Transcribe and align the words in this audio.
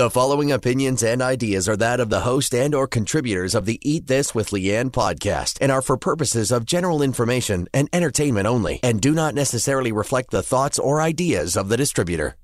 The 0.00 0.08
following 0.08 0.50
opinions 0.50 1.02
and 1.02 1.20
ideas 1.20 1.68
are 1.68 1.76
that 1.76 2.00
of 2.00 2.08
the 2.08 2.20
host 2.20 2.54
and 2.54 2.74
or 2.74 2.86
contributors 2.86 3.54
of 3.54 3.66
the 3.66 3.78
Eat 3.82 4.06
This 4.06 4.34
with 4.34 4.48
Leanne 4.48 4.90
podcast 4.90 5.58
and 5.60 5.70
are 5.70 5.82
for 5.82 5.98
purposes 5.98 6.50
of 6.50 6.64
general 6.64 7.02
information 7.02 7.68
and 7.74 7.86
entertainment 7.92 8.46
only 8.46 8.80
and 8.82 8.98
do 8.98 9.12
not 9.12 9.34
necessarily 9.34 9.92
reflect 9.92 10.30
the 10.30 10.42
thoughts 10.42 10.78
or 10.78 11.02
ideas 11.02 11.54
of 11.54 11.68
the 11.68 11.76
distributor. 11.76 12.34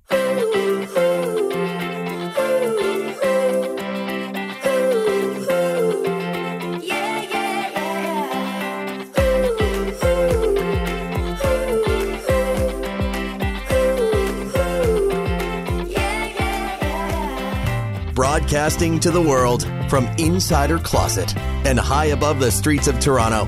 Broadcasting 18.36 19.00
to 19.00 19.10
the 19.10 19.22
world 19.22 19.62
from 19.88 20.04
Insider 20.18 20.78
Closet 20.78 21.34
and 21.38 21.78
high 21.80 22.08
above 22.08 22.38
the 22.38 22.50
streets 22.50 22.86
of 22.86 23.00
Toronto. 23.00 23.46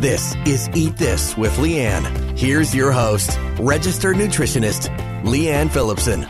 This 0.00 0.34
is 0.44 0.68
Eat 0.74 0.96
This 0.96 1.36
with 1.36 1.52
Leanne. 1.58 2.36
Here's 2.36 2.74
your 2.74 2.90
host, 2.90 3.38
registered 3.60 4.16
nutritionist, 4.16 4.88
Leanne 5.22 5.70
Phillipson. 5.70 6.22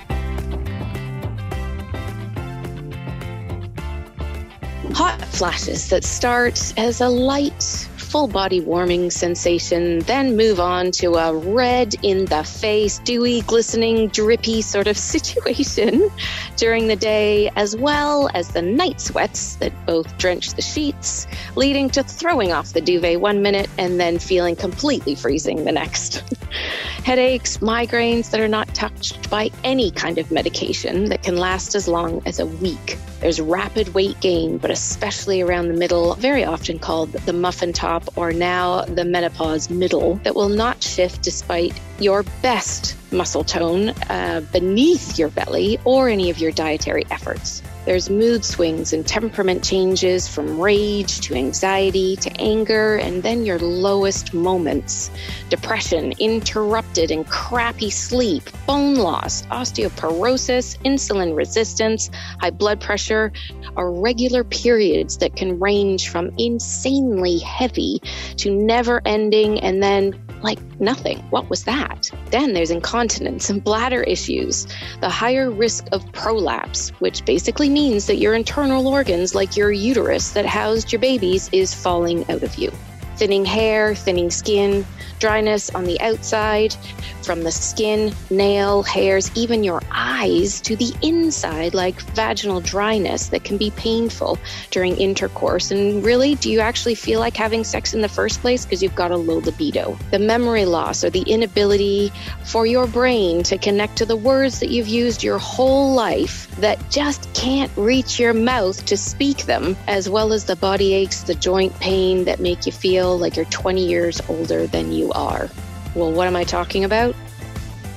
Hot 4.93 5.19
flashes 5.23 5.89
that 5.89 6.05
start 6.05 6.75
as 6.77 7.01
a 7.01 7.09
light 7.09 7.89
full 8.15 8.29
body 8.29 8.61
warming 8.61 9.11
sensation, 9.11 9.99
then 10.03 10.37
move 10.37 10.61
on 10.61 10.93
to 10.93 11.15
a 11.15 11.37
red 11.37 11.97
in 12.05 12.27
the 12.27 12.45
face, 12.45 13.01
dewy, 13.01 13.41
glistening, 13.41 14.07
drippy 14.07 14.63
sort 14.63 14.87
of 14.87 14.97
situation 15.15 16.09
during 16.57 16.87
the 16.87 16.95
day, 16.95 17.51
as 17.57 17.77
well 17.77 18.31
as 18.33 18.51
the 18.51 18.63
night 18.63 19.01
sweats 19.01 19.57
that 19.57 19.73
both 19.85 20.17
drench 20.17 20.55
the 20.55 20.63
sheets, 20.63 21.27
leading 21.57 21.91
to 21.91 22.05
throwing 22.05 22.53
off 22.53 22.73
the 22.73 22.81
duvet 22.81 23.21
one 23.21 23.43
minute 23.43 23.69
and 23.79 23.99
then 23.99 24.21
feeling 24.21 24.55
completely 24.55 25.17
freezing 25.17 25.65
the 25.65 25.73
next. 25.73 26.23
Headaches, 27.05 27.57
migraines 27.57 28.31
that 28.31 28.39
are 28.39 28.47
not 28.47 28.73
touched 28.77 29.29
by 29.29 29.51
any 29.65 29.91
kind 29.91 30.19
of 30.19 30.31
medication 30.31 31.07
that 31.07 31.25
can 31.25 31.37
last 31.37 31.75
as 31.75 31.89
long 31.89 32.23
as 32.27 32.39
a 32.39 32.47
week. 32.47 32.97
There's 33.25 33.41
rapid 33.41 33.95
weight 33.95 34.21
gain, 34.21 34.59
but 34.59 34.71
especially 34.71 35.41
around 35.41 35.69
the 35.69 35.75
middle, 35.75 36.15
very 36.17 36.45
often 36.45 36.79
called 36.79 37.11
the 37.11 37.33
muffin 37.33 37.73
top 37.73 38.19
or 38.19 38.35
now 38.35 38.83
the 38.85 39.07
menopause 39.07 39.71
middle, 39.71 40.17
that 40.25 40.35
will 40.35 40.51
not 40.51 40.83
shift 40.83 41.23
despite 41.23 41.73
your 41.99 42.23
best 42.43 42.97
muscle 43.13 43.45
tone 43.45 43.91
uh, 44.11 44.43
beneath 44.53 45.19
your 45.19 45.29
belly 45.29 45.79
or 45.85 46.09
any 46.09 46.31
of 46.31 46.39
your 46.39 46.51
dietary 46.51 47.05
efforts. 47.11 47.63
There's 47.85 48.09
mood 48.09 48.47
swings 48.47 48.95
and 48.95 49.07
temperament 49.07 49.63
changes 49.63 50.27
from 50.27 50.59
rage 50.59 51.21
to 51.21 51.35
anxiety 51.35 52.17
to 52.17 52.41
anger, 52.41 52.97
and 52.97 53.23
then 53.23 53.45
your 53.45 53.59
lowest 53.59 54.33
moments 54.33 55.11
depression, 55.51 56.15
interrupted 56.19 57.11
and 57.11 57.29
crappy 57.29 57.91
sleep, 57.91 58.49
bone 58.67 58.95
loss, 58.95 59.43
osteoporosis, 59.47 60.79
insulin 60.79 61.37
resistance, 61.37 62.11
high 62.41 62.51
blood 62.51 62.81
pressure 62.81 63.31
irregular 63.77 64.45
periods 64.45 65.19
that 65.19 65.37
can 65.37 65.61
range 65.61 66.09
from 66.09 66.31
insanely 66.39 67.39
heavy 67.39 68.01
to 68.37 68.51
never 68.51 69.03
ending 69.05 69.61
and 69.61 69.83
then 69.83 70.15
like 70.43 70.59
nothing. 70.81 71.19
What 71.31 71.51
was 71.51 71.65
that? 71.65 72.11
Then 72.31 72.53
there's 72.53 72.71
incontinence 72.71 73.51
and 73.51 73.63
bladder 73.63 74.03
issues, 74.03 74.67
the 75.01 75.09
higher 75.09 75.51
risk 75.51 75.87
of 75.93 76.11
prolapse, 76.13 76.91
which 77.01 77.25
basically 77.25 77.69
means 77.69 78.07
that 78.07 78.17
your 78.17 78.35
internal 78.35 78.87
organs, 78.89 79.35
like 79.35 79.57
your 79.57 79.73
uterus 79.73 80.31
that 80.31 80.47
housed 80.47 80.93
your 80.93 81.01
babies, 81.01 81.49
is 81.53 81.75
falling 81.75 82.29
out 82.31 82.43
of 82.43 82.55
you. 82.57 82.73
Thinning 83.17 83.45
hair, 83.45 83.95
thinning 83.95 84.31
skin, 84.31 84.85
dryness 85.19 85.71
on 85.71 85.85
the 85.85 86.01
outside, 86.01 86.75
from 87.23 87.43
the 87.45 87.53
skin, 87.53 88.13
nail, 88.29 88.83
hairs, 88.83 89.31
even 89.35 89.65
your 89.65 89.81
eyes 89.91 90.61
to 90.63 90.77
the 90.77 90.93
inside, 91.01 91.75
like 91.75 92.01
vaginal 92.15 92.61
dryness 92.61 93.29
that 93.29 93.45
can 93.45 93.57
be 93.57 93.71
painful 93.71 94.39
during 94.71 94.97
intercourse. 94.97 95.71
And 95.71 96.05
really, 96.05 96.35
do 96.35 96.51
you 96.51 96.61
actually 96.61 96.97
feel 96.97 97.21
like 97.21 97.37
having 97.37 97.65
sex 97.65 97.95
in 97.95 98.01
the 98.01 98.09
first 98.09 98.41
place 98.41 98.65
because 98.65 98.83
you've 98.83 98.95
got 98.95 99.11
a 99.11 99.17
low 99.17 99.39
libido? 99.39 99.97
The 100.11 100.19
memory 100.19 100.65
loss 100.65 101.05
or 101.05 101.11
the 101.11 101.23
inability 101.23 102.13
for 102.45 102.67
your 102.67 102.87
brain 102.87 103.43
to 103.45 103.59
connect 103.59 103.97
to 103.99 104.07
the 104.07 104.17
words 104.17 104.61
that 104.61 104.71
you've 104.71 104.89
used 104.89 105.23
your 105.23 105.39
whole 105.39 105.95
life 105.95 106.51
that 106.57 106.91
just 106.91 107.33
can't 107.35 107.71
reach 107.77 108.19
your 108.19 108.35
mouth 108.35 108.85
to 108.87 108.97
speak 108.97 109.45
them, 109.45 109.77
as 109.87 110.11
well 110.11 110.33
as 110.33 110.45
the 110.45 110.57
body 110.57 110.95
aches, 110.95 111.23
the 111.23 111.35
joint 111.35 111.79
pain 111.81 112.25
that 112.25 112.41
make 112.41 112.67
you 112.67 112.73
feel 112.73 113.04
like 113.13 113.37
you're 113.37 113.45
20 113.47 113.87
years 113.87 114.21
older 114.29 114.67
than 114.67 114.93
you 114.93 115.13
are. 115.13 115.51
Well, 115.95 116.13
what 116.13 116.27
am 116.27 116.37
I 116.37 116.45
talking 116.45 116.85
about? 116.85 117.15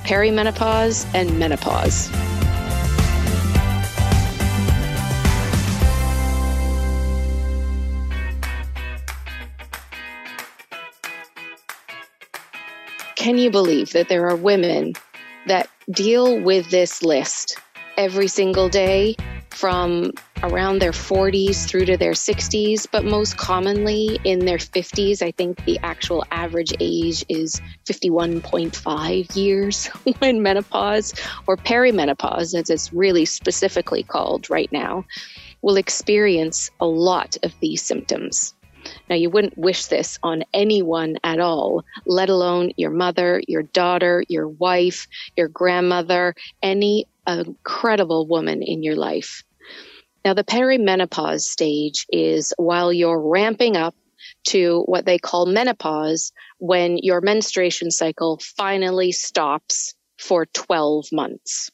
Perimenopause 0.03 1.06
and 1.13 1.40
menopause. 1.40 2.09
Can 13.16 13.38
you 13.38 13.50
believe 13.50 13.91
that 13.94 14.07
there 14.09 14.28
are 14.28 14.35
women 14.35 14.94
that 15.47 15.69
deal 15.91 16.40
with 16.40 16.69
this 16.69 17.01
list 17.01 17.57
every 17.97 18.28
single 18.28 18.69
day 18.69 19.16
from 19.50 20.12
around 20.43 20.79
their 20.79 20.91
40s 20.91 21.67
through 21.67 21.85
to 21.85 21.97
their 21.97 22.13
60s, 22.13 22.87
but 22.91 23.03
most 23.03 23.37
commonly 23.37 24.19
in 24.23 24.45
their 24.45 24.57
50s. 24.57 25.21
I 25.21 25.31
think 25.31 25.63
the 25.65 25.79
actual 25.83 26.23
average 26.31 26.73
age 26.79 27.25
is 27.27 27.61
51.5 27.85 29.35
years 29.35 29.87
when 30.19 30.41
menopause 30.41 31.13
or 31.47 31.57
perimenopause, 31.57 32.53
as 32.53 32.69
it's 32.69 32.93
really 32.93 33.25
specifically 33.25 34.03
called 34.03 34.49
right 34.49 34.71
now, 34.71 35.05
will 35.61 35.77
experience 35.77 36.69
a 36.79 36.85
lot 36.85 37.37
of 37.43 37.53
these 37.59 37.81
symptoms. 37.81 38.53
Now, 39.09 39.15
you 39.15 39.29
wouldn't 39.29 39.57
wish 39.57 39.87
this 39.87 40.17
on 40.23 40.43
anyone 40.53 41.17
at 41.23 41.39
all, 41.39 41.83
let 42.05 42.29
alone 42.29 42.71
your 42.77 42.91
mother, 42.91 43.41
your 43.47 43.63
daughter, 43.63 44.23
your 44.29 44.47
wife, 44.47 45.07
your 45.35 45.47
grandmother, 45.47 46.35
any 46.61 47.07
incredible 47.27 48.27
woman 48.27 48.61
in 48.61 48.83
your 48.83 48.95
life. 48.95 49.43
Now, 50.27 50.33
the 50.33 50.43
perimenopause 50.43 51.43
stage 51.43 52.05
is 52.09 52.53
while 52.57 52.91
you're 52.91 53.29
ramping 53.29 53.77
up 53.77 53.95
to 54.47 54.83
what 54.85 55.05
they 55.05 55.17
call 55.17 55.45
menopause 55.45 56.33
when 56.57 56.97
your 56.97 57.21
menstruation 57.21 57.91
cycle 57.91 58.37
finally 58.57 59.13
stops 59.13 59.95
for 60.19 60.45
12 60.47 61.13
months. 61.13 61.71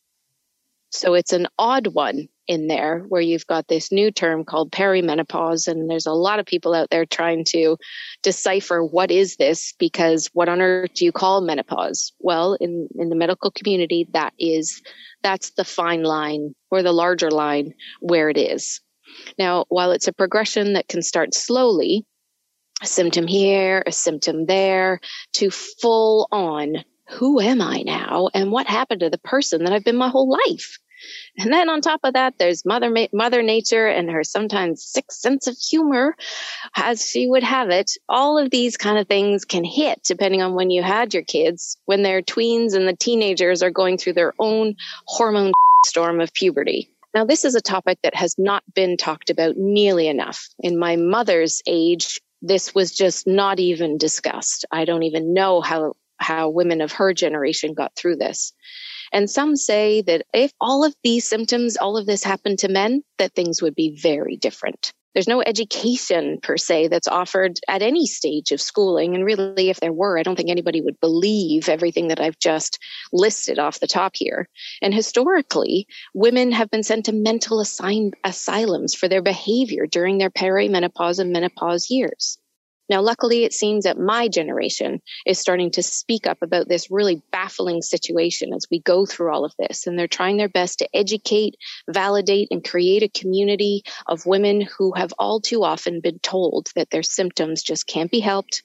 So 0.91 1.15
it's 1.15 1.33
an 1.33 1.47
odd 1.57 1.87
one 1.87 2.27
in 2.47 2.67
there 2.67 2.99
where 3.07 3.21
you've 3.21 3.47
got 3.47 3.67
this 3.67 3.91
new 3.91 4.11
term 4.11 4.43
called 4.45 4.71
perimenopause 4.71 5.67
and 5.67 5.89
there's 5.89 6.05
a 6.05 6.13
lot 6.13 6.37
of 6.37 6.45
people 6.45 6.75
out 6.75 6.91
there 6.91 7.05
trying 7.05 7.45
to 7.45 7.77
decipher 8.21 8.83
what 8.83 9.09
is 9.09 9.37
this 9.37 9.73
because 9.79 10.29
what 10.33 10.49
on 10.49 10.61
earth 10.61 10.93
do 10.93 11.05
you 11.05 11.11
call 11.11 11.41
menopause 11.41 12.11
well 12.19 12.55
in 12.59 12.89
in 12.99 13.09
the 13.09 13.15
medical 13.15 13.49
community 13.49 14.09
that 14.11 14.33
is 14.37 14.81
that's 15.23 15.51
the 15.51 15.63
fine 15.63 16.03
line 16.03 16.53
or 16.69 16.83
the 16.83 16.91
larger 16.91 17.31
line 17.31 17.73
where 17.99 18.29
it 18.29 18.37
is. 18.37 18.81
Now 19.37 19.65
while 19.69 19.91
it's 19.91 20.07
a 20.07 20.13
progression 20.13 20.73
that 20.73 20.87
can 20.87 21.01
start 21.01 21.33
slowly 21.33 22.05
a 22.81 22.87
symptom 22.87 23.27
here 23.27 23.83
a 23.85 23.91
symptom 23.91 24.45
there 24.45 24.99
to 25.33 25.49
full 25.49 26.27
on 26.31 26.83
who 27.09 27.39
am 27.39 27.61
I 27.61 27.83
now 27.83 28.29
and 28.33 28.51
what 28.51 28.67
happened 28.67 29.01
to 29.01 29.09
the 29.09 29.19
person 29.19 29.63
that 29.63 29.73
I've 29.73 29.83
been 29.83 29.97
my 29.97 30.09
whole 30.09 30.29
life 30.47 30.79
and 31.37 31.51
then 31.51 31.69
on 31.69 31.81
top 31.81 32.01
of 32.03 32.13
that, 32.13 32.35
there's 32.37 32.65
Mother 32.65 32.93
Mother 33.11 33.41
Nature 33.41 33.87
and 33.87 34.09
her 34.11 34.23
sometimes 34.23 34.83
sick 34.83 35.11
sense 35.11 35.47
of 35.47 35.57
humor, 35.57 36.15
as 36.75 37.07
she 37.09 37.27
would 37.27 37.43
have 37.43 37.69
it. 37.69 37.91
All 38.07 38.37
of 38.37 38.49
these 38.49 38.77
kind 38.77 38.97
of 38.97 39.07
things 39.07 39.45
can 39.45 39.63
hit 39.63 40.01
depending 40.03 40.41
on 40.41 40.53
when 40.53 40.69
you 40.69 40.83
had 40.83 41.13
your 41.13 41.23
kids, 41.23 41.77
when 41.85 42.03
they're 42.03 42.21
tweens 42.21 42.75
and 42.75 42.87
the 42.87 42.95
teenagers 42.95 43.63
are 43.63 43.71
going 43.71 43.97
through 43.97 44.13
their 44.13 44.33
own 44.39 44.75
hormone 45.07 45.53
storm 45.85 46.21
of 46.21 46.33
puberty. 46.33 46.89
Now, 47.13 47.25
this 47.25 47.45
is 47.45 47.55
a 47.55 47.61
topic 47.61 47.99
that 48.03 48.15
has 48.15 48.35
not 48.37 48.63
been 48.73 48.97
talked 48.97 49.29
about 49.29 49.55
nearly 49.55 50.07
enough. 50.07 50.49
In 50.59 50.79
my 50.79 50.95
mother's 50.95 51.61
age, 51.67 52.19
this 52.41 52.73
was 52.73 52.91
just 52.91 53.27
not 53.27 53.59
even 53.59 53.97
discussed. 53.97 54.65
I 54.71 54.85
don't 54.85 55.03
even 55.03 55.33
know 55.33 55.61
how 55.61 55.93
how 56.17 56.49
women 56.49 56.81
of 56.81 56.91
her 56.93 57.13
generation 57.13 57.73
got 57.73 57.95
through 57.95 58.15
this. 58.15 58.53
And 59.13 59.29
some 59.29 59.55
say 59.55 60.01
that 60.01 60.25
if 60.33 60.51
all 60.59 60.83
of 60.83 60.95
these 61.03 61.29
symptoms, 61.29 61.77
all 61.77 61.97
of 61.97 62.07
this 62.07 62.23
happened 62.23 62.59
to 62.59 62.67
men, 62.67 63.03
that 63.19 63.33
things 63.33 63.61
would 63.61 63.75
be 63.75 63.95
very 64.01 64.35
different. 64.35 64.91
There's 65.13 65.27
no 65.27 65.43
education 65.45 66.39
per 66.41 66.57
se 66.57 66.87
that's 66.87 67.07
offered 67.07 67.59
at 67.67 67.83
any 67.83 68.07
stage 68.07 68.51
of 68.51 68.59
schooling. 68.59 69.13
And 69.13 69.23
really, 69.23 69.69
if 69.69 69.79
there 69.79 69.93
were, 69.93 70.17
I 70.17 70.23
don't 70.23 70.35
think 70.35 70.49
anybody 70.49 70.81
would 70.81 70.99
believe 70.99 71.69
everything 71.69 72.07
that 72.07 72.19
I've 72.19 72.39
just 72.39 72.79
listed 73.11 73.59
off 73.59 73.79
the 73.79 73.85
top 73.85 74.13
here. 74.15 74.49
And 74.81 74.91
historically, 74.91 75.87
women 76.15 76.51
have 76.51 76.71
been 76.71 76.81
sent 76.81 77.05
to 77.05 77.13
mental 77.13 77.61
asylums 77.61 78.95
for 78.95 79.07
their 79.07 79.21
behavior 79.21 79.85
during 79.85 80.17
their 80.17 80.31
perimenopause 80.31 81.19
and 81.19 81.31
menopause 81.31 81.91
years. 81.91 82.39
Now, 82.89 83.01
luckily, 83.01 83.43
it 83.43 83.53
seems 83.53 83.85
that 83.85 83.97
my 83.97 84.27
generation 84.27 85.01
is 85.25 85.39
starting 85.39 85.71
to 85.71 85.83
speak 85.83 86.27
up 86.27 86.39
about 86.41 86.67
this 86.67 86.91
really 86.91 87.21
baffling 87.31 87.81
situation 87.81 88.53
as 88.53 88.67
we 88.69 88.79
go 88.79 89.05
through 89.05 89.33
all 89.33 89.45
of 89.45 89.53
this. 89.57 89.87
And 89.87 89.97
they're 89.97 90.07
trying 90.07 90.37
their 90.37 90.49
best 90.49 90.79
to 90.79 90.89
educate, 90.93 91.55
validate, 91.89 92.49
and 92.51 92.63
create 92.63 93.03
a 93.03 93.19
community 93.19 93.83
of 94.05 94.25
women 94.25 94.61
who 94.61 94.93
have 94.93 95.13
all 95.17 95.39
too 95.39 95.63
often 95.63 96.01
been 96.01 96.19
told 96.19 96.69
that 96.75 96.89
their 96.89 97.03
symptoms 97.03 97.63
just 97.63 97.87
can't 97.87 98.11
be 98.11 98.19
helped. 98.19 98.63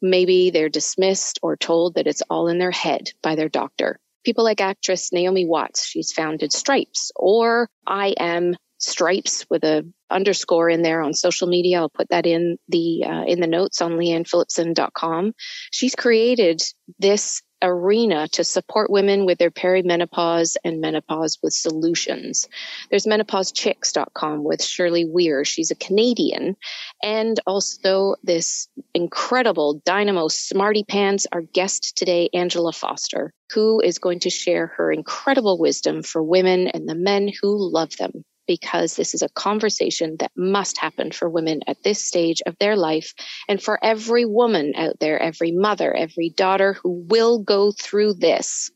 Maybe 0.00 0.50
they're 0.50 0.68
dismissed 0.68 1.40
or 1.42 1.56
told 1.56 1.94
that 1.94 2.06
it's 2.06 2.22
all 2.30 2.48
in 2.48 2.58
their 2.58 2.70
head 2.70 3.10
by 3.22 3.34
their 3.34 3.48
doctor. 3.48 3.98
People 4.24 4.44
like 4.44 4.60
actress 4.60 5.12
Naomi 5.12 5.46
Watts, 5.46 5.84
she's 5.84 6.12
founded 6.12 6.52
Stripes, 6.52 7.10
or 7.16 7.68
I 7.86 8.14
am 8.18 8.56
stripes 8.78 9.44
with 9.50 9.64
a 9.64 9.86
underscore 10.10 10.70
in 10.70 10.82
there 10.82 11.02
on 11.02 11.12
social 11.12 11.48
media. 11.48 11.78
I'll 11.78 11.88
put 11.88 12.08
that 12.10 12.26
in 12.26 12.58
the 12.68 13.04
uh, 13.04 13.24
in 13.24 13.40
the 13.40 13.46
notes 13.46 13.82
on 13.82 13.92
leannephillipson.com. 13.92 15.34
She's 15.70 15.94
created 15.94 16.62
this 16.98 17.42
arena 17.60 18.28
to 18.28 18.44
support 18.44 18.88
women 18.88 19.26
with 19.26 19.38
their 19.38 19.50
perimenopause 19.50 20.56
and 20.64 20.80
menopause 20.80 21.38
with 21.42 21.52
solutions. 21.52 22.48
There's 22.88 23.06
menopausechicks.com 23.06 24.44
with 24.44 24.62
Shirley 24.62 25.04
Weir. 25.04 25.44
She's 25.44 25.72
a 25.72 25.76
Canadian 25.76 26.56
and 27.02 27.40
also 27.46 28.14
this 28.22 28.68
incredible 28.94 29.82
dynamo 29.84 30.28
smarty 30.28 30.84
pants, 30.84 31.26
our 31.32 31.42
guest 31.42 31.96
today, 31.96 32.28
Angela 32.32 32.72
Foster, 32.72 33.32
who 33.52 33.80
is 33.80 33.98
going 33.98 34.20
to 34.20 34.30
share 34.30 34.68
her 34.68 34.92
incredible 34.92 35.58
wisdom 35.58 36.04
for 36.04 36.22
women 36.22 36.68
and 36.68 36.88
the 36.88 36.94
men 36.94 37.28
who 37.42 37.56
love 37.72 37.96
them 37.96 38.24
because 38.48 38.96
this 38.96 39.14
is 39.14 39.22
a 39.22 39.28
conversation 39.28 40.16
that 40.18 40.32
must 40.36 40.78
happen 40.78 41.12
for 41.12 41.28
women 41.28 41.60
at 41.68 41.80
this 41.84 42.02
stage 42.02 42.42
of 42.46 42.58
their 42.58 42.74
life 42.74 43.14
and 43.46 43.62
for 43.62 43.78
every 43.84 44.24
woman 44.24 44.72
out 44.74 44.98
there, 44.98 45.20
every 45.20 45.52
mother, 45.52 45.94
every 45.94 46.30
daughter 46.30 46.72
who 46.72 47.04
will 47.08 47.38
go 47.38 47.70
through 47.70 48.14
this 48.14 48.72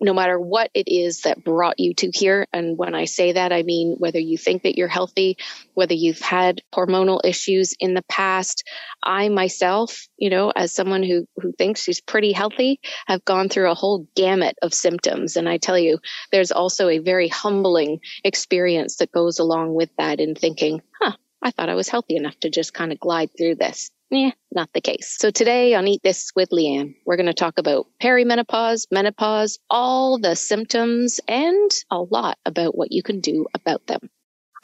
no 0.00 0.12
matter 0.12 0.38
what 0.38 0.70
it 0.74 0.88
is 0.88 1.22
that 1.22 1.42
brought 1.42 1.80
you 1.80 1.94
to 1.94 2.10
here. 2.12 2.46
And 2.52 2.76
when 2.76 2.94
I 2.94 3.06
say 3.06 3.32
that, 3.32 3.52
I 3.52 3.62
mean 3.62 3.96
whether 3.98 4.18
you 4.18 4.36
think 4.36 4.62
that 4.62 4.76
you're 4.76 4.88
healthy, 4.88 5.38
whether 5.74 5.94
you've 5.94 6.20
had 6.20 6.62
hormonal 6.74 7.20
issues 7.24 7.74
in 7.80 7.94
the 7.94 8.04
past. 8.08 8.64
I 9.02 9.28
myself, 9.28 10.06
you 10.16 10.30
know, 10.30 10.52
as 10.54 10.72
someone 10.72 11.02
who, 11.02 11.26
who 11.36 11.52
thinks 11.52 11.82
she's 11.82 12.00
pretty 12.00 12.32
healthy, 12.32 12.80
have 13.06 13.24
gone 13.24 13.48
through 13.48 13.70
a 13.70 13.74
whole 13.74 14.06
gamut 14.14 14.56
of 14.62 14.74
symptoms. 14.74 15.36
And 15.36 15.48
I 15.48 15.58
tell 15.58 15.78
you, 15.78 15.98
there's 16.30 16.52
also 16.52 16.88
a 16.88 16.98
very 16.98 17.28
humbling 17.28 18.00
experience 18.22 18.96
that 18.96 19.12
goes 19.12 19.38
along 19.38 19.74
with 19.74 19.90
that 19.96 20.20
in 20.20 20.34
thinking, 20.34 20.82
huh, 21.00 21.12
I 21.42 21.50
thought 21.50 21.68
I 21.68 21.74
was 21.74 21.88
healthy 21.88 22.16
enough 22.16 22.38
to 22.40 22.50
just 22.50 22.74
kind 22.74 22.92
of 22.92 23.00
glide 23.00 23.30
through 23.36 23.54
this. 23.56 23.90
Yeah, 24.10 24.30
not 24.52 24.70
the 24.72 24.80
case. 24.80 25.16
So 25.18 25.30
today 25.30 25.74
on 25.74 25.88
Eat 25.88 26.00
This 26.02 26.30
with 26.36 26.50
Leanne, 26.50 26.94
we're 27.04 27.16
going 27.16 27.26
to 27.26 27.34
talk 27.34 27.58
about 27.58 27.86
perimenopause, 28.00 28.86
menopause, 28.92 29.58
all 29.68 30.18
the 30.18 30.36
symptoms, 30.36 31.18
and 31.26 31.70
a 31.90 31.98
lot 31.98 32.38
about 32.46 32.76
what 32.76 32.92
you 32.92 33.02
can 33.02 33.20
do 33.20 33.46
about 33.52 33.84
them. 33.86 34.08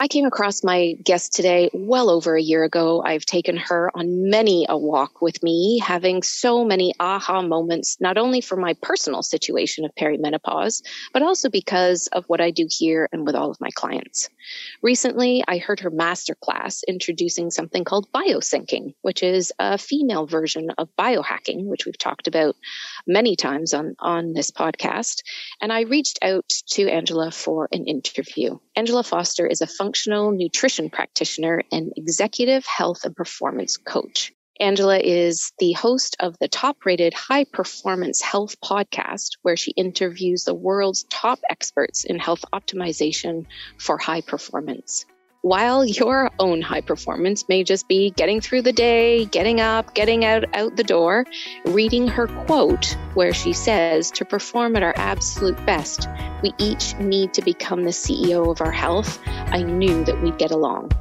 I 0.03 0.09
came 0.09 0.25
across 0.25 0.65
my 0.65 0.97
guest 1.01 1.31
today 1.31 1.69
well 1.73 2.09
over 2.09 2.35
a 2.35 2.41
year 2.41 2.65
ago. 2.65 3.01
I've 3.01 3.25
taken 3.25 3.55
her 3.55 3.89
on 3.95 4.29
many 4.29 4.65
a 4.67 4.77
walk 4.77 5.21
with 5.21 5.41
me, 5.41 5.79
having 5.79 6.23
so 6.23 6.65
many 6.65 6.93
aha 6.99 7.41
moments, 7.41 8.01
not 8.01 8.17
only 8.17 8.41
for 8.41 8.57
my 8.57 8.73
personal 8.81 9.23
situation 9.23 9.85
of 9.85 9.95
perimenopause, 9.95 10.83
but 11.13 11.23
also 11.23 11.49
because 11.49 12.07
of 12.07 12.25
what 12.25 12.41
I 12.41 12.51
do 12.51 12.67
here 12.69 13.07
and 13.13 13.25
with 13.25 13.33
all 13.33 13.49
of 13.49 13.61
my 13.61 13.69
clients. 13.69 14.27
Recently, 14.81 15.41
I 15.47 15.57
heard 15.57 15.79
her 15.79 15.89
masterclass 15.89 16.83
introducing 16.85 17.49
something 17.49 17.85
called 17.85 18.11
biosyncing, 18.11 18.95
which 19.03 19.23
is 19.23 19.53
a 19.57 19.77
female 19.77 20.25
version 20.25 20.69
of 20.77 20.89
biohacking, 20.99 21.63
which 21.67 21.85
we've 21.85 21.97
talked 21.97 22.27
about 22.27 22.57
many 23.07 23.37
times 23.37 23.73
on, 23.73 23.95
on 23.99 24.33
this 24.33 24.51
podcast. 24.51 25.23
And 25.61 25.71
I 25.71 25.83
reached 25.83 26.19
out 26.21 26.49
to 26.71 26.89
Angela 26.89 27.31
for 27.31 27.69
an 27.71 27.85
interview. 27.85 28.59
Angela 28.75 29.03
Foster 29.03 29.45
is 29.45 29.61
a 29.61 29.67
functional 29.67 30.31
nutrition 30.31 30.89
practitioner 30.89 31.61
and 31.71 31.93
executive 31.95 32.65
health 32.65 33.05
and 33.05 33.15
performance 33.15 33.77
coach. 33.77 34.33
Angela 34.59 34.97
is 34.97 35.51
the 35.59 35.73
host 35.73 36.15
of 36.19 36.35
the 36.39 36.47
top 36.47 36.77
rated 36.83 37.13
high 37.13 37.43
performance 37.43 38.19
health 38.21 38.59
podcast, 38.61 39.37
where 39.43 39.57
she 39.57 39.71
interviews 39.71 40.43
the 40.43 40.55
world's 40.55 41.03
top 41.03 41.39
experts 41.51 42.03
in 42.03 42.17
health 42.17 42.45
optimization 42.51 43.45
for 43.79 43.99
high 43.99 44.21
performance. 44.21 45.05
While 45.43 45.83
your 45.83 46.31
own 46.39 46.61
high 46.61 46.79
performance 46.79 47.49
may 47.49 47.65
just 47.65 47.89
be 47.89 48.11
getting 48.11 48.39
through 48.39 48.61
the 48.61 48.71
day, 48.71 49.25
getting 49.25 49.59
up, 49.59 49.93
getting 49.93 50.23
out, 50.23 50.45
out 50.55 50.77
the 50.77 50.85
door, 50.85 51.25
reading 51.65 52.07
her 52.07 52.27
quote 52.45 52.97
where 53.13 53.33
she 53.33 53.51
says, 53.51 54.09
to 54.11 54.23
perform 54.23 54.77
at 54.77 54.83
our 54.83 54.93
absolute 54.95 55.57
best, 55.65 56.07
we 56.43 56.53
each 56.59 56.95
need 56.95 57.33
to 57.33 57.41
become 57.41 57.83
the 57.83 57.89
CEO 57.89 58.49
of 58.49 58.61
our 58.61 58.71
health. 58.71 59.19
I 59.27 59.63
knew 59.63 60.05
that 60.05 60.21
we'd 60.21 60.37
get 60.37 60.51
along. 60.51 60.91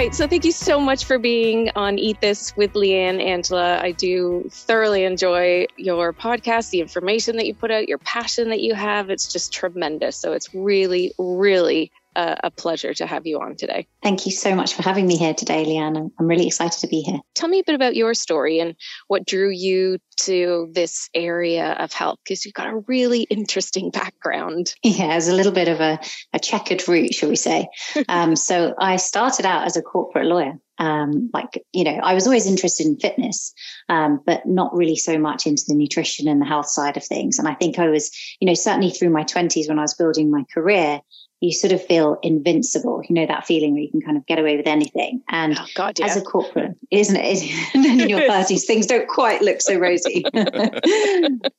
Right. 0.00 0.14
So 0.14 0.26
thank 0.26 0.46
you 0.46 0.52
so 0.52 0.80
much 0.80 1.04
for 1.04 1.18
being 1.18 1.72
on 1.76 1.98
Eat 1.98 2.22
This 2.22 2.56
with 2.56 2.72
Leanne, 2.72 3.22
Angela. 3.22 3.78
I 3.82 3.92
do 3.92 4.48
thoroughly 4.50 5.04
enjoy 5.04 5.66
your 5.76 6.14
podcast, 6.14 6.70
the 6.70 6.80
information 6.80 7.36
that 7.36 7.44
you 7.44 7.52
put 7.52 7.70
out, 7.70 7.86
your 7.86 7.98
passion 7.98 8.48
that 8.48 8.60
you 8.60 8.72
have. 8.72 9.10
It's 9.10 9.30
just 9.30 9.52
tremendous. 9.52 10.16
So 10.16 10.32
it's 10.32 10.54
really, 10.54 11.12
really 11.18 11.92
a, 12.16 12.36
a, 12.44 12.50
pleasure 12.50 12.92
to 12.94 13.06
have 13.06 13.26
you 13.26 13.40
on 13.40 13.56
today. 13.56 13.86
Thank 14.02 14.26
you 14.26 14.32
so 14.32 14.54
much 14.54 14.74
for 14.74 14.82
having 14.82 15.06
me 15.06 15.16
here 15.16 15.34
today, 15.34 15.64
Leanne. 15.64 16.10
I'm 16.18 16.26
really 16.26 16.46
excited 16.46 16.80
to 16.80 16.88
be 16.88 17.00
here. 17.00 17.20
Tell 17.34 17.48
me 17.48 17.60
a 17.60 17.64
bit 17.64 17.74
about 17.74 17.96
your 17.96 18.14
story 18.14 18.58
and 18.58 18.74
what 19.06 19.24
drew 19.26 19.50
you 19.50 19.98
to 20.22 20.70
this 20.72 21.08
area 21.14 21.72
of 21.72 21.92
health 21.92 22.18
because 22.24 22.44
you've 22.44 22.54
got 22.54 22.68
a 22.68 22.76
really 22.86 23.22
interesting 23.22 23.90
background. 23.90 24.74
Yeah, 24.82 25.16
it's 25.16 25.28
a 25.28 25.34
little 25.34 25.52
bit 25.52 25.68
of 25.68 25.80
a, 25.80 25.98
a 26.32 26.38
checkered 26.38 26.86
route, 26.88 27.14
shall 27.14 27.28
we 27.28 27.36
say. 27.36 27.68
um, 28.08 28.36
so 28.36 28.74
I 28.78 28.96
started 28.96 29.46
out 29.46 29.66
as 29.66 29.76
a 29.76 29.82
corporate 29.82 30.26
lawyer. 30.26 30.54
Um, 30.78 31.28
like, 31.34 31.62
you 31.74 31.84
know, 31.84 32.00
I 32.02 32.14
was 32.14 32.26
always 32.26 32.46
interested 32.46 32.86
in 32.86 32.96
fitness, 32.98 33.52
um, 33.90 34.20
but 34.24 34.46
not 34.46 34.74
really 34.74 34.96
so 34.96 35.18
much 35.18 35.46
into 35.46 35.64
the 35.68 35.74
nutrition 35.74 36.26
and 36.26 36.40
the 36.40 36.46
health 36.46 36.68
side 36.68 36.96
of 36.96 37.04
things. 37.04 37.38
And 37.38 37.46
I 37.46 37.54
think 37.54 37.78
I 37.78 37.88
was, 37.88 38.10
you 38.40 38.46
know, 38.46 38.54
certainly 38.54 38.90
through 38.90 39.10
my 39.10 39.24
20s 39.24 39.68
when 39.68 39.78
I 39.78 39.82
was 39.82 39.92
building 39.92 40.30
my 40.30 40.44
career, 40.54 41.00
you 41.40 41.52
sort 41.54 41.72
of 41.72 41.82
feel 41.84 42.18
invincible. 42.22 43.02
You 43.08 43.14
know 43.14 43.26
that 43.26 43.46
feeling 43.46 43.72
where 43.72 43.82
you 43.82 43.90
can 43.90 44.02
kind 44.02 44.18
of 44.18 44.26
get 44.26 44.38
away 44.38 44.58
with 44.58 44.66
anything. 44.66 45.22
And 45.28 45.58
oh 45.58 45.66
God, 45.74 45.98
yeah. 45.98 46.06
as 46.06 46.16
a 46.16 46.20
corporate, 46.20 46.76
isn't 46.90 47.16
it? 47.16 47.50
then 47.74 48.00
in 48.00 48.08
your 48.10 48.20
thirties, 48.28 48.66
things 48.66 48.86
don't 48.86 49.08
quite 49.08 49.40
look 49.40 49.62
so 49.62 49.78
rosy. 49.78 50.22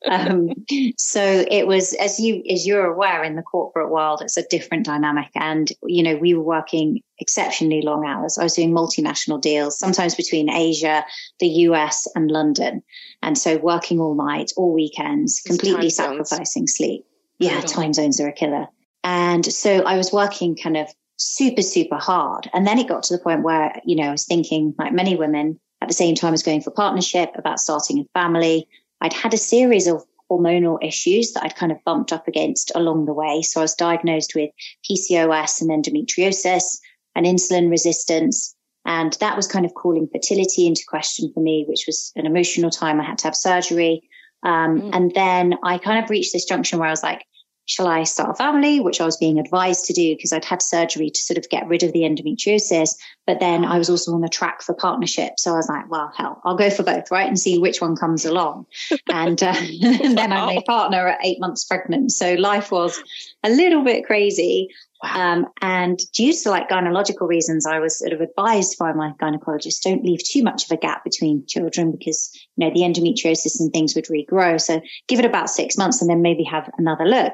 um, 0.07 0.49
so 0.97 1.45
it 1.49 1.65
was, 1.65 1.93
as 1.93 2.19
you 2.19 2.43
as 2.49 2.67
you're 2.67 2.85
aware, 2.85 3.23
in 3.23 3.35
the 3.35 3.41
corporate 3.41 3.89
world, 3.89 4.21
it's 4.21 4.37
a 4.37 4.47
different 4.47 4.85
dynamic. 4.85 5.29
And 5.33 5.71
you 5.83 6.03
know, 6.03 6.15
we 6.15 6.35
were 6.35 6.43
working 6.43 7.01
exceptionally 7.19 7.81
long 7.81 8.05
hours. 8.05 8.37
I 8.37 8.43
was 8.43 8.53
doing 8.53 8.71
multinational 8.71 9.41
deals, 9.41 9.79
sometimes 9.79 10.13
between 10.13 10.49
Asia, 10.49 11.05
the 11.39 11.47
US, 11.47 12.07
and 12.13 12.29
London, 12.29 12.83
and 13.23 13.35
so 13.35 13.57
working 13.57 13.99
all 13.99 14.13
night, 14.15 14.51
all 14.57 14.73
weekends, 14.73 15.41
completely 15.43 15.89
sacrificing 15.89 16.67
sleep. 16.67 17.05
Yeah, 17.39 17.61
time 17.61 17.93
zones 17.93 18.19
are 18.21 18.27
a 18.27 18.33
killer. 18.33 18.67
And 19.03 19.45
so 19.45 19.81
I 19.83 19.97
was 19.97 20.11
working 20.11 20.55
kind 20.55 20.77
of 20.77 20.87
super, 21.17 21.61
super 21.61 21.97
hard. 21.97 22.49
And 22.53 22.65
then 22.65 22.79
it 22.79 22.87
got 22.87 23.03
to 23.03 23.17
the 23.17 23.23
point 23.23 23.43
where, 23.43 23.73
you 23.85 23.95
know, 23.95 24.09
I 24.09 24.11
was 24.11 24.25
thinking, 24.25 24.73
like 24.77 24.93
many 24.93 25.15
women, 25.15 25.59
at 25.81 25.87
the 25.87 25.93
same 25.93 26.15
time 26.15 26.29
I 26.29 26.31
was 26.31 26.43
going 26.43 26.61
for 26.61 26.71
partnership, 26.71 27.31
about 27.35 27.59
starting 27.59 27.99
a 27.99 28.19
family. 28.19 28.67
I'd 29.01 29.13
had 29.13 29.33
a 29.33 29.37
series 29.37 29.87
of 29.87 30.03
hormonal 30.29 30.77
issues 30.81 31.33
that 31.33 31.43
I'd 31.43 31.55
kind 31.55 31.71
of 31.71 31.83
bumped 31.83 32.13
up 32.13 32.27
against 32.27 32.71
along 32.75 33.05
the 33.05 33.13
way. 33.13 33.41
So 33.41 33.59
I 33.59 33.63
was 33.63 33.75
diagnosed 33.75 34.33
with 34.35 34.49
PCOS 34.89 35.61
and 35.61 35.69
endometriosis 35.69 36.77
and 37.15 37.25
insulin 37.25 37.69
resistance. 37.69 38.55
And 38.85 39.13
that 39.19 39.35
was 39.35 39.47
kind 39.47 39.65
of 39.65 39.73
calling 39.73 40.07
fertility 40.11 40.65
into 40.65 40.83
question 40.87 41.31
for 41.33 41.41
me, 41.41 41.65
which 41.67 41.83
was 41.85 42.11
an 42.15 42.25
emotional 42.25 42.71
time. 42.71 42.99
I 42.99 43.03
had 43.03 43.17
to 43.19 43.25
have 43.25 43.35
surgery. 43.35 44.01
Um, 44.43 44.81
mm. 44.81 44.89
And 44.93 45.13
then 45.13 45.55
I 45.63 45.77
kind 45.77 46.03
of 46.03 46.09
reached 46.09 46.33
this 46.33 46.45
junction 46.45 46.79
where 46.79 46.87
I 46.87 46.91
was 46.91 47.03
like, 47.03 47.25
shall 47.65 47.87
I 47.87 48.03
start 48.03 48.31
a 48.31 48.33
family, 48.33 48.79
which 48.79 48.99
I 48.99 49.05
was 49.05 49.17
being 49.17 49.39
advised 49.39 49.85
to 49.85 49.93
do 49.93 50.15
because 50.15 50.33
I'd 50.33 50.45
had 50.45 50.61
surgery 50.61 51.09
to 51.09 51.21
sort 51.21 51.37
of 51.37 51.49
get 51.49 51.67
rid 51.67 51.83
of 51.83 51.93
the 51.93 52.01
endometriosis. 52.01 52.95
But 53.25 53.39
then 53.39 53.63
I 53.63 53.77
was 53.77 53.89
also 53.89 54.13
on 54.13 54.21
the 54.21 54.29
track 54.29 54.61
for 54.61 54.73
partnership. 54.73 55.33
So 55.37 55.53
I 55.53 55.55
was 55.55 55.69
like, 55.69 55.89
well, 55.89 56.11
hell, 56.15 56.41
I'll 56.43 56.57
go 56.57 56.69
for 56.69 56.83
both, 56.83 57.11
right? 57.11 57.27
And 57.27 57.39
see 57.39 57.59
which 57.59 57.81
one 57.81 57.95
comes 57.95 58.25
along. 58.25 58.65
and, 59.11 59.41
uh, 59.41 59.55
and 59.57 60.17
then 60.17 60.33
I 60.33 60.45
made 60.47 60.65
partner 60.65 61.07
at 61.07 61.25
eight 61.25 61.39
months 61.39 61.63
pregnant. 61.65 62.11
So 62.11 62.33
life 62.33 62.71
was 62.71 63.01
a 63.43 63.49
little 63.49 63.83
bit 63.83 64.05
crazy. 64.05 64.69
Wow. 65.03 65.33
Um, 65.33 65.45
and 65.61 65.99
due 66.13 66.33
to 66.33 66.49
like 66.49 66.69
gynecological 66.69 67.27
reasons, 67.27 67.65
I 67.65 67.79
was 67.79 67.97
sort 67.97 68.13
of 68.13 68.21
advised 68.21 68.77
by 68.77 68.93
my 68.93 69.13
gynecologist, 69.21 69.81
don't 69.81 70.03
leave 70.03 70.23
too 70.23 70.43
much 70.43 70.65
of 70.65 70.71
a 70.71 70.77
gap 70.77 71.03
between 71.03 71.45
children 71.47 71.91
because, 71.91 72.31
you 72.55 72.67
know, 72.67 72.73
the 72.73 72.81
endometriosis 72.81 73.59
and 73.59 73.73
things 73.73 73.95
would 73.95 74.05
regrow. 74.05 74.61
So 74.61 74.81
give 75.07 75.19
it 75.19 75.25
about 75.25 75.49
six 75.49 75.77
months 75.77 76.01
and 76.01 76.09
then 76.09 76.21
maybe 76.21 76.43
have 76.43 76.69
another 76.77 77.05
look. 77.05 77.33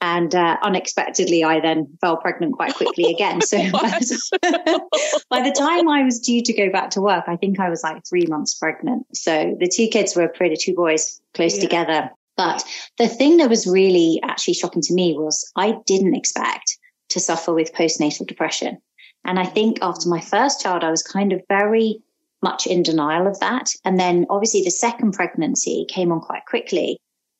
And 0.00 0.34
uh, 0.34 0.56
unexpectedly, 0.62 1.44
I 1.44 1.60
then 1.60 1.96
fell 2.00 2.16
pregnant 2.16 2.54
quite 2.54 2.74
quickly 2.74 3.12
again. 3.12 3.40
So 3.40 3.58
by 3.70 5.42
the 5.42 5.54
time 5.56 5.88
I 5.88 6.02
was 6.02 6.18
due 6.18 6.42
to 6.42 6.52
go 6.52 6.70
back 6.70 6.90
to 6.90 7.00
work, 7.00 7.24
I 7.28 7.36
think 7.36 7.60
I 7.60 7.68
was 7.68 7.84
like 7.84 8.02
three 8.08 8.26
months 8.26 8.54
pregnant. 8.54 9.06
So 9.14 9.56
the 9.60 9.68
two 9.68 9.86
kids 9.86 10.16
were 10.16 10.26
pretty, 10.28 10.56
two 10.56 10.74
boys 10.74 11.20
close 11.34 11.56
yeah. 11.56 11.62
together. 11.62 12.10
But 12.36 12.64
the 12.98 13.06
thing 13.06 13.36
that 13.36 13.50
was 13.50 13.66
really 13.66 14.18
actually 14.24 14.54
shocking 14.54 14.82
to 14.82 14.94
me 14.94 15.14
was 15.16 15.52
I 15.54 15.76
didn't 15.86 16.16
expect 16.16 16.78
to 17.12 17.20
suffer 17.20 17.54
with 17.54 17.74
postnatal 17.74 18.26
depression. 18.26 18.78
And 19.24 19.38
I 19.38 19.44
think 19.44 19.78
after 19.82 20.08
my 20.08 20.20
first 20.20 20.60
child, 20.60 20.84
I 20.84 20.90
was 20.90 21.02
kind 21.02 21.32
of 21.32 21.42
very 21.48 22.02
much 22.42 22.66
in 22.66 22.82
denial 22.82 23.26
of 23.26 23.38
that. 23.40 23.70
And 23.84 23.98
then 23.98 24.26
obviously 24.28 24.62
the 24.62 24.70
second 24.70 25.12
pregnancy 25.12 25.86
came 25.88 26.10
on 26.10 26.20
quite 26.20 26.44
quickly. 26.46 26.98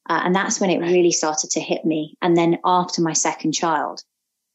Uh, 0.08 0.20
and 0.24 0.34
that's 0.34 0.60
when 0.60 0.70
it 0.70 0.80
really 0.80 1.12
started 1.12 1.50
to 1.50 1.60
hit 1.60 1.84
me. 1.84 2.14
And 2.22 2.36
then 2.36 2.58
after 2.64 3.02
my 3.02 3.12
second 3.12 3.52
child. 3.52 4.00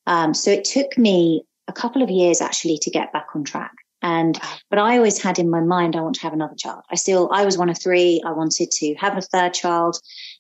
Um, 0.06 0.34
so 0.34 0.52
it 0.52 0.64
took 0.64 0.98
me 0.98 1.44
a 1.68 1.74
couple 1.74 2.02
of 2.02 2.10
years 2.10 2.40
actually 2.42 2.78
to 2.80 2.90
get 2.90 3.12
back 3.12 3.28
on 3.36 3.44
track. 3.44 3.74
And, 4.02 4.40
but 4.70 4.80
I 4.80 4.98
always 4.98 5.22
had 5.22 5.40
in 5.40 5.50
my 5.50 5.60
mind, 5.60 5.96
I 5.96 6.02
want 6.02 6.16
to 6.16 6.22
have 6.22 6.34
another 6.34 6.56
child. 6.56 6.84
I 6.90 6.96
still, 6.96 7.30
I 7.32 7.44
was 7.44 7.58
one 7.58 7.70
of 7.70 7.82
three. 7.82 8.22
I 8.26 8.32
wanted 8.32 8.72
to 8.72 8.94
have 8.96 9.18
a 9.18 9.22
third 9.22 9.54
child. 9.54 9.98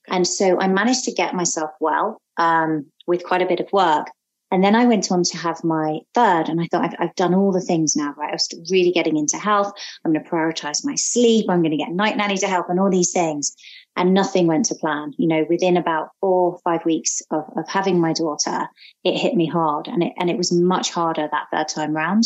And 0.08 0.28
so 0.28 0.60
I 0.60 0.68
managed 0.68 1.06
to 1.06 1.12
get 1.12 1.34
myself 1.34 1.72
well, 1.82 2.22
um, 2.38 2.86
with 3.08 3.24
quite 3.24 3.42
a 3.42 3.48
bit 3.48 3.60
of 3.60 3.72
work. 3.74 4.08
And 4.50 4.64
then 4.64 4.76
I 4.76 4.86
went 4.86 5.12
on 5.12 5.24
to 5.24 5.38
have 5.38 5.64
my 5.64 6.00
third 6.14 6.48
and 6.48 6.62
I 6.62 6.68
thought 6.72 6.86
I've, 6.86 6.96
I've 7.00 7.16
done 7.16 7.36
all 7.36 7.52
the 7.52 7.62
things 7.62 7.96
now, 7.96 8.14
right? 8.18 8.30
I 8.30 8.34
was 8.34 8.48
really 8.72 8.92
getting 8.92 9.18
into 9.18 9.38
health. 9.38 9.74
I'm 10.06 10.14
going 10.14 10.24
to 10.24 10.30
prioritize 10.30 10.86
my 10.86 10.96
sleep. 10.96 11.48
I'm 11.50 11.62
going 11.62 11.72
to 11.72 11.78
get 11.78 11.92
night 11.92 12.16
nanny 12.16 12.38
to 12.38 12.48
help 12.48 12.70
and 12.70 12.80
all 12.80 12.90
these 12.90 13.12
things. 13.12 13.54
And 13.98 14.14
nothing 14.14 14.48
went 14.48 14.66
to 14.66 14.76
plan. 14.76 15.14
You 15.18 15.28
know, 15.28 15.46
within 15.50 15.76
about 15.76 16.10
four, 16.22 16.60
five 16.64 16.86
weeks 16.86 17.22
of, 17.30 17.44
of 17.58 17.68
having 17.68 18.00
my 18.00 18.14
daughter, 18.14 18.70
it 19.04 19.18
hit 19.18 19.36
me 19.36 19.48
hard 19.48 19.88
and 19.88 20.02
it, 20.02 20.14
and 20.18 20.30
it 20.30 20.38
was 20.38 20.52
much 20.54 20.92
harder 20.92 21.28
that 21.30 21.48
third 21.52 21.68
time 21.68 21.94
round. 21.94 22.24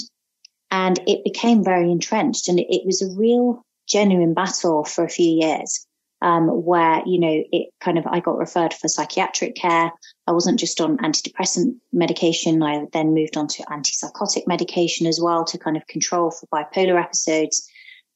And 0.69 0.99
it 1.07 1.23
became 1.23 1.63
very 1.63 1.91
entrenched 1.91 2.47
and 2.49 2.59
it, 2.59 2.67
it 2.69 2.85
was 2.85 3.01
a 3.01 3.17
real 3.17 3.63
genuine 3.87 4.33
battle 4.33 4.85
for 4.85 5.03
a 5.03 5.09
few 5.09 5.29
years 5.29 5.85
um, 6.21 6.47
where, 6.47 7.01
you 7.05 7.19
know, 7.19 7.43
it 7.51 7.69
kind 7.79 7.97
of, 7.97 8.05
I 8.05 8.19
got 8.19 8.37
referred 8.37 8.73
for 8.73 8.87
psychiatric 8.87 9.55
care. 9.55 9.91
I 10.27 10.31
wasn't 10.31 10.59
just 10.59 10.79
on 10.79 10.97
antidepressant 10.97 11.75
medication. 11.91 12.61
I 12.61 12.85
then 12.93 13.13
moved 13.13 13.37
on 13.37 13.47
to 13.47 13.63
antipsychotic 13.63 14.45
medication 14.47 15.07
as 15.07 15.19
well 15.19 15.43
to 15.45 15.57
kind 15.57 15.77
of 15.77 15.87
control 15.87 16.31
for 16.31 16.47
bipolar 16.47 17.01
episodes. 17.01 17.67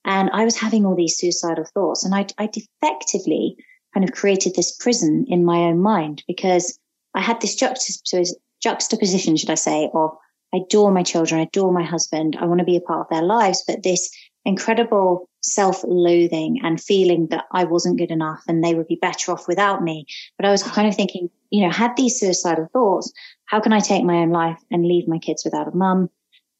And 0.05 0.29
I 0.31 0.45
was 0.45 0.55
having 0.55 0.85
all 0.85 0.95
these 0.95 1.17
suicidal 1.17 1.65
thoughts 1.73 2.05
and 2.05 2.13
I, 2.13 2.27
I 2.37 2.49
effectively 2.53 3.57
kind 3.93 4.07
of 4.07 4.13
created 4.13 4.55
this 4.55 4.75
prison 4.75 5.25
in 5.27 5.45
my 5.45 5.57
own 5.57 5.81
mind 5.81 6.23
because 6.27 6.77
I 7.15 7.21
had 7.21 7.41
this 7.41 7.55
juxtaposition, 7.55 9.37
should 9.37 9.49
I 9.49 9.55
say, 9.55 9.89
of 9.93 10.11
I 10.53 10.57
adore 10.57 10.91
my 10.91 11.01
children, 11.03 11.39
I 11.39 11.43
adore 11.45 11.71
my 11.71 11.83
husband, 11.83 12.37
I 12.39 12.45
want 12.45 12.59
to 12.59 12.65
be 12.65 12.77
a 12.77 12.81
part 12.81 13.01
of 13.01 13.09
their 13.09 13.23
lives, 13.25 13.63
but 13.67 13.83
this 13.83 14.09
incredible 14.45 15.27
self-loathing 15.41 16.61
and 16.63 16.81
feeling 16.81 17.27
that 17.27 17.45
I 17.51 17.65
wasn't 17.65 17.97
good 17.97 18.11
enough 18.11 18.43
and 18.47 18.63
they 18.63 18.73
would 18.73 18.87
be 18.87 18.99
better 19.01 19.31
off 19.31 19.47
without 19.47 19.83
me. 19.83 20.05
But 20.37 20.45
I 20.45 20.51
was 20.51 20.63
kind 20.63 20.87
of 20.87 20.95
thinking, 20.95 21.29
you 21.49 21.63
know, 21.63 21.71
had 21.71 21.95
these 21.95 22.19
suicidal 22.19 22.67
thoughts, 22.71 23.11
how 23.45 23.59
can 23.59 23.73
I 23.73 23.79
take 23.79 24.03
my 24.03 24.17
own 24.17 24.29
life 24.29 24.59
and 24.71 24.85
leave 24.85 25.07
my 25.07 25.17
kids 25.17 25.43
without 25.43 25.67
a 25.67 25.75
mum? 25.75 26.09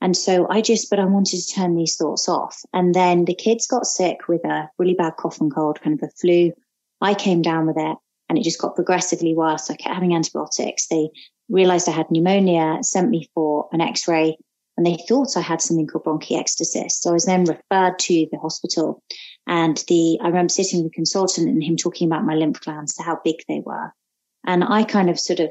And 0.02 0.16
so 0.16 0.48
I 0.50 0.62
just, 0.62 0.90
but 0.90 1.00
I 1.00 1.06
wanted 1.06 1.40
to 1.42 1.54
turn 1.54 1.76
these 1.76 1.96
thoughts 1.96 2.28
off. 2.28 2.62
And 2.74 2.94
then 2.94 3.26
the 3.26 3.34
kids 3.34 3.66
got 3.66 3.86
sick 3.86 4.28
with 4.28 4.44
a 4.46 4.70
really 4.78 4.94
bad 4.94 5.16
cough 5.18 5.40
and 5.40 5.54
cold, 5.54 5.82
kind 5.82 6.00
of 6.00 6.08
a 6.08 6.12
flu. 6.12 6.52
I 7.02 7.14
came 7.14 7.42
down 7.42 7.66
with 7.66 7.78
it 7.78 7.98
and 8.30 8.38
it 8.38 8.44
just 8.44 8.62
got 8.62 8.76
progressively 8.76 9.34
worse. 9.34 9.70
I 9.70 9.76
kept 9.76 9.96
having 9.96 10.16
antibiotics. 10.16 10.88
They 10.88 11.10
realized 11.50 11.88
I 11.88 11.94
had 11.94 12.12
pneumonia, 12.12 12.80
sent 12.82 13.10
me 13.10 13.30
for 13.34 13.70
an 13.72 13.82
x-ray 13.82 14.38
and 14.78 14.86
they 14.86 14.98
thought 15.08 15.38
I 15.38 15.42
had 15.42 15.62
something 15.62 15.88
called 15.88 16.06
bronchiectasis. 16.06 16.92
So 16.92 17.10
I 17.10 17.14
was 17.14 17.26
then 17.26 17.46
referred 17.46 18.00
to 18.00 18.28
the 18.32 18.40
hospital 18.40 19.02
and 19.48 19.78
the, 19.88 20.20
I 20.22 20.28
remember 20.28 20.50
sitting 20.50 20.84
with 20.84 20.92
a 20.92 20.96
consultant 20.96 21.48
and 21.48 21.64
him 21.64 21.78
talking 21.78 22.08
about 22.08 22.26
my 22.26 22.36
lymph 22.36 22.62
glands 22.62 23.00
how 23.00 23.20
big 23.24 23.38
they 23.48 23.62
were. 23.66 23.94
And 24.46 24.64
I 24.64 24.84
kind 24.84 25.10
of 25.10 25.20
sort 25.20 25.40
of, 25.40 25.50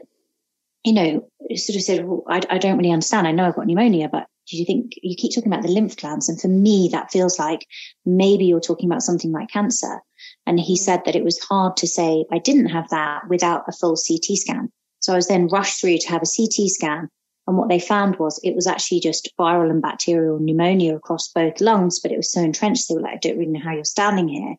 you 0.84 0.92
know, 0.92 1.28
sort 1.56 1.76
of 1.76 1.82
said, 1.82 2.04
well, 2.04 2.24
I, 2.28 2.42
I 2.50 2.58
don't 2.58 2.76
really 2.76 2.92
understand. 2.92 3.26
I 3.26 3.32
know 3.32 3.46
I've 3.46 3.56
got 3.56 3.66
pneumonia, 3.66 4.08
but 4.08 4.26
do 4.46 4.58
you 4.58 4.66
think 4.66 4.92
you 5.02 5.16
keep 5.16 5.34
talking 5.34 5.50
about 5.50 5.62
the 5.62 5.72
lymph 5.72 5.96
glands? 5.96 6.28
And 6.28 6.38
for 6.38 6.48
me, 6.48 6.90
that 6.92 7.10
feels 7.10 7.38
like 7.38 7.66
maybe 8.04 8.44
you're 8.44 8.60
talking 8.60 8.90
about 8.90 9.02
something 9.02 9.32
like 9.32 9.48
cancer. 9.48 10.00
And 10.46 10.60
he 10.60 10.76
said 10.76 11.02
that 11.06 11.16
it 11.16 11.24
was 11.24 11.38
hard 11.38 11.78
to 11.78 11.86
say 11.86 12.26
I 12.30 12.38
didn't 12.38 12.66
have 12.66 12.90
that 12.90 13.28
without 13.28 13.64
a 13.68 13.72
full 13.72 13.96
CT 13.96 14.36
scan. 14.36 14.70
So 15.00 15.14
I 15.14 15.16
was 15.16 15.28
then 15.28 15.48
rushed 15.48 15.80
through 15.80 15.98
to 15.98 16.08
have 16.08 16.22
a 16.22 16.26
CT 16.26 16.68
scan 16.68 17.08
and 17.46 17.56
what 17.58 17.68
they 17.68 17.78
found 17.78 18.16
was 18.16 18.40
it 18.42 18.54
was 18.54 18.66
actually 18.66 19.00
just 19.00 19.32
viral 19.38 19.70
and 19.70 19.82
bacterial 19.82 20.38
pneumonia 20.38 20.96
across 20.96 21.28
both 21.28 21.60
lungs, 21.60 22.00
but 22.00 22.10
it 22.10 22.16
was 22.16 22.30
so 22.30 22.40
entrenched. 22.40 22.88
They 22.88 22.94
were 22.94 23.02
like, 23.02 23.14
I 23.14 23.18
don't 23.18 23.38
really 23.38 23.52
know 23.52 23.60
how 23.60 23.72
you're 23.72 23.84
standing 23.84 24.28
here. 24.28 24.56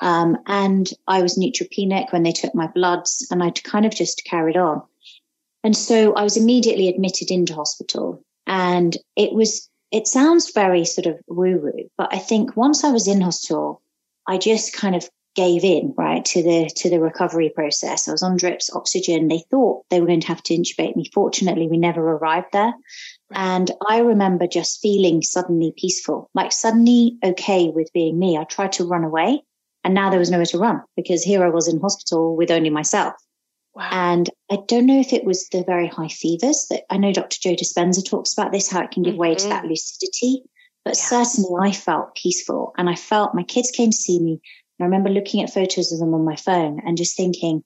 Um, 0.00 0.38
and 0.46 0.88
I 1.06 1.22
was 1.22 1.38
neutropenic 1.38 2.12
when 2.12 2.22
they 2.22 2.32
took 2.32 2.54
my 2.54 2.66
bloods 2.68 3.26
and 3.30 3.42
I 3.42 3.50
kind 3.50 3.86
of 3.86 3.94
just 3.94 4.24
carried 4.24 4.56
on. 4.56 4.82
And 5.64 5.76
so 5.76 6.14
I 6.14 6.22
was 6.22 6.36
immediately 6.36 6.88
admitted 6.88 7.30
into 7.30 7.54
hospital 7.54 8.22
and 8.46 8.96
it 9.16 9.32
was, 9.32 9.68
it 9.90 10.06
sounds 10.06 10.52
very 10.52 10.84
sort 10.84 11.06
of 11.06 11.18
woo 11.26 11.58
woo, 11.58 11.88
but 11.96 12.12
I 12.12 12.18
think 12.18 12.56
once 12.56 12.84
I 12.84 12.90
was 12.90 13.08
in 13.08 13.22
hospital, 13.22 13.82
I 14.26 14.38
just 14.38 14.74
kind 14.74 14.94
of 14.94 15.08
gave 15.34 15.64
in, 15.64 15.94
right, 15.96 16.24
to 16.24 16.42
the 16.42 16.70
to 16.76 16.90
the 16.90 17.00
recovery 17.00 17.50
process. 17.50 18.08
I 18.08 18.12
was 18.12 18.22
on 18.22 18.36
drips, 18.36 18.74
oxygen. 18.74 19.28
They 19.28 19.44
thought 19.50 19.84
they 19.90 20.00
were 20.00 20.06
going 20.06 20.20
to 20.20 20.28
have 20.28 20.42
to 20.44 20.54
intubate 20.54 20.96
me. 20.96 21.10
Fortunately, 21.12 21.68
we 21.68 21.78
never 21.78 22.00
arrived 22.00 22.48
there. 22.52 22.72
And 23.32 23.70
I 23.88 23.98
remember 23.98 24.46
just 24.46 24.80
feeling 24.80 25.22
suddenly 25.22 25.72
peaceful, 25.76 26.30
like 26.34 26.50
suddenly 26.50 27.18
okay 27.22 27.68
with 27.68 27.92
being 27.92 28.18
me. 28.18 28.38
I 28.38 28.44
tried 28.44 28.72
to 28.72 28.84
run 28.84 29.04
away 29.04 29.42
and 29.84 29.94
now 29.94 30.10
there 30.10 30.18
was 30.18 30.30
nowhere 30.30 30.46
to 30.46 30.58
run 30.58 30.82
because 30.96 31.22
here 31.22 31.44
I 31.44 31.48
was 31.48 31.68
in 31.68 31.80
hospital 31.80 32.36
with 32.36 32.50
only 32.50 32.70
myself. 32.70 33.14
Wow. 33.74 33.88
And 33.92 34.28
I 34.50 34.58
don't 34.66 34.86
know 34.86 34.98
if 34.98 35.12
it 35.12 35.24
was 35.24 35.48
the 35.48 35.62
very 35.62 35.86
high 35.86 36.08
fevers 36.08 36.66
that 36.70 36.82
I 36.90 36.96
know 36.96 37.12
Dr. 37.12 37.38
Joe 37.40 37.54
Dispenza 37.54 38.04
talks 38.04 38.32
about 38.32 38.50
this, 38.50 38.68
how 38.70 38.82
it 38.82 38.90
can 38.90 39.02
give 39.02 39.12
mm-hmm. 39.12 39.20
way 39.20 39.34
to 39.34 39.40
mm-hmm. 39.40 39.50
that 39.50 39.64
lucidity. 39.64 40.42
But 40.84 40.96
yeah. 40.96 41.22
certainly 41.24 41.68
I 41.68 41.72
felt 41.72 42.14
peaceful 42.16 42.72
and 42.76 42.90
I 42.90 42.96
felt 42.96 43.34
my 43.34 43.44
kids 43.44 43.70
came 43.70 43.90
to 43.90 43.96
see 43.96 44.20
me 44.20 44.40
I 44.80 44.84
remember 44.84 45.10
looking 45.10 45.42
at 45.42 45.52
photos 45.52 45.92
of 45.92 45.98
them 45.98 46.14
on 46.14 46.24
my 46.24 46.36
phone 46.36 46.80
and 46.84 46.96
just 46.96 47.16
thinking, 47.16 47.64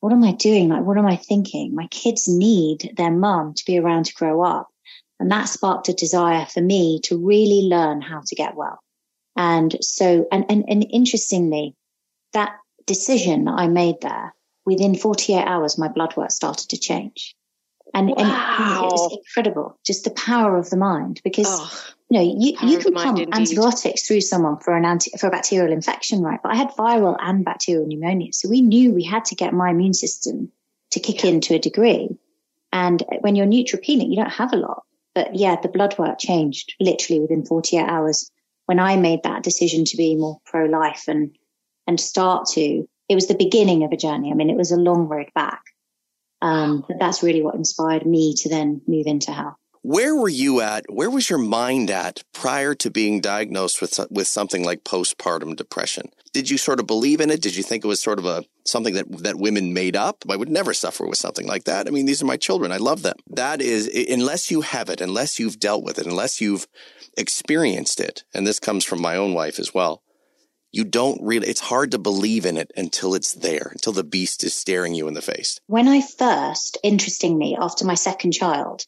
what 0.00 0.12
am 0.12 0.22
I 0.22 0.32
doing? 0.32 0.68
Like, 0.68 0.84
what 0.84 0.98
am 0.98 1.06
I 1.06 1.16
thinking? 1.16 1.74
My 1.74 1.86
kids 1.88 2.28
need 2.28 2.92
their 2.96 3.10
mum 3.10 3.54
to 3.54 3.64
be 3.64 3.78
around 3.78 4.06
to 4.06 4.14
grow 4.14 4.42
up. 4.42 4.68
And 5.18 5.30
that 5.30 5.44
sparked 5.44 5.88
a 5.88 5.94
desire 5.94 6.46
for 6.46 6.60
me 6.60 7.00
to 7.04 7.16
really 7.16 7.68
learn 7.68 8.02
how 8.02 8.20
to 8.26 8.34
get 8.34 8.54
well. 8.54 8.80
And 9.36 9.76
so, 9.80 10.26
and, 10.30 10.44
and, 10.48 10.64
and 10.68 10.86
interestingly, 10.90 11.74
that 12.32 12.56
decision 12.86 13.44
that 13.44 13.54
I 13.58 13.68
made 13.68 14.00
there, 14.00 14.34
within 14.66 14.94
48 14.94 15.42
hours, 15.42 15.78
my 15.78 15.88
blood 15.88 16.16
work 16.16 16.30
started 16.30 16.68
to 16.70 16.78
change. 16.78 17.34
And, 17.92 18.08
wow. 18.08 18.14
and 18.18 18.28
it 18.28 18.92
was 18.92 19.16
incredible, 19.16 19.78
just 19.86 20.04
the 20.04 20.10
power 20.10 20.56
of 20.56 20.68
the 20.70 20.76
mind 20.76 21.20
because 21.22 21.46
oh. 21.48 21.84
You 22.14 22.20
know, 22.20 22.38
you, 22.38 22.56
you 22.62 22.78
can 22.78 22.94
pump 22.94 23.18
antibiotics 23.32 24.06
through 24.06 24.20
someone 24.20 24.58
for 24.58 24.76
an 24.76 24.84
anti, 24.84 25.10
for 25.18 25.26
a 25.26 25.30
bacterial 25.32 25.72
infection, 25.72 26.22
right? 26.22 26.38
But 26.40 26.52
I 26.52 26.54
had 26.54 26.68
viral 26.68 27.16
and 27.18 27.44
bacterial 27.44 27.88
pneumonia. 27.88 28.32
So 28.32 28.48
we 28.48 28.60
knew 28.60 28.92
we 28.92 29.02
had 29.02 29.24
to 29.26 29.34
get 29.34 29.52
my 29.52 29.70
immune 29.70 29.94
system 29.94 30.52
to 30.92 31.00
kick 31.00 31.24
yeah. 31.24 31.30
in 31.30 31.40
to 31.40 31.56
a 31.56 31.58
degree. 31.58 32.16
And 32.72 33.02
when 33.22 33.34
you're 33.34 33.48
neutropenic, 33.48 34.10
you 34.10 34.14
don't 34.14 34.30
have 34.30 34.52
a 34.52 34.58
lot. 34.58 34.84
But 35.12 35.34
yeah, 35.34 35.56
the 35.60 35.68
blood 35.68 35.98
work 35.98 36.20
changed 36.20 36.76
literally 36.78 37.20
within 37.20 37.44
48 37.44 37.82
hours 37.82 38.30
when 38.66 38.78
I 38.78 38.94
made 38.94 39.24
that 39.24 39.42
decision 39.42 39.84
to 39.86 39.96
be 39.96 40.14
more 40.14 40.38
pro 40.46 40.66
life 40.66 41.08
and, 41.08 41.36
and 41.88 41.98
start 41.98 42.46
to, 42.50 42.88
it 43.08 43.14
was 43.16 43.26
the 43.26 43.34
beginning 43.34 43.82
of 43.82 43.90
a 43.90 43.96
journey. 43.96 44.30
I 44.30 44.34
mean, 44.34 44.50
it 44.50 44.56
was 44.56 44.70
a 44.70 44.76
long 44.76 45.08
road 45.08 45.30
back. 45.34 45.62
Um, 46.40 46.84
but 46.86 47.00
that's 47.00 47.24
really 47.24 47.42
what 47.42 47.56
inspired 47.56 48.06
me 48.06 48.34
to 48.34 48.48
then 48.48 48.82
move 48.86 49.08
into 49.08 49.32
health. 49.32 49.56
Where 49.84 50.16
were 50.16 50.30
you 50.30 50.62
at? 50.62 50.86
Where 50.88 51.10
was 51.10 51.28
your 51.28 51.38
mind 51.38 51.90
at 51.90 52.24
prior 52.32 52.74
to 52.76 52.90
being 52.90 53.20
diagnosed 53.20 53.82
with 53.82 54.00
with 54.10 54.26
something 54.26 54.64
like 54.64 54.82
postpartum 54.82 55.56
depression? 55.56 56.08
Did 56.32 56.48
you 56.48 56.56
sort 56.56 56.80
of 56.80 56.86
believe 56.86 57.20
in 57.20 57.30
it? 57.30 57.42
Did 57.42 57.54
you 57.54 57.62
think 57.62 57.84
it 57.84 57.88
was 57.88 58.00
sort 58.00 58.18
of 58.18 58.24
a 58.24 58.44
something 58.64 58.94
that 58.94 59.18
that 59.18 59.36
women 59.36 59.74
made 59.74 59.94
up? 59.94 60.24
I 60.26 60.36
would 60.36 60.48
never 60.48 60.72
suffer 60.72 61.06
with 61.06 61.18
something 61.18 61.46
like 61.46 61.64
that. 61.64 61.86
I 61.86 61.90
mean, 61.90 62.06
these 62.06 62.22
are 62.22 62.26
my 62.26 62.38
children. 62.38 62.72
I 62.72 62.78
love 62.78 63.02
them. 63.02 63.16
That 63.28 63.60
is 63.60 63.86
unless 64.08 64.50
you 64.50 64.62
have 64.62 64.88
it, 64.88 65.02
unless 65.02 65.38
you've 65.38 65.60
dealt 65.60 65.84
with 65.84 65.98
it, 65.98 66.06
unless 66.06 66.40
you've 66.40 66.66
experienced 67.18 68.00
it, 68.00 68.24
and 68.32 68.46
this 68.46 68.58
comes 68.58 68.86
from 68.86 69.02
my 69.02 69.16
own 69.16 69.34
wife 69.34 69.58
as 69.58 69.74
well. 69.74 70.02
You 70.72 70.84
don't 70.84 71.20
really, 71.22 71.46
it's 71.46 71.60
hard 71.60 71.90
to 71.90 71.98
believe 71.98 72.46
in 72.46 72.56
it 72.56 72.72
until 72.74 73.14
it's 73.14 73.34
there, 73.34 73.68
until 73.70 73.92
the 73.92 74.02
beast 74.02 74.42
is 74.42 74.54
staring 74.54 74.94
you 74.94 75.06
in 75.08 75.14
the 75.14 75.22
face. 75.22 75.60
When 75.66 75.86
I 75.86 76.00
first, 76.00 76.78
interestingly, 76.82 77.54
after 77.54 77.84
my 77.84 77.94
second 77.94 78.32
child, 78.32 78.84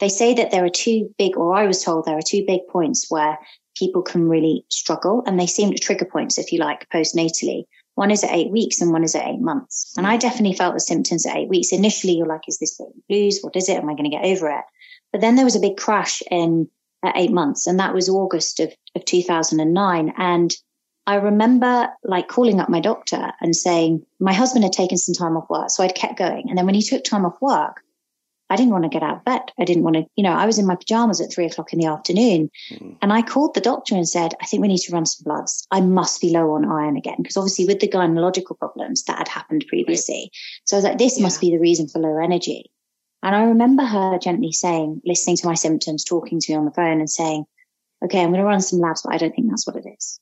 they 0.00 0.08
say 0.08 0.34
that 0.34 0.50
there 0.50 0.64
are 0.64 0.70
two 0.70 1.14
big, 1.18 1.36
or 1.36 1.54
I 1.54 1.66
was 1.66 1.84
told 1.84 2.04
there 2.04 2.18
are 2.18 2.22
two 2.22 2.44
big 2.46 2.66
points 2.68 3.06
where 3.08 3.38
people 3.76 4.02
can 4.02 4.28
really 4.28 4.64
struggle, 4.68 5.22
and 5.26 5.38
they 5.38 5.46
seem 5.46 5.70
to 5.70 5.78
trigger 5.78 6.06
points, 6.06 6.38
if 6.38 6.52
you 6.52 6.58
like, 6.58 6.88
postnatally. 6.88 7.64
One 7.94 8.10
is 8.10 8.24
at 8.24 8.32
eight 8.32 8.50
weeks 8.50 8.80
and 8.80 8.92
one 8.92 9.04
is 9.04 9.14
at 9.14 9.26
eight 9.26 9.40
months. 9.40 9.92
And 9.96 10.06
I 10.06 10.16
definitely 10.16 10.56
felt 10.56 10.74
the 10.74 10.80
symptoms 10.80 11.26
at 11.26 11.36
eight 11.36 11.48
weeks. 11.48 11.72
Initially, 11.72 12.14
you're 12.14 12.26
like, 12.26 12.48
is 12.48 12.58
this 12.58 12.80
blues? 13.08 13.40
What 13.42 13.56
is 13.56 13.68
it? 13.68 13.76
Am 13.76 13.90
I 13.90 13.94
going 13.94 14.10
to 14.10 14.16
get 14.16 14.24
over 14.24 14.48
it? 14.48 14.64
But 15.12 15.20
then 15.20 15.36
there 15.36 15.44
was 15.44 15.56
a 15.56 15.60
big 15.60 15.76
crash 15.76 16.22
in 16.30 16.68
at 17.04 17.16
eight 17.16 17.32
months, 17.32 17.66
and 17.66 17.78
that 17.78 17.94
was 17.94 18.08
August 18.08 18.60
of, 18.60 18.72
of 18.94 19.04
2009. 19.04 20.14
And 20.16 20.54
I 21.06 21.16
remember 21.16 21.88
like 22.04 22.28
calling 22.28 22.60
up 22.60 22.68
my 22.68 22.80
doctor 22.80 23.32
and 23.40 23.54
saying 23.56 24.06
my 24.18 24.32
husband 24.32 24.64
had 24.64 24.72
taken 24.72 24.96
some 24.96 25.14
time 25.14 25.36
off 25.36 25.50
work, 25.50 25.70
so 25.70 25.82
I'd 25.82 25.94
kept 25.94 26.18
going. 26.18 26.48
And 26.48 26.56
then 26.56 26.66
when 26.66 26.74
he 26.74 26.82
took 26.82 27.04
time 27.04 27.24
off 27.24 27.40
work, 27.40 27.82
I 28.50 28.56
didn't 28.56 28.72
want 28.72 28.82
to 28.82 28.90
get 28.90 29.04
out 29.04 29.18
of 29.18 29.24
bed. 29.24 29.42
I 29.58 29.64
didn't 29.64 29.84
want 29.84 29.94
to, 29.96 30.06
you 30.16 30.24
know, 30.24 30.32
I 30.32 30.46
was 30.46 30.58
in 30.58 30.66
my 30.66 30.74
pajamas 30.74 31.20
at 31.20 31.32
three 31.32 31.46
o'clock 31.46 31.72
in 31.72 31.78
the 31.78 31.86
afternoon. 31.86 32.50
Mm. 32.72 32.96
And 33.00 33.12
I 33.12 33.22
called 33.22 33.54
the 33.54 33.60
doctor 33.60 33.94
and 33.94 34.08
said, 34.08 34.34
I 34.42 34.46
think 34.46 34.60
we 34.60 34.68
need 34.68 34.78
to 34.78 34.92
run 34.92 35.06
some 35.06 35.22
bloods. 35.24 35.68
I 35.70 35.80
must 35.80 36.20
be 36.20 36.30
low 36.30 36.54
on 36.54 36.64
iron 36.64 36.96
again. 36.96 37.16
Because 37.18 37.36
obviously 37.36 37.66
with 37.66 37.78
the 37.78 37.88
gynecological 37.88 38.58
problems 38.58 39.04
that 39.04 39.18
had 39.18 39.28
happened 39.28 39.66
previously. 39.68 40.30
Right. 40.32 40.62
So 40.64 40.76
I 40.76 40.78
was 40.78 40.84
like, 40.84 40.98
this 40.98 41.18
yeah. 41.18 41.22
must 41.22 41.40
be 41.40 41.50
the 41.50 41.60
reason 41.60 41.86
for 41.86 42.00
low 42.00 42.18
energy. 42.18 42.72
And 43.22 43.36
I 43.36 43.44
remember 43.44 43.84
her 43.84 44.18
gently 44.18 44.50
saying, 44.50 45.02
listening 45.04 45.36
to 45.36 45.46
my 45.46 45.54
symptoms, 45.54 46.04
talking 46.04 46.40
to 46.40 46.52
me 46.52 46.58
on 46.58 46.64
the 46.64 46.72
phone 46.72 46.98
and 46.98 47.10
saying, 47.10 47.44
okay, 48.04 48.20
I'm 48.20 48.30
going 48.30 48.40
to 48.40 48.46
run 48.46 48.62
some 48.62 48.80
labs, 48.80 49.02
but 49.02 49.14
I 49.14 49.18
don't 49.18 49.34
think 49.34 49.48
that's 49.48 49.66
what 49.66 49.76
it 49.76 49.84
is. 49.96 50.18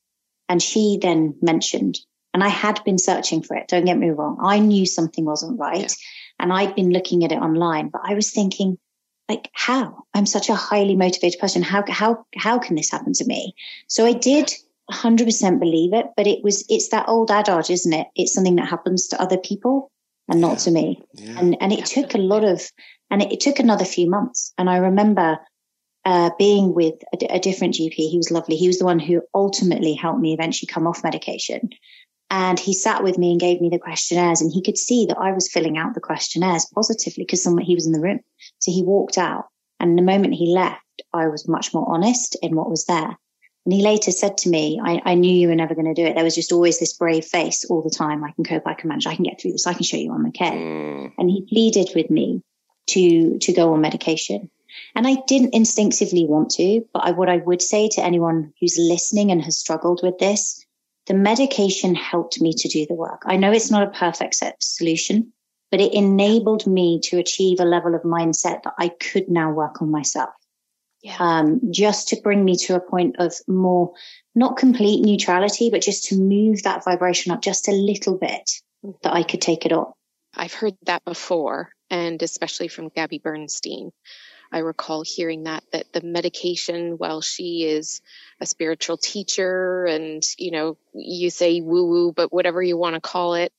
And 0.47 0.61
she 0.61 0.99
then 1.01 1.35
mentioned, 1.41 1.97
and 2.33 2.43
I 2.43 2.49
had 2.49 2.83
been 2.83 2.97
searching 2.97 3.41
for 3.41 3.55
it. 3.55 3.67
Don't 3.67 3.85
get 3.85 3.97
me 3.97 4.09
wrong. 4.09 4.37
I 4.41 4.59
knew 4.59 4.85
something 4.85 5.25
wasn't 5.25 5.59
right. 5.59 5.81
Yeah. 5.81 5.87
And 6.39 6.53
I'd 6.53 6.75
been 6.75 6.91
looking 6.91 7.23
at 7.23 7.31
it 7.31 7.39
online, 7.39 7.89
but 7.89 8.01
I 8.03 8.13
was 8.13 8.31
thinking, 8.31 8.77
like, 9.27 9.49
how? 9.53 10.05
I'm 10.13 10.25
such 10.25 10.49
a 10.49 10.55
highly 10.55 10.95
motivated 10.95 11.39
person. 11.39 11.61
How, 11.61 11.83
how, 11.87 12.25
how 12.35 12.59
can 12.59 12.75
this 12.75 12.91
happen 12.91 13.13
to 13.13 13.25
me? 13.25 13.53
So 13.87 14.05
I 14.05 14.13
did 14.13 14.51
100% 14.91 15.59
believe 15.59 15.93
it, 15.93 16.07
but 16.17 16.27
it 16.27 16.43
was, 16.43 16.65
it's 16.69 16.89
that 16.89 17.07
old 17.07 17.29
adage, 17.29 17.69
isn't 17.69 17.93
it? 17.93 18.07
It's 18.15 18.33
something 18.33 18.55
that 18.55 18.69
happens 18.69 19.07
to 19.09 19.21
other 19.21 19.37
people 19.37 19.91
and 20.27 20.41
not 20.41 20.53
yeah. 20.53 20.57
to 20.57 20.71
me. 20.71 21.03
Yeah. 21.13 21.39
And, 21.39 21.57
and 21.61 21.73
it 21.73 21.85
took 21.85 22.15
a 22.15 22.19
lot 22.19 22.43
of, 22.43 22.61
and 23.11 23.21
it, 23.21 23.33
it 23.33 23.39
took 23.39 23.59
another 23.59 23.85
few 23.85 24.09
months. 24.09 24.53
And 24.57 24.69
I 24.69 24.77
remember, 24.77 25.39
uh, 26.05 26.31
being 26.37 26.73
with 26.73 26.95
a, 27.13 27.35
a 27.35 27.39
different 27.39 27.75
GP. 27.75 27.93
He 27.93 28.17
was 28.17 28.31
lovely. 28.31 28.55
He 28.55 28.67
was 28.67 28.79
the 28.79 28.85
one 28.85 28.99
who 28.99 29.21
ultimately 29.33 29.93
helped 29.93 30.19
me 30.19 30.33
eventually 30.33 30.67
come 30.67 30.87
off 30.87 31.03
medication. 31.03 31.69
And 32.31 32.59
he 32.59 32.73
sat 32.73 33.03
with 33.03 33.17
me 33.17 33.31
and 33.31 33.39
gave 33.39 33.59
me 33.59 33.69
the 33.69 33.79
questionnaires 33.79 34.41
and 34.41 34.51
he 34.51 34.61
could 34.61 34.77
see 34.77 35.07
that 35.07 35.17
I 35.17 35.31
was 35.31 35.51
filling 35.51 35.77
out 35.77 35.95
the 35.95 35.99
questionnaires 35.99 36.67
positively 36.73 37.23
because 37.23 37.43
he 37.43 37.75
was 37.75 37.87
in 37.87 37.91
the 37.91 38.01
room. 38.01 38.19
So 38.59 38.71
he 38.71 38.83
walked 38.83 39.17
out 39.17 39.45
and 39.79 39.97
the 39.97 40.03
moment 40.03 40.35
he 40.35 40.53
left, 40.53 40.81
I 41.13 41.27
was 41.27 41.47
much 41.47 41.73
more 41.73 41.89
honest 41.89 42.37
in 42.41 42.55
what 42.55 42.69
was 42.69 42.85
there. 42.85 43.17
And 43.65 43.73
he 43.73 43.81
later 43.81 44.11
said 44.11 44.37
to 44.39 44.49
me, 44.49 44.79
I, 44.83 45.01
I 45.05 45.13
knew 45.15 45.31
you 45.31 45.47
were 45.47 45.55
never 45.55 45.75
going 45.75 45.93
to 45.93 45.93
do 45.93 46.05
it. 46.05 46.15
There 46.15 46.23
was 46.23 46.35
just 46.35 46.51
always 46.51 46.79
this 46.79 46.93
brave 46.93 47.25
face 47.25 47.65
all 47.65 47.81
the 47.81 47.89
time. 47.89 48.23
I 48.23 48.31
can 48.31 48.43
cope, 48.43 48.65
I 48.65 48.73
can 48.73 48.89
manage, 48.89 49.07
I 49.07 49.15
can 49.15 49.25
get 49.25 49.39
through 49.39 49.51
this, 49.53 49.67
I 49.67 49.73
can 49.73 49.83
show 49.83 49.97
you 49.97 50.13
I'm 50.13 50.27
okay. 50.27 50.51
Mm. 50.51 51.11
And 51.17 51.29
he 51.29 51.45
pleaded 51.47 51.89
with 51.95 52.09
me 52.09 52.41
to, 52.87 53.37
to 53.39 53.53
go 53.53 53.73
on 53.73 53.81
medication. 53.81 54.49
And 54.95 55.07
I 55.07 55.17
didn't 55.27 55.55
instinctively 55.55 56.25
want 56.25 56.51
to, 56.51 56.85
but 56.93 57.05
I, 57.05 57.11
what 57.11 57.29
I 57.29 57.37
would 57.37 57.61
say 57.61 57.89
to 57.89 58.03
anyone 58.03 58.53
who's 58.59 58.77
listening 58.79 59.31
and 59.31 59.43
has 59.43 59.57
struggled 59.57 60.01
with 60.03 60.19
this 60.19 60.65
the 61.09 61.15
medication 61.15 61.95
helped 61.95 62.39
me 62.39 62.53
to 62.53 62.69
do 62.69 62.85
the 62.85 62.93
work. 62.93 63.23
I 63.25 63.35
know 63.35 63.51
it's 63.51 63.71
not 63.71 63.87
a 63.87 63.91
perfect 63.91 64.37
solution, 64.59 65.33
but 65.71 65.81
it 65.81 65.93
enabled 65.93 66.67
me 66.67 67.01
to 67.05 67.17
achieve 67.17 67.59
a 67.59 67.65
level 67.65 67.95
of 67.95 68.03
mindset 68.03 68.63
that 68.63 68.75
I 68.77 68.89
could 68.89 69.27
now 69.27 69.51
work 69.51 69.81
on 69.81 69.91
myself. 69.91 70.29
Yeah. 71.01 71.15
Um, 71.19 71.71
just 71.71 72.09
to 72.09 72.21
bring 72.21 72.45
me 72.45 72.57
to 72.57 72.75
a 72.75 72.79
point 72.79 73.15
of 73.17 73.33
more, 73.47 73.93
not 74.35 74.57
complete 74.57 75.01
neutrality, 75.01 75.71
but 75.71 75.81
just 75.81 76.05
to 76.09 76.15
move 76.15 76.63
that 76.63 76.83
vibration 76.83 77.31
up 77.31 77.41
just 77.41 77.67
a 77.67 77.71
little 77.71 78.17
bit 78.17 78.51
that 79.01 79.13
I 79.13 79.23
could 79.23 79.41
take 79.41 79.65
it 79.65 79.71
on. 79.71 79.91
I've 80.35 80.53
heard 80.53 80.77
that 80.83 81.03
before, 81.05 81.71
and 81.89 82.21
especially 82.21 82.67
from 82.67 82.89
Gabby 82.89 83.17
Bernstein. 83.17 83.91
I 84.51 84.59
recall 84.59 85.03
hearing 85.05 85.43
that 85.43 85.63
that 85.71 85.93
the 85.93 86.01
medication, 86.01 86.93
while 86.97 87.21
she 87.21 87.63
is 87.63 88.01
a 88.41 88.45
spiritual 88.45 88.97
teacher 88.97 89.85
and 89.85 90.23
you 90.37 90.51
know 90.51 90.77
you 90.93 91.29
say 91.29 91.61
woo 91.61 91.85
woo, 91.85 92.13
but 92.13 92.33
whatever 92.33 92.61
you 92.61 92.77
want 92.77 92.95
to 92.95 93.01
call 93.01 93.35
it, 93.35 93.53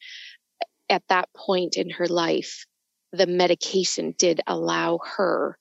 at 0.89 1.03
that 1.09 1.29
point 1.35 1.77
in 1.77 1.91
her 1.91 2.09
life, 2.09 2.67
the 3.13 3.27
medication 3.27 4.15
did 4.19 4.41
allow 4.47 4.99
her 5.17 5.57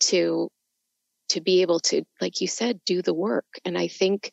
to 0.00 0.50
to 1.30 1.40
be 1.40 1.62
able 1.62 1.80
to, 1.80 2.04
like 2.20 2.40
you 2.40 2.46
said, 2.46 2.80
do 2.84 3.02
the 3.02 3.14
work. 3.14 3.46
And 3.64 3.76
I 3.76 3.88
think 3.88 4.30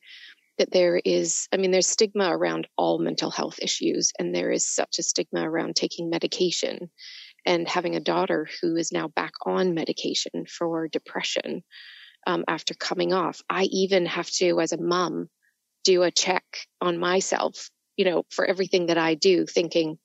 that 0.59 0.71
there 0.71 1.01
is, 1.03 1.47
I 1.51 1.57
mean, 1.57 1.71
there's 1.71 1.87
stigma 1.87 2.29
around 2.29 2.67
all 2.77 2.99
mental 2.99 3.31
health 3.31 3.57
issues, 3.59 4.11
and 4.19 4.33
there 4.33 4.51
is 4.51 4.67
such 4.67 4.99
a 4.99 5.03
stigma 5.03 5.49
around 5.49 5.75
taking 5.75 6.09
medication 6.09 6.91
and 7.45 7.67
having 7.67 7.95
a 7.95 8.01
daughter 8.01 8.47
who 8.61 8.75
is 8.75 8.91
now 8.91 9.07
back 9.07 9.33
on 9.45 9.73
medication 9.73 10.45
for 10.45 10.87
depression 10.87 11.63
um, 12.25 12.43
after 12.47 12.73
coming 12.73 13.13
off. 13.13 13.41
I 13.49 13.63
even 13.63 14.05
have 14.05 14.29
to, 14.31 14.59
as 14.59 14.71
a 14.71 14.81
mom, 14.81 15.29
do 15.83 16.03
a 16.03 16.11
check 16.11 16.43
on 16.81 16.97
myself, 16.97 17.69
you 17.97 18.05
know, 18.05 18.23
for 18.29 18.45
everything 18.45 18.87
that 18.87 18.97
I 18.97 19.15
do, 19.15 19.45
thinking, 19.45 19.97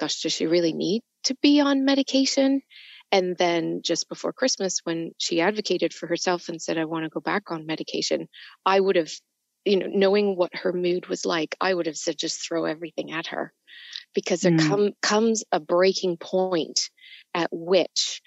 gosh, 0.00 0.22
does 0.22 0.32
she 0.32 0.46
really 0.46 0.72
need 0.72 1.02
to 1.24 1.36
be 1.42 1.60
on 1.60 1.84
medication? 1.84 2.62
And 3.10 3.36
then 3.36 3.80
just 3.82 4.08
before 4.08 4.32
Christmas, 4.32 4.80
when 4.84 5.12
she 5.18 5.40
advocated 5.40 5.94
for 5.94 6.06
herself 6.06 6.48
and 6.48 6.60
said, 6.60 6.78
I 6.78 6.84
want 6.84 7.04
to 7.04 7.10
go 7.10 7.20
back 7.20 7.50
on 7.50 7.66
medication, 7.66 8.28
I 8.66 8.80
would 8.80 8.96
have, 8.96 9.10
you 9.64 9.76
know, 9.76 9.86
knowing 9.88 10.36
what 10.36 10.54
her 10.54 10.72
mood 10.72 11.06
was 11.06 11.24
like, 11.24 11.56
I 11.60 11.72
would 11.72 11.86
have 11.86 11.96
said, 11.96 12.18
just 12.18 12.46
throw 12.46 12.64
everything 12.64 13.12
at 13.12 13.28
her 13.28 13.52
because 14.14 14.40
there 14.40 14.52
mm. 14.52 14.66
come, 14.68 14.92
comes 15.02 15.44
a 15.52 15.60
breaking 15.60 16.16
point 16.16 16.90
at 17.34 17.48
which 17.52 18.20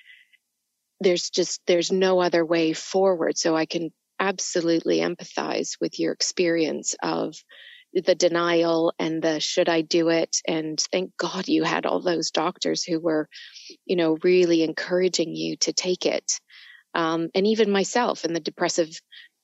there's 0.99 1.29
just 1.29 1.61
there's 1.65 1.91
no 1.91 2.19
other 2.19 2.45
way 2.45 2.73
forward 2.73 3.37
so 3.37 3.55
i 3.55 3.65
can 3.65 3.91
absolutely 4.19 4.99
empathize 4.99 5.77
with 5.81 5.99
your 5.99 6.13
experience 6.13 6.95
of 7.01 7.35
the 7.93 8.15
denial 8.15 8.93
and 8.99 9.21
the 9.21 9.39
should 9.39 9.67
I 9.67 9.81
do 9.81 10.09
it? 10.09 10.37
And 10.47 10.79
thank 10.91 11.17
God 11.17 11.47
you 11.47 11.63
had 11.63 11.85
all 11.85 11.99
those 11.99 12.31
doctors 12.31 12.83
who 12.83 12.99
were, 12.99 13.27
you 13.85 13.95
know, 13.95 14.17
really 14.23 14.63
encouraging 14.63 15.35
you 15.35 15.57
to 15.57 15.73
take 15.73 16.05
it. 16.05 16.39
Um, 16.93 17.29
and 17.35 17.47
even 17.47 17.71
myself 17.71 18.23
in 18.23 18.33
the 18.33 18.39
depressive 18.39 18.89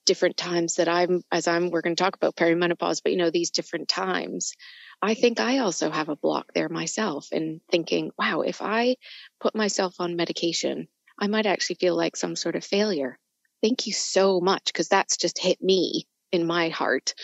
different 0.06 0.36
times 0.38 0.76
that 0.76 0.88
I'm, 0.88 1.22
as 1.30 1.46
I'm, 1.46 1.70
we're 1.70 1.82
going 1.82 1.96
to 1.96 2.02
talk 2.02 2.16
about 2.16 2.36
perimenopause, 2.36 3.00
but 3.02 3.12
you 3.12 3.18
know, 3.18 3.30
these 3.30 3.50
different 3.50 3.88
times, 3.88 4.52
I 5.00 5.14
think 5.14 5.40
I 5.40 5.58
also 5.58 5.90
have 5.90 6.08
a 6.08 6.16
block 6.16 6.52
there 6.54 6.68
myself 6.68 7.28
and 7.32 7.60
thinking, 7.70 8.10
wow, 8.18 8.40
if 8.40 8.60
I 8.60 8.96
put 9.40 9.54
myself 9.54 9.96
on 10.00 10.16
medication, 10.16 10.88
I 11.18 11.28
might 11.28 11.46
actually 11.46 11.76
feel 11.76 11.96
like 11.96 12.16
some 12.16 12.36
sort 12.36 12.56
of 12.56 12.64
failure. 12.64 13.18
Thank 13.62 13.86
you 13.86 13.92
so 13.92 14.40
much 14.40 14.66
because 14.66 14.88
that's 14.88 15.16
just 15.16 15.38
hit 15.38 15.62
me 15.62 16.06
in 16.32 16.46
my 16.46 16.68
heart. 16.68 17.14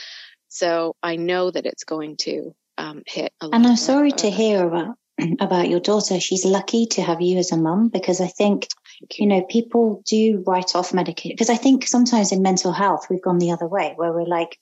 So 0.48 0.96
I 1.02 1.16
know 1.16 1.50
that 1.50 1.66
it's 1.66 1.84
going 1.84 2.16
to 2.18 2.54
um, 2.78 3.02
hit. 3.06 3.32
and 3.40 3.66
I'm 3.66 3.76
sorry 3.76 4.12
to 4.12 4.30
hear 4.30 4.66
about 4.66 4.96
about 5.40 5.68
your 5.68 5.80
daughter. 5.80 6.20
She's 6.20 6.44
lucky 6.44 6.86
to 6.86 7.02
have 7.02 7.20
you 7.20 7.38
as 7.38 7.52
a 7.52 7.56
mum 7.56 7.88
because 7.88 8.20
I 8.20 8.26
think 8.26 8.68
you 9.12 9.26
know 9.26 9.42
people 9.42 10.02
do 10.06 10.42
write 10.46 10.74
off 10.74 10.94
medication 10.94 11.34
because 11.34 11.50
I 11.50 11.56
think 11.56 11.86
sometimes 11.86 12.32
in 12.32 12.42
mental 12.42 12.72
health 12.72 13.06
we've 13.10 13.22
gone 13.22 13.38
the 13.38 13.52
other 13.52 13.66
way 13.66 13.92
where 13.96 14.12
we're 14.12 14.26
like 14.26 14.58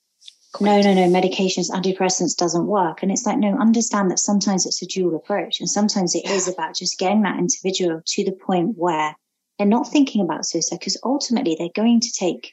no, 0.61 0.81
no, 0.81 0.95
no, 0.95 1.09
medications, 1.09 1.71
antidepressants 1.71 2.37
doesn't 2.37 2.67
work. 2.67 3.03
And 3.03 3.11
it's 3.11 3.25
like, 3.25 3.39
no, 3.39 3.57
understand 3.59 4.11
that 4.11 4.19
sometimes 4.19 4.67
it's 4.67 4.83
a 4.83 4.87
dual 4.87 5.17
approach. 5.17 5.61
And 5.61 5.69
sometimes 5.69 6.15
it 6.15 6.27
is 6.27 6.49
about 6.49 6.75
just 6.75 6.99
getting 6.99 7.23
that 7.23 7.39
individual 7.39 8.03
to 8.05 8.25
the 8.25 8.33
point 8.33 8.75
where 8.77 9.15
they're 9.59 9.67
not 9.67 9.89
thinking 9.89 10.21
about 10.21 10.47
suicide 10.47 10.79
because 10.79 11.01
ultimately 11.03 11.57
they're 11.59 11.69
going 11.75 12.01
to 12.01 12.13
take 12.13 12.53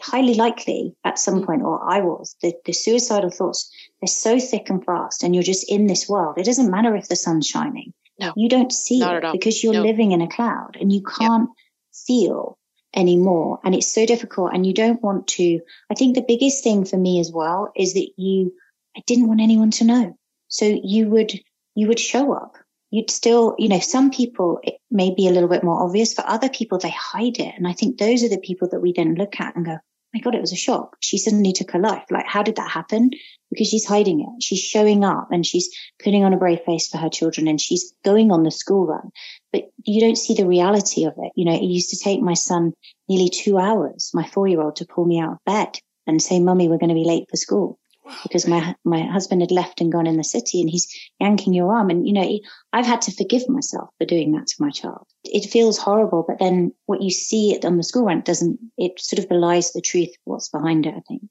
highly 0.00 0.34
likely 0.34 0.94
at 1.04 1.18
some 1.18 1.44
point, 1.44 1.62
or 1.62 1.82
I 1.88 2.00
was, 2.00 2.36
the, 2.42 2.54
the 2.64 2.72
suicidal 2.72 3.30
thoughts, 3.30 3.70
they're 4.00 4.08
so 4.08 4.38
thick 4.38 4.68
and 4.68 4.84
fast 4.84 5.22
and 5.22 5.34
you're 5.34 5.44
just 5.44 5.70
in 5.70 5.86
this 5.86 6.08
world. 6.08 6.38
It 6.38 6.44
doesn't 6.44 6.70
matter 6.70 6.94
if 6.96 7.08
the 7.08 7.16
sun's 7.16 7.46
shining. 7.46 7.92
No, 8.18 8.32
you 8.34 8.48
don't 8.48 8.72
see 8.72 9.02
it 9.02 9.24
because 9.32 9.62
you're 9.62 9.74
no. 9.74 9.82
living 9.82 10.12
in 10.12 10.22
a 10.22 10.28
cloud 10.28 10.76
and 10.80 10.90
you 10.90 11.02
can't 11.02 11.48
yep. 11.50 12.06
feel 12.06 12.55
anymore. 12.96 13.60
And 13.62 13.74
it's 13.74 13.92
so 13.92 14.06
difficult. 14.06 14.52
And 14.54 14.66
you 14.66 14.72
don't 14.72 15.02
want 15.02 15.28
to, 15.28 15.60
I 15.90 15.94
think 15.94 16.14
the 16.14 16.24
biggest 16.26 16.64
thing 16.64 16.84
for 16.84 16.96
me 16.96 17.20
as 17.20 17.30
well 17.30 17.70
is 17.76 17.94
that 17.94 18.08
you, 18.16 18.54
I 18.96 19.02
didn't 19.06 19.28
want 19.28 19.40
anyone 19.40 19.70
to 19.72 19.84
know. 19.84 20.18
So 20.48 20.64
you 20.64 21.08
would, 21.08 21.32
you 21.74 21.88
would 21.88 22.00
show 22.00 22.32
up. 22.32 22.56
You'd 22.90 23.10
still, 23.10 23.54
you 23.58 23.68
know, 23.68 23.80
some 23.80 24.10
people, 24.10 24.60
it 24.62 24.76
may 24.90 25.12
be 25.14 25.28
a 25.28 25.32
little 25.32 25.48
bit 25.48 25.64
more 25.64 25.82
obvious. 25.82 26.14
For 26.14 26.26
other 26.26 26.48
people, 26.48 26.78
they 26.78 26.90
hide 26.90 27.38
it. 27.38 27.54
And 27.56 27.68
I 27.68 27.72
think 27.72 27.98
those 27.98 28.22
are 28.22 28.28
the 28.28 28.38
people 28.38 28.68
that 28.70 28.80
we 28.80 28.92
then 28.92 29.16
look 29.16 29.38
at 29.38 29.54
and 29.56 29.66
go, 29.66 29.72
oh 29.72 30.10
my 30.14 30.20
God, 30.20 30.34
it 30.34 30.40
was 30.40 30.52
a 30.52 30.56
shock. 30.56 30.96
She 31.00 31.18
suddenly 31.18 31.52
took 31.52 31.72
her 31.72 31.78
life. 31.78 32.04
Like, 32.10 32.26
how 32.26 32.42
did 32.42 32.56
that 32.56 32.70
happen? 32.70 33.10
Because 33.50 33.68
she's 33.68 33.84
hiding 33.84 34.20
it. 34.20 34.42
She's 34.42 34.60
showing 34.60 35.04
up 35.04 35.28
and 35.30 35.44
she's 35.44 35.68
putting 36.02 36.24
on 36.24 36.32
a 36.32 36.38
brave 36.38 36.60
face 36.64 36.88
for 36.88 36.96
her 36.98 37.10
children 37.10 37.48
and 37.48 37.60
she's 37.60 37.92
going 38.04 38.30
on 38.30 38.44
the 38.44 38.50
school 38.50 38.86
run. 38.86 39.10
But 39.56 39.70
you 39.84 40.00
don't 40.00 40.18
see 40.18 40.34
the 40.34 40.46
reality 40.46 41.04
of 41.04 41.14
it. 41.16 41.32
You 41.34 41.46
know, 41.46 41.54
it 41.54 41.62
used 41.62 41.90
to 41.90 41.98
take 41.98 42.20
my 42.20 42.34
son 42.34 42.74
nearly 43.08 43.30
two 43.30 43.58
hours, 43.58 44.10
my 44.12 44.26
four 44.26 44.46
year 44.46 44.60
old, 44.60 44.76
to 44.76 44.86
pull 44.86 45.06
me 45.06 45.18
out 45.18 45.32
of 45.32 45.44
bed 45.46 45.78
and 46.06 46.20
say, 46.20 46.40
Mummy, 46.40 46.68
we're 46.68 46.78
going 46.78 46.90
to 46.90 46.94
be 46.94 47.04
late 47.04 47.28
for 47.30 47.36
school 47.36 47.78
because 48.22 48.46
my 48.46 48.74
my 48.84 49.02
husband 49.02 49.40
had 49.40 49.50
left 49.50 49.80
and 49.80 49.90
gone 49.90 50.06
in 50.06 50.16
the 50.16 50.24
city 50.24 50.60
and 50.60 50.70
he's 50.70 50.86
yanking 51.18 51.52
your 51.52 51.74
arm 51.74 51.90
and 51.90 52.06
you 52.06 52.12
know 52.12 52.38
I've 52.72 52.86
had 52.86 53.02
to 53.02 53.12
forgive 53.12 53.48
myself 53.48 53.88
for 53.98 54.04
doing 54.04 54.32
that 54.32 54.46
to 54.46 54.54
my 54.60 54.70
child. 54.70 55.06
It 55.24 55.50
feels 55.50 55.78
horrible, 55.78 56.24
but 56.26 56.38
then 56.38 56.72
what 56.84 57.02
you 57.02 57.10
see 57.10 57.58
on 57.64 57.76
the 57.78 57.82
school 57.82 58.04
run 58.04 58.20
doesn't 58.20 58.60
it 58.76 59.00
sort 59.00 59.18
of 59.18 59.28
belies 59.28 59.72
the 59.72 59.80
truth 59.80 60.10
what's 60.24 60.50
behind 60.50 60.86
it, 60.86 60.94
I 60.96 61.00
think. 61.08 61.22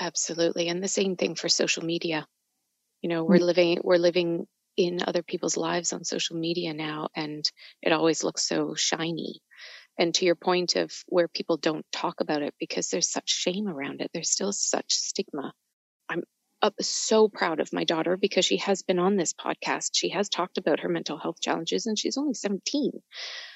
Absolutely. 0.00 0.68
And 0.68 0.82
the 0.82 0.88
same 0.88 1.16
thing 1.16 1.34
for 1.34 1.48
social 1.48 1.84
media. 1.84 2.26
You 3.02 3.10
know, 3.10 3.24
we're 3.24 3.38
mm 3.38 3.46
living 3.46 3.80
we're 3.84 3.98
living 3.98 4.46
in 4.76 5.00
other 5.06 5.22
people's 5.22 5.56
lives 5.56 5.92
on 5.92 6.04
social 6.04 6.36
media 6.36 6.74
now 6.74 7.08
and 7.14 7.50
it 7.82 7.92
always 7.92 8.24
looks 8.24 8.46
so 8.46 8.74
shiny. 8.74 9.40
And 9.98 10.14
to 10.16 10.26
your 10.26 10.34
point 10.34 10.76
of 10.76 10.92
where 11.06 11.28
people 11.28 11.56
don't 11.56 11.86
talk 11.90 12.20
about 12.20 12.42
it 12.42 12.54
because 12.60 12.90
there's 12.90 13.10
such 13.10 13.30
shame 13.30 13.66
around 13.68 14.02
it, 14.02 14.10
there's 14.12 14.30
still 14.30 14.52
such 14.52 14.92
stigma 14.92 15.52
I'm 16.62 16.72
so 16.80 17.28
proud 17.28 17.60
of 17.60 17.72
my 17.72 17.84
daughter 17.84 18.16
because 18.16 18.44
she 18.44 18.58
has 18.58 18.82
been 18.82 18.98
on 18.98 19.16
this 19.16 19.32
podcast. 19.32 19.90
She 19.94 20.10
has 20.10 20.28
talked 20.28 20.58
about 20.58 20.80
her 20.80 20.88
mental 20.88 21.18
health 21.18 21.40
challenges 21.40 21.86
and 21.86 21.98
she's 21.98 22.16
only 22.16 22.34
17. 22.34 22.92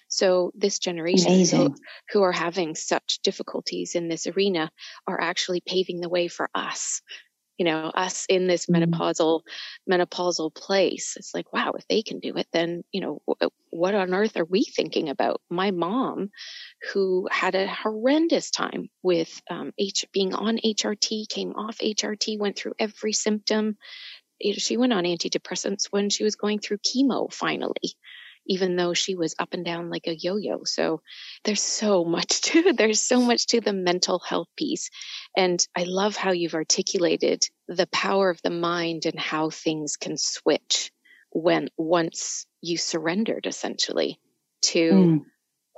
So 0.08 0.52
this 0.54 0.78
generation 0.78 1.44
who, 1.58 1.74
who 2.10 2.22
are 2.22 2.32
having 2.32 2.74
such 2.74 3.20
difficulties 3.22 3.94
in 3.94 4.08
this 4.08 4.26
arena 4.26 4.70
are 5.06 5.20
actually 5.20 5.62
paving 5.64 6.00
the 6.00 6.08
way 6.08 6.28
for 6.28 6.50
us 6.54 7.00
you 7.60 7.64
know, 7.64 7.92
us 7.94 8.24
in 8.30 8.46
this 8.46 8.64
mm-hmm. 8.64 8.84
menopausal, 8.84 9.42
menopausal 9.88 10.54
place. 10.54 11.12
It's 11.18 11.34
like, 11.34 11.52
wow, 11.52 11.72
if 11.72 11.86
they 11.88 12.00
can 12.00 12.18
do 12.18 12.34
it, 12.36 12.46
then, 12.54 12.84
you 12.90 13.02
know, 13.02 13.20
what 13.68 13.94
on 13.94 14.14
earth 14.14 14.38
are 14.38 14.46
we 14.46 14.64
thinking 14.64 15.10
about? 15.10 15.42
My 15.50 15.70
mom, 15.70 16.30
who 16.90 17.28
had 17.30 17.54
a 17.54 17.68
horrendous 17.68 18.50
time 18.50 18.88
with 19.02 19.42
um, 19.50 19.72
H, 19.76 20.06
being 20.10 20.32
on 20.32 20.56
HRT, 20.56 21.28
came 21.28 21.50
off 21.50 21.76
HRT, 21.76 22.38
went 22.38 22.56
through 22.56 22.72
every 22.78 23.12
symptom. 23.12 23.76
She 24.40 24.78
went 24.78 24.94
on 24.94 25.04
antidepressants 25.04 25.88
when 25.90 26.08
she 26.08 26.24
was 26.24 26.36
going 26.36 26.60
through 26.60 26.78
chemo 26.78 27.30
finally 27.30 27.94
even 28.50 28.74
though 28.74 28.92
she 28.92 29.14
was 29.14 29.36
up 29.38 29.54
and 29.54 29.64
down 29.64 29.90
like 29.90 30.08
a 30.08 30.16
yo-yo. 30.16 30.64
So 30.64 31.02
there's 31.44 31.62
so 31.62 32.04
much 32.04 32.40
to 32.42 32.72
there's 32.76 33.00
so 33.00 33.20
much 33.20 33.46
to 33.46 33.60
the 33.60 33.72
mental 33.72 34.18
health 34.18 34.48
piece. 34.56 34.90
And 35.36 35.64
I 35.76 35.84
love 35.84 36.16
how 36.16 36.32
you've 36.32 36.54
articulated 36.54 37.44
the 37.68 37.86
power 37.86 38.28
of 38.28 38.42
the 38.42 38.50
mind 38.50 39.06
and 39.06 39.18
how 39.18 39.50
things 39.50 39.96
can 39.96 40.16
switch 40.16 40.90
when 41.30 41.68
once 41.78 42.44
you 42.60 42.76
surrendered 42.76 43.46
essentially 43.46 44.18
to 44.62 44.90
mm. 44.90 45.20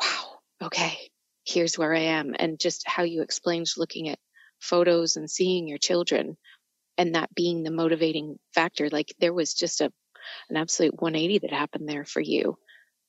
wow, 0.00 0.38
okay, 0.64 0.98
here's 1.44 1.76
where 1.76 1.94
I 1.94 2.04
am 2.18 2.34
and 2.38 2.58
just 2.58 2.88
how 2.88 3.02
you 3.02 3.20
explained 3.20 3.66
looking 3.76 4.08
at 4.08 4.18
photos 4.60 5.16
and 5.16 5.30
seeing 5.30 5.68
your 5.68 5.76
children 5.78 6.38
and 6.96 7.16
that 7.16 7.34
being 7.34 7.64
the 7.64 7.70
motivating 7.70 8.38
factor 8.54 8.88
like 8.90 9.14
there 9.18 9.32
was 9.32 9.54
just 9.54 9.80
a 9.80 9.92
an 10.50 10.56
absolute 10.56 11.00
180 11.00 11.38
that 11.40 11.52
happened 11.52 11.88
there 11.88 12.04
for 12.04 12.20
you 12.20 12.58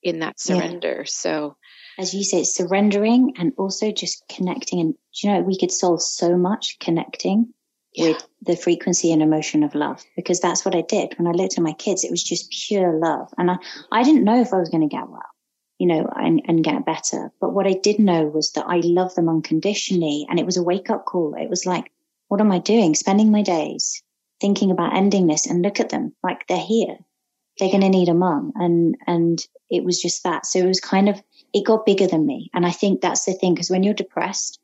in 0.02 0.20
that 0.20 0.38
surrender. 0.38 0.98
Yeah. 0.98 1.04
So, 1.06 1.56
as 1.98 2.14
you 2.14 2.22
say, 2.22 2.44
surrendering 2.44 3.34
and 3.38 3.52
also 3.56 3.90
just 3.90 4.24
connecting. 4.28 4.80
And 4.80 4.94
you 5.22 5.32
know, 5.32 5.40
we 5.40 5.58
could 5.58 5.72
solve 5.72 6.02
so 6.02 6.36
much 6.36 6.76
connecting 6.78 7.52
yeah. 7.94 8.08
with 8.08 8.28
the 8.42 8.56
frequency 8.56 9.12
and 9.12 9.22
emotion 9.22 9.64
of 9.64 9.74
love 9.74 10.04
because 10.14 10.40
that's 10.40 10.64
what 10.64 10.76
I 10.76 10.82
did 10.82 11.14
when 11.16 11.26
I 11.26 11.32
looked 11.32 11.56
at 11.56 11.64
my 11.64 11.72
kids. 11.72 12.04
It 12.04 12.10
was 12.10 12.22
just 12.22 12.52
pure 12.68 12.98
love, 12.98 13.32
and 13.38 13.50
I 13.50 13.56
I 13.90 14.02
didn't 14.02 14.24
know 14.24 14.40
if 14.40 14.52
I 14.52 14.58
was 14.58 14.68
going 14.68 14.88
to 14.88 14.94
get 14.94 15.08
well, 15.08 15.22
you 15.78 15.86
know, 15.86 16.08
and 16.14 16.42
and 16.46 16.62
get 16.62 16.84
better. 16.84 17.32
But 17.40 17.54
what 17.54 17.66
I 17.66 17.72
did 17.72 17.98
know 17.98 18.26
was 18.26 18.52
that 18.52 18.66
I 18.68 18.80
love 18.84 19.14
them 19.14 19.28
unconditionally, 19.28 20.26
and 20.28 20.38
it 20.38 20.46
was 20.46 20.58
a 20.58 20.62
wake 20.62 20.90
up 20.90 21.06
call. 21.06 21.34
It 21.34 21.48
was 21.48 21.64
like, 21.64 21.90
what 22.28 22.40
am 22.40 22.52
I 22.52 22.58
doing? 22.58 22.94
Spending 22.94 23.30
my 23.30 23.42
days 23.42 24.02
thinking 24.40 24.70
about 24.70 24.96
ending 24.96 25.26
this, 25.26 25.46
and 25.46 25.62
look 25.62 25.80
at 25.80 25.90
them, 25.90 26.14
like 26.22 26.46
they're 26.46 26.58
here 26.58 26.98
they're 27.58 27.70
going 27.70 27.82
to 27.82 27.88
need 27.88 28.08
a 28.08 28.14
mum. 28.14 28.52
And, 28.56 28.96
and 29.06 29.40
it 29.70 29.84
was 29.84 30.00
just 30.00 30.24
that. 30.24 30.46
So 30.46 30.58
it 30.58 30.66
was 30.66 30.80
kind 30.80 31.08
of, 31.08 31.22
it 31.52 31.64
got 31.64 31.86
bigger 31.86 32.06
than 32.06 32.26
me. 32.26 32.50
And 32.52 32.66
I 32.66 32.70
think 32.70 33.00
that's 33.00 33.24
the 33.24 33.32
thing, 33.32 33.54
because 33.54 33.70
when 33.70 33.82
you're 33.82 33.94
depressed, 33.94 34.58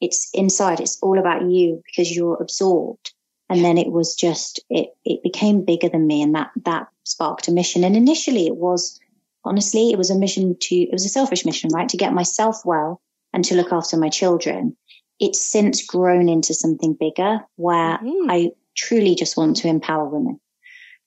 it's 0.00 0.30
inside, 0.34 0.80
it's 0.80 0.98
all 1.02 1.18
about 1.18 1.42
you 1.42 1.82
because 1.86 2.14
you're 2.14 2.40
absorbed. 2.40 3.12
And 3.48 3.64
then 3.64 3.78
it 3.78 3.90
was 3.90 4.14
just, 4.14 4.60
it, 4.68 4.90
it 5.04 5.22
became 5.22 5.64
bigger 5.64 5.88
than 5.88 6.06
me 6.06 6.22
and 6.22 6.34
that, 6.34 6.50
that 6.64 6.88
sparked 7.04 7.48
a 7.48 7.52
mission. 7.52 7.84
And 7.84 7.96
initially 7.96 8.46
it 8.46 8.56
was, 8.56 8.98
honestly, 9.44 9.90
it 9.90 9.98
was 9.98 10.10
a 10.10 10.18
mission 10.18 10.56
to, 10.60 10.76
it 10.76 10.92
was 10.92 11.04
a 11.04 11.10
selfish 11.10 11.46
mission, 11.46 11.70
right? 11.72 11.88
To 11.88 11.96
get 11.96 12.12
myself 12.12 12.62
well 12.64 13.00
and 13.32 13.44
to 13.44 13.54
look 13.54 13.72
after 13.72 13.96
my 13.96 14.08
children. 14.08 14.76
It's 15.18 15.40
since 15.40 15.86
grown 15.86 16.28
into 16.28 16.54
something 16.54 16.94
bigger 16.98 17.40
where 17.54 17.98
mm-hmm. 17.98 18.30
I 18.30 18.50
truly 18.76 19.14
just 19.14 19.36
want 19.36 19.56
to 19.58 19.68
empower 19.68 20.04
women 20.04 20.40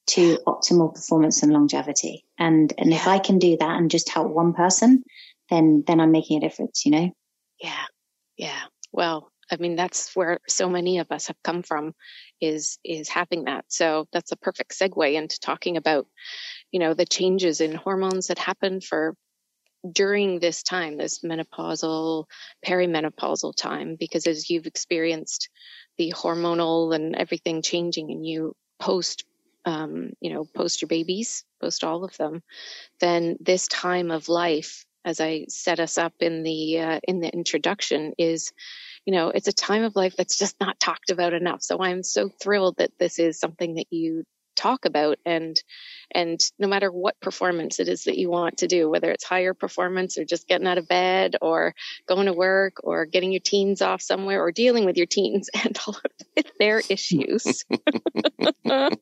to 0.08 0.40
optimal 0.48 0.94
performance 0.94 1.44
and 1.44 1.54
longevity. 1.54 2.26
And, 2.38 2.74
and 2.78 2.92
if 2.92 3.08
I 3.08 3.20
can 3.20 3.38
do 3.38 3.58
that 3.58 3.78
and 3.78 3.92
just 3.92 4.10
help 4.10 4.30
one 4.30 4.54
person, 4.54 5.04
then, 5.50 5.84
then 5.86 6.00
I'm 6.00 6.12
making 6.12 6.38
a 6.38 6.42
difference, 6.42 6.86
you 6.86 6.92
know? 6.92 7.12
Yeah. 7.62 7.86
Yeah. 8.38 8.62
Well, 8.92 9.32
I 9.52 9.58
mean, 9.58 9.76
that's 9.76 10.16
where 10.16 10.40
so 10.48 10.70
many 10.70 11.00
of 11.00 11.12
us 11.12 11.28
have 11.28 11.36
come 11.44 11.64
from 11.64 11.94
is, 12.42 12.80
is 12.84 13.10
having 13.10 13.46
that. 13.46 13.66
So 13.68 14.08
that's 14.12 14.32
a 14.32 14.38
perfect 14.38 14.78
segue 14.78 15.14
into 15.14 15.40
talking 15.40 15.78
about, 15.78 16.08
you 16.72 16.80
know, 16.80 16.94
the 16.94 17.06
changes 17.06 17.62
in 17.62 17.74
hormones 17.74 18.28
that 18.28 18.40
happen 18.40 18.82
for 18.82 19.16
during 19.92 20.40
this 20.40 20.62
time, 20.64 20.98
this 20.98 21.20
menopausal, 21.20 22.26
perimenopausal 22.66 23.56
time, 23.56 23.96
because 24.00 24.28
as 24.28 24.50
you've 24.50 24.68
experienced 24.68 25.50
the 26.00 26.14
hormonal 26.16 26.96
and 26.96 27.16
everything 27.16 27.62
changing 27.62 28.10
in 28.10 28.24
you 28.24 28.56
post 28.80 29.26
um, 29.66 30.14
you 30.22 30.34
know, 30.34 30.46
post 30.46 30.82
your 30.82 30.88
babies, 30.88 31.44
post 31.62 31.84
all 31.84 32.04
of 32.04 32.16
them, 32.18 32.42
then 33.02 33.38
this 33.42 33.68
time 33.68 34.10
of 34.10 34.30
life, 34.30 34.86
as 35.06 35.20
I 35.20 35.46
set 35.50 35.80
us 35.80 35.98
up 35.98 36.14
in 36.22 36.44
the 36.44 36.80
uh, 36.80 37.00
in 37.04 37.20
the 37.20 37.32
introduction, 37.32 38.14
is 38.18 38.52
you 39.06 39.14
know, 39.14 39.30
it's 39.30 39.48
a 39.48 39.54
time 39.54 39.84
of 39.84 39.96
life 39.96 40.16
that's 40.18 40.38
just 40.38 40.60
not 40.60 40.80
talked 40.80 41.12
about 41.12 41.34
enough. 41.34 41.62
So 41.62 41.82
I'm 41.82 42.04
so 42.04 42.30
thrilled 42.30 42.78
that 42.78 42.98
this 42.98 43.20
is 43.20 43.40
something 43.40 43.76
that 43.76 43.88
you 43.92 44.24
talk 44.60 44.84
about 44.86 45.18
and 45.26 45.62
and 46.12 46.42
no 46.58 46.68
matter 46.68 46.92
what 46.92 47.20
performance 47.22 47.80
it 47.80 47.88
is 47.88 48.04
that 48.04 48.18
you 48.18 48.30
want 48.30 48.58
to 48.58 48.68
do 48.68 48.90
whether 48.90 49.10
it's 49.10 49.24
higher 49.24 49.54
performance 49.54 50.18
or 50.18 50.26
just 50.26 50.48
getting 50.48 50.68
out 50.68 50.78
of 50.78 50.88
bed 50.88 51.38
or 51.42 51.74
going 52.08 52.26
to 52.26 52.34
work 52.34 52.74
or 52.84 53.06
getting 53.06 53.32
your 53.32 53.40
teens 53.40 53.82
off 53.82 54.02
somewhere 54.02 54.44
or 54.44 54.52
dealing 54.52 54.86
with 54.86 54.98
your 54.98 55.06
teens 55.06 55.50
and 55.64 55.78
all 55.88 55.96
of 55.96 56.46
their 56.60 56.82
issues. 56.90 57.64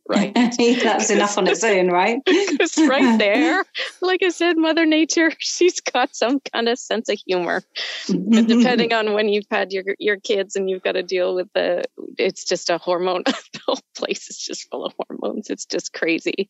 Right. 0.07 0.33
That's 0.33 1.09
enough 1.09 1.37
on 1.37 1.47
its 1.47 1.63
own 1.63 1.89
right? 1.89 2.19
It's 2.25 2.77
right 2.77 3.19
there. 3.19 3.65
Like 4.01 4.23
i 4.23 4.29
said 4.29 4.57
mother 4.57 4.85
nature 4.85 5.31
she's 5.39 5.81
got 5.81 6.15
some 6.15 6.39
kind 6.39 6.69
of 6.69 6.79
sense 6.79 7.09
of 7.09 7.19
humor. 7.25 7.63
But 8.07 8.47
depending 8.47 8.93
on 8.93 9.13
when 9.13 9.29
you've 9.29 9.45
had 9.51 9.73
your 9.73 9.83
your 9.99 10.17
kids 10.17 10.55
and 10.55 10.69
you've 10.69 10.83
got 10.83 10.93
to 10.93 11.03
deal 11.03 11.35
with 11.35 11.51
the 11.53 11.83
it's 12.17 12.45
just 12.45 12.69
a 12.69 12.77
hormone 12.77 13.23
the 13.25 13.59
whole 13.65 13.79
place 13.95 14.29
is 14.29 14.37
just 14.37 14.69
full 14.69 14.85
of 14.85 14.93
hormones 14.97 15.46
it's 15.49 15.65
just 15.65 15.93
crazy. 15.93 16.49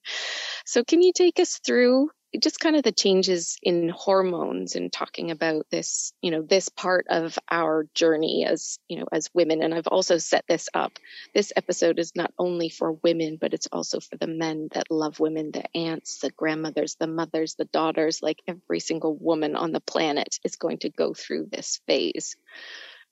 So, 0.66 0.84
can 0.84 1.02
you 1.02 1.12
take 1.14 1.40
us 1.40 1.60
through 1.66 2.10
just 2.40 2.60
kind 2.60 2.76
of 2.76 2.84
the 2.84 2.92
changes 2.92 3.58
in 3.64 3.90
hormones 3.90 4.76
and 4.76 4.92
talking 4.92 5.32
about 5.32 5.66
this, 5.72 6.12
you 6.22 6.32
know, 6.32 6.42
this 6.42 6.68
part 6.70 7.06
of 7.10 7.38
our 7.50 7.88
journey 7.96 8.46
as, 8.46 8.80
you 8.90 9.00
know, 9.00 9.06
as 9.12 9.30
women. 9.34 9.64
And 9.64 9.74
I've 9.74 9.88
also 9.88 10.18
set 10.18 10.44
this 10.48 10.68
up. 10.74 10.92
This 11.34 11.54
episode 11.56 12.00
is 12.00 12.16
not 12.16 12.34
only 12.38 12.70
for 12.70 12.92
women, 12.92 13.38
but 13.40 13.54
it's 13.54 13.68
also 13.72 14.00
for 14.00 14.18
the 14.18 14.28
men 14.28 14.68
that 14.74 14.92
love 14.92 15.20
women, 15.20 15.52
the 15.52 15.64
aunts, 15.76 16.20
the 16.20 16.32
grandmothers, 16.32 16.96
the 17.00 17.08
mothers, 17.08 17.56
the 17.56 17.66
daughters, 17.66 18.22
like 18.22 18.42
every 18.48 18.82
single 18.82 19.16
woman 19.16 19.56
on 19.56 19.72
the 19.72 19.82
planet 19.82 20.38
is 20.44 20.58
going 20.58 20.80
to 20.80 20.90
go 20.90 21.14
through 21.14 21.48
this 21.50 21.80
phase. 21.88 22.36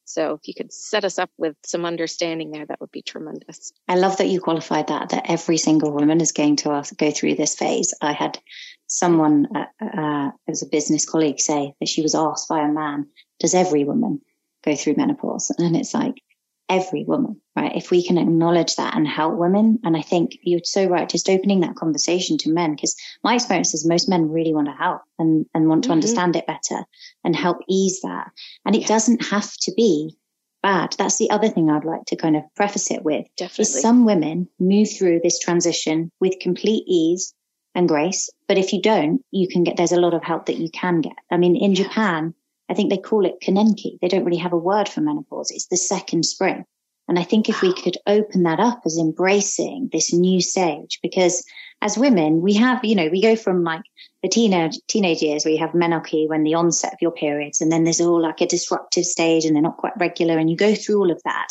So 0.06 0.34
if 0.34 0.48
you 0.48 0.54
could 0.54 0.72
set 0.72 1.04
us 1.04 1.20
up 1.20 1.32
with 1.38 1.56
some 1.66 1.86
understanding 1.86 2.52
there, 2.52 2.66
that 2.66 2.80
would 2.80 2.92
be 2.92 3.02
tremendous. 3.02 3.74
I 3.88 3.96
love 3.96 4.18
that 4.18 4.28
you 4.28 4.40
qualified 4.40 4.88
that, 4.88 5.10
that 5.10 5.30
every 5.30 5.58
single 5.58 5.92
woman 5.92 6.22
is 6.22 6.32
going 6.32 6.58
to 6.58 6.84
go 6.98 7.12
through 7.12 7.36
this 7.36 7.56
phase. 7.56 7.94
I 8.02 8.14
had 8.14 8.40
someone 8.88 9.48
uh, 9.56 9.66
uh, 9.84 10.32
as 10.48 10.62
a 10.62 10.68
business 10.68 11.10
colleague 11.10 11.40
say 11.40 11.74
that 11.80 11.90
she 11.90 12.02
was 12.02 12.16
asked 12.16 12.48
by 12.48 12.62
a 12.62 12.72
man, 12.72 13.08
does 13.40 13.56
every 13.56 13.84
woman 13.84 14.22
go 14.64 14.76
through 14.76 14.96
menopause? 14.96 15.52
And 15.58 15.76
it's 15.76 15.94
like, 15.94 16.22
every 16.68 17.04
woman, 17.04 17.40
right? 17.56 17.76
If 17.76 17.92
we 17.92 18.06
can 18.06 18.18
acknowledge 18.18 18.76
that 18.76 18.96
and 18.96 19.08
help 19.08 19.36
women. 19.36 19.80
And 19.84 19.96
I 19.96 20.02
think 20.02 20.38
you're 20.42 20.62
so 20.64 20.88
right, 20.88 21.08
just 21.08 21.30
opening 21.30 21.60
that 21.62 21.76
conversation 21.76 22.38
to 22.40 22.52
men, 22.52 22.76
because 22.76 22.96
my 23.24 23.36
experience 23.36 23.74
is 23.74 23.86
most 23.86 24.10
men 24.10 24.32
really 24.32 24.54
want 24.54 24.68
to 24.68 24.74
help 24.74 25.02
and, 25.20 25.46
and 25.54 25.70
want 25.70 25.84
to 25.84 25.88
mm-hmm. 25.88 25.94
understand 25.94 26.36
it 26.36 26.48
better 26.48 26.84
and 27.24 27.36
help 27.36 27.58
ease 27.70 28.02
that. 28.02 28.32
And 28.66 28.76
it 28.76 28.82
yeah. 28.82 28.88
doesn't 28.88 29.26
have 29.26 29.52
to 29.62 29.74
be 29.76 30.18
bad. 30.64 30.96
That's 30.98 31.18
the 31.18 31.30
other 31.30 31.50
thing 31.50 31.70
I'd 31.70 31.86
like 31.86 32.06
to 32.08 32.16
kind 32.16 32.36
of 32.36 32.44
preface 32.56 32.90
it 32.90 33.04
with. 33.04 33.28
Definitely. 33.38 33.62
Is 33.62 33.82
some 33.82 34.06
women 34.06 34.50
move 34.60 34.90
through 34.92 35.20
this 35.24 35.38
transition 35.38 36.10
with 36.20 36.40
complete 36.40 36.86
ease 36.88 37.34
and 37.76 37.88
grace. 37.88 38.30
But 38.48 38.58
if 38.58 38.74
you 38.74 38.82
don't, 38.82 39.22
you 39.30 39.48
can 39.48 39.64
get, 39.64 39.78
there's 39.78 39.92
a 39.92 40.00
lot 40.00 40.16
of 40.16 40.24
help 40.24 40.48
that 40.48 40.58
you 40.58 40.70
can 40.72 41.02
get. 41.02 41.14
I 41.30 41.38
mean, 41.38 41.56
in 41.56 41.74
yeah. 41.74 41.84
Japan, 41.84 42.34
I 42.70 42.74
think 42.74 42.90
they 42.90 42.98
call 42.98 43.26
it 43.26 43.42
konenki. 43.42 44.00
They 44.02 44.08
don't 44.08 44.26
really 44.26 44.38
have 44.38 44.54
a 44.54 44.58
word 44.58 44.90
for 44.90 45.02
menopause. 45.02 45.52
It's 45.52 45.68
the 45.68 45.78
second 45.78 46.24
spring. 46.24 46.66
And 47.08 47.20
I 47.20 47.24
think 47.24 47.50
if 47.50 47.62
we 47.62 47.74
could 47.74 47.98
open 48.08 48.44
that 48.44 48.60
up 48.60 48.82
as 48.86 48.98
embracing 48.98 49.90
this 49.92 50.12
new 50.12 50.42
stage, 50.42 51.00
because 51.04 51.46
as 51.82 51.98
women, 51.98 52.42
we 52.42 52.54
have, 52.56 52.84
you 52.84 52.96
know, 52.96 53.10
we 53.10 53.22
go 53.22 53.36
from 53.36 53.64
like 53.64 53.84
the 54.24 54.30
teenage, 54.30 54.80
teenage 54.88 55.22
years 55.22 55.46
where 55.46 55.54
you 55.54 55.60
have 55.60 55.72
menarche 55.72 56.28
when 56.28 56.44
the 56.44 56.56
onset 56.56 56.94
of 56.94 57.02
your 57.02 57.12
periods, 57.12 57.62
and 57.62 57.72
then 57.72 57.84
there's 57.84 58.02
all 58.02 58.20
like 58.20 58.42
a 58.42 58.48
disruptive 58.48 59.06
stage 59.06 59.46
and 59.46 59.56
they're 59.56 59.62
not 59.62 59.78
quite 59.78 59.94
regular, 60.00 60.40
and 60.40 60.50
you 60.50 60.58
go 60.58 60.74
through 60.74 60.98
all 60.98 61.12
of 61.12 61.22
that. 61.26 61.50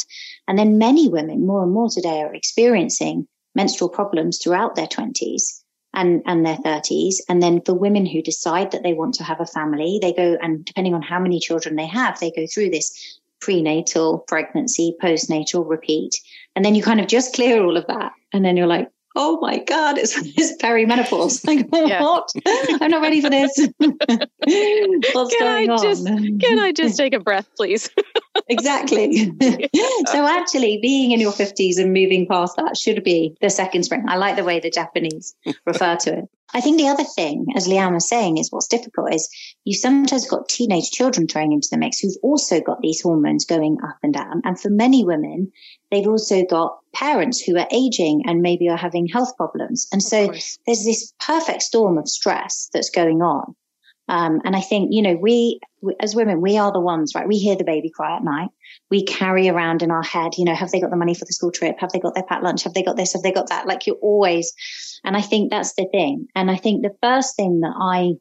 And 0.49 0.59
then 0.59 0.79
many 0.79 1.09
women, 1.09 1.47
more 1.47 1.63
and 1.63 1.73
more 1.73 1.89
today, 1.89 2.23
are 2.23 2.35
experiencing 2.35 3.29
menstrual 3.55 3.91
problems 3.91 4.39
throughout 4.43 4.75
their 4.75 4.89
20s 4.89 5.64
and, 5.95 6.23
and 6.27 6.45
their 6.45 6.57
30s. 6.59 7.17
And 7.29 7.43
then 7.43 7.61
for 7.61 7.75
women 7.75 8.07
who 8.07 8.23
decide 8.23 8.71
that 8.73 8.83
they 8.83 8.95
want 8.95 9.15
to 9.15 9.25
have 9.25 9.41
a 9.41 9.47
family, 9.47 9.99
they 10.01 10.13
go, 10.13 10.37
and 10.43 10.65
depending 10.65 10.95
on 10.95 11.03
how 11.03 11.19
many 11.19 11.41
children 11.41 11.77
they 11.77 11.87
have, 11.87 12.19
they 12.19 12.31
go 12.31 12.47
through 12.47 12.71
this 12.71 13.21
prenatal, 13.41 14.25
pregnancy, 14.27 14.97
postnatal, 15.03 15.69
repeat. 15.69 16.15
And 16.57 16.65
then 16.65 16.75
you 16.75 16.83
kind 16.83 17.01
of 17.01 17.09
just 17.09 17.35
clear 17.35 17.63
all 17.63 17.77
of 17.77 17.87
that. 17.87 18.13
And 18.33 18.45
then 18.45 18.57
you're 18.57 18.67
like, 18.67 18.89
oh 19.15 19.39
my 19.41 19.59
God, 19.59 19.99
it's, 19.99 20.17
it's 20.37 20.63
perimenopause. 20.63 21.45
Like, 21.55 21.69
what? 21.71 22.31
I'm 22.81 22.91
not 22.91 23.03
ready 23.03 23.21
for 23.21 23.31
this. 23.31 23.69
What's 23.79 25.37
can 25.37 25.41
going 25.41 25.71
I 25.71 25.77
just, 25.77 26.09
on? 26.09 26.39
Can 26.39 26.59
I 26.59 26.73
just 26.73 26.97
take 26.97 27.15
a 27.15 27.21
breath, 27.21 27.49
please? 27.57 27.91
exactly. 28.49 29.33
so 30.07 30.27
actually 30.27 30.79
being 30.81 31.13
in 31.13 31.21
your 31.21 31.33
50s 31.33 31.79
and 31.79 31.93
moving 31.93 32.27
past 32.27 32.57
that 32.57 32.77
should 32.77 33.05
be 33.05 33.37
the 33.41 33.51
second 33.51 33.85
spring. 33.85 34.05
I 34.09 34.17
like 34.17 34.37
the 34.37 34.45
way 34.45 34.61
the 34.61 34.71
Japanese 34.71 35.35
refer 35.67 35.97
to 35.97 36.19
it. 36.19 36.25
I 36.55 36.61
think 36.61 36.79
the 36.79 36.89
other 36.89 37.05
thing, 37.05 37.47
as 37.57 37.67
Leanne 37.67 37.95
was 37.95 38.09
saying, 38.09 38.39
is 38.39 38.53
what's 38.53 38.69
difficult 38.69 39.13
is 39.13 39.29
you 39.65 39.75
sometimes 39.75 40.29
got 40.29 40.49
teenage 40.49 40.91
children 40.93 41.27
throwing 41.27 41.53
into 41.53 41.67
the 41.71 41.79
mix 41.79 41.99
who've 41.99 42.15
also 42.23 42.61
got 42.61 42.81
these 42.81 43.03
hormones 43.03 43.45
going 43.45 43.79
up 43.83 43.99
and 44.05 44.15
down. 44.15 44.43
And 44.45 44.59
for 44.59 44.71
many 44.71 45.05
women, 45.05 45.51
they've 45.95 46.09
also 46.09 46.45
got 46.45 46.79
parents 46.93 47.41
who 47.41 47.57
are 47.57 47.69
aging 47.71 48.25
and 48.27 48.43
maybe 48.43 48.69
are 48.69 48.77
having 48.77 49.07
health 49.07 49.37
problems. 49.37 49.89
And 49.93 50.03
so 50.03 50.27
there's 50.67 50.85
this 50.85 51.13
perfect 51.21 51.63
storm 51.63 51.99
of 51.99 52.09
stress 52.09 52.69
that's 52.73 52.91
going 52.91 53.23
on. 53.23 53.55
Um, 54.07 54.43
and 54.45 54.55
I 54.55 54.61
think, 54.61 54.91
you 54.93 55.01
know, 55.01 55.17
we, 55.17 55.61
we, 55.81 55.95
as 55.99 56.15
women, 56.15 56.43
we 56.43 56.59
are 56.59 56.71
the 56.71 56.81
ones, 56.81 57.15
right? 57.15 57.27
We 57.27 57.39
hear 57.39 57.57
the 57.57 57.65
baby 57.65 57.89
cry 57.89 58.17
at 58.17 58.23
night. 58.23 58.51
We 58.91 59.05
carry 59.05 59.49
around 59.49 59.83
in 59.83 59.91
our 59.91 60.03
head, 60.03 60.33
you 60.37 60.45
know, 60.45 60.55
have 60.55 60.71
they 60.71 60.81
got 60.81 60.91
the 60.91 60.97
money 60.97 61.15
for 61.15 61.25
the 61.25 61.33
school 61.33 61.51
trip? 61.51 61.77
Have 61.79 61.91
they 61.91 62.01
got 62.01 62.15
their 62.15 62.23
packed 62.23 62.43
lunch? 62.43 62.65
Have 62.65 62.75
they 62.75 62.83
got 62.83 62.97
this? 62.97 63.15
Have 63.15 63.23
they 63.23 63.33
got 63.33 63.49
that? 63.49 63.67
Like 63.67 63.87
you're 63.87 63.97
always, 63.97 64.53
and 65.05 65.17
I 65.17 65.23
think 65.23 65.51
that's 65.51 65.75
the 65.75 65.87
thing. 65.91 66.29
And 66.35 66.51
I 66.51 66.57
think 66.57 66.83
the 66.83 66.97
first 67.03 67.35
thing 67.35 67.61
that 67.61 67.75
I, 67.81 68.13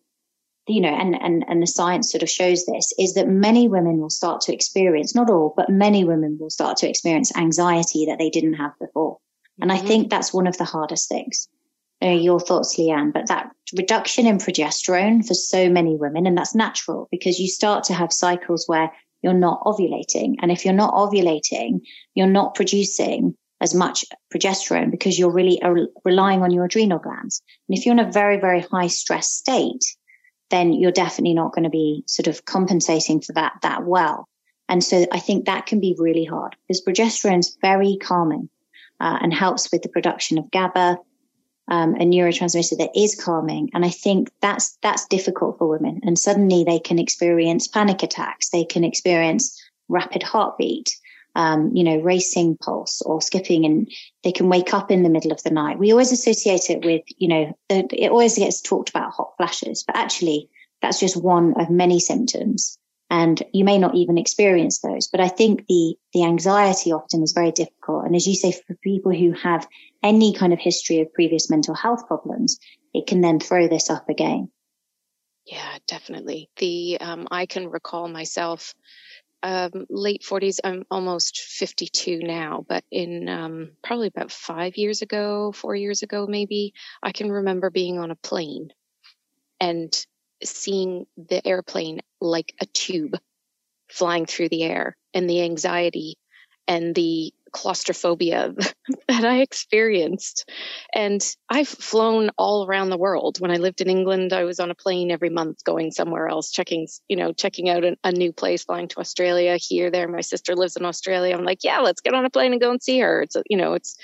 you 0.67 0.81
know, 0.81 0.93
and, 0.93 1.15
and, 1.21 1.45
and 1.47 1.61
the 1.61 1.67
science 1.67 2.11
sort 2.11 2.23
of 2.23 2.29
shows 2.29 2.65
this 2.65 2.93
is 2.97 3.15
that 3.15 3.27
many 3.27 3.67
women 3.67 3.99
will 3.99 4.09
start 4.09 4.41
to 4.41 4.53
experience, 4.53 5.13
not 5.13 5.29
all, 5.29 5.53
but 5.55 5.69
many 5.69 6.03
women 6.03 6.37
will 6.39 6.49
start 6.49 6.77
to 6.77 6.89
experience 6.89 7.35
anxiety 7.35 8.05
that 8.07 8.17
they 8.17 8.29
didn't 8.29 8.53
have 8.53 8.71
before. 8.79 9.17
And 9.61 9.71
I 9.71 9.77
mm-hmm. 9.77 9.87
think 9.87 10.09
that's 10.09 10.33
one 10.33 10.47
of 10.47 10.57
the 10.57 10.63
hardest 10.63 11.09
things 11.09 11.47
your 12.11 12.39
thoughts, 12.39 12.77
Leanne, 12.77 13.13
but 13.13 13.27
that 13.27 13.51
reduction 13.77 14.27
in 14.27 14.37
progesterone 14.37 15.25
for 15.25 15.33
so 15.33 15.69
many 15.69 15.95
women, 15.95 16.27
and 16.27 16.37
that's 16.37 16.55
natural 16.55 17.07
because 17.11 17.39
you 17.39 17.47
start 17.47 17.85
to 17.85 17.93
have 17.93 18.11
cycles 18.11 18.65
where 18.67 18.91
you're 19.21 19.33
not 19.33 19.63
ovulating. 19.63 20.35
And 20.41 20.51
if 20.51 20.65
you're 20.65 20.73
not 20.73 20.93
ovulating, 20.93 21.81
you're 22.13 22.27
not 22.27 22.55
producing 22.55 23.35
as 23.61 23.73
much 23.73 24.03
progesterone 24.33 24.91
because 24.91 25.17
you're 25.17 25.31
really 25.31 25.61
uh, 25.61 25.73
relying 26.03 26.41
on 26.41 26.51
your 26.51 26.65
adrenal 26.65 26.99
glands. 26.99 27.41
And 27.69 27.77
if 27.77 27.85
you're 27.85 27.93
in 27.93 28.05
a 28.05 28.11
very, 28.11 28.39
very 28.39 28.59
high 28.59 28.87
stress 28.87 29.29
state, 29.29 29.83
then 30.53 30.71
you're 30.71 30.91
definitely 30.91 31.33
not 31.33 31.51
going 31.51 31.63
to 31.63 31.69
be 31.69 32.03
sort 32.05 32.27
of 32.27 32.45
compensating 32.45 33.19
for 33.19 33.33
that 33.33 33.53
that 33.63 33.83
well. 33.83 34.29
And 34.69 34.83
so 34.83 35.05
I 35.11 35.19
think 35.19 35.45
that 35.45 35.65
can 35.65 35.79
be 35.79 35.95
really 35.97 36.25
hard 36.25 36.55
because 36.67 36.83
progesterone 36.85 37.39
is 37.39 37.57
very 37.59 37.97
calming 38.01 38.49
uh, 38.99 39.17
and 39.21 39.33
helps 39.33 39.71
with 39.71 39.81
the 39.81 39.89
production 39.89 40.37
of 40.37 40.51
GABA, 40.51 40.99
um, 41.67 41.95
a 41.95 42.05
neurotransmitter 42.05 42.77
that 42.77 42.91
is 42.95 43.15
calming. 43.15 43.71
And 43.73 43.83
I 43.83 43.89
think 43.89 44.29
that's, 44.41 44.77
that's 44.83 45.07
difficult 45.07 45.57
for 45.57 45.67
women. 45.67 46.01
And 46.03 46.17
suddenly 46.17 46.63
they 46.63 46.79
can 46.79 46.99
experience 46.99 47.67
panic 47.67 48.03
attacks. 48.03 48.49
They 48.49 48.63
can 48.63 48.83
experience 48.83 49.59
rapid 49.89 50.23
heartbeat, 50.23 50.95
um, 51.35 51.71
you 51.73 51.83
know, 51.83 51.97
racing 51.97 52.57
pulse 52.57 53.01
or 53.01 53.21
skipping 53.21 53.65
and 53.65 53.91
they 54.23 54.31
can 54.31 54.49
wake 54.49 54.73
up 54.73 54.91
in 54.91 55.03
the 55.03 55.09
middle 55.09 55.31
of 55.31 55.41
the 55.43 55.49
night. 55.49 55.79
We 55.79 55.91
always 55.91 56.11
associate 56.11 56.69
it 56.69 56.85
with, 56.85 57.03
you 57.17 57.27
know, 57.27 57.57
it 57.69 58.11
always 58.11 58.37
gets 58.37 58.61
talked 58.61 58.89
about 58.89 59.13
hot 59.13 59.33
flashes, 59.37 59.83
but 59.85 59.95
actually 59.95 60.49
that's 60.81 60.99
just 60.99 61.21
one 61.21 61.53
of 61.59 61.69
many 61.69 61.99
symptoms 61.99 62.77
and 63.13 63.43
you 63.53 63.63
may 63.63 63.77
not 63.77 63.93
even 63.93 64.17
experience 64.17 64.79
those. 64.79 65.07
But 65.07 65.19
I 65.19 65.27
think 65.27 65.67
the, 65.67 65.95
the 66.13 66.23
anxiety 66.23 66.93
often 66.93 67.21
is 67.21 67.33
very 67.33 67.51
difficult. 67.51 68.05
And 68.05 68.15
as 68.15 68.25
you 68.25 68.33
say, 68.33 68.51
for 68.51 68.75
people 68.83 69.11
who 69.13 69.33
have 69.33 69.67
any 70.01 70.33
kind 70.33 70.51
of 70.51 70.57
history 70.57 71.01
of 71.01 71.13
previous 71.13 71.47
mental 71.47 71.75
health 71.75 72.07
problems, 72.07 72.57
it 72.91 73.05
can 73.05 73.21
then 73.21 73.39
throw 73.39 73.67
this 73.67 73.91
up 73.91 74.09
again. 74.09 74.49
Yeah, 75.45 75.77
definitely. 75.87 76.49
The, 76.57 76.97
um, 77.01 77.27
I 77.29 77.45
can 77.45 77.69
recall 77.69 78.07
myself, 78.07 78.73
um, 79.43 79.85
late 79.89 80.23
40s. 80.23 80.59
I'm 80.63 80.85
almost 80.89 81.41
52 81.41 82.19
now, 82.19 82.65
but 82.67 82.83
in 82.89 83.27
um, 83.27 83.71
probably 83.83 84.07
about 84.07 84.31
five 84.31 84.77
years 84.77 85.01
ago, 85.01 85.51
four 85.51 85.75
years 85.75 86.01
ago, 86.01 86.25
maybe, 86.27 86.73
I 87.03 87.11
can 87.11 87.31
remember 87.31 87.69
being 87.69 87.99
on 87.99 88.09
a 88.09 88.15
plane 88.15 88.69
and 89.59 89.93
seeing 90.43 91.05
the 91.17 91.45
airplane 91.45 92.01
like 92.21 92.53
a 92.61 92.65
tube 92.67 93.19
flying 93.89 94.25
through 94.25 94.49
the 94.49 94.63
air 94.63 94.97
and 95.13 95.29
the 95.29 95.43
anxiety 95.43 96.17
and 96.67 96.95
the 96.95 97.33
claustrophobia 97.53 98.53
that 99.07 99.23
I 99.23 99.39
experienced. 99.39 100.49
And 100.93 101.23
I've 101.49 101.67
flown 101.67 102.31
all 102.37 102.65
around 102.65 102.89
the 102.89 102.97
world. 102.97 103.39
When 103.39 103.51
I 103.51 103.57
lived 103.57 103.79
in 103.79 103.89
England, 103.89 104.33
I 104.33 104.43
was 104.43 104.59
on 104.59 104.71
a 104.71 104.75
plane 104.75 105.11
every 105.11 105.29
month 105.29 105.63
going 105.63 105.91
somewhere 105.91 106.27
else, 106.27 106.51
checking, 106.51 106.87
you 107.07 107.15
know, 107.15 107.31
checking 107.31 107.69
out 107.69 107.85
a, 107.85 107.95
a, 108.03 108.11
new 108.11 108.33
place, 108.33 108.65
flying 108.65 108.87
to 108.89 108.99
Australia 108.99 109.57
here, 109.57 109.89
there. 109.89 110.07
My 110.07 110.21
sister 110.21 110.55
lives 110.55 110.75
in 110.75 110.85
Australia. 110.85 111.35
I'm 111.35 111.45
like, 111.45 111.63
yeah, 111.63 111.79
let's 111.79 112.01
get 112.01 112.13
on 112.13 112.25
a 112.25 112.29
plane 112.29 112.51
and 112.51 112.61
go 112.61 112.71
and 112.71 112.81
see 112.81 112.99
her. 112.99 113.21
It's, 113.21 113.37
you 113.49 113.57
know, 113.57 113.73
it's, 113.73 113.95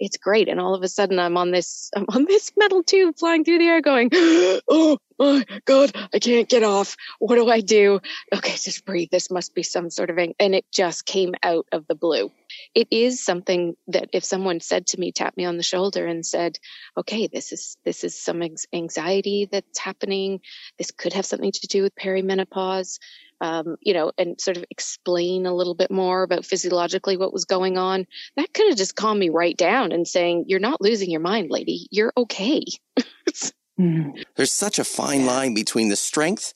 it's 0.00 0.16
great. 0.16 0.48
And 0.48 0.58
all 0.58 0.74
of 0.74 0.82
a 0.82 0.88
sudden 0.88 1.18
I'm 1.18 1.36
on 1.36 1.50
this, 1.50 1.90
I'm 1.96 2.06
on 2.08 2.24
this 2.24 2.52
metal 2.56 2.82
tube 2.82 3.16
flying 3.18 3.44
through 3.44 3.58
the 3.58 3.66
air 3.66 3.82
going, 3.82 4.08
oh 4.14 4.98
my 5.18 5.44
God, 5.66 5.92
I 6.12 6.18
can't 6.18 6.48
get 6.48 6.62
off. 6.62 6.96
What 7.18 7.36
do 7.36 7.48
I 7.48 7.60
do? 7.60 8.00
Okay, 8.34 8.52
just 8.52 8.86
breathe. 8.86 9.10
This 9.12 9.30
must 9.30 9.54
be 9.54 9.62
some 9.62 9.90
sort 9.90 10.10
of, 10.10 10.18
and 10.18 10.54
it 10.54 10.64
just 10.72 11.04
came 11.04 11.34
out 11.42 11.66
of 11.70 11.86
the 11.86 11.94
blue. 11.94 12.32
It 12.74 12.88
is 12.90 13.22
something 13.22 13.76
that 13.88 14.08
if 14.12 14.24
someone 14.24 14.60
said 14.60 14.88
to 14.88 14.98
me, 14.98 15.12
tapped 15.12 15.36
me 15.36 15.44
on 15.44 15.58
the 15.58 15.62
shoulder 15.62 16.06
and 16.06 16.24
said, 16.24 16.58
okay, 16.96 17.28
this 17.28 17.52
is, 17.52 17.76
this 17.84 18.02
is 18.02 18.20
some 18.20 18.42
anxiety 18.72 19.48
that's 19.50 19.78
happening. 19.78 20.40
This 20.78 20.90
could 20.90 21.12
have 21.12 21.26
something 21.26 21.52
to 21.52 21.66
do 21.68 21.82
with 21.82 21.94
perimenopause 21.94 22.98
um, 23.40 23.76
you 23.80 23.94
know, 23.94 24.12
and 24.18 24.40
sort 24.40 24.56
of 24.56 24.64
explain 24.70 25.46
a 25.46 25.54
little 25.54 25.74
bit 25.74 25.90
more 25.90 26.22
about 26.22 26.44
physiologically 26.44 27.16
what 27.16 27.32
was 27.32 27.44
going 27.44 27.78
on, 27.78 28.06
that 28.36 28.52
could 28.52 28.68
have 28.68 28.78
just 28.78 28.96
calmed 28.96 29.20
me 29.20 29.30
right 29.30 29.56
down 29.56 29.92
and 29.92 30.06
saying, 30.06 30.44
You're 30.48 30.60
not 30.60 30.80
losing 30.80 31.10
your 31.10 31.20
mind, 31.20 31.50
lady. 31.50 31.88
You're 31.90 32.12
okay. 32.16 32.64
mm. 33.80 34.22
There's 34.36 34.52
such 34.52 34.78
a 34.78 34.84
fine 34.84 35.24
line 35.26 35.54
between 35.54 35.88
the 35.88 35.96
strength 35.96 36.54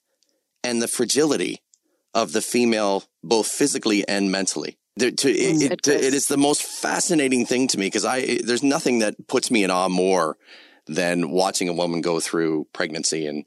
and 0.63 0.83
the 0.83 0.89
fragility 0.89 1.63
of 2.13 2.33
the 2.33 2.43
female, 2.43 3.05
both 3.23 3.47
physically 3.47 4.07
and 4.07 4.31
mentally. 4.31 4.79
There, 4.97 5.11
to, 5.11 5.31
it, 5.31 5.57
mm, 5.57 5.73
it, 5.73 5.89
it 5.89 6.15
is 6.15 6.29
the 6.29 6.37
most 6.37 6.63
fascinating 6.63 7.47
thing 7.47 7.67
to 7.69 7.79
me 7.79 7.87
because 7.87 8.05
I 8.05 8.39
there's 8.45 8.63
nothing 8.63 9.01
that 9.01 9.27
puts 9.27 9.51
me 9.51 9.65
in 9.65 9.71
awe 9.71 9.89
more 9.89 10.37
than 10.87 11.31
watching 11.31 11.69
a 11.69 11.73
woman 11.73 12.01
go 12.01 12.21
through 12.21 12.67
pregnancy 12.73 13.27
and 13.27 13.45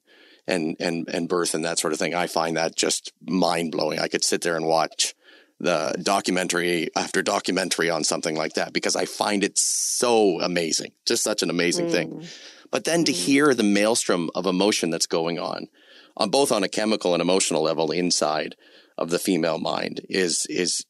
and 0.47 0.75
and 0.79 1.07
and 1.09 1.29
birth 1.29 1.53
and 1.53 1.65
that 1.65 1.79
sort 1.79 1.93
of 1.93 1.99
thing. 1.99 2.15
I 2.15 2.27
find 2.27 2.57
that 2.57 2.75
just 2.75 3.11
mind 3.21 3.71
blowing. 3.71 3.99
I 3.99 4.07
could 4.07 4.23
sit 4.23 4.41
there 4.41 4.55
and 4.55 4.65
watch 4.65 5.15
the 5.59 5.95
documentary 6.01 6.89
after 6.95 7.21
documentary 7.21 7.89
on 7.89 8.03
something 8.03 8.35
like 8.35 8.53
that 8.53 8.73
because 8.73 8.95
I 8.95 9.05
find 9.05 9.43
it 9.43 9.57
so 9.57 10.39
amazing, 10.39 10.91
just 11.05 11.23
such 11.23 11.41
an 11.41 11.49
amazing 11.49 11.87
mm. 11.87 11.91
thing. 11.91 12.27
But 12.69 12.83
then 12.83 13.01
mm. 13.01 13.05
to 13.07 13.11
hear 13.11 13.53
the 13.53 13.63
maelstrom 13.63 14.29
of 14.35 14.45
emotion 14.45 14.89
that's 14.89 15.07
going 15.07 15.39
on, 15.39 15.67
on 16.15 16.29
both 16.29 16.51
on 16.51 16.63
a 16.63 16.69
chemical 16.69 17.13
and 17.13 17.21
emotional 17.21 17.63
level 17.63 17.91
inside 17.91 18.55
of 18.97 19.11
the 19.11 19.19
female 19.19 19.59
mind 19.59 20.01
is 20.09 20.45
is 20.49 20.85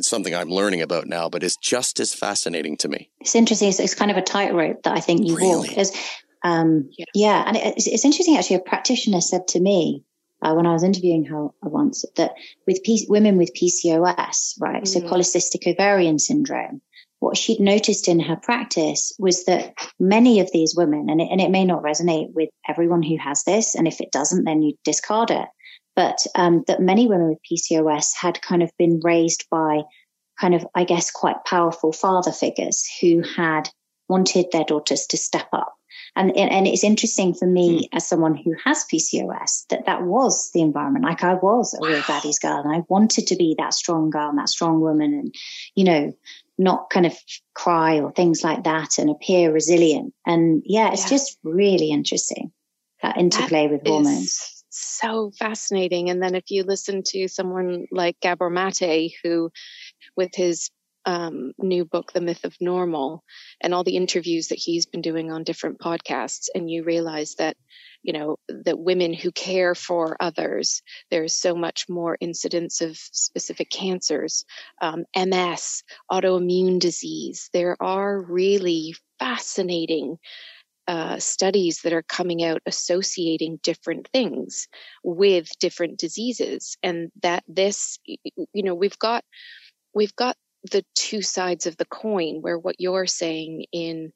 something 0.00 0.34
I'm 0.34 0.48
learning 0.48 0.82
about 0.82 1.06
now, 1.06 1.28
but 1.28 1.42
is 1.42 1.56
just 1.56 2.00
as 2.00 2.14
fascinating 2.14 2.76
to 2.78 2.88
me. 2.88 3.10
It's 3.20 3.34
interesting. 3.34 3.68
It's, 3.68 3.80
it's 3.80 3.94
kind 3.94 4.10
of 4.10 4.16
a 4.16 4.22
tightrope 4.22 4.82
that 4.84 4.96
I 4.96 5.00
think 5.00 5.26
you 5.26 5.36
really? 5.36 5.68
walk. 5.68 5.78
Um, 6.44 6.90
yeah. 6.96 7.04
yeah. 7.14 7.44
and 7.46 7.56
it's, 7.56 7.86
it's, 7.86 8.04
interesting. 8.04 8.36
Actually, 8.36 8.56
a 8.56 8.60
practitioner 8.60 9.20
said 9.20 9.48
to 9.48 9.60
me 9.60 10.04
uh, 10.42 10.54
when 10.54 10.66
I 10.66 10.72
was 10.72 10.84
interviewing 10.84 11.24
her 11.26 11.48
once 11.62 12.04
that 12.16 12.34
with 12.66 12.82
P- 12.84 13.06
women 13.08 13.36
with 13.36 13.54
PCOS, 13.54 14.54
right, 14.60 14.82
mm. 14.82 14.88
so 14.88 15.00
polycystic 15.00 15.66
ovarian 15.66 16.18
syndrome, 16.18 16.80
what 17.18 17.36
she'd 17.36 17.60
noticed 17.60 18.06
in 18.06 18.20
her 18.20 18.36
practice 18.36 19.12
was 19.18 19.44
that 19.46 19.74
many 19.98 20.40
of 20.40 20.52
these 20.52 20.74
women, 20.76 21.08
and 21.10 21.20
it, 21.20 21.28
and 21.30 21.40
it 21.40 21.50
may 21.50 21.64
not 21.64 21.82
resonate 21.82 22.32
with 22.32 22.50
everyone 22.68 23.02
who 23.02 23.16
has 23.18 23.42
this, 23.44 23.74
and 23.74 23.88
if 23.88 24.00
it 24.00 24.12
doesn't, 24.12 24.44
then 24.44 24.62
you 24.62 24.74
discard 24.84 25.30
it 25.30 25.48
but 25.96 26.26
um, 26.34 26.64
that 26.66 26.80
many 26.80 27.06
women 27.06 27.28
with 27.28 27.38
PCOS 27.50 28.14
had 28.20 28.42
kind 28.42 28.62
of 28.62 28.70
been 28.78 29.00
raised 29.02 29.46
by 29.50 29.82
kind 30.40 30.54
of, 30.54 30.66
I 30.74 30.84
guess, 30.84 31.10
quite 31.10 31.44
powerful 31.46 31.92
father 31.92 32.32
figures 32.32 32.84
who 33.00 33.22
had 33.22 33.68
wanted 34.08 34.46
their 34.50 34.64
daughters 34.64 35.06
to 35.06 35.16
step 35.16 35.48
up. 35.52 35.74
And, 36.16 36.36
and 36.36 36.66
it's 36.66 36.84
interesting 36.84 37.34
for 37.34 37.46
me 37.46 37.82
mm. 37.82 37.88
as 37.92 38.06
someone 38.06 38.36
who 38.36 38.54
has 38.64 38.84
PCOS 38.92 39.66
that 39.68 39.86
that 39.86 40.02
was 40.02 40.50
the 40.52 40.60
environment. 40.60 41.04
Like 41.04 41.24
I 41.24 41.34
was 41.34 41.74
a 41.74 41.80
wow. 41.80 41.88
real 41.88 42.02
daddy's 42.06 42.38
girl 42.38 42.62
and 42.64 42.74
I 42.74 42.82
wanted 42.88 43.26
to 43.28 43.36
be 43.36 43.56
that 43.58 43.74
strong 43.74 44.10
girl 44.10 44.28
and 44.28 44.38
that 44.38 44.48
strong 44.48 44.80
woman 44.80 45.12
and, 45.12 45.34
you 45.74 45.84
know, 45.84 46.12
not 46.56 46.88
kind 46.90 47.06
of 47.06 47.16
cry 47.54 47.98
or 47.98 48.12
things 48.12 48.44
like 48.44 48.62
that 48.64 48.98
and 48.98 49.10
appear 49.10 49.52
resilient. 49.52 50.14
And 50.24 50.62
yeah, 50.64 50.92
it's 50.92 51.04
yeah. 51.04 51.16
just 51.16 51.38
really 51.42 51.90
interesting 51.90 52.52
that 53.02 53.18
interplay 53.18 53.66
that 53.66 53.72
with 53.72 53.86
hormones 53.86 54.54
so 54.74 55.30
fascinating. 55.38 56.10
And 56.10 56.22
then 56.22 56.34
if 56.34 56.50
you 56.50 56.64
listen 56.64 57.02
to 57.08 57.28
someone 57.28 57.86
like 57.90 58.20
Gabor 58.20 58.50
Mate, 58.50 59.14
who 59.22 59.50
with 60.16 60.34
his 60.34 60.70
um, 61.06 61.52
new 61.58 61.84
book, 61.84 62.12
The 62.12 62.20
Myth 62.20 62.44
of 62.44 62.56
Normal, 62.60 63.22
and 63.60 63.74
all 63.74 63.84
the 63.84 63.96
interviews 63.96 64.48
that 64.48 64.58
he's 64.58 64.86
been 64.86 65.02
doing 65.02 65.30
on 65.30 65.44
different 65.44 65.78
podcasts, 65.78 66.48
and 66.54 66.70
you 66.70 66.84
realize 66.84 67.34
that, 67.36 67.56
you 68.02 68.12
know, 68.12 68.38
that 68.48 68.78
women 68.78 69.12
who 69.12 69.32
care 69.32 69.74
for 69.74 70.16
others, 70.20 70.82
there's 71.10 71.34
so 71.34 71.54
much 71.54 71.88
more 71.88 72.16
incidence 72.20 72.80
of 72.80 72.96
specific 72.96 73.70
cancers, 73.70 74.44
um, 74.80 75.04
MS, 75.16 75.82
autoimmune 76.10 76.78
disease. 76.78 77.50
There 77.52 77.76
are 77.80 78.20
really 78.20 78.94
fascinating 79.18 80.18
uh, 80.86 81.18
studies 81.18 81.80
that 81.82 81.94
are 81.94 82.02
coming 82.02 82.44
out 82.44 82.60
associating 82.66 83.58
different 83.62 84.08
things 84.12 84.68
with 85.02 85.48
different 85.58 85.98
diseases 85.98 86.76
and 86.82 87.10
that 87.22 87.42
this 87.48 87.98
you 88.04 88.62
know 88.62 88.74
we've 88.74 88.98
got 88.98 89.24
we've 89.94 90.14
got 90.14 90.36
the 90.70 90.84
two 90.94 91.22
sides 91.22 91.66
of 91.66 91.76
the 91.76 91.84
coin 91.84 92.40
where 92.40 92.58
what 92.58 92.76
you're 92.78 93.06
saying 93.06 93.66
in 93.72 94.12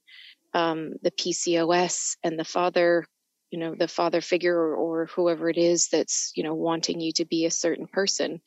um, 0.55 0.95
the 1.03 1.11
pcos 1.11 2.17
and 2.23 2.39
the 2.39 2.45
father 2.45 3.05
you 3.51 3.59
know 3.59 3.75
the 3.75 3.89
father 3.89 4.21
figure 4.21 4.57
or, 4.57 4.75
or 4.75 5.07
whoever 5.07 5.49
it 5.49 5.57
is 5.57 5.89
that's 5.89 6.33
you 6.35 6.43
know 6.43 6.55
wanting 6.55 7.01
you 7.01 7.13
to 7.13 7.25
be 7.25 7.47
a 7.47 7.51
certain 7.51 7.87
person. 7.87 8.41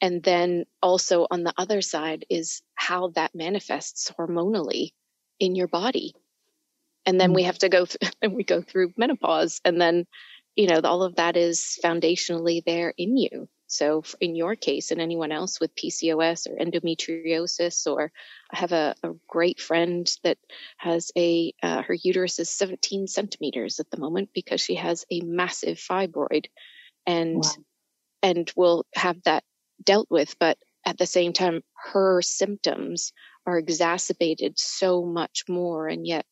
And 0.00 0.22
then 0.22 0.64
also 0.82 1.26
on 1.30 1.44
the 1.44 1.54
other 1.56 1.80
side 1.80 2.26
is 2.28 2.62
how 2.74 3.08
that 3.14 3.34
manifests 3.34 4.10
hormonally 4.18 4.90
in 5.38 5.54
your 5.54 5.68
body. 5.68 6.14
And 7.06 7.20
then 7.20 7.32
we 7.32 7.42
mm. 7.42 7.46
have 7.46 7.58
to 7.58 7.68
go 7.68 7.86
through 7.86 8.08
and 8.22 8.34
we 8.34 8.44
go 8.44 8.62
through 8.62 8.92
menopause 8.96 9.60
and 9.64 9.80
then 9.80 10.06
you 10.56 10.68
know 10.68 10.80
all 10.84 11.02
of 11.02 11.16
that 11.16 11.36
is 11.36 11.78
foundationally 11.82 12.62
there 12.64 12.94
in 12.96 13.16
you 13.16 13.48
so 13.74 14.02
in 14.20 14.34
your 14.34 14.54
case 14.54 14.90
and 14.90 15.00
anyone 15.00 15.32
else 15.32 15.60
with 15.60 15.74
pcos 15.74 16.46
or 16.48 16.56
endometriosis 16.56 17.86
or 17.90 18.12
i 18.52 18.58
have 18.58 18.72
a, 18.72 18.94
a 19.02 19.10
great 19.28 19.60
friend 19.60 20.16
that 20.22 20.38
has 20.76 21.10
a 21.16 21.52
uh, 21.62 21.82
her 21.82 21.94
uterus 21.94 22.38
is 22.38 22.50
17 22.50 23.06
centimeters 23.06 23.80
at 23.80 23.90
the 23.90 23.98
moment 23.98 24.30
because 24.34 24.60
she 24.60 24.76
has 24.76 25.04
a 25.10 25.20
massive 25.20 25.78
fibroid 25.78 26.46
and 27.06 27.42
wow. 27.42 27.50
and 28.22 28.52
will 28.56 28.86
have 28.94 29.22
that 29.24 29.44
dealt 29.82 30.08
with 30.10 30.36
but 30.38 30.58
at 30.86 30.98
the 30.98 31.06
same 31.06 31.32
time 31.32 31.62
her 31.74 32.22
symptoms 32.22 33.12
are 33.46 33.58
exacerbated 33.58 34.58
so 34.58 35.04
much 35.04 35.44
more 35.48 35.88
and 35.88 36.06
yet 36.06 36.24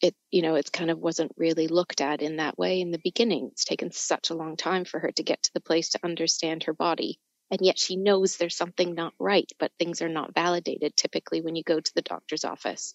it 0.00 0.14
you 0.30 0.42
know 0.42 0.54
it's 0.54 0.70
kind 0.70 0.90
of 0.90 0.98
wasn't 0.98 1.32
really 1.36 1.68
looked 1.68 2.00
at 2.00 2.22
in 2.22 2.36
that 2.36 2.58
way 2.58 2.80
in 2.80 2.90
the 2.90 3.00
beginning. 3.02 3.50
It's 3.52 3.64
taken 3.64 3.90
such 3.90 4.30
a 4.30 4.34
long 4.34 4.56
time 4.56 4.84
for 4.84 5.00
her 5.00 5.12
to 5.12 5.22
get 5.22 5.42
to 5.44 5.50
the 5.54 5.60
place 5.60 5.90
to 5.90 6.00
understand 6.04 6.64
her 6.64 6.74
body 6.74 7.18
and 7.50 7.60
yet 7.62 7.78
she 7.78 7.96
knows 7.96 8.36
there's 8.36 8.56
something 8.56 8.94
not 8.94 9.14
right 9.18 9.50
but 9.58 9.72
things 9.78 10.02
are 10.02 10.08
not 10.08 10.34
validated 10.34 10.96
typically 10.96 11.40
when 11.40 11.56
you 11.56 11.62
go 11.62 11.80
to 11.80 11.94
the 11.94 12.02
doctor's 12.02 12.44
office. 12.44 12.94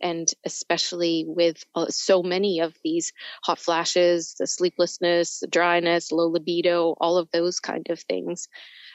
And 0.00 0.28
especially 0.44 1.24
with 1.26 1.64
uh, 1.74 1.86
so 1.88 2.22
many 2.22 2.60
of 2.60 2.72
these 2.84 3.12
hot 3.42 3.58
flashes 3.58 4.36
the 4.38 4.46
sleeplessness 4.46 5.40
the 5.40 5.48
dryness 5.48 6.12
low 6.12 6.28
libido 6.28 6.94
all 7.00 7.18
of 7.18 7.28
those 7.32 7.58
kind 7.58 7.88
of 7.90 7.98
things 8.00 8.46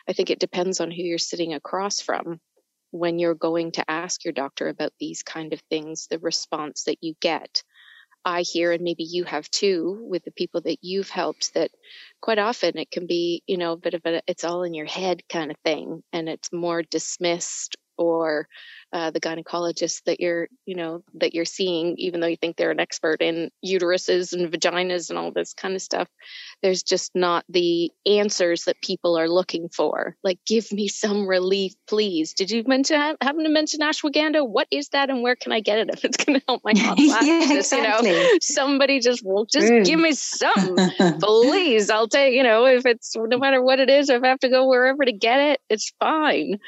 i 0.08 0.14
think 0.14 0.30
it 0.30 0.40
depends 0.40 0.80
on 0.80 0.92
who 0.92 1.02
you're 1.02 1.18
sitting 1.18 1.54
across 1.54 2.00
from 2.00 2.40
when 2.94 3.18
you're 3.18 3.34
going 3.34 3.72
to 3.72 3.90
ask 3.90 4.24
your 4.24 4.34
doctor 4.34 4.70
about 4.70 4.94
these 5.00 5.24
kind 5.24 5.52
of 5.52 5.60
things, 5.62 6.08
the 6.10 6.20
response 6.20 6.84
that 6.84 7.00
you 7.02 7.16
get. 7.20 7.64
I 8.24 8.42
hear, 8.42 8.72
and 8.72 8.84
maybe 8.84 9.04
you 9.04 9.24
have 9.26 9.50
too, 9.50 9.98
with 10.08 10.24
the 10.24 10.32
people 10.32 10.62
that 10.62 10.78
you've 10.82 11.10
helped, 11.10 11.56
that 11.56 11.72
quite 12.22 12.40
often 12.40 12.78
it 12.78 12.92
can 12.92 13.08
be, 13.08 13.42
you 13.48 13.58
know, 13.58 13.74
a 13.74 13.78
bit 13.78 13.96
of 13.96 14.02
a, 14.06 14.22
it's 14.28 14.44
all 14.44 14.64
in 14.64 14.76
your 14.76 14.86
head 14.86 15.24
kind 15.28 15.50
of 15.50 15.58
thing, 15.66 16.04
and 16.14 16.30
it's 16.30 16.54
more 16.54 16.84
dismissed 16.84 17.76
or 17.98 18.48
uh, 18.94 19.10
the 19.10 19.20
gynecologist 19.20 20.04
that 20.06 20.20
you're, 20.20 20.48
you 20.66 20.76
know, 20.76 21.04
that 21.16 21.34
you're 21.34 21.46
seeing, 21.46 21.96
even 21.98 22.20
though 22.20 22.28
you 22.28 22.38
think 22.38 22.56
they're 22.56 22.70
an 22.70 22.80
expert 22.80 23.22
in 23.22 23.50
uteruses 23.66 24.34
and 24.34 24.52
vaginas 24.52 25.10
and 25.10 25.18
all 25.18 25.32
this 25.32 25.56
kind 25.56 25.74
of 25.74 25.82
stuff, 25.82 26.08
there's 26.62 26.84
just 26.84 27.12
not 27.16 27.44
the 27.50 27.92
answers 28.06 28.66
that 28.66 28.80
people 28.82 29.18
are 29.18 29.28
looking 29.28 29.68
for. 29.70 30.16
Like, 30.24 30.40
give 30.46 30.72
me 30.72 30.88
some 30.88 31.28
relief, 31.28 31.74
please. 31.88 32.34
Did 32.34 32.52
you 32.52 32.64
mention 32.68 32.96
happen 33.20 33.44
to 33.44 33.50
mention 33.50 33.80
ashwagandha? 33.80 34.48
What 34.48 34.68
is 34.70 34.90
that, 34.90 35.10
and 35.10 35.24
where 35.24 35.36
can 35.36 35.52
I 35.52 35.60
get 35.60 35.80
it 35.80 35.90
if 35.90 36.06
it's 36.06 36.24
going 36.24 36.40
to 36.40 36.46
help 36.48 36.62
my 36.64 36.74
yeah, 36.76 37.52
exactly. 37.52 38.12
You 38.12 38.16
know, 38.16 38.30
somebody 38.42 39.00
just 39.00 39.26
will 39.26 39.46
just 39.46 39.72
mm. 39.72 39.84
give 39.84 40.00
me 40.00 40.14
some, 40.14 40.78
please. 41.20 41.90
I'll 41.90 42.08
take. 42.08 42.36
You 42.36 42.44
know, 42.44 42.68
if 42.68 42.86
it's 42.86 43.16
no 43.16 43.40
matter 43.40 43.62
what 43.62 43.80
it 43.80 43.90
is, 43.90 44.10
if 44.10 44.24
I 44.24 44.28
have 44.28 44.40
to 44.40 44.50
go 44.50 44.68
wherever 44.68 45.04
to 45.04 45.12
get 45.12 45.40
it, 45.40 45.62
it's 45.68 45.92
fine. 46.00 46.60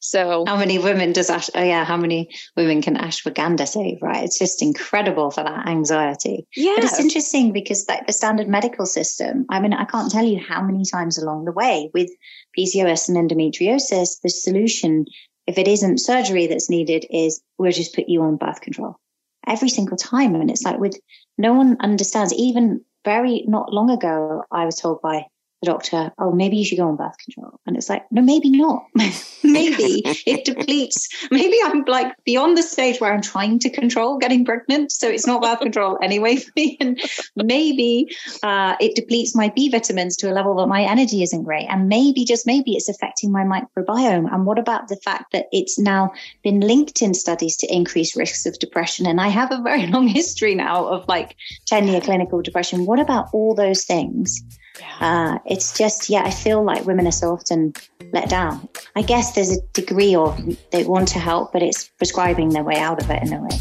So, 0.00 0.44
how 0.46 0.56
many 0.56 0.78
women 0.78 1.12
does 1.12 1.30
Ash? 1.30 1.48
Yeah, 1.68 1.84
how 1.84 1.96
many 1.96 2.30
women 2.56 2.80
can 2.80 2.96
ashwagandha 2.96 3.68
save? 3.68 4.00
Right, 4.00 4.24
it's 4.24 4.38
just 4.38 4.62
incredible 4.62 5.30
for 5.30 5.44
that 5.44 5.68
anxiety. 5.68 6.46
Yeah, 6.56 6.74
but 6.76 6.84
it's 6.84 7.00
interesting 7.00 7.52
because 7.52 7.86
like 7.88 8.06
the 8.06 8.12
standard 8.12 8.48
medical 8.48 8.86
system. 8.86 9.44
I 9.50 9.60
mean, 9.60 9.74
I 9.74 9.84
can't 9.84 10.10
tell 10.10 10.24
you 10.24 10.40
how 10.40 10.62
many 10.62 10.84
times 10.84 11.18
along 11.18 11.44
the 11.44 11.52
way 11.52 11.90
with 11.92 12.10
PCOS 12.58 13.08
and 13.08 13.18
endometriosis, 13.18 14.20
the 14.22 14.30
solution, 14.30 15.04
if 15.46 15.58
it 15.58 15.68
isn't 15.68 15.98
surgery 15.98 16.46
that's 16.46 16.70
needed, 16.70 17.04
is 17.10 17.42
we'll 17.58 17.72
just 17.72 17.94
put 17.94 18.08
you 18.08 18.22
on 18.22 18.36
birth 18.36 18.60
control 18.62 18.96
every 19.46 19.68
single 19.68 19.96
time. 19.96 20.34
And 20.34 20.50
it's 20.50 20.62
like 20.62 20.78
with 20.78 20.98
no 21.36 21.52
one 21.54 21.76
understands. 21.80 22.32
Even 22.32 22.82
very 23.04 23.44
not 23.46 23.72
long 23.72 23.90
ago, 23.90 24.42
I 24.50 24.64
was 24.64 24.76
told 24.76 25.02
by 25.02 25.26
the 25.62 25.66
doctor, 25.66 26.12
oh, 26.18 26.32
maybe 26.32 26.56
you 26.56 26.64
should 26.64 26.78
go 26.78 26.88
on 26.88 26.96
birth 26.96 27.16
control. 27.18 27.58
And 27.66 27.76
it's 27.76 27.88
like, 27.88 28.04
no, 28.12 28.22
maybe 28.22 28.50
not. 28.50 28.84
maybe 29.42 30.02
it 30.04 30.44
depletes. 30.44 31.08
Maybe 31.30 31.56
I'm 31.64 31.84
like 31.84 32.14
beyond 32.24 32.56
the 32.56 32.62
stage 32.62 33.00
where 33.00 33.12
I'm 33.12 33.22
trying 33.22 33.58
to 33.60 33.70
control 33.70 34.18
getting 34.18 34.44
pregnant. 34.44 34.92
So 34.92 35.08
it's 35.08 35.26
not 35.26 35.42
birth 35.42 35.60
control 35.60 35.98
anyway 36.02 36.36
for 36.36 36.52
me. 36.54 36.76
And 36.80 37.00
maybe 37.34 38.14
uh, 38.42 38.76
it 38.80 38.94
depletes 38.94 39.34
my 39.34 39.48
B 39.48 39.68
vitamins 39.68 40.16
to 40.18 40.30
a 40.30 40.34
level 40.34 40.56
that 40.56 40.68
my 40.68 40.82
energy 40.82 41.22
isn't 41.22 41.42
great. 41.42 41.66
And 41.68 41.88
maybe, 41.88 42.24
just 42.24 42.46
maybe, 42.46 42.76
it's 42.76 42.88
affecting 42.88 43.32
my 43.32 43.42
microbiome. 43.42 44.32
And 44.32 44.46
what 44.46 44.58
about 44.58 44.88
the 44.88 44.96
fact 44.96 45.32
that 45.32 45.46
it's 45.50 45.78
now 45.78 46.12
been 46.44 46.60
linked 46.60 47.02
in 47.02 47.14
studies 47.14 47.56
to 47.58 47.74
increased 47.74 48.14
risks 48.14 48.46
of 48.46 48.58
depression? 48.60 49.06
And 49.06 49.20
I 49.20 49.28
have 49.28 49.50
a 49.50 49.60
very 49.62 49.86
long 49.88 50.06
history 50.06 50.54
now 50.54 50.86
of 50.86 51.08
like 51.08 51.34
10 51.66 51.88
year 51.88 52.00
clinical 52.00 52.42
depression. 52.42 52.86
What 52.86 53.00
about 53.00 53.30
all 53.32 53.56
those 53.56 53.84
things? 53.84 54.40
Uh, 55.00 55.38
it's 55.46 55.76
just, 55.76 56.10
yeah, 56.10 56.22
I 56.24 56.30
feel 56.30 56.62
like 56.62 56.84
women 56.84 57.06
are 57.06 57.12
so 57.12 57.32
often 57.32 57.74
let 58.12 58.28
down. 58.28 58.68
I 58.96 59.02
guess 59.02 59.32
there's 59.32 59.56
a 59.56 59.60
degree 59.72 60.14
of 60.14 60.56
they 60.70 60.84
want 60.84 61.08
to 61.08 61.18
help, 61.18 61.52
but 61.52 61.62
it's 61.62 61.88
prescribing 61.88 62.50
their 62.50 62.64
way 62.64 62.76
out 62.76 63.02
of 63.02 63.10
it 63.10 63.22
in 63.22 63.32
a 63.32 63.42
way. 63.42 63.58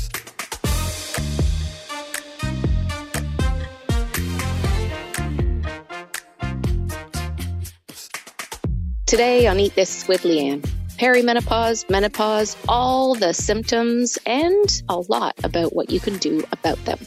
Today 9.06 9.48
on 9.48 9.58
Eat 9.60 9.74
This 9.76 10.06
with 10.08 10.24
Leanne, 10.24 10.70
perimenopause, 10.98 11.90
menopause, 11.90 12.58
all 12.68 13.16
the 13.16 13.34
symptoms, 13.34 14.18
and 14.26 14.82
a 14.90 14.98
lot 15.00 15.34
about 15.46 15.74
what 15.74 15.90
you 15.90 16.00
can 16.02 16.18
do 16.18 16.44
about 16.52 16.84
them. 16.84 17.00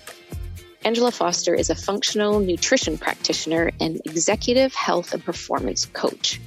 Angela 0.82 1.10
Foster 1.10 1.54
is 1.54 1.68
a 1.68 1.74
functional 1.74 2.40
nutrition 2.40 2.96
practitioner 2.96 3.70
and 3.80 4.00
executive 4.06 4.74
health 4.74 5.12
and 5.12 5.22
performance 5.22 5.84
coach. 5.84 6.40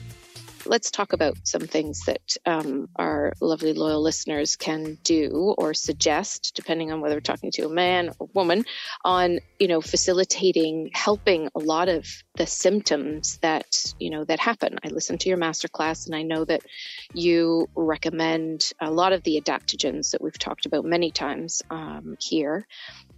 let's 0.66 0.92
talk 0.92 1.14
about 1.14 1.36
some 1.44 1.62
things 1.62 2.06
that 2.06 2.38
um, 2.46 2.88
our 2.96 3.34
lovely 3.42 3.74
loyal 3.74 4.02
listeners 4.02 4.56
can 4.56 4.98
do 5.04 5.54
or 5.58 5.74
suggest, 5.74 6.54
depending 6.56 6.92
on 6.92 7.02
whether 7.02 7.16
we're 7.16 7.22
talking 7.22 7.52
to 7.52 7.66
a 7.66 7.70
man 7.70 8.12
or 8.18 8.30
woman, 8.34 8.64
on 9.04 9.40
you 9.60 9.68
know 9.68 9.82
facilitating, 9.82 10.90
helping 10.94 11.50
a 11.56 11.60
lot 11.60 11.90
of 11.90 12.08
the 12.36 12.48
symptoms 12.48 13.38
that 13.42 13.94
you 14.00 14.10
know 14.10 14.24
that 14.24 14.40
happen. 14.40 14.80
I 14.84 14.88
listened 14.88 15.20
to 15.22 15.30
your 15.30 15.38
masterclass, 15.38 16.06
and 16.06 16.16
I 16.16 16.24
know 16.24 16.46
that 16.46 16.62
you 17.14 17.70
recommend 17.76 18.72
a 18.80 18.90
lot 18.90 19.14
of 19.14 19.24
the 19.24 19.40
adaptogens 19.42 20.12
that 20.12 20.22
we've 20.22 20.40
talked 20.40 20.66
about 20.66 20.86
many 20.86 21.12
times 21.12 21.62
um, 21.70 22.18
here. 22.20 22.66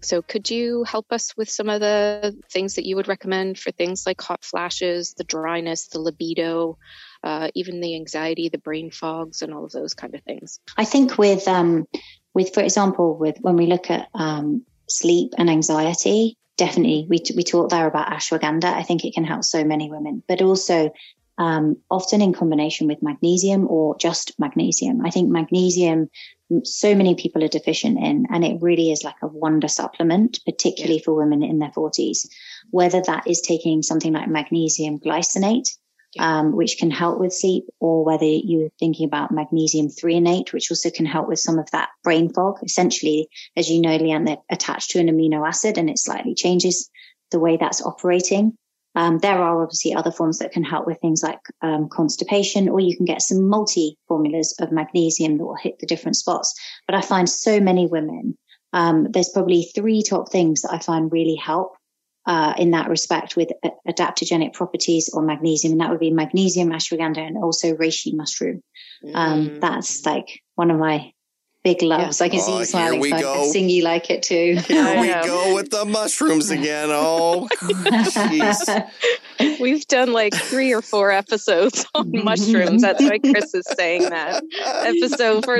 So, 0.01 0.21
could 0.21 0.49
you 0.49 0.83
help 0.83 1.11
us 1.11 1.35
with 1.35 1.49
some 1.49 1.69
of 1.69 1.81
the 1.81 2.37
things 2.51 2.75
that 2.75 2.85
you 2.85 2.95
would 2.95 3.07
recommend 3.07 3.57
for 3.57 3.71
things 3.71 4.05
like 4.05 4.21
hot 4.21 4.43
flashes, 4.43 5.13
the 5.13 5.23
dryness, 5.23 5.87
the 5.87 5.99
libido, 5.99 6.77
uh, 7.23 7.49
even 7.55 7.81
the 7.81 7.95
anxiety, 7.95 8.49
the 8.49 8.57
brain 8.57 8.91
fogs, 8.91 9.41
and 9.41 9.53
all 9.53 9.65
of 9.65 9.71
those 9.71 9.93
kind 9.93 10.13
of 10.13 10.21
things? 10.21 10.59
I 10.77 10.85
think 10.85 11.17
with 11.17 11.47
um, 11.47 11.85
with 12.33 12.53
for 12.53 12.61
example, 12.61 13.17
with 13.17 13.37
when 13.41 13.55
we 13.55 13.65
look 13.65 13.89
at 13.89 14.09
um, 14.13 14.63
sleep 14.87 15.33
and 15.37 15.49
anxiety, 15.49 16.37
definitely 16.57 17.07
we 17.09 17.21
we 17.35 17.43
talked 17.43 17.71
there 17.71 17.87
about 17.87 18.11
ashwagandha. 18.11 18.65
I 18.65 18.83
think 18.83 19.05
it 19.05 19.13
can 19.13 19.23
help 19.23 19.43
so 19.43 19.63
many 19.63 19.89
women, 19.89 20.23
but 20.27 20.41
also 20.41 20.91
um, 21.37 21.77
often 21.89 22.21
in 22.21 22.33
combination 22.33 22.87
with 22.87 23.03
magnesium 23.03 23.67
or 23.67 23.97
just 23.97 24.33
magnesium. 24.39 25.05
I 25.05 25.09
think 25.09 25.29
magnesium 25.29 26.09
so 26.63 26.93
many 26.93 27.15
people 27.15 27.43
are 27.43 27.49
deficient 27.49 27.97
in, 27.97 28.27
and 28.31 28.45
it 28.45 28.61
really 28.61 28.91
is 28.91 29.03
like 29.03 29.15
a 29.21 29.27
wonder 29.27 29.67
supplement, 29.67 30.39
particularly 30.45 30.99
for 30.99 31.13
women 31.13 31.43
in 31.43 31.59
their 31.59 31.71
40s. 31.71 32.27
Whether 32.69 33.01
that 33.01 33.27
is 33.27 33.41
taking 33.41 33.81
something 33.81 34.13
like 34.13 34.27
magnesium 34.27 34.99
glycinate, 34.99 35.67
um, 36.19 36.55
which 36.55 36.77
can 36.77 36.91
help 36.91 37.19
with 37.19 37.33
sleep, 37.33 37.65
or 37.79 38.05
whether 38.05 38.25
you're 38.25 38.69
thinking 38.79 39.05
about 39.05 39.31
magnesium 39.31 39.87
threonate, 39.87 40.53
which 40.53 40.71
also 40.71 40.89
can 40.89 41.05
help 41.05 41.27
with 41.27 41.39
some 41.39 41.59
of 41.59 41.69
that 41.71 41.89
brain 42.03 42.31
fog. 42.31 42.59
Essentially, 42.63 43.27
as 43.57 43.69
you 43.69 43.81
know, 43.81 43.97
Leanne, 43.97 44.25
they're 44.25 44.37
attached 44.49 44.91
to 44.91 44.99
an 44.99 45.07
amino 45.07 45.47
acid 45.47 45.77
and 45.77 45.89
it 45.89 45.99
slightly 45.99 46.35
changes 46.35 46.89
the 47.31 47.39
way 47.39 47.57
that's 47.57 47.81
operating. 47.81 48.57
Um, 48.95 49.17
there 49.19 49.37
are 49.37 49.61
obviously 49.61 49.93
other 49.93 50.11
forms 50.11 50.39
that 50.39 50.51
can 50.51 50.63
help 50.63 50.87
with 50.87 50.99
things 50.99 51.21
like 51.21 51.39
um, 51.61 51.89
constipation, 51.89 52.69
or 52.69 52.79
you 52.79 52.95
can 52.95 53.05
get 53.05 53.21
some 53.21 53.47
multi 53.47 53.97
formulas 54.07 54.55
of 54.59 54.71
magnesium 54.71 55.37
that 55.37 55.45
will 55.45 55.55
hit 55.55 55.79
the 55.79 55.87
different 55.87 56.17
spots. 56.17 56.53
But 56.87 56.95
I 56.95 57.01
find 57.01 57.29
so 57.29 57.59
many 57.59 57.87
women, 57.87 58.37
um, 58.73 59.07
there's 59.11 59.29
probably 59.29 59.63
three 59.63 60.01
top 60.01 60.31
things 60.31 60.61
that 60.61 60.73
I 60.73 60.79
find 60.79 61.11
really 61.11 61.35
help 61.35 61.75
uh, 62.25 62.53
in 62.57 62.71
that 62.71 62.89
respect 62.89 63.35
with 63.35 63.49
adaptogenic 63.87 64.53
properties 64.53 65.09
or 65.13 65.21
magnesium, 65.21 65.73
and 65.73 65.81
that 65.81 65.89
would 65.89 65.99
be 65.99 66.11
magnesium, 66.11 66.69
ashwagandha, 66.69 67.19
and 67.19 67.37
also 67.37 67.75
reishi 67.75 68.15
mushroom. 68.15 68.61
Um, 69.13 69.49
mm. 69.49 69.61
That's 69.61 70.05
like 70.05 70.41
one 70.55 70.71
of 70.71 70.79
my 70.79 71.11
big 71.65 71.81
loves. 71.81 72.21
Yeah. 72.21 72.27
I 72.27 72.29
can 72.29 72.39
see 72.39 72.53
oh, 72.53 72.59
you 72.59 72.65
smiling. 72.65 72.99
we 72.99 73.09
so 73.09 73.19
go. 73.19 73.43
I 73.43 73.47
sing 73.47 73.69
you 73.69 73.83
like 73.83 74.11
it 74.11 74.21
too. 74.21 74.57
Here 74.67 75.01
we 75.01 75.07
go 75.07 75.55
with 75.55 75.71
the 75.71 75.83
mushrooms 75.83 76.51
again. 76.51 76.89
Oh, 76.91 77.49
jeez. 77.63 78.89
We've 79.59 79.85
done 79.87 80.13
like 80.13 80.33
three 80.35 80.73
or 80.73 80.83
four 80.83 81.11
episodes 81.11 81.85
on 81.95 82.11
mushrooms. 82.23 82.83
That's 82.83 83.01
why 83.03 83.17
Chris 83.17 83.53
is 83.55 83.65
saying 83.75 84.03
that. 84.03 84.43
Episode 84.63 85.43
for 85.43 85.59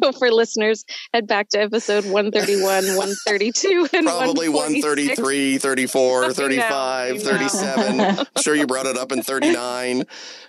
so 0.00 0.12
for 0.12 0.30
listeners, 0.30 0.84
head 1.14 1.26
back 1.26 1.48
to 1.50 1.60
episode 1.60 2.04
131, 2.04 2.96
132, 2.96 3.88
and 3.94 4.06
probably 4.06 4.50
133, 4.50 5.58
34, 5.58 6.32
35, 6.34 7.22
37. 7.22 8.00
I'm 8.00 8.26
sure 8.42 8.54
you 8.54 8.66
brought 8.66 8.86
it 8.86 8.98
up 8.98 9.12
in 9.12 9.22
39. 9.22 10.04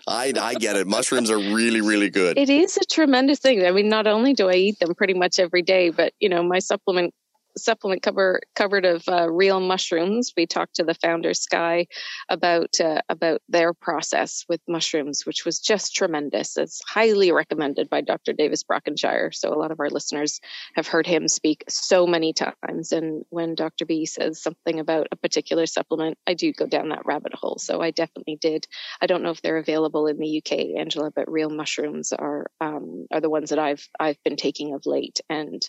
I 0.07 0.33
I 0.39 0.55
get 0.55 0.75
it. 0.75 0.87
Mushrooms 0.87 1.29
are 1.29 1.37
really, 1.37 1.81
really 1.81 2.09
good. 2.09 2.37
It 2.37 2.49
is 2.49 2.77
a 2.77 2.85
tremendous 2.85 3.39
thing. 3.39 3.65
I 3.65 3.71
mean, 3.71 3.89
not 3.89 4.07
only 4.07 4.33
do 4.33 4.49
I 4.49 4.53
eat 4.53 4.79
them 4.79 4.88
pretty 4.95 5.13
much 5.13 5.39
every 5.39 5.61
day, 5.61 5.89
but 5.89 6.13
you 6.19 6.29
know, 6.29 6.43
my 6.43 6.59
supplement 6.59 7.13
supplement 7.57 8.01
cover 8.01 8.41
covered 8.55 8.85
of 8.85 9.07
uh, 9.07 9.29
real 9.29 9.59
mushrooms. 9.59 10.33
We 10.35 10.45
talked 10.45 10.75
to 10.75 10.83
the 10.83 10.93
founder 10.93 11.33
Sky 11.33 11.87
about 12.29 12.79
uh, 12.79 13.01
about 13.09 13.41
their 13.49 13.73
process 13.73 14.45
with 14.47 14.61
mushrooms, 14.67 15.25
which 15.25 15.45
was 15.45 15.59
just 15.59 15.95
tremendous. 15.95 16.57
It's 16.57 16.81
highly 16.87 17.31
recommended 17.31 17.89
by 17.89 18.01
Dr. 18.01 18.33
Davis 18.33 18.63
Brockenshire. 18.63 19.33
So 19.33 19.53
a 19.53 19.59
lot 19.59 19.71
of 19.71 19.79
our 19.79 19.89
listeners 19.89 20.39
have 20.75 20.87
heard 20.87 21.07
him 21.07 21.27
speak 21.27 21.63
so 21.67 22.07
many 22.07 22.33
times. 22.33 22.91
And 22.91 23.23
when 23.29 23.55
Dr. 23.55 23.85
B 23.85 24.05
says 24.05 24.41
something 24.41 24.79
about 24.79 25.07
a 25.11 25.15
particular 25.15 25.65
supplement, 25.65 26.17
I 26.27 26.33
do 26.33 26.53
go 26.53 26.67
down 26.67 26.89
that 26.89 27.05
rabbit 27.05 27.33
hole. 27.33 27.57
So 27.59 27.81
I 27.81 27.91
definitely 27.91 28.37
did. 28.39 28.67
I 29.01 29.07
don't 29.07 29.23
know 29.23 29.31
if 29.31 29.41
they're 29.41 29.57
available 29.57 30.07
in 30.07 30.17
the 30.17 30.41
UK, 30.43 30.79
Angela, 30.79 31.11
but 31.15 31.31
real 31.31 31.49
mushrooms 31.49 32.13
are 32.13 32.47
um, 32.61 33.07
are 33.11 33.21
the 33.21 33.29
ones 33.29 33.49
that 33.49 33.59
I've 33.59 33.87
I've 33.99 34.21
been 34.23 34.35
taking 34.35 34.73
of 34.73 34.85
late, 34.85 35.21
and 35.29 35.61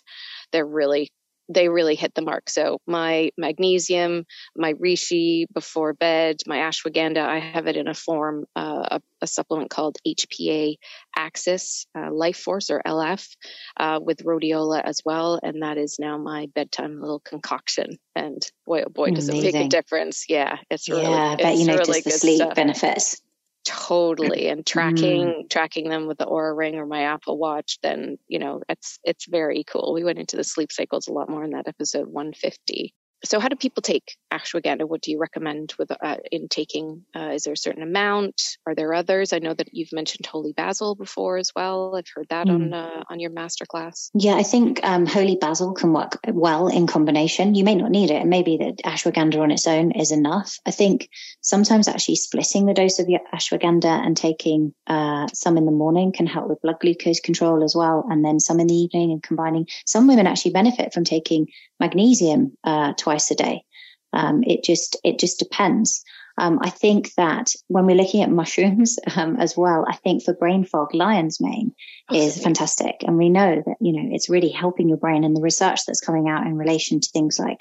they're 0.51 0.65
really 0.65 1.11
they 1.53 1.69
really 1.69 1.95
hit 1.95 2.13
the 2.13 2.21
mark. 2.21 2.49
So 2.49 2.79
my 2.87 3.31
magnesium, 3.37 4.25
my 4.55 4.73
reishi 4.73 5.45
before 5.53 5.93
bed, 5.93 6.37
my 6.47 6.57
ashwagandha, 6.57 7.19
I 7.19 7.39
have 7.39 7.67
it 7.67 7.77
in 7.77 7.87
a 7.87 7.93
form, 7.93 8.45
uh, 8.55 8.99
a, 8.99 9.01
a, 9.21 9.27
supplement 9.27 9.69
called 9.69 9.97
HPA 10.07 10.75
Axis 11.15 11.85
uh, 11.97 12.11
Life 12.11 12.37
Force 12.37 12.69
or 12.69 12.81
LF 12.85 13.35
uh, 13.77 13.99
with 14.01 14.23
rhodiola 14.23 14.81
as 14.83 15.01
well. 15.03 15.39
And 15.41 15.63
that 15.63 15.77
is 15.77 15.97
now 15.99 16.17
my 16.17 16.47
bedtime 16.53 16.99
little 17.01 17.19
concoction. 17.19 17.97
And 18.15 18.41
boy, 18.65 18.83
oh 18.85 18.89
boy, 18.89 19.11
does 19.11 19.29
Amazing. 19.29 19.49
it 19.49 19.53
make 19.53 19.65
a 19.65 19.69
difference. 19.69 20.25
Yeah, 20.29 20.57
it's 20.69 20.89
really, 20.89 21.03
yeah, 21.03 21.09
I 21.09 21.35
bet 21.35 21.57
you 21.57 21.65
notice 21.65 21.87
really 21.87 22.01
the 22.01 22.11
sleep 22.11 22.37
stuff. 22.37 22.55
benefits 22.55 23.21
totally 23.63 24.47
and 24.47 24.65
tracking 24.65 25.25
mm. 25.27 25.49
tracking 25.49 25.89
them 25.89 26.07
with 26.07 26.17
the 26.17 26.25
Oura 26.25 26.55
ring 26.55 26.75
or 26.75 26.85
my 26.85 27.03
apple 27.03 27.37
watch 27.37 27.77
then 27.83 28.17
you 28.27 28.39
know 28.39 28.61
it's 28.67 28.99
it's 29.03 29.25
very 29.27 29.63
cool 29.63 29.93
we 29.93 30.03
went 30.03 30.19
into 30.19 30.35
the 30.35 30.43
sleep 30.43 30.71
cycles 30.71 31.07
a 31.07 31.13
lot 31.13 31.29
more 31.29 31.43
in 31.43 31.51
that 31.51 31.67
episode 31.67 32.07
150 32.07 32.93
so 33.23 33.39
how 33.39 33.47
do 33.47 33.55
people 33.55 33.81
take 33.81 34.17
ashwagandha? 34.31 34.87
What 34.87 35.01
do 35.01 35.11
you 35.11 35.19
recommend 35.19 35.73
with 35.77 35.91
uh, 35.91 36.17
in 36.31 36.47
taking 36.47 37.05
uh, 37.15 37.31
is 37.33 37.43
there 37.43 37.53
a 37.53 37.57
certain 37.57 37.83
amount? 37.83 38.41
Are 38.65 38.75
there 38.75 38.93
others? 38.93 39.33
I 39.33 39.39
know 39.39 39.53
that 39.53 39.73
you've 39.73 39.93
mentioned 39.93 40.25
holy 40.25 40.53
basil 40.53 40.95
before 40.95 41.37
as 41.37 41.51
well. 41.55 41.95
I've 41.95 42.07
heard 42.13 42.27
that 42.29 42.47
mm. 42.47 42.55
on 42.55 42.73
uh, 42.73 43.03
on 43.09 43.19
your 43.19 43.31
masterclass. 43.31 44.09
Yeah 44.13 44.35
i 44.35 44.43
think 44.43 44.79
um, 44.83 45.05
holy 45.05 45.35
basil 45.35 45.73
can 45.73 45.93
work 45.93 46.19
well 46.27 46.67
in 46.67 46.87
combination. 46.87 47.55
You 47.55 47.63
may 47.63 47.75
not 47.75 47.91
need 47.91 48.11
it. 48.11 48.25
Maybe 48.25 48.57
that 48.57 48.77
ashwagandha 48.85 49.39
on 49.39 49.51
its 49.51 49.67
own 49.67 49.91
is 49.91 50.11
enough. 50.11 50.57
I 50.65 50.71
think 50.71 51.09
sometimes 51.41 51.87
actually 51.87 52.15
splitting 52.15 52.65
the 52.65 52.73
dose 52.73 52.99
of 52.99 53.09
your 53.09 53.21
ashwagandha 53.33 54.05
and 54.05 54.15
taking 54.15 54.73
uh, 54.87 55.27
some 55.33 55.57
in 55.57 55.65
the 55.65 55.71
morning 55.71 56.11
can 56.11 56.27
help 56.27 56.47
with 56.47 56.61
blood 56.61 56.79
glucose 56.79 57.19
control 57.19 57.63
as 57.63 57.75
well 57.75 58.05
and 58.09 58.23
then 58.23 58.39
some 58.39 58.59
in 58.59 58.67
the 58.67 58.75
evening 58.75 59.11
and 59.11 59.23
combining. 59.23 59.67
Some 59.85 60.07
women 60.07 60.27
actually 60.27 60.51
benefit 60.51 60.93
from 60.93 61.03
taking 61.03 61.47
magnesium 61.79 62.55
uh, 62.63 62.93
twice 63.11 63.31
a 63.31 63.35
day. 63.35 63.63
Um, 64.13 64.43
it 64.43 64.63
just 64.63 64.97
it 65.03 65.19
just 65.19 65.39
depends. 65.39 66.03
Um, 66.37 66.59
I 66.61 66.69
think 66.69 67.13
that 67.15 67.53
when 67.67 67.85
we're 67.85 67.95
looking 67.95 68.23
at 68.23 68.31
mushrooms 68.31 68.97
um, 69.15 69.37
as 69.37 69.55
well, 69.55 69.85
I 69.87 69.95
think 69.95 70.23
for 70.23 70.33
brain 70.33 70.63
fog, 70.63 70.93
lion's 70.93 71.41
mane 71.41 71.73
okay. 72.09 72.25
is 72.25 72.41
fantastic, 72.41 73.03
and 73.05 73.17
we 73.17 73.29
know 73.29 73.61
that 73.65 73.75
you 73.79 73.93
know 73.93 74.09
it's 74.15 74.29
really 74.29 74.49
helping 74.49 74.89
your 74.89 74.97
brain. 74.97 75.23
And 75.23 75.35
the 75.35 75.41
research 75.41 75.81
that's 75.85 76.01
coming 76.01 76.29
out 76.29 76.47
in 76.47 76.57
relation 76.57 76.99
to 76.99 77.09
things 77.09 77.37
like 77.39 77.59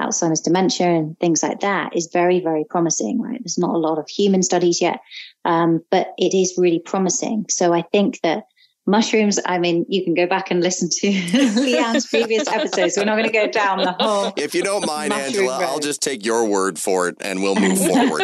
Alzheimer's 0.00 0.40
dementia 0.40 0.88
and 0.88 1.18
things 1.18 1.42
like 1.42 1.60
that 1.60 1.96
is 1.96 2.10
very 2.12 2.40
very 2.40 2.64
promising. 2.68 3.20
Right, 3.20 3.40
there's 3.42 3.58
not 3.58 3.74
a 3.74 3.78
lot 3.78 3.98
of 3.98 4.08
human 4.08 4.42
studies 4.42 4.80
yet, 4.80 5.00
um, 5.44 5.82
but 5.90 6.08
it 6.18 6.34
is 6.34 6.54
really 6.58 6.80
promising. 6.80 7.46
So 7.48 7.72
I 7.72 7.82
think 7.82 8.20
that 8.22 8.44
mushrooms 8.84 9.38
i 9.46 9.58
mean 9.58 9.86
you 9.88 10.02
can 10.02 10.12
go 10.14 10.26
back 10.26 10.50
and 10.50 10.60
listen 10.60 10.88
to 10.90 11.06
leanne's 11.60 12.06
previous 12.06 12.48
episodes. 12.48 12.96
We're 12.96 13.04
not 13.04 13.16
going 13.16 13.26
to 13.26 13.32
go 13.32 13.46
down 13.46 13.78
the 13.78 13.92
whole 13.92 14.32
if 14.36 14.54
you 14.54 14.62
don't 14.62 14.86
mind 14.86 15.12
angela 15.12 15.60
road. 15.60 15.66
i'll 15.66 15.78
just 15.78 16.02
take 16.02 16.24
your 16.24 16.46
word 16.46 16.78
for 16.78 17.08
it 17.08 17.16
and 17.20 17.42
we'll 17.42 17.54
move 17.54 17.78
forward. 17.86 18.22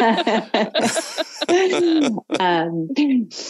Um, 2.39 2.89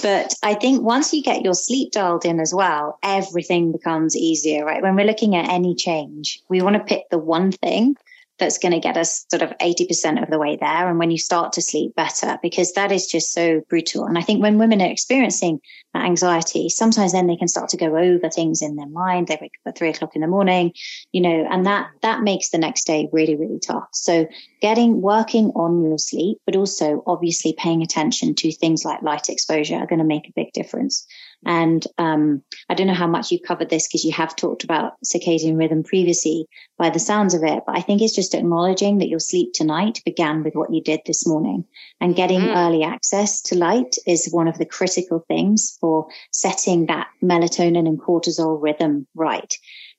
but 0.01 0.33
i 0.43 0.53
think 0.59 0.81
once 0.83 1.13
you 1.13 1.23
get 1.23 1.43
your 1.43 1.55
sleep 1.55 1.91
dialed 1.91 2.25
in 2.25 2.39
as 2.39 2.53
well 2.53 2.99
everything 3.01 3.71
becomes 3.71 4.15
easier 4.15 4.65
right? 4.65 4.81
When 4.81 4.95
we're 4.95 5.05
looking 5.05 5.35
at 5.35 5.49
any 5.49 5.73
change 5.75 6.41
we 6.47 6.61
want 6.61 6.75
to 6.75 6.83
pick 6.83 7.09
the 7.09 7.17
one 7.17 7.51
thing 7.51 7.95
that's 8.39 8.57
going 8.57 8.71
to 8.71 8.79
get 8.79 8.97
us 8.97 9.25
sort 9.29 9.41
of 9.41 9.57
80% 9.57 10.21
of 10.21 10.29
the 10.29 10.39
way 10.39 10.57
there. 10.59 10.89
And 10.89 10.97
when 10.97 11.11
you 11.11 11.17
start 11.17 11.53
to 11.53 11.61
sleep 11.61 11.95
better, 11.95 12.39
because 12.41 12.73
that 12.73 12.91
is 12.91 13.07
just 13.07 13.33
so 13.33 13.61
brutal. 13.69 14.05
And 14.05 14.17
I 14.17 14.21
think 14.21 14.41
when 14.41 14.57
women 14.57 14.81
are 14.81 14.89
experiencing 14.89 15.59
that 15.93 16.05
anxiety, 16.05 16.69
sometimes 16.69 17.11
then 17.11 17.27
they 17.27 17.35
can 17.35 17.47
start 17.47 17.69
to 17.69 17.77
go 17.77 17.97
over 17.97 18.29
things 18.29 18.61
in 18.61 18.75
their 18.75 18.87
mind. 18.87 19.27
They 19.27 19.37
wake 19.41 19.51
up 19.65 19.69
at 19.69 19.77
three 19.77 19.89
o'clock 19.89 20.15
in 20.15 20.21
the 20.21 20.27
morning, 20.27 20.73
you 21.11 21.21
know, 21.21 21.47
and 21.49 21.65
that, 21.65 21.89
that 22.01 22.21
makes 22.21 22.49
the 22.49 22.57
next 22.57 22.87
day 22.87 23.09
really, 23.11 23.35
really 23.35 23.59
tough. 23.59 23.89
So 23.91 24.27
getting, 24.61 25.01
working 25.01 25.47
on 25.55 25.83
your 25.83 25.97
sleep, 25.97 26.37
but 26.45 26.55
also 26.55 27.03
obviously 27.05 27.53
paying 27.57 27.81
attention 27.81 28.35
to 28.35 28.51
things 28.51 28.85
like 28.85 29.01
light 29.01 29.29
exposure 29.29 29.75
are 29.75 29.87
going 29.87 29.99
to 29.99 30.05
make 30.05 30.27
a 30.27 30.33
big 30.35 30.51
difference. 30.53 31.05
And 31.45 31.85
um, 31.97 32.43
I 32.67 32.73
don't 32.73 32.87
know 32.87 32.93
how 32.93 33.07
much 33.07 33.31
you've 33.31 33.47
covered 33.47 33.69
this 33.69 33.87
because 33.87 34.03
you 34.03 34.11
have 34.11 34.35
talked 34.35 34.63
about 34.63 34.93
circadian 35.05 35.57
rhythm 35.57 35.83
previously 35.83 36.47
by 36.77 36.89
the 36.89 36.99
sounds 36.99 37.33
of 37.33 37.43
it. 37.43 37.63
But 37.65 37.77
I 37.77 37.81
think 37.81 38.01
it's 38.01 38.15
just 38.15 38.35
acknowledging 38.35 38.97
that 38.97 39.07
your 39.07 39.19
sleep 39.19 39.53
tonight 39.53 40.01
began 40.03 40.43
with 40.43 40.55
what 40.55 40.73
you 40.73 40.81
did 40.81 41.01
this 41.05 41.25
morning. 41.25 41.65
And 42.01 42.15
getting 42.15 42.41
mm. 42.41 42.55
early 42.55 42.83
access 42.83 43.41
to 43.43 43.57
light 43.57 43.95
is 44.05 44.31
one 44.31 44.47
of 44.47 44.57
the 44.57 44.65
critical 44.65 45.23
things 45.27 45.77
for 45.79 46.07
setting 46.31 46.87
that 46.87 47.07
melatonin 47.23 47.87
and 47.87 47.99
cortisol 47.99 48.61
rhythm 48.61 49.07
right. 49.15 49.53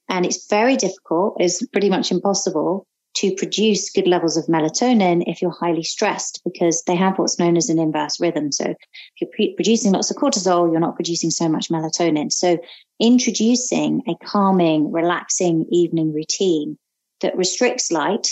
And 0.09 0.27
it's 0.27 0.49
very 0.51 0.77
difficult, 0.77 1.37
it's 1.39 1.65
pretty 1.69 1.89
much 1.89 2.11
impossible 2.11 2.87
to 3.15 3.35
produce 3.35 3.91
good 3.91 4.07
levels 4.07 4.37
of 4.37 4.47
melatonin 4.47 5.25
if 5.27 5.43
you're 5.43 5.51
highly 5.51 5.83
stressed 5.83 6.41
because 6.45 6.83
they 6.87 6.95
have 6.95 7.19
what's 7.19 7.39
known 7.39 7.57
as 7.57 7.69
an 7.69 7.79
inverse 7.79 8.21
rhythm. 8.21 8.53
So 8.53 8.65
if 8.65 8.77
you're 9.21 9.31
pre- 9.35 9.55
producing 9.55 9.93
lots 9.93 10.11
of 10.11 10.17
cortisol, 10.17 10.71
you're 10.71 10.81
not 10.81 10.95
producing 10.95 11.31
so 11.31 11.49
much 11.49 11.71
melatonin. 11.71 12.33
So 12.33 12.59
introducing 13.01 14.03
a 14.07 14.15
calming, 14.25 14.93
relaxing 14.93 15.67
evening 15.71 16.13
routine 16.13 16.79
that 17.21 17.37
restricts 17.37 17.91
light 17.91 18.29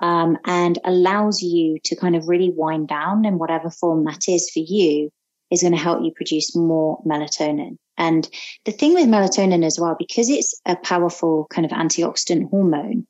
um, 0.00 0.38
and 0.46 0.78
allows 0.84 1.42
you 1.42 1.78
to 1.84 1.96
kind 1.96 2.16
of 2.16 2.28
really 2.28 2.50
wind 2.50 2.88
down 2.88 3.24
in 3.24 3.38
whatever 3.38 3.70
form 3.70 4.04
that 4.04 4.28
is 4.28 4.50
for 4.50 4.60
you 4.60 5.10
is 5.50 5.60
going 5.60 5.72
to 5.72 5.78
help 5.78 6.02
you 6.02 6.12
produce 6.12 6.56
more 6.56 7.02
melatonin. 7.04 7.76
And 7.98 8.28
the 8.64 8.72
thing 8.72 8.94
with 8.94 9.06
melatonin 9.06 9.64
as 9.64 9.78
well, 9.78 9.94
because 9.98 10.30
it's 10.30 10.58
a 10.64 10.76
powerful 10.76 11.46
kind 11.50 11.66
of 11.66 11.72
antioxidant 11.72 12.48
hormone, 12.48 13.06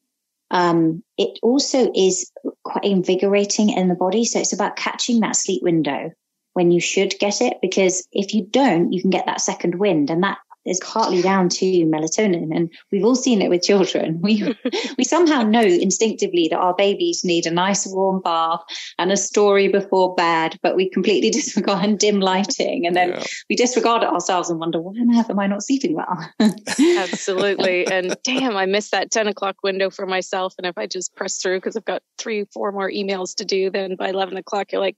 um, 0.53 1.03
it 1.19 1.39
also 1.43 1.91
is 1.95 2.31
quite 2.63 2.85
invigorating 2.85 3.71
in 3.71 3.89
the 3.89 3.95
body. 3.95 4.25
So 4.25 4.39
it's 4.39 4.53
about 4.53 4.77
catching 4.77 5.21
that 5.21 5.35
sleep 5.35 5.63
window 5.63 6.13
when 6.53 6.71
you 6.71 6.81
should 6.81 7.19
get 7.19 7.41
it, 7.41 7.57
because 7.63 8.07
if 8.13 8.35
you 8.35 8.45
don't, 8.45 8.93
you 8.93 9.01
can 9.01 9.11
get 9.11 9.27
that 9.27 9.41
second 9.41 9.75
wind 9.75 10.11
and 10.11 10.23
that 10.23 10.39
is 10.65 10.81
partly 10.81 11.23
down 11.23 11.49
to 11.49 11.67
melatonin. 11.87 12.55
And 12.55 12.73
we've 12.91 13.05
all 13.05 13.17
seen 13.17 13.43
it 13.43 13.51
with 13.51 13.63
children. 13.63 14.21
We, 14.33 14.57
we 14.97 15.05
somehow 15.05 15.43
know 15.43 15.63
instinctively 15.63 16.49
that 16.49 16.59
our 16.59 16.75
babies 16.75 17.25
need 17.25 17.47
a 17.47 17.51
nice 17.51 17.87
warm 17.87 18.21
bath 18.23 18.61
and 18.97 19.11
a 19.11 19.17
story 19.17 19.67
before 19.67 20.15
bed, 20.15 20.59
but 20.63 20.77
we 20.77 20.89
completely 20.89 21.31
disregard 21.39 21.99
dim 21.99 22.21
lighting. 22.21 22.87
And 22.87 22.95
then 22.95 23.11
yeah. 23.11 23.25
we 23.51 23.57
disregard 23.57 24.05
it 24.05 24.09
ourselves 24.09 24.49
and 24.49 24.61
wonder, 24.61 24.81
why 24.81 24.93
on 24.93 25.19
earth 25.19 25.29
am 25.29 25.41
I 25.41 25.49
not 25.49 25.65
sleeping 25.65 25.95
well? 25.95 26.31
Absolutely. 26.99 27.87
And 27.87 28.17
damn, 28.23 28.57
I 28.57 28.67
missed 28.67 28.93
that 28.93 29.11
10 29.11 29.27
o'clock 29.27 29.57
window 29.63 29.91
for 29.91 30.07
myself. 30.07 30.55
And 30.57 30.67
if 30.67 30.79
I 30.79 30.87
just 30.87 31.15
press 31.17 31.39
through, 31.43 31.59
because 31.59 31.77
I've 31.77 31.85
got 31.85 32.03
three, 32.17 32.45
four 32.55 32.71
more 32.71 32.91
emails 32.91 33.35
to 33.37 33.45
do, 33.45 33.71
then 33.71 33.97
by 33.97 34.11
11 34.11 34.37
o'clock, 34.37 34.73
you're 34.73 34.81
like, 34.81 34.97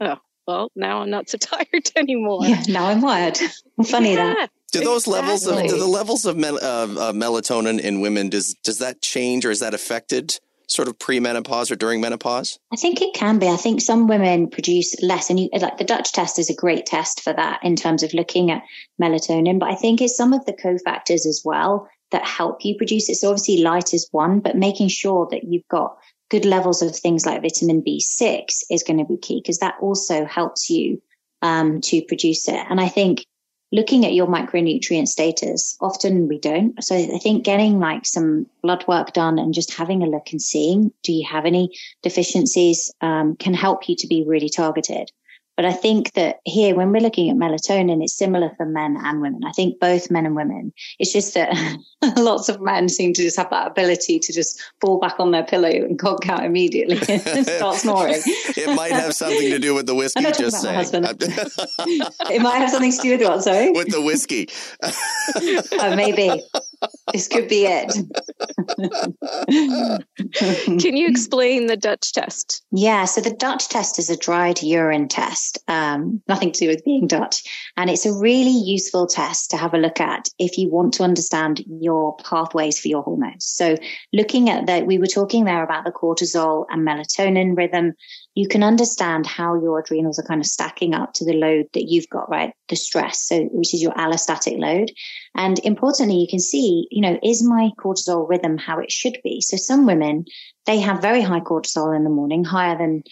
oh, 0.00 0.16
well, 0.46 0.70
now 0.74 1.02
I'm 1.02 1.10
not 1.10 1.28
so 1.28 1.38
tired 1.38 1.90
anymore. 1.96 2.40
Yeah, 2.42 2.62
now 2.68 2.86
I'm 2.86 3.00
wired. 3.00 3.38
Funny 3.84 4.14
yeah. 4.14 4.34
that. 4.34 4.50
Do 4.72 4.80
those 4.80 5.06
exactly. 5.06 5.20
levels 5.20 5.46
of 5.46 5.68
do 5.68 5.78
the 5.78 5.86
levels 5.86 6.24
of 6.24 6.36
mel- 6.36 6.56
uh, 6.56 6.84
uh, 6.84 7.12
melatonin 7.12 7.78
in 7.78 8.00
women 8.00 8.30
does 8.30 8.54
does 8.64 8.78
that 8.78 9.02
change 9.02 9.44
or 9.44 9.50
is 9.50 9.60
that 9.60 9.74
affected 9.74 10.38
sort 10.66 10.88
of 10.88 10.98
pre-menopause 10.98 11.70
or 11.70 11.76
during 11.76 12.00
menopause? 12.00 12.58
I 12.72 12.76
think 12.76 13.02
it 13.02 13.14
can 13.14 13.38
be. 13.38 13.48
I 13.48 13.56
think 13.56 13.80
some 13.82 14.08
women 14.08 14.48
produce 14.48 15.00
less, 15.02 15.28
and 15.28 15.38
you, 15.38 15.50
like 15.52 15.76
the 15.76 15.84
Dutch 15.84 16.12
test 16.12 16.38
is 16.38 16.48
a 16.48 16.54
great 16.54 16.86
test 16.86 17.20
for 17.20 17.32
that 17.32 17.60
in 17.62 17.76
terms 17.76 18.02
of 18.02 18.14
looking 18.14 18.50
at 18.50 18.62
melatonin. 19.00 19.58
But 19.60 19.70
I 19.70 19.74
think 19.74 20.00
it's 20.00 20.16
some 20.16 20.32
of 20.32 20.44
the 20.46 20.54
cofactors 20.54 21.26
as 21.26 21.42
well 21.44 21.88
that 22.10 22.24
help 22.24 22.64
you 22.64 22.76
produce 22.76 23.08
it. 23.08 23.16
So 23.16 23.28
obviously 23.28 23.58
light 23.58 23.92
is 23.92 24.08
one, 24.10 24.40
but 24.40 24.56
making 24.56 24.88
sure 24.88 25.28
that 25.30 25.44
you've 25.44 25.68
got 25.68 25.96
good 26.30 26.44
levels 26.44 26.80
of 26.80 26.96
things 26.96 27.26
like 27.26 27.42
vitamin 27.42 27.82
B6 27.82 28.44
is 28.70 28.82
going 28.82 28.98
to 28.98 29.04
be 29.04 29.18
key 29.18 29.40
because 29.42 29.58
that 29.58 29.74
also 29.80 30.24
helps 30.24 30.70
you 30.70 31.02
um, 31.42 31.80
to 31.82 32.02
produce 32.02 32.48
it. 32.48 32.64
And 32.70 32.80
I 32.80 32.88
think 32.88 33.26
looking 33.72 34.04
at 34.04 34.12
your 34.12 34.26
micronutrient 34.26 35.08
status, 35.08 35.76
often 35.80 36.28
we 36.28 36.38
don't. 36.38 36.82
So 36.84 36.94
I 36.94 37.18
think 37.18 37.44
getting 37.44 37.80
like 37.80 38.04
some 38.04 38.46
blood 38.62 38.86
work 38.86 39.14
done 39.14 39.38
and 39.38 39.54
just 39.54 39.72
having 39.72 40.02
a 40.02 40.06
look 40.06 40.30
and 40.30 40.40
seeing, 40.40 40.92
do 41.02 41.12
you 41.12 41.26
have 41.26 41.46
any 41.46 41.70
deficiencies, 42.02 42.92
um, 43.00 43.34
can 43.36 43.54
help 43.54 43.88
you 43.88 43.96
to 43.96 44.06
be 44.06 44.24
really 44.26 44.50
targeted. 44.50 45.10
But 45.62 45.68
I 45.68 45.74
think 45.74 46.14
that 46.14 46.40
here, 46.44 46.74
when 46.74 46.90
we're 46.90 47.00
looking 47.00 47.30
at 47.30 47.36
melatonin, 47.36 48.02
it's 48.02 48.14
similar 48.14 48.50
for 48.56 48.66
men 48.66 48.96
and 49.00 49.22
women. 49.22 49.44
I 49.44 49.52
think 49.52 49.78
both 49.78 50.10
men 50.10 50.26
and 50.26 50.34
women. 50.34 50.72
It's 50.98 51.12
just 51.12 51.34
that 51.34 51.56
lots 52.16 52.48
of 52.48 52.60
men 52.60 52.88
seem 52.88 53.12
to 53.12 53.22
just 53.22 53.36
have 53.36 53.50
that 53.50 53.68
ability 53.68 54.18
to 54.18 54.32
just 54.32 54.60
fall 54.80 54.98
back 54.98 55.20
on 55.20 55.30
their 55.30 55.44
pillow 55.44 55.68
and 55.68 56.00
conk 56.00 56.28
out 56.28 56.44
immediately 56.44 56.96
and 57.08 57.46
start 57.46 57.76
snoring. 57.76 58.20
it 58.24 58.74
might 58.74 58.90
have 58.90 59.14
something 59.14 59.50
to 59.50 59.60
do 59.60 59.72
with 59.72 59.86
the 59.86 59.94
whiskey. 59.94 60.26
I'm 60.26 60.32
just 60.32 60.60
saying. 60.60 60.80
it 60.90 62.42
might 62.42 62.56
have 62.56 62.70
something 62.70 62.90
to 62.90 63.00
do 63.00 63.10
with 63.12 63.22
what? 63.22 63.44
Sorry, 63.44 63.70
with 63.70 63.92
the 63.92 64.02
whiskey. 64.02 64.48
oh, 64.82 65.94
maybe 65.94 66.42
this 67.12 67.28
could 67.28 67.46
be 67.46 67.66
it. 67.66 67.94
Can 70.34 70.96
you 70.96 71.08
explain 71.08 71.66
the 71.66 71.76
Dutch 71.76 72.12
test? 72.12 72.64
Yeah, 72.70 73.04
so 73.04 73.20
the 73.20 73.34
Dutch 73.34 73.68
test 73.68 73.98
is 73.98 74.10
a 74.10 74.16
dried 74.16 74.62
urine 74.62 75.08
test, 75.08 75.58
um, 75.68 76.22
nothing 76.28 76.52
to 76.52 76.60
do 76.60 76.68
with 76.68 76.84
being 76.84 77.06
Dutch. 77.06 77.42
And 77.76 77.90
it's 77.90 78.06
a 78.06 78.12
really 78.12 78.50
useful 78.50 79.06
test 79.06 79.50
to 79.50 79.56
have 79.56 79.74
a 79.74 79.78
look 79.78 80.00
at 80.00 80.28
if 80.38 80.58
you 80.58 80.70
want 80.70 80.94
to 80.94 81.02
understand 81.02 81.62
your 81.66 82.16
pathways 82.16 82.80
for 82.80 82.88
your 82.88 83.02
hormones. 83.02 83.44
So 83.44 83.76
looking 84.12 84.48
at 84.48 84.66
that, 84.66 84.86
we 84.86 84.98
were 84.98 85.06
talking 85.06 85.44
there 85.44 85.62
about 85.62 85.84
the 85.84 85.92
cortisol 85.92 86.66
and 86.70 86.86
melatonin 86.86 87.56
rhythm 87.56 87.92
you 88.34 88.48
can 88.48 88.62
understand 88.62 89.26
how 89.26 89.54
your 89.60 89.78
adrenals 89.78 90.18
are 90.18 90.24
kind 90.24 90.40
of 90.40 90.46
stacking 90.46 90.94
up 90.94 91.12
to 91.14 91.24
the 91.24 91.34
load 91.34 91.66
that 91.74 91.84
you've 91.84 92.08
got, 92.08 92.30
right? 92.30 92.54
The 92.68 92.76
stress, 92.76 93.20
so 93.28 93.44
which 93.52 93.74
is 93.74 93.82
your 93.82 93.92
allostatic 93.92 94.58
load. 94.58 94.90
And 95.34 95.58
importantly, 95.60 96.16
you 96.16 96.26
can 96.28 96.38
see, 96.38 96.88
you 96.90 97.02
know, 97.02 97.18
is 97.22 97.42
my 97.42 97.70
cortisol 97.78 98.28
rhythm 98.28 98.56
how 98.56 98.78
it 98.78 98.90
should 98.90 99.18
be? 99.22 99.40
So 99.42 99.56
some 99.56 99.86
women, 99.86 100.24
they 100.64 100.80
have 100.80 101.02
very 101.02 101.20
high 101.20 101.40
cortisol 101.40 101.94
in 101.94 102.04
the 102.04 102.10
morning, 102.10 102.44
higher 102.44 102.78
than 102.78 103.02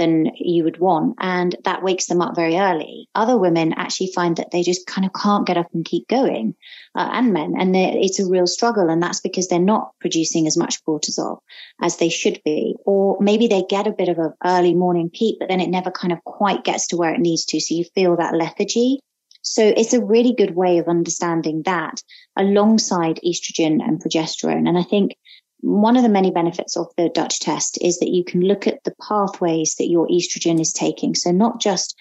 than 0.00 0.32
you 0.34 0.64
would 0.64 0.80
want. 0.80 1.16
And 1.20 1.54
that 1.64 1.82
wakes 1.82 2.06
them 2.06 2.22
up 2.22 2.34
very 2.34 2.56
early. 2.56 3.08
Other 3.14 3.38
women 3.38 3.74
actually 3.74 4.12
find 4.12 4.36
that 4.38 4.50
they 4.50 4.62
just 4.62 4.86
kind 4.86 5.06
of 5.06 5.12
can't 5.12 5.46
get 5.46 5.58
up 5.58 5.68
and 5.74 5.84
keep 5.84 6.08
going, 6.08 6.54
uh, 6.94 7.08
and 7.12 7.32
men. 7.32 7.54
And 7.58 7.76
it's 7.76 8.18
a 8.18 8.26
real 8.26 8.46
struggle. 8.46 8.88
And 8.88 9.02
that's 9.02 9.20
because 9.20 9.48
they're 9.48 9.60
not 9.60 9.92
producing 10.00 10.46
as 10.46 10.56
much 10.56 10.82
cortisol 10.84 11.38
as 11.80 11.98
they 11.98 12.08
should 12.08 12.40
be. 12.44 12.74
Or 12.84 13.18
maybe 13.20 13.46
they 13.46 13.62
get 13.68 13.86
a 13.86 13.92
bit 13.92 14.08
of 14.08 14.18
an 14.18 14.32
early 14.44 14.74
morning 14.74 15.10
peak, 15.10 15.36
but 15.38 15.48
then 15.48 15.60
it 15.60 15.70
never 15.70 15.90
kind 15.90 16.12
of 16.12 16.24
quite 16.24 16.64
gets 16.64 16.88
to 16.88 16.96
where 16.96 17.14
it 17.14 17.20
needs 17.20 17.44
to. 17.46 17.60
So 17.60 17.74
you 17.74 17.84
feel 17.94 18.16
that 18.16 18.34
lethargy. 18.34 19.00
So 19.42 19.64
it's 19.64 19.94
a 19.94 20.04
really 20.04 20.34
good 20.34 20.54
way 20.54 20.78
of 20.78 20.88
understanding 20.88 21.62
that 21.64 22.02
alongside 22.36 23.20
estrogen 23.24 23.82
and 23.82 24.02
progesterone. 24.02 24.68
And 24.68 24.76
I 24.78 24.82
think 24.82 25.12
one 25.60 25.96
of 25.96 26.02
the 26.02 26.08
many 26.08 26.30
benefits 26.30 26.76
of 26.76 26.88
the 26.96 27.08
Dutch 27.08 27.40
test 27.40 27.78
is 27.82 27.98
that 27.98 28.10
you 28.10 28.24
can 28.24 28.40
look 28.40 28.66
at 28.66 28.82
the 28.84 28.94
pathways 29.06 29.74
that 29.76 29.88
your 29.88 30.08
estrogen 30.08 30.60
is 30.60 30.72
taking. 30.72 31.14
So 31.14 31.30
not 31.30 31.60
just 31.60 31.96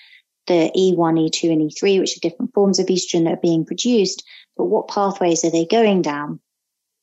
the 0.48 0.72
E1, 0.76 1.30
E2, 1.30 1.52
and 1.52 1.72
E3, 1.72 2.00
which 2.00 2.18
are 2.18 2.22
different 2.22 2.54
forms 2.54 2.80
of 2.80 2.88
estrogen 2.88 3.26
that 3.26 3.34
are 3.34 3.42
being 3.42 3.66
produced, 3.66 4.24
but 4.58 4.66
what 4.66 4.88
pathways 4.88 5.44
are 5.44 5.52
they 5.52 5.66
going 5.66 6.02
down 6.02 6.40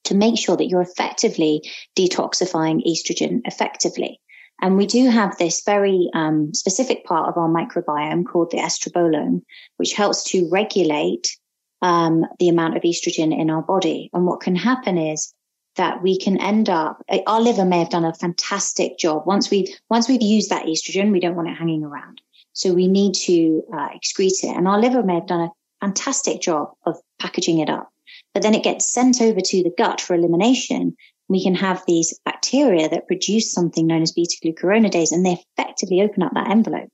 to 0.04 0.14
make 0.14 0.38
sure 0.38 0.56
that 0.56 0.66
you're 0.66 0.80
effectively 0.80 1.62
detoxifying 1.96 2.84
estrogen 2.86 3.40
effectively. 3.44 4.20
And 4.62 4.76
we 4.76 4.86
do 4.86 5.10
have 5.10 5.36
this 5.36 5.62
very 5.64 6.08
um, 6.14 6.54
specific 6.54 7.04
part 7.04 7.28
of 7.28 7.36
our 7.36 7.48
microbiome 7.48 8.24
called 8.24 8.50
the 8.50 8.58
estrobolome, 8.58 9.42
which 9.76 9.92
helps 9.92 10.24
to 10.30 10.48
regulate 10.50 11.36
um, 11.82 12.24
the 12.38 12.48
amount 12.48 12.76
of 12.76 12.82
estrogen 12.82 13.38
in 13.38 13.50
our 13.50 13.62
body. 13.62 14.08
And 14.14 14.24
what 14.24 14.40
can 14.40 14.56
happen 14.56 14.96
is 14.96 15.34
that 15.76 16.02
we 16.02 16.18
can 16.18 16.40
end 16.40 16.68
up 16.68 17.02
our 17.26 17.40
liver 17.40 17.64
may 17.64 17.78
have 17.78 17.90
done 17.90 18.04
a 18.04 18.14
fantastic 18.14 18.98
job. 18.98 19.26
Once 19.26 19.50
we've 19.50 19.68
once 19.88 20.08
we've 20.08 20.22
used 20.22 20.50
that 20.50 20.66
estrogen 20.66 21.12
we 21.12 21.20
don't 21.20 21.36
want 21.36 21.48
it 21.48 21.56
hanging 21.56 21.84
around. 21.84 22.20
So 22.52 22.72
we 22.72 22.88
need 22.88 23.14
to 23.26 23.62
uh, 23.72 23.88
excrete 23.90 24.42
it. 24.42 24.56
And 24.56 24.66
our 24.66 24.80
liver 24.80 25.02
may 25.02 25.14
have 25.16 25.26
done 25.26 25.42
a 25.42 25.52
fantastic 25.80 26.40
job 26.40 26.72
of 26.86 26.96
packaging 27.18 27.58
it 27.58 27.68
up. 27.68 27.90
But 28.32 28.42
then 28.42 28.54
it 28.54 28.64
gets 28.64 28.90
sent 28.90 29.20
over 29.20 29.40
to 29.40 29.62
the 29.62 29.72
gut 29.76 30.00
for 30.00 30.14
elimination. 30.14 30.96
We 31.28 31.42
can 31.42 31.54
have 31.54 31.82
these 31.86 32.18
bacteria 32.24 32.88
that 32.88 33.08
produce 33.08 33.52
something 33.52 33.86
known 33.86 34.02
as 34.02 34.12
beta 34.12 34.36
glucuronidase 34.42 35.12
and 35.12 35.24
they 35.24 35.42
effectively 35.58 36.00
open 36.00 36.22
up 36.22 36.32
that 36.32 36.50
envelope. 36.50 36.88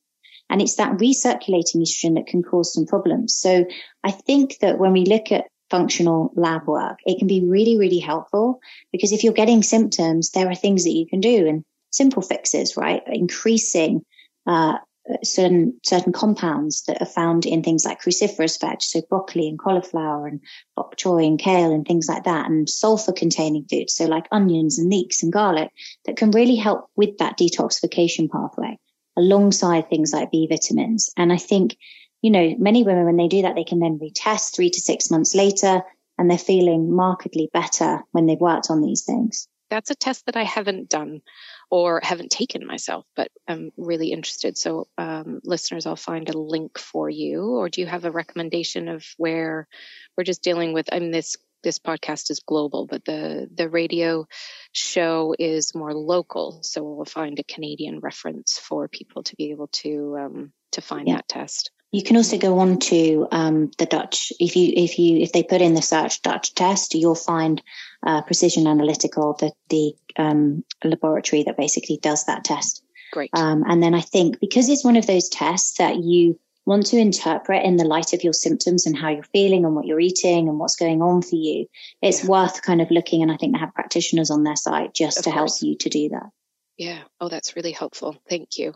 And 0.50 0.60
it's 0.60 0.76
that 0.76 0.98
recirculating 0.98 1.76
estrogen 1.76 2.16
that 2.16 2.26
can 2.26 2.42
cause 2.42 2.74
some 2.74 2.86
problems. 2.86 3.34
So 3.34 3.64
I 4.02 4.10
think 4.10 4.58
that 4.58 4.78
when 4.78 4.92
we 4.92 5.04
look 5.04 5.30
at 5.30 5.46
functional 5.72 6.30
lab 6.36 6.66
work. 6.66 6.98
It 7.04 7.18
can 7.18 7.26
be 7.26 7.40
really, 7.44 7.78
really 7.78 7.98
helpful 7.98 8.60
because 8.92 9.12
if 9.12 9.24
you're 9.24 9.32
getting 9.32 9.62
symptoms, 9.62 10.30
there 10.30 10.48
are 10.48 10.54
things 10.54 10.84
that 10.84 10.92
you 10.92 11.06
can 11.06 11.20
do 11.20 11.48
and 11.48 11.64
simple 11.90 12.22
fixes, 12.22 12.76
right? 12.76 13.02
Increasing 13.06 14.04
uh, 14.46 14.76
certain 15.24 15.80
certain 15.82 16.12
compounds 16.12 16.82
that 16.84 17.00
are 17.00 17.06
found 17.06 17.46
in 17.46 17.62
things 17.62 17.84
like 17.84 18.02
cruciferous 18.02 18.60
veg, 18.60 18.82
so 18.82 19.00
broccoli 19.08 19.48
and 19.48 19.58
cauliflower 19.58 20.26
and 20.26 20.40
bok 20.76 20.96
choy 20.96 21.26
and 21.26 21.38
kale 21.38 21.72
and 21.72 21.86
things 21.86 22.06
like 22.08 22.24
that, 22.24 22.50
and 22.50 22.68
sulfur 22.68 23.12
containing 23.12 23.64
foods, 23.70 23.94
so 23.94 24.04
like 24.04 24.28
onions 24.30 24.78
and 24.78 24.90
leeks 24.90 25.22
and 25.22 25.32
garlic, 25.32 25.70
that 26.04 26.16
can 26.16 26.30
really 26.30 26.56
help 26.56 26.86
with 26.96 27.16
that 27.18 27.38
detoxification 27.38 28.30
pathway 28.30 28.78
alongside 29.16 29.88
things 29.88 30.12
like 30.12 30.30
B 30.30 30.46
vitamins. 30.48 31.10
And 31.16 31.32
I 31.32 31.36
think 31.36 31.76
you 32.22 32.30
know, 32.30 32.54
many 32.58 32.84
women, 32.84 33.04
when 33.04 33.16
they 33.16 33.28
do 33.28 33.42
that, 33.42 33.56
they 33.56 33.64
can 33.64 33.80
then 33.80 33.98
retest 33.98 34.54
three 34.54 34.70
to 34.70 34.80
six 34.80 35.10
months 35.10 35.34
later 35.34 35.82
and 36.16 36.30
they're 36.30 36.38
feeling 36.38 36.94
markedly 36.94 37.50
better 37.52 38.02
when 38.12 38.26
they've 38.26 38.40
worked 38.40 38.70
on 38.70 38.80
these 38.80 39.04
things. 39.04 39.48
That's 39.70 39.90
a 39.90 39.94
test 39.94 40.26
that 40.26 40.36
I 40.36 40.44
haven't 40.44 40.90
done 40.90 41.22
or 41.70 42.00
haven't 42.02 42.30
taken 42.30 42.66
myself, 42.66 43.06
but 43.16 43.28
I'm 43.48 43.72
really 43.76 44.12
interested. 44.12 44.58
So, 44.58 44.86
um, 44.98 45.40
listeners, 45.44 45.86
I'll 45.86 45.96
find 45.96 46.28
a 46.28 46.38
link 46.38 46.78
for 46.78 47.08
you. 47.08 47.42
Or 47.42 47.70
do 47.70 47.80
you 47.80 47.86
have 47.86 48.04
a 48.04 48.10
recommendation 48.10 48.88
of 48.88 49.04
where 49.16 49.66
we're 50.16 50.24
just 50.24 50.42
dealing 50.42 50.74
with? 50.74 50.90
I 50.92 50.98
mean, 50.98 51.10
this 51.10 51.36
this 51.62 51.78
podcast 51.78 52.30
is 52.30 52.40
global, 52.40 52.86
but 52.86 53.04
the 53.04 53.48
the 53.54 53.68
radio 53.68 54.26
show 54.72 55.34
is 55.38 55.74
more 55.74 55.94
local. 55.94 56.62
So 56.62 56.82
we'll 56.82 57.06
find 57.06 57.38
a 57.38 57.44
Canadian 57.44 58.00
reference 58.00 58.58
for 58.58 58.88
people 58.88 59.22
to 59.22 59.36
be 59.36 59.52
able 59.52 59.68
to 59.68 60.18
um, 60.20 60.52
to 60.72 60.82
find 60.82 61.08
yeah. 61.08 61.16
that 61.16 61.28
test. 61.28 61.70
You 61.92 62.02
can 62.02 62.16
also 62.16 62.38
go 62.38 62.58
on 62.58 62.78
to 62.80 63.28
um, 63.30 63.70
the 63.78 63.86
Dutch. 63.86 64.32
If 64.40 64.56
you 64.56 64.72
if 64.74 64.98
you 64.98 65.18
if 65.18 65.32
they 65.32 65.42
put 65.42 65.60
in 65.60 65.74
the 65.74 65.82
search 65.82 66.22
Dutch 66.22 66.54
test, 66.54 66.94
you'll 66.94 67.14
find 67.14 67.62
uh, 68.04 68.22
Precision 68.22 68.66
Analytical, 68.66 69.34
the 69.34 69.52
the 69.68 69.94
um, 70.16 70.64
laboratory 70.82 71.44
that 71.44 71.56
basically 71.56 71.98
does 71.98 72.24
that 72.24 72.44
test. 72.44 72.82
Great. 73.12 73.30
Um, 73.34 73.62
and 73.68 73.82
then 73.82 73.94
I 73.94 74.00
think 74.00 74.40
because 74.40 74.70
it's 74.70 74.84
one 74.84 74.96
of 74.96 75.06
those 75.06 75.28
tests 75.28 75.76
that 75.76 75.96
you 76.02 76.40
want 76.64 76.86
to 76.86 76.96
interpret 76.96 77.64
in 77.64 77.76
the 77.76 77.84
light 77.84 78.14
of 78.14 78.24
your 78.24 78.32
symptoms 78.32 78.86
and 78.86 78.96
how 78.96 79.10
you're 79.10 79.22
feeling 79.24 79.64
and 79.64 79.74
what 79.74 79.84
you're 79.84 80.00
eating 80.00 80.48
and 80.48 80.58
what's 80.58 80.76
going 80.76 81.02
on 81.02 81.20
for 81.20 81.36
you, 81.36 81.66
it's 82.00 82.22
yeah. 82.22 82.30
worth 82.30 82.62
kind 82.62 82.80
of 82.80 82.90
looking. 82.90 83.22
And 83.22 83.30
I 83.30 83.36
think 83.36 83.52
they 83.52 83.58
have 83.58 83.74
practitioners 83.74 84.30
on 84.30 84.44
their 84.44 84.56
site 84.56 84.94
just 84.94 85.18
of 85.18 85.24
to 85.24 85.30
course. 85.30 85.60
help 85.60 85.68
you 85.68 85.76
to 85.76 85.88
do 85.90 86.08
that. 86.10 86.30
Yeah. 86.78 87.00
Oh, 87.20 87.28
that's 87.28 87.54
really 87.54 87.72
helpful. 87.72 88.16
Thank 88.28 88.58
you. 88.58 88.72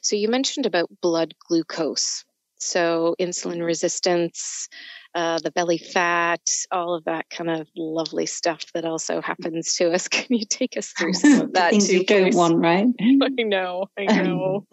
So 0.00 0.14
you 0.14 0.28
mentioned 0.28 0.66
about 0.66 0.88
blood 1.00 1.34
glucose. 1.48 2.24
So 2.62 3.16
insulin 3.18 3.64
resistance, 3.64 4.68
uh, 5.16 5.40
the 5.42 5.50
belly 5.50 5.78
fat, 5.78 6.40
all 6.70 6.94
of 6.94 7.04
that 7.04 7.28
kind 7.28 7.50
of 7.50 7.68
lovely 7.76 8.26
stuff 8.26 8.64
that 8.72 8.84
also 8.84 9.20
happens 9.20 9.74
to 9.76 9.92
us. 9.92 10.06
Can 10.08 10.26
you 10.30 10.44
take 10.48 10.76
us 10.76 10.92
through 10.96 11.14
some 11.14 11.40
of 11.40 11.52
that? 11.54 11.70
Things 11.70 11.88
too, 11.88 11.98
you 11.98 12.04
don't 12.04 12.34
want, 12.34 12.58
right? 12.58 12.86
I 13.00 13.42
know. 13.42 13.86
I 13.98 14.04
know. 14.04 14.64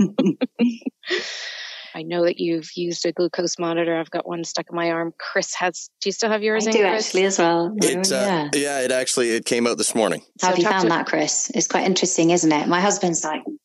I 1.95 2.03
know 2.03 2.25
that 2.25 2.39
you've 2.39 2.69
used 2.75 3.07
a 3.07 3.11
glucose 3.11 3.57
monitor. 3.57 3.97
I've 3.97 4.11
got 4.11 4.27
one 4.27 4.43
stuck 4.43 4.67
in 4.69 4.75
my 4.75 4.91
arm. 4.91 5.11
Chris 5.17 5.55
has. 5.55 5.89
Do 5.99 6.09
you 6.09 6.13
still 6.13 6.29
have 6.29 6.43
yours? 6.43 6.67
I 6.67 6.69
in, 6.69 6.75
do 6.75 6.83
Chris? 6.83 7.07
actually 7.07 7.25
as 7.25 7.39
well. 7.39 7.75
It, 7.81 8.11
uh, 8.11 8.15
yeah. 8.15 8.49
yeah, 8.53 8.79
it 8.81 8.91
actually 8.91 9.31
it 9.31 9.45
came 9.45 9.65
out 9.65 9.79
this 9.79 9.95
morning. 9.95 10.21
How 10.39 10.47
so 10.47 10.47
have 10.49 10.59
you 10.59 10.65
found 10.65 10.83
to... 10.83 10.89
that, 10.89 11.07
Chris? 11.07 11.51
It's 11.55 11.67
quite 11.67 11.85
interesting, 11.85 12.29
isn't 12.29 12.51
it? 12.51 12.67
My 12.67 12.81
husband's 12.81 13.23
like, 13.23 13.41
what? 13.45 13.55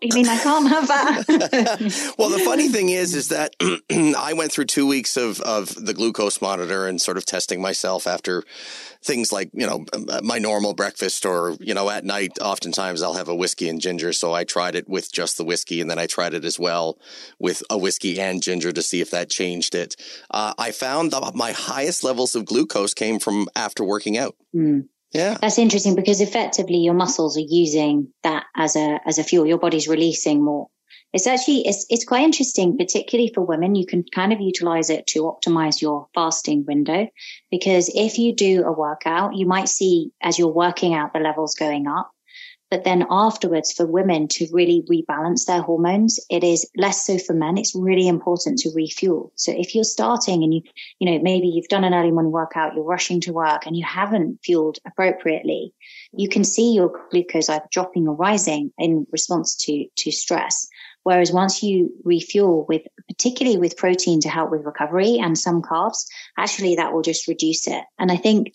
You 0.00 0.14
mean 0.14 0.28
I 0.28 0.38
can't 0.38 0.68
have 0.68 0.88
that? 0.88 2.14
well, 2.18 2.30
the 2.30 2.38
funny 2.40 2.68
thing 2.68 2.88
is, 2.88 3.14
is 3.14 3.28
that 3.28 3.54
I 3.90 4.32
went 4.32 4.52
through 4.52 4.66
two 4.66 4.86
weeks 4.86 5.16
of, 5.16 5.40
of 5.40 5.74
the 5.74 5.94
glucose 5.94 6.40
monitor 6.40 6.86
and 6.86 7.00
sort 7.00 7.16
of 7.16 7.24
testing 7.24 7.60
myself 7.60 8.06
after 8.06 8.44
things 9.02 9.32
like, 9.32 9.50
you 9.52 9.66
know, 9.66 9.84
my 10.22 10.38
normal 10.38 10.74
breakfast 10.74 11.26
or, 11.26 11.56
you 11.60 11.74
know, 11.74 11.90
at 11.90 12.04
night, 12.04 12.38
oftentimes 12.40 13.02
I'll 13.02 13.14
have 13.14 13.28
a 13.28 13.34
whiskey 13.34 13.68
and 13.68 13.80
ginger. 13.80 14.12
So 14.12 14.32
I 14.32 14.44
tried 14.44 14.74
it 14.74 14.88
with 14.88 15.12
just 15.12 15.36
the 15.36 15.44
whiskey 15.44 15.80
and 15.80 15.90
then 15.90 15.98
I 15.98 16.06
tried 16.06 16.34
it 16.34 16.44
as 16.44 16.58
well 16.58 16.98
with 17.38 17.62
a 17.70 17.78
whiskey 17.78 18.20
and 18.20 18.42
ginger 18.42 18.72
to 18.72 18.82
see 18.82 19.00
if 19.00 19.10
that 19.10 19.30
changed 19.30 19.74
it. 19.74 19.96
Uh, 20.30 20.54
I 20.58 20.72
found 20.72 21.10
that 21.12 21.34
my 21.34 21.52
highest 21.52 22.04
levels 22.04 22.34
of 22.34 22.44
glucose 22.44 22.94
came 22.94 23.18
from 23.18 23.48
after 23.56 23.84
working 23.84 24.16
out. 24.16 24.36
Mm. 24.54 24.88
Yeah. 25.12 25.36
That's 25.40 25.58
interesting 25.58 25.94
because 25.94 26.20
effectively 26.20 26.78
your 26.78 26.94
muscles 26.94 27.36
are 27.36 27.46
using 27.46 28.08
that 28.22 28.44
as 28.56 28.76
a 28.76 29.00
as 29.06 29.18
a 29.18 29.24
fuel. 29.24 29.46
Your 29.46 29.58
body's 29.58 29.88
releasing 29.88 30.42
more. 30.42 30.68
It's 31.12 31.26
actually 31.26 31.66
it's 31.66 31.84
it's 31.90 32.06
quite 32.06 32.24
interesting, 32.24 32.78
particularly 32.78 33.30
for 33.34 33.42
women. 33.42 33.74
You 33.74 33.84
can 33.84 34.04
kind 34.04 34.32
of 34.32 34.40
utilize 34.40 34.88
it 34.88 35.06
to 35.08 35.24
optimize 35.24 35.82
your 35.82 36.06
fasting 36.14 36.64
window 36.66 37.08
because 37.50 37.90
if 37.94 38.18
you 38.18 38.34
do 38.34 38.64
a 38.64 38.72
workout, 38.72 39.36
you 39.36 39.46
might 39.46 39.68
see 39.68 40.12
as 40.22 40.38
you're 40.38 40.48
working 40.48 40.94
out 40.94 41.12
the 41.12 41.20
levels 41.20 41.54
going 41.54 41.86
up. 41.86 42.11
But 42.72 42.84
then 42.84 43.04
afterwards, 43.10 43.70
for 43.70 43.84
women 43.84 44.28
to 44.28 44.48
really 44.50 44.82
rebalance 44.90 45.44
their 45.44 45.60
hormones, 45.60 46.18
it 46.30 46.42
is 46.42 46.66
less 46.74 47.04
so 47.04 47.18
for 47.18 47.34
men. 47.34 47.58
It's 47.58 47.74
really 47.74 48.08
important 48.08 48.60
to 48.60 48.72
refuel. 48.74 49.30
So 49.36 49.52
if 49.52 49.74
you're 49.74 49.84
starting 49.84 50.42
and 50.42 50.54
you, 50.54 50.62
you 50.98 51.10
know, 51.10 51.22
maybe 51.22 51.48
you've 51.48 51.68
done 51.68 51.84
an 51.84 51.92
early 51.92 52.12
morning 52.12 52.32
workout, 52.32 52.74
you're 52.74 52.82
rushing 52.82 53.20
to 53.20 53.32
work 53.34 53.66
and 53.66 53.76
you 53.76 53.84
haven't 53.84 54.38
fueled 54.42 54.78
appropriately, 54.86 55.74
you 56.16 56.30
can 56.30 56.44
see 56.44 56.72
your 56.72 56.98
glucose 57.10 57.50
either 57.50 57.68
dropping 57.70 58.08
or 58.08 58.14
rising 58.14 58.72
in 58.78 59.06
response 59.12 59.54
to, 59.66 59.84
to 59.96 60.10
stress. 60.10 60.66
Whereas 61.02 61.30
once 61.30 61.62
you 61.62 61.90
refuel 62.04 62.64
with, 62.66 62.86
particularly 63.06 63.58
with 63.58 63.76
protein 63.76 64.22
to 64.22 64.30
help 64.30 64.50
with 64.50 64.64
recovery 64.64 65.18
and 65.18 65.36
some 65.36 65.60
carbs, 65.60 66.06
actually 66.38 66.76
that 66.76 66.94
will 66.94 67.02
just 67.02 67.28
reduce 67.28 67.68
it. 67.68 67.84
And 67.98 68.10
I 68.10 68.16
think 68.16 68.54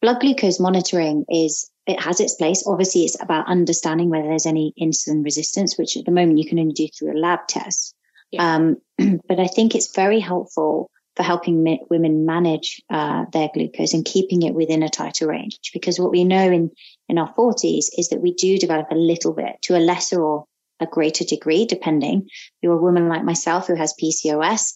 blood 0.00 0.20
glucose 0.20 0.60
monitoring 0.60 1.24
is 1.28 1.68
it 1.86 2.00
has 2.00 2.20
its 2.20 2.34
place. 2.34 2.64
Obviously, 2.66 3.04
it's 3.04 3.20
about 3.20 3.48
understanding 3.48 4.10
whether 4.10 4.28
there's 4.28 4.46
any 4.46 4.72
insulin 4.80 5.24
resistance, 5.24 5.76
which 5.76 5.96
at 5.96 6.04
the 6.04 6.12
moment 6.12 6.38
you 6.38 6.48
can 6.48 6.58
only 6.58 6.72
do 6.72 6.88
through 6.88 7.16
a 7.16 7.18
lab 7.18 7.40
test. 7.48 7.94
Yeah. 8.30 8.54
Um, 8.54 8.76
but 9.28 9.40
I 9.40 9.46
think 9.46 9.74
it's 9.74 9.94
very 9.94 10.20
helpful 10.20 10.90
for 11.16 11.22
helping 11.22 11.78
women 11.90 12.24
manage 12.24 12.80
uh, 12.88 13.26
their 13.32 13.50
glucose 13.52 13.92
and 13.92 14.04
keeping 14.04 14.42
it 14.42 14.54
within 14.54 14.82
a 14.82 14.88
tighter 14.88 15.26
range. 15.26 15.58
Because 15.74 15.98
what 15.98 16.10
we 16.10 16.24
know 16.24 16.50
in 16.50 16.70
in 17.08 17.18
our 17.18 17.32
40s 17.34 17.86
is 17.98 18.08
that 18.10 18.22
we 18.22 18.32
do 18.32 18.58
develop 18.58 18.86
a 18.90 18.96
little 18.96 19.32
bit 19.32 19.56
to 19.62 19.76
a 19.76 19.80
lesser 19.80 20.22
or 20.22 20.46
a 20.80 20.86
greater 20.86 21.24
degree, 21.24 21.66
depending. 21.66 22.22
If 22.26 22.52
you're 22.62 22.78
a 22.78 22.82
woman 22.82 23.08
like 23.08 23.24
myself 23.24 23.66
who 23.66 23.74
has 23.74 23.94
PCOS, 24.02 24.72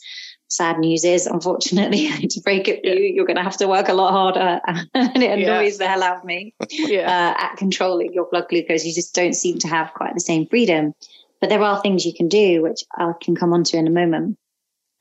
sad 0.49 0.79
news 0.79 1.05
is, 1.05 1.27
unfortunately, 1.27 2.09
to 2.31 2.41
break 2.41 2.69
it 2.69 2.81
for 2.83 2.89
you, 2.89 3.15
you're 3.15 3.27
going 3.27 3.37
to 3.37 3.43
have 3.43 3.57
to 3.59 3.69
work 3.69 3.89
a 3.89 3.95
lot 3.95 4.13
harder. 4.13 4.61
and 4.95 5.23
it 5.23 5.39
annoys 5.39 5.79
yeah. 5.79 5.87
the 5.87 5.89
hell 5.89 6.03
out 6.03 6.19
of 6.19 6.25
me 6.25 6.55
yeah. 6.71 7.01
uh, 7.01 7.43
at 7.45 7.57
controlling 7.57 8.13
your 8.13 8.27
blood 8.31 8.47
glucose. 8.49 8.85
You 8.85 8.95
just 8.95 9.15
don't 9.15 9.35
seem 9.35 9.59
to 9.59 9.69
have 9.69 9.95
quite 9.95 10.15
the 10.15 10.21
same 10.21 10.47
freedom. 10.47 10.95
But 11.41 11.51
there 11.51 11.63
are 11.63 11.81
things 11.81 12.07
you 12.07 12.15
can 12.15 12.29
do, 12.29 12.63
which 12.63 12.85
I 12.97 13.13
can 13.21 13.37
come 13.37 13.53
on 13.53 13.65
to 13.65 13.77
in 13.77 13.87
a 13.87 13.91
moment. 13.91 14.39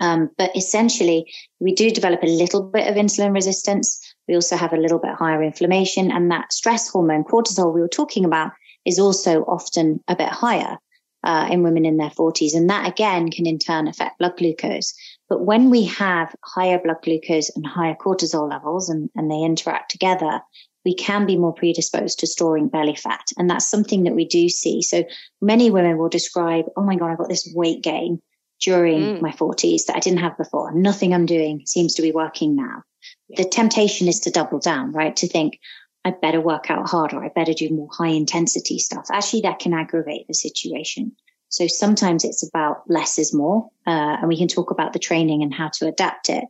Um, 0.01 0.29
but 0.37 0.55
essentially, 0.55 1.31
we 1.59 1.73
do 1.73 1.89
develop 1.89 2.21
a 2.23 2.27
little 2.27 2.61
bit 2.61 2.87
of 2.87 2.95
insulin 2.95 3.33
resistance. 3.33 4.01
We 4.27 4.35
also 4.35 4.57
have 4.57 4.73
a 4.73 4.77
little 4.77 4.99
bit 4.99 5.15
higher 5.15 5.41
inflammation 5.41 6.11
and 6.11 6.31
that 6.31 6.51
stress 6.51 6.89
hormone, 6.89 7.23
cortisol 7.23 7.73
we 7.73 7.81
were 7.81 7.87
talking 7.87 8.25
about 8.25 8.51
is 8.85 8.99
also 8.99 9.43
often 9.43 10.03
a 10.07 10.15
bit 10.15 10.29
higher. 10.29 10.77
Uh, 11.23 11.47
in 11.49 11.63
women 11.63 11.85
in 11.85 11.97
their 11.97 12.11
40s. 12.11 12.55
And 12.55 12.69
that 12.69 12.87
again 12.87 13.31
can 13.31 13.47
in 13.47 13.57
turn 13.57 13.87
affect 13.87 14.19
blood 14.19 14.37
glucose. 14.37 14.93
But 15.27 15.43
when 15.43 15.69
we 15.69 15.85
have 15.85 16.35
higher 16.43 16.79
blood 16.79 16.97
glucose 17.03 17.49
and 17.55 17.65
higher 17.65 17.95
cortisol 17.95 18.49
levels 18.49 18.89
and, 18.89 19.09
and 19.15 19.29
they 19.29 19.41
interact 19.41 19.91
together, 19.91 20.41
we 20.85 20.93
can 20.93 21.25
be 21.25 21.35
more 21.35 21.53
predisposed 21.53 22.19
to 22.19 22.27
storing 22.27 22.67
belly 22.67 22.95
fat. 22.95 23.25
And 23.37 23.49
that's 23.49 23.69
something 23.69 24.03
that 24.03 24.13
we 24.13 24.25
do 24.25 24.47
see. 24.49 24.83
So 24.83 25.03
many 25.41 25.71
women 25.71 25.97
will 25.97 26.09
describe, 26.09 26.65
Oh 26.77 26.83
my 26.83 26.95
God, 26.95 27.11
I've 27.11 27.17
got 27.17 27.29
this 27.29 27.51
weight 27.55 27.81
gain 27.81 28.21
during 28.61 29.01
mm. 29.01 29.21
my 29.21 29.31
forties 29.31 29.85
that 29.85 29.95
I 29.95 29.99
didn't 29.99 30.19
have 30.19 30.37
before. 30.37 30.71
Nothing 30.73 31.13
I'm 31.13 31.25
doing 31.25 31.63
seems 31.65 31.95
to 31.95 32.01
be 32.01 32.11
working 32.11 32.55
now. 32.55 32.83
Yeah. 33.27 33.43
The 33.43 33.49
temptation 33.49 34.07
is 34.07 34.21
to 34.21 34.31
double 34.31 34.59
down, 34.59 34.91
right? 34.91 35.15
To 35.17 35.27
think, 35.27 35.59
I 36.05 36.11
better 36.11 36.39
work 36.39 36.69
out 36.69 36.87
harder. 36.87 37.23
I 37.23 37.29
better 37.29 37.53
do 37.53 37.69
more 37.69 37.89
high 37.91 38.09
intensity 38.09 38.77
stuff. 38.77 39.07
Actually, 39.11 39.41
that 39.41 39.57
can 39.57 39.73
aggravate 39.73 40.27
the 40.27 40.35
situation. 40.35 41.13
So 41.55 41.67
sometimes 41.67 42.25
it's 42.25 42.45
about 42.45 42.83
less 42.89 43.17
is 43.17 43.33
more, 43.33 43.69
uh, 43.87 44.17
and 44.19 44.27
we 44.27 44.37
can 44.37 44.49
talk 44.49 44.71
about 44.71 44.91
the 44.91 44.99
training 44.99 45.41
and 45.41 45.53
how 45.53 45.69
to 45.75 45.87
adapt 45.87 46.27
it. 46.27 46.43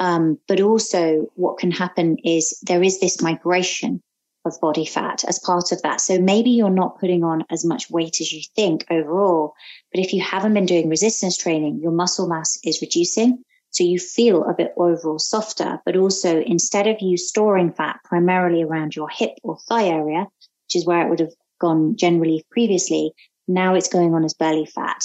Um, 0.00 0.38
but 0.46 0.60
also 0.60 1.28
what 1.34 1.56
can 1.56 1.70
happen 1.70 2.18
is 2.24 2.60
there 2.62 2.82
is 2.82 3.00
this 3.00 3.22
migration 3.22 4.02
of 4.44 4.60
body 4.60 4.84
fat 4.84 5.24
as 5.26 5.38
part 5.38 5.72
of 5.72 5.80
that. 5.80 6.02
So 6.02 6.18
maybe 6.18 6.50
you're 6.50 6.68
not 6.68 7.00
putting 7.00 7.24
on 7.24 7.46
as 7.50 7.64
much 7.64 7.88
weight 7.88 8.20
as 8.20 8.34
you 8.34 8.42
think 8.54 8.84
overall, 8.90 9.54
but 9.90 10.04
if 10.04 10.12
you 10.12 10.20
haven't 10.22 10.52
been 10.52 10.66
doing 10.66 10.90
resistance 10.90 11.38
training, 11.38 11.80
your 11.80 11.92
muscle 11.92 12.28
mass 12.28 12.58
is 12.64 12.82
reducing. 12.82 13.42
So 13.70 13.82
you 13.82 13.98
feel 13.98 14.44
a 14.44 14.52
bit 14.52 14.74
overall 14.76 15.18
softer, 15.18 15.80
but 15.86 15.96
also 15.96 16.42
instead 16.42 16.86
of 16.86 17.00
you 17.00 17.16
storing 17.16 17.72
fat 17.72 18.00
primarily 18.04 18.62
around 18.62 18.94
your 18.94 19.08
hip 19.08 19.38
or 19.42 19.56
thigh 19.70 19.86
area, 19.86 20.26
which 20.66 20.76
is 20.76 20.84
where 20.84 21.06
it 21.06 21.08
would 21.08 21.20
have 21.20 21.32
gone 21.58 21.96
generally 21.96 22.44
previously, 22.50 23.14
now 23.46 23.74
it's 23.74 23.88
going 23.88 24.14
on 24.14 24.24
as 24.24 24.34
belly 24.34 24.66
fat 24.66 25.04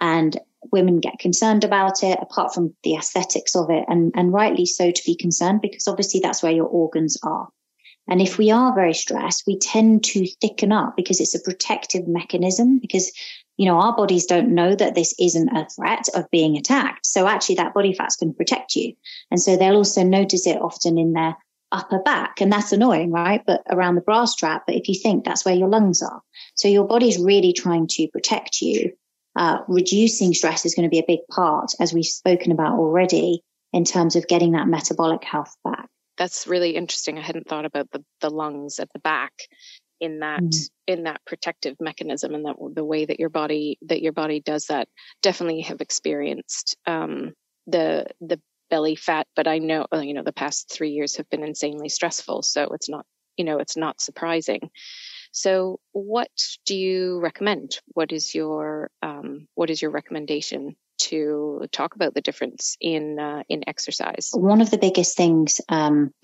and 0.00 0.38
women 0.72 1.00
get 1.00 1.18
concerned 1.18 1.64
about 1.64 2.02
it 2.02 2.18
apart 2.20 2.54
from 2.54 2.74
the 2.82 2.96
aesthetics 2.96 3.54
of 3.54 3.70
it 3.70 3.84
and, 3.88 4.12
and 4.14 4.32
rightly 4.32 4.66
so 4.66 4.90
to 4.90 5.02
be 5.04 5.16
concerned 5.16 5.60
because 5.60 5.88
obviously 5.88 6.20
that's 6.20 6.42
where 6.42 6.52
your 6.52 6.66
organs 6.66 7.18
are. 7.22 7.48
And 8.08 8.22
if 8.22 8.38
we 8.38 8.50
are 8.50 8.74
very 8.74 8.94
stressed, 8.94 9.44
we 9.46 9.58
tend 9.58 10.04
to 10.04 10.26
thicken 10.40 10.70
up 10.70 10.94
because 10.96 11.20
it's 11.20 11.34
a 11.34 11.40
protective 11.40 12.06
mechanism 12.06 12.78
because, 12.78 13.10
you 13.56 13.66
know, 13.66 13.80
our 13.80 13.96
bodies 13.96 14.26
don't 14.26 14.54
know 14.54 14.74
that 14.74 14.94
this 14.94 15.14
isn't 15.18 15.56
a 15.56 15.68
threat 15.68 16.08
of 16.14 16.30
being 16.30 16.56
attacked. 16.56 17.04
So 17.04 17.26
actually 17.26 17.56
that 17.56 17.74
body 17.74 17.94
fat's 17.94 18.16
going 18.16 18.32
to 18.32 18.36
protect 18.36 18.76
you. 18.76 18.94
And 19.30 19.40
so 19.40 19.56
they'll 19.56 19.76
also 19.76 20.04
notice 20.04 20.46
it 20.46 20.60
often 20.60 20.98
in 20.98 21.14
their 21.14 21.36
upper 21.76 22.00
back. 22.00 22.40
And 22.40 22.50
that's 22.50 22.72
annoying, 22.72 23.12
right? 23.12 23.42
But 23.46 23.62
around 23.68 23.96
the 23.96 24.00
bra 24.08 24.24
strap. 24.24 24.64
But 24.66 24.76
if 24.76 24.88
you 24.88 24.94
think 24.94 25.24
that's 25.24 25.44
where 25.44 25.54
your 25.54 25.68
lungs 25.68 26.02
are. 26.02 26.22
So 26.54 26.68
your 26.68 26.86
body's 26.86 27.18
really 27.18 27.52
trying 27.52 27.86
to 27.96 28.08
protect 28.08 28.62
you. 28.62 28.92
uh, 29.36 29.58
reducing 29.68 30.32
stress 30.32 30.64
is 30.64 30.74
going 30.74 30.88
to 30.88 30.90
be 30.90 30.98
a 30.98 31.04
big 31.06 31.20
part, 31.30 31.72
as 31.78 31.92
we've 31.92 32.06
spoken 32.06 32.52
about 32.52 32.78
already, 32.78 33.42
in 33.72 33.84
terms 33.84 34.16
of 34.16 34.26
getting 34.26 34.52
that 34.52 34.66
metabolic 34.66 35.22
health 35.22 35.54
back. 35.62 35.88
That's 36.16 36.46
really 36.46 36.70
interesting. 36.70 37.18
I 37.18 37.22
hadn't 37.22 37.46
thought 37.46 37.66
about 37.66 37.90
the, 37.90 38.02
the 38.22 38.30
lungs 38.30 38.80
at 38.80 38.88
the 38.94 38.98
back 39.00 39.32
in 40.00 40.20
that 40.20 40.42
mm. 40.42 40.70
in 40.86 41.04
that 41.04 41.22
protective 41.26 41.76
mechanism 41.80 42.34
and 42.34 42.44
that 42.46 42.56
the 42.74 42.84
way 42.84 43.04
that 43.04 43.18
your 43.18 43.30
body 43.30 43.78
that 43.82 44.02
your 44.02 44.12
body 44.12 44.40
does 44.40 44.66
that. 44.66 44.88
Definitely 45.22 45.62
have 45.62 45.82
experienced 45.82 46.76
um, 46.86 47.34
the 47.66 48.06
the 48.22 48.40
belly 48.70 48.96
fat, 48.96 49.26
but 49.36 49.46
I 49.48 49.58
know 49.58 49.86
you 49.92 50.14
know 50.14 50.22
the 50.22 50.32
past 50.32 50.70
three 50.70 50.90
years 50.90 51.16
have 51.16 51.28
been 51.30 51.42
insanely 51.42 51.88
stressful, 51.88 52.42
so 52.42 52.68
it's 52.72 52.88
not 52.88 53.06
you 53.36 53.44
know 53.44 53.58
it's 53.58 53.76
not 53.76 54.00
surprising. 54.00 54.70
So, 55.32 55.80
what 55.92 56.30
do 56.64 56.74
you 56.74 57.20
recommend? 57.20 57.78
What 57.92 58.10
is 58.10 58.34
your 58.34 58.90
um, 59.02 59.48
what 59.54 59.68
is 59.68 59.82
your 59.82 59.90
recommendation 59.90 60.76
to 60.98 61.66
talk 61.72 61.94
about 61.94 62.14
the 62.14 62.22
difference 62.22 62.76
in 62.80 63.18
uh, 63.18 63.42
in 63.48 63.68
exercise? 63.68 64.30
One 64.32 64.62
of 64.62 64.70
the 64.70 64.78
biggest 64.78 65.16
things, 65.16 65.60
um, 65.68 66.14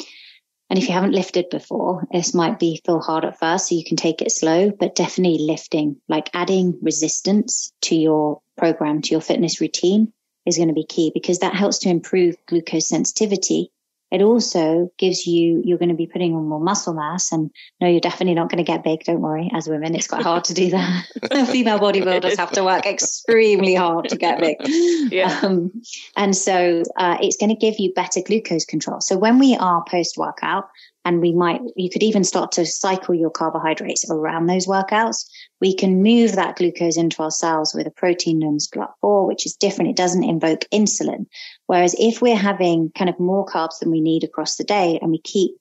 and 0.71 0.79
if 0.79 0.89
you 0.89 0.95
haven't 0.95 1.13
lifted 1.13 1.51
before, 1.51 2.07
this 2.11 2.33
might 2.33 2.59
be 2.59 2.81
feel 2.87 3.01
hard 3.01 3.27
at 3.27 3.39
first, 3.39 3.69
so 3.69 3.75
you 3.75 3.85
can 3.85 3.99
take 3.99 4.23
it 4.23 4.33
slow. 4.33 4.71
But 4.71 4.95
definitely 4.95 5.45
lifting, 5.45 6.01
like 6.09 6.31
adding 6.33 6.79
resistance 6.81 7.73
to 7.83 7.95
your 7.95 8.41
program, 8.57 9.03
to 9.03 9.11
your 9.11 9.21
fitness 9.21 9.61
routine, 9.61 10.13
is 10.47 10.57
going 10.57 10.69
to 10.69 10.75
be 10.75 10.87
key 10.87 11.11
because 11.15 11.41
that 11.41 11.55
helps 11.55 11.79
to 11.81 11.89
improve 11.89 12.37
glucose 12.47 12.89
sensitivity 12.89 13.71
it 14.13 14.21
also 14.21 14.93
gives 14.99 15.27
you, 15.27 15.63
you're 15.65 15.79
going 15.79 15.89
to 15.89 15.95
be 15.95 16.07
putting 16.07 16.35
on 16.35 16.47
more 16.47 16.61
muscle 16.61 16.93
mass. 16.93 17.33
And 17.33 17.51
no, 17.81 17.89
you're 17.89 17.99
definitely 17.99 18.35
not 18.35 18.51
going 18.51 18.63
to 18.63 18.71
get 18.71 18.85
big. 18.85 19.05
Don't 19.05 19.23
worry. 19.23 19.51
As 19.55 19.67
women, 19.67 19.95
it's 19.95 20.07
quite 20.07 20.23
hard 20.23 20.45
to 20.45 20.55
do 20.55 20.69
that. 20.71 21.07
Female 21.51 21.79
bodybuilders 21.79 22.37
have 22.37 22.53
to 22.53 22.63
work 22.63 22.85
extremely 22.85 23.75
hard 23.75 24.11
to 24.11 24.17
get 24.19 24.39
big. 24.39 24.59
Yeah. 25.13 25.41
Um, 25.43 25.83
and 26.17 26.37
so 26.37 26.83
uh, 26.97 27.17
it's 27.21 27.39
going 27.39 27.51
to 27.51 27.57
give 27.57 27.79
you 27.79 27.93
better 27.95 28.21
glucose 28.21 28.65
control. 28.65 29.01
So 29.01 29.17
when 29.17 29.39
we 29.39 29.57
are 29.57 29.83
post 29.89 30.17
workout, 30.19 30.69
and 31.05 31.21
we 31.21 31.33
might, 31.33 31.61
you 31.75 31.91
could 31.91 32.03
even 32.03 32.23
start 32.23 32.53
to 32.53 32.65
cycle 32.65 33.15
your 33.15 33.31
carbohydrates 33.31 34.09
around 34.09 34.47
those 34.47 34.67
workouts. 34.67 35.27
We 35.63 35.77
can 35.77 36.03
move 36.03 36.33
that 36.33 36.57
glucose 36.57 36.97
into 36.97 37.23
our 37.23 37.31
cells 37.31 37.73
with 37.73 37.87
a 37.87 37.93
protein 37.93 38.41
known 38.41 38.57
as 38.57 38.67
GLUT4, 38.67 39.29
which 39.29 39.47
is 39.47 39.55
different. 39.55 39.91
It 39.91 39.97
doesn't 39.97 40.25
invoke 40.25 40.65
insulin. 40.75 41.27
Whereas 41.69 41.95
if 42.01 42.21
we're 42.21 42.35
having 42.35 42.91
kind 42.99 43.09
of 43.09 43.21
more 43.21 43.47
carbs 43.47 43.79
than 43.79 43.93
we 43.93 44.01
need 44.01 44.25
across 44.25 44.57
the 44.57 44.65
day 44.65 44.99
and 45.01 45.13
we 45.13 45.21
keep 45.21 45.53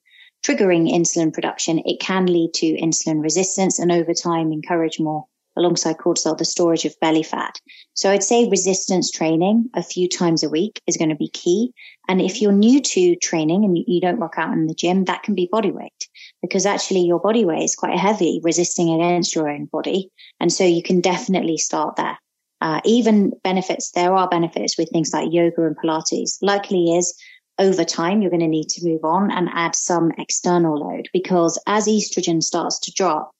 triggering 0.44 0.92
insulin 0.92 1.32
production, 1.32 1.78
it 1.86 2.00
can 2.00 2.26
lead 2.26 2.52
to 2.54 2.76
insulin 2.82 3.22
resistance 3.22 3.78
and 3.78 3.92
over 3.92 4.12
time 4.12 4.50
encourage 4.50 4.98
more 4.98 5.26
alongside 5.56 5.98
cortisol, 5.98 6.36
the 6.36 6.44
storage 6.44 6.84
of 6.84 6.98
belly 6.98 7.22
fat. 7.22 7.60
So 7.94 8.10
I'd 8.10 8.24
say 8.24 8.48
resistance 8.48 9.08
training 9.12 9.70
a 9.72 9.84
few 9.84 10.08
times 10.08 10.42
a 10.42 10.48
week 10.48 10.82
is 10.88 10.96
going 10.96 11.10
to 11.10 11.14
be 11.14 11.28
key. 11.28 11.74
And 12.08 12.20
if 12.20 12.42
you're 12.42 12.50
new 12.50 12.80
to 12.80 13.14
training 13.14 13.64
and 13.64 13.78
you 13.78 14.00
don't 14.00 14.18
work 14.18 14.34
out 14.36 14.52
in 14.52 14.66
the 14.66 14.74
gym, 14.74 15.04
that 15.04 15.22
can 15.22 15.36
be 15.36 15.48
body 15.52 15.70
weight 15.70 16.08
because 16.42 16.66
actually 16.66 17.00
your 17.00 17.20
body 17.20 17.44
weight 17.44 17.62
is 17.62 17.76
quite 17.76 17.96
heavy 17.96 18.40
resisting 18.42 18.92
against 18.92 19.34
your 19.34 19.48
own 19.48 19.66
body. 19.66 20.10
And 20.40 20.52
so 20.52 20.64
you 20.64 20.82
can 20.82 21.00
definitely 21.00 21.56
start 21.56 21.96
there. 21.96 22.18
Uh, 22.60 22.80
even 22.84 23.32
benefits, 23.42 23.92
there 23.92 24.14
are 24.14 24.28
benefits 24.28 24.76
with 24.76 24.90
things 24.90 25.12
like 25.12 25.32
yoga 25.32 25.66
and 25.66 25.76
Pilates. 25.76 26.38
Likely 26.42 26.94
is 26.94 27.14
over 27.58 27.84
time, 27.84 28.22
you're 28.22 28.30
going 28.30 28.40
to 28.40 28.48
need 28.48 28.68
to 28.70 28.84
move 28.84 29.04
on 29.04 29.30
and 29.30 29.48
add 29.52 29.74
some 29.74 30.12
external 30.18 30.78
load 30.78 31.08
because 31.12 31.58
as 31.66 31.86
estrogen 31.86 32.42
starts 32.42 32.78
to 32.80 32.92
drop, 32.92 33.30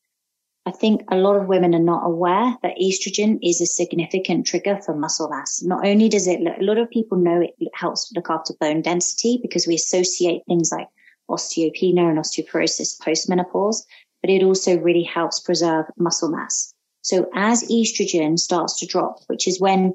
I 0.64 0.70
think 0.70 1.02
a 1.10 1.16
lot 1.16 1.36
of 1.36 1.48
women 1.48 1.74
are 1.74 1.80
not 1.80 2.06
aware 2.06 2.56
that 2.62 2.78
estrogen 2.80 3.38
is 3.42 3.60
a 3.60 3.66
significant 3.66 4.46
trigger 4.46 4.78
for 4.84 4.94
muscle 4.94 5.28
mass. 5.28 5.60
Not 5.62 5.84
only 5.84 6.08
does 6.08 6.28
it, 6.28 6.40
a 6.40 6.62
lot 6.62 6.78
of 6.78 6.90
people 6.90 7.18
know 7.18 7.40
it 7.40 7.70
helps 7.74 8.12
look 8.14 8.30
after 8.30 8.54
bone 8.60 8.82
density 8.82 9.40
because 9.42 9.66
we 9.66 9.74
associate 9.74 10.42
things 10.46 10.70
like 10.70 10.86
osteopenia 11.30 12.08
and 12.08 12.18
osteoporosis 12.18 13.00
post 13.00 13.28
menopause, 13.28 13.86
but 14.20 14.30
it 14.30 14.42
also 14.42 14.78
really 14.78 15.02
helps 15.02 15.40
preserve 15.40 15.86
muscle 15.96 16.30
mass. 16.30 16.74
So 17.02 17.28
as 17.34 17.64
estrogen 17.64 18.38
starts 18.38 18.78
to 18.78 18.86
drop, 18.86 19.18
which 19.26 19.48
is 19.48 19.60
when, 19.60 19.94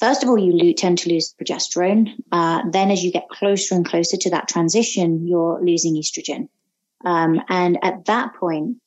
first 0.00 0.22
of 0.22 0.28
all, 0.28 0.38
you 0.38 0.72
tend 0.72 0.98
to 0.98 1.10
lose 1.10 1.34
progesterone. 1.40 2.08
Uh, 2.32 2.62
then 2.70 2.90
as 2.90 3.04
you 3.04 3.12
get 3.12 3.28
closer 3.28 3.74
and 3.74 3.84
closer 3.84 4.16
to 4.16 4.30
that 4.30 4.48
transition, 4.48 5.26
you're 5.26 5.62
losing 5.62 5.94
estrogen. 5.94 6.48
Um, 7.04 7.40
and 7.48 7.78
at 7.82 8.06
that 8.06 8.34
point, 8.34 8.78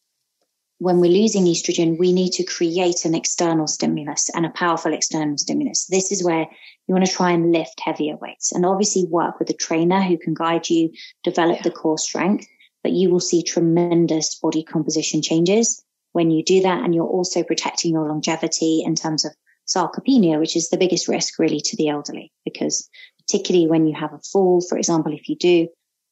when 0.81 0.99
we're 0.99 1.11
losing 1.11 1.45
estrogen, 1.45 1.99
we 1.99 2.11
need 2.11 2.31
to 2.31 2.43
create 2.43 3.05
an 3.05 3.13
external 3.13 3.67
stimulus 3.67 4.31
and 4.33 4.47
a 4.47 4.49
powerful 4.49 4.91
external 4.91 5.37
stimulus. 5.37 5.85
This 5.85 6.11
is 6.11 6.23
where 6.23 6.47
you 6.87 6.95
want 6.95 7.05
to 7.05 7.11
try 7.11 7.29
and 7.29 7.51
lift 7.51 7.79
heavier 7.79 8.15
weights 8.15 8.51
and 8.51 8.65
obviously 8.65 9.05
work 9.05 9.37
with 9.37 9.47
a 9.51 9.53
trainer 9.53 10.01
who 10.01 10.17
can 10.17 10.33
guide 10.33 10.67
you, 10.71 10.89
develop 11.23 11.57
yeah. 11.57 11.61
the 11.61 11.69
core 11.69 11.99
strength, 11.99 12.47
but 12.81 12.93
you 12.93 13.11
will 13.11 13.19
see 13.19 13.43
tremendous 13.43 14.33
body 14.39 14.63
composition 14.63 15.21
changes 15.21 15.85
when 16.13 16.31
you 16.31 16.43
do 16.43 16.63
that. 16.63 16.83
And 16.83 16.95
you're 16.95 17.05
also 17.05 17.43
protecting 17.43 17.91
your 17.91 18.07
longevity 18.07 18.81
in 18.83 18.95
terms 18.95 19.23
of 19.23 19.33
sarcopenia, 19.67 20.39
which 20.39 20.55
is 20.55 20.69
the 20.69 20.77
biggest 20.77 21.07
risk 21.07 21.37
really 21.37 21.59
to 21.59 21.77
the 21.77 21.89
elderly, 21.89 22.31
because 22.43 22.89
particularly 23.19 23.67
when 23.67 23.85
you 23.85 23.93
have 23.93 24.13
a 24.13 24.19
fall, 24.31 24.61
for 24.67 24.79
example, 24.79 25.13
if 25.13 25.29
you 25.29 25.35
do, 25.35 25.67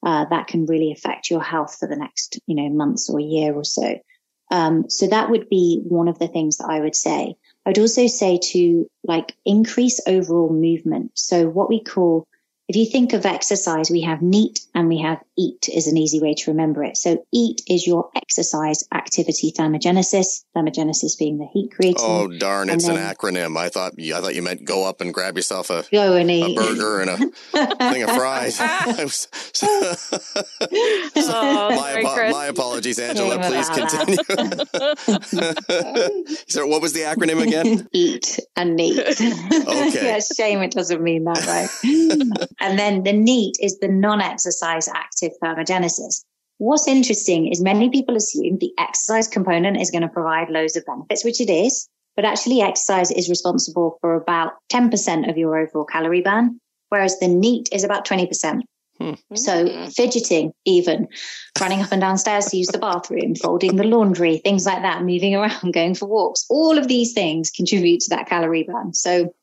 uh, 0.05 0.25
that 0.29 0.45
can 0.45 0.67
really 0.67 0.91
affect 0.91 1.31
your 1.31 1.41
health 1.41 1.75
for 1.79 1.87
the 1.87 1.95
next, 1.95 2.39
you 2.45 2.53
know, 2.53 2.69
months 2.69 3.09
or 3.09 3.19
a 3.19 3.23
year 3.23 3.55
or 3.55 3.63
so. 3.63 3.97
Um, 4.51 4.89
so 4.89 5.07
that 5.07 5.29
would 5.29 5.49
be 5.49 5.81
one 5.83 6.07
of 6.07 6.19
the 6.19 6.27
things 6.27 6.57
that 6.57 6.69
I 6.69 6.79
would 6.79 6.95
say. 6.95 7.35
I'd 7.65 7.79
also 7.79 8.07
say 8.07 8.39
to 8.51 8.89
like 9.03 9.35
increase 9.45 10.01
overall 10.07 10.49
movement. 10.49 11.11
So 11.15 11.47
what 11.47 11.69
we 11.69 11.83
call 11.83 12.27
if 12.69 12.75
you 12.75 12.85
think 12.85 13.13
of 13.13 13.25
exercise, 13.25 13.89
we 13.89 14.01
have 14.01 14.21
NEAT 14.21 14.59
and 14.75 14.87
we 14.87 14.99
have 14.99 15.19
EAT 15.35 15.69
is 15.69 15.87
an 15.87 15.97
easy 15.97 16.21
way 16.21 16.35
to 16.35 16.51
remember 16.51 16.83
it. 16.83 16.97
So 16.97 17.25
EAT 17.33 17.63
is 17.67 17.87
your 17.87 18.11
exercise 18.15 18.83
activity 18.93 19.51
thermogenesis, 19.51 20.43
thermogenesis 20.55 21.17
being 21.17 21.39
the 21.39 21.47
heat 21.47 21.71
creating. 21.71 21.97
Oh 21.97 22.27
darn, 22.27 22.69
it's 22.69 22.85
then, 22.85 22.95
an 22.95 23.15
acronym. 23.15 23.57
I 23.57 23.69
thought 23.69 23.93
I 23.99 24.21
thought 24.21 24.35
you 24.35 24.43
meant 24.43 24.65
go 24.65 24.87
up 24.87 25.01
and 25.01 25.11
grab 25.11 25.35
yourself 25.35 25.71
a 25.71 25.83
go 25.91 26.15
and 26.15 26.29
eat. 26.29 26.55
a 26.55 26.61
burger 26.61 26.99
and 26.99 27.09
a 27.09 27.17
thing 27.91 28.03
of 28.03 28.11
fries. 28.11 28.57
so, 29.53 29.67
oh, 30.61 31.75
my, 31.75 32.29
my, 32.31 32.45
apologies, 32.45 32.99
Angela. 32.99 33.39
Please 33.39 33.67
continue. 33.69 34.15
so 36.47 36.67
what 36.67 36.83
was 36.83 36.93
the 36.93 36.99
acronym 36.99 37.41
again? 37.41 37.89
EAT 37.93 38.39
and 38.55 38.75
NEAT. 38.75 38.99
Okay. 38.99 40.05
yeah, 40.05 40.19
shame 40.19 40.59
it 40.59 40.71
doesn't 40.71 41.01
mean 41.01 41.23
that, 41.23 41.47
right? 41.47 41.67
And 42.59 42.77
then 42.77 43.03
the 43.03 43.13
NEAT 43.13 43.57
is 43.61 43.79
the 43.79 43.87
non-exercise 43.87 44.87
active 44.87 45.31
thermogenesis. 45.41 46.23
What's 46.57 46.87
interesting 46.87 47.47
is 47.47 47.61
many 47.61 47.89
people 47.89 48.17
assume 48.17 48.57
the 48.57 48.73
exercise 48.77 49.27
component 49.27 49.79
is 49.79 49.91
going 49.91 50.01
to 50.01 50.09
provide 50.09 50.49
loads 50.49 50.75
of 50.75 50.85
benefits, 50.85 51.23
which 51.23 51.39
it 51.39 51.49
is, 51.49 51.87
but 52.17 52.25
actually 52.25 52.61
exercise 52.61 53.11
is 53.11 53.29
responsible 53.29 53.97
for 54.01 54.15
about 54.15 54.53
10% 54.69 55.29
of 55.29 55.37
your 55.37 55.57
overall 55.57 55.85
calorie 55.85 56.21
burn, 56.21 56.59
whereas 56.89 57.17
the 57.19 57.29
NEAT 57.29 57.69
is 57.71 57.85
about 57.85 58.05
20%. 58.05 58.61
Hmm. 58.99 59.13
So 59.33 59.89
fidgeting, 59.91 60.51
even 60.65 61.07
running 61.61 61.81
up 61.81 61.93
and 61.93 62.01
down 62.01 62.17
stairs 62.17 62.47
to 62.47 62.57
use 62.57 62.67
the 62.67 62.77
bathroom, 62.77 63.35
folding 63.35 63.77
the 63.77 63.85
laundry, 63.85 64.39
things 64.39 64.65
like 64.65 64.81
that, 64.81 65.03
moving 65.03 65.35
around, 65.35 65.71
going 65.73 65.95
for 65.95 66.07
walks, 66.07 66.45
all 66.49 66.77
of 66.77 66.89
these 66.89 67.13
things 67.13 67.49
contribute 67.49 68.01
to 68.01 68.09
that 68.09 68.27
calorie 68.27 68.63
burn. 68.63 68.93
So 68.93 69.33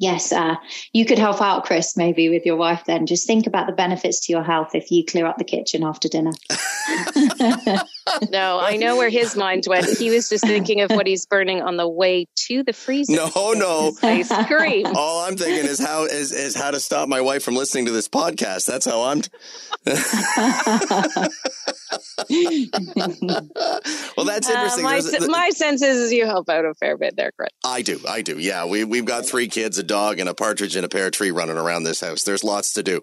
yes, 0.00 0.32
uh, 0.32 0.56
you 0.92 1.04
could 1.04 1.18
help 1.18 1.40
out, 1.40 1.64
Chris, 1.64 1.96
maybe 1.96 2.28
with 2.28 2.44
your 2.44 2.56
wife 2.56 2.82
then. 2.86 3.06
Just 3.06 3.26
think 3.26 3.46
about 3.46 3.66
the 3.66 3.72
benefits 3.72 4.26
to 4.26 4.32
your 4.32 4.42
health 4.42 4.74
if 4.74 4.90
you 4.90 5.04
clear 5.04 5.26
up 5.26 5.38
the 5.38 5.44
kitchen 5.44 5.84
after 5.84 6.08
dinner. 6.08 6.32
no, 8.30 8.58
I 8.60 8.76
know 8.78 8.96
where 8.96 9.10
his 9.10 9.36
mind 9.36 9.64
went. 9.68 9.86
He 9.98 10.10
was 10.10 10.28
just 10.28 10.44
thinking 10.44 10.80
of 10.80 10.90
what 10.90 11.06
he's 11.06 11.26
burning 11.26 11.62
on 11.62 11.76
the 11.76 11.88
way 11.88 12.26
to 12.46 12.62
the 12.62 12.72
freezer. 12.72 13.14
No, 13.14 13.52
no. 13.52 13.92
Ice 14.02 14.32
cream. 14.46 14.86
All 14.94 15.24
I'm 15.24 15.36
thinking 15.36 15.68
is 15.70 15.78
how 15.78 16.04
is, 16.04 16.32
is 16.32 16.56
how 16.56 16.70
to 16.70 16.80
stop 16.80 17.08
my 17.08 17.20
wife 17.20 17.42
from 17.42 17.54
listening 17.54 17.86
to 17.86 17.92
this 17.92 18.08
podcast. 18.08 18.66
That's 18.66 18.86
how 18.86 19.02
I'm. 19.02 19.20
T- 19.20 19.30
well, 24.16 24.26
that's 24.26 24.48
uh, 24.48 24.52
interesting. 24.52 24.84
Uh, 24.84 24.88
my, 24.88 25.00
the, 25.00 25.28
my 25.30 25.50
sense 25.50 25.82
is 25.82 26.12
you 26.12 26.26
help 26.26 26.48
out 26.48 26.64
a 26.64 26.74
fair 26.74 26.96
bit 26.96 27.16
there, 27.16 27.32
Chris. 27.32 27.50
I 27.64 27.82
do. 27.82 28.00
I 28.08 28.22
do. 28.22 28.38
Yeah. 28.38 28.66
We, 28.66 28.84
we've 28.84 29.04
got 29.04 29.26
three 29.26 29.48
kids, 29.48 29.78
a 29.78 29.82
dog, 29.90 30.20
and 30.20 30.28
a 30.28 30.34
partridge 30.34 30.76
in 30.76 30.84
a 30.84 30.88
pear 30.88 31.10
tree 31.10 31.32
running 31.32 31.58
around 31.58 31.82
this 31.82 32.00
house. 32.00 32.22
There's 32.22 32.44
lots 32.44 32.74
to 32.74 32.82
do. 32.84 33.02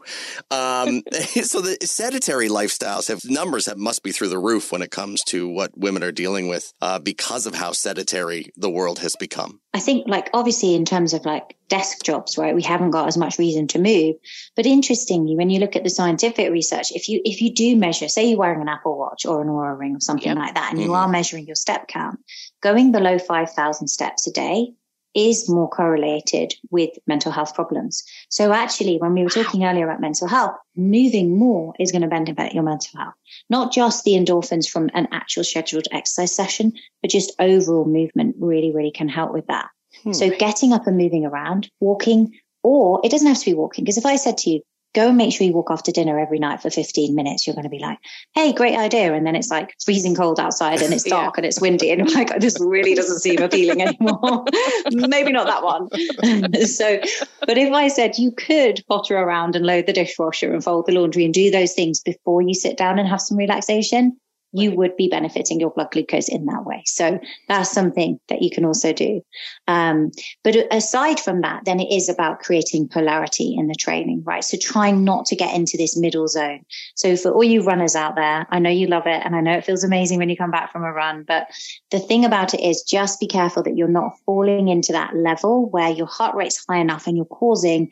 Um, 0.49 1.03
so 1.43 1.59
the 1.59 1.77
sedentary 1.81 2.47
lifestyles 2.47 3.09
have 3.09 3.25
numbers 3.25 3.65
that 3.65 3.77
must 3.77 4.03
be 4.03 4.13
through 4.13 4.29
the 4.29 4.39
roof 4.39 4.71
when 4.71 4.81
it 4.81 4.89
comes 4.89 5.21
to 5.25 5.49
what 5.49 5.77
women 5.77 6.01
are 6.01 6.13
dealing 6.13 6.47
with 6.47 6.73
uh, 6.81 6.99
because 6.99 7.45
of 7.45 7.53
how 7.53 7.73
sedentary 7.73 8.53
the 8.55 8.69
world 8.69 8.99
has 8.99 9.17
become. 9.17 9.59
I 9.73 9.79
think, 9.79 10.07
like, 10.07 10.29
obviously, 10.33 10.75
in 10.75 10.85
terms 10.85 11.13
of 11.13 11.25
like 11.25 11.57
desk 11.67 12.05
jobs, 12.05 12.37
right, 12.37 12.55
we 12.55 12.63
haven't 12.63 12.91
got 12.91 13.09
as 13.09 13.17
much 13.17 13.37
reason 13.37 13.67
to 13.67 13.79
move. 13.79 14.15
But 14.55 14.65
interestingly, 14.65 15.35
when 15.35 15.49
you 15.49 15.59
look 15.59 15.75
at 15.75 15.83
the 15.83 15.89
scientific 15.89 16.51
research, 16.51 16.91
if 16.91 17.09
you 17.09 17.19
if 17.25 17.41
you 17.41 17.53
do 17.53 17.75
measure, 17.75 18.07
say 18.07 18.29
you're 18.29 18.39
wearing 18.39 18.61
an 18.61 18.69
Apple 18.69 18.97
Watch 18.97 19.25
or 19.25 19.41
an 19.41 19.49
Oura 19.49 19.77
Ring 19.77 19.97
or 19.97 19.99
something 19.99 20.25
yep. 20.25 20.37
like 20.37 20.55
that, 20.55 20.69
and 20.71 20.79
mm-hmm. 20.79 20.87
you 20.87 20.95
are 20.95 21.09
measuring 21.09 21.47
your 21.47 21.55
step 21.55 21.89
count, 21.89 22.19
going 22.61 22.93
below 22.93 23.19
five 23.19 23.51
thousand 23.51 23.89
steps 23.89 24.25
a 24.25 24.31
day 24.31 24.73
is 25.15 25.49
more 25.49 25.69
correlated 25.69 26.53
with 26.69 26.91
mental 27.07 27.31
health 27.31 27.55
problems. 27.55 28.03
So 28.29 28.53
actually, 28.53 28.97
when 28.97 29.13
we 29.13 29.23
were 29.23 29.29
talking 29.29 29.65
earlier 29.65 29.85
about 29.85 30.01
mental 30.01 30.27
health, 30.27 30.55
moving 30.75 31.37
more 31.37 31.73
is 31.79 31.91
going 31.91 32.03
to 32.03 32.07
benefit 32.07 32.53
your 32.53 32.63
mental 32.63 32.99
health. 32.99 33.13
Not 33.49 33.73
just 33.73 34.03
the 34.03 34.13
endorphins 34.13 34.69
from 34.69 34.89
an 34.93 35.07
actual 35.11 35.43
scheduled 35.43 35.87
exercise 35.91 36.35
session, 36.35 36.73
but 37.01 37.11
just 37.11 37.33
overall 37.39 37.85
movement 37.85 38.35
really, 38.39 38.71
really 38.71 38.91
can 38.91 39.09
help 39.09 39.33
with 39.33 39.47
that. 39.47 39.69
Hmm. 40.03 40.13
So 40.13 40.29
getting 40.29 40.73
up 40.73 40.87
and 40.87 40.97
moving 40.97 41.25
around, 41.25 41.69
walking, 41.79 42.33
or 42.63 43.01
it 43.03 43.09
doesn't 43.09 43.27
have 43.27 43.39
to 43.39 43.45
be 43.45 43.53
walking. 43.53 43.83
Because 43.83 43.97
if 43.97 44.05
I 44.05 44.17
said 44.17 44.37
to 44.39 44.49
you, 44.49 44.61
go 44.97 45.09
and 45.09 45.17
make 45.17 45.31
sure 45.31 45.45
you 45.45 45.53
walk 45.53 45.69
after 45.69 45.91
dinner 45.91 46.19
every 46.19 46.39
night 46.39 46.59
for 46.59 46.71
15 46.71 47.13
minutes. 47.13 47.45
You're 47.45 47.53
going 47.55 47.63
to 47.63 47.69
be 47.69 47.77
like, 47.77 47.99
hey, 48.33 48.51
great 48.51 48.75
idea. 48.75 49.13
And 49.13 49.27
then 49.27 49.35
it's 49.35 49.51
like 49.51 49.75
freezing 49.85 50.15
cold 50.15 50.39
outside 50.39 50.81
and 50.81 50.91
it's 50.91 51.03
dark 51.17 51.35
yeah. 51.35 51.37
and 51.37 51.45
it's 51.45 51.61
windy. 51.61 51.91
And 51.91 52.11
like, 52.13 52.39
this 52.39 52.59
really 52.59 52.95
doesn't 52.95 53.19
seem 53.19 53.39
appealing 53.39 53.81
anymore. 53.81 54.45
Maybe 54.91 55.31
not 55.31 55.45
that 55.45 55.63
one. 55.63 55.89
so, 56.65 56.99
but 57.41 57.57
if 57.59 57.71
I 57.71 57.89
said 57.89 58.17
you 58.17 58.31
could 58.31 58.83
potter 58.89 59.15
around 59.15 59.55
and 59.55 59.65
load 59.65 59.85
the 59.85 59.93
dishwasher 59.93 60.51
and 60.51 60.63
fold 60.63 60.87
the 60.87 60.93
laundry 60.93 61.25
and 61.25 61.33
do 61.33 61.51
those 61.51 61.73
things 61.73 62.01
before 62.01 62.41
you 62.41 62.55
sit 62.55 62.75
down 62.75 62.97
and 62.97 63.07
have 63.07 63.21
some 63.21 63.37
relaxation, 63.37 64.17
you 64.53 64.71
would 64.71 64.95
be 64.95 65.09
benefiting 65.09 65.59
your 65.59 65.71
blood 65.71 65.91
glucose 65.91 66.29
in 66.29 66.45
that 66.45 66.65
way. 66.65 66.83
So 66.85 67.19
that's 67.47 67.71
something 67.71 68.19
that 68.29 68.41
you 68.41 68.49
can 68.49 68.65
also 68.65 68.93
do. 68.93 69.21
Um, 69.67 70.11
but 70.43 70.55
aside 70.71 71.19
from 71.19 71.41
that, 71.41 71.65
then 71.65 71.79
it 71.79 71.93
is 71.93 72.09
about 72.09 72.39
creating 72.39 72.87
polarity 72.87 73.55
in 73.57 73.67
the 73.67 73.75
training, 73.75 74.23
right? 74.25 74.43
So 74.43 74.57
trying 74.59 75.03
not 75.03 75.25
to 75.27 75.35
get 75.35 75.53
into 75.53 75.77
this 75.77 75.97
middle 75.97 76.27
zone. 76.27 76.65
So 76.95 77.15
for 77.17 77.31
all 77.31 77.43
you 77.43 77.61
runners 77.61 77.95
out 77.95 78.15
there, 78.15 78.47
I 78.49 78.59
know 78.59 78.69
you 78.69 78.87
love 78.87 79.05
it 79.05 79.21
and 79.25 79.35
I 79.35 79.41
know 79.41 79.57
it 79.57 79.65
feels 79.65 79.83
amazing 79.83 80.17
when 80.17 80.29
you 80.29 80.37
come 80.37 80.51
back 80.51 80.71
from 80.71 80.83
a 80.83 80.91
run, 80.91 81.23
but 81.27 81.47
the 81.91 81.99
thing 81.99 82.25
about 82.25 82.53
it 82.53 82.61
is 82.61 82.83
just 82.83 83.19
be 83.19 83.27
careful 83.27 83.63
that 83.63 83.77
you're 83.77 83.87
not 83.87 84.17
falling 84.25 84.69
into 84.69 84.93
that 84.93 85.15
level 85.15 85.69
where 85.69 85.89
your 85.89 86.07
heart 86.07 86.35
rate's 86.35 86.65
high 86.67 86.77
enough 86.77 87.07
and 87.07 87.17
you're 87.17 87.25
causing 87.25 87.91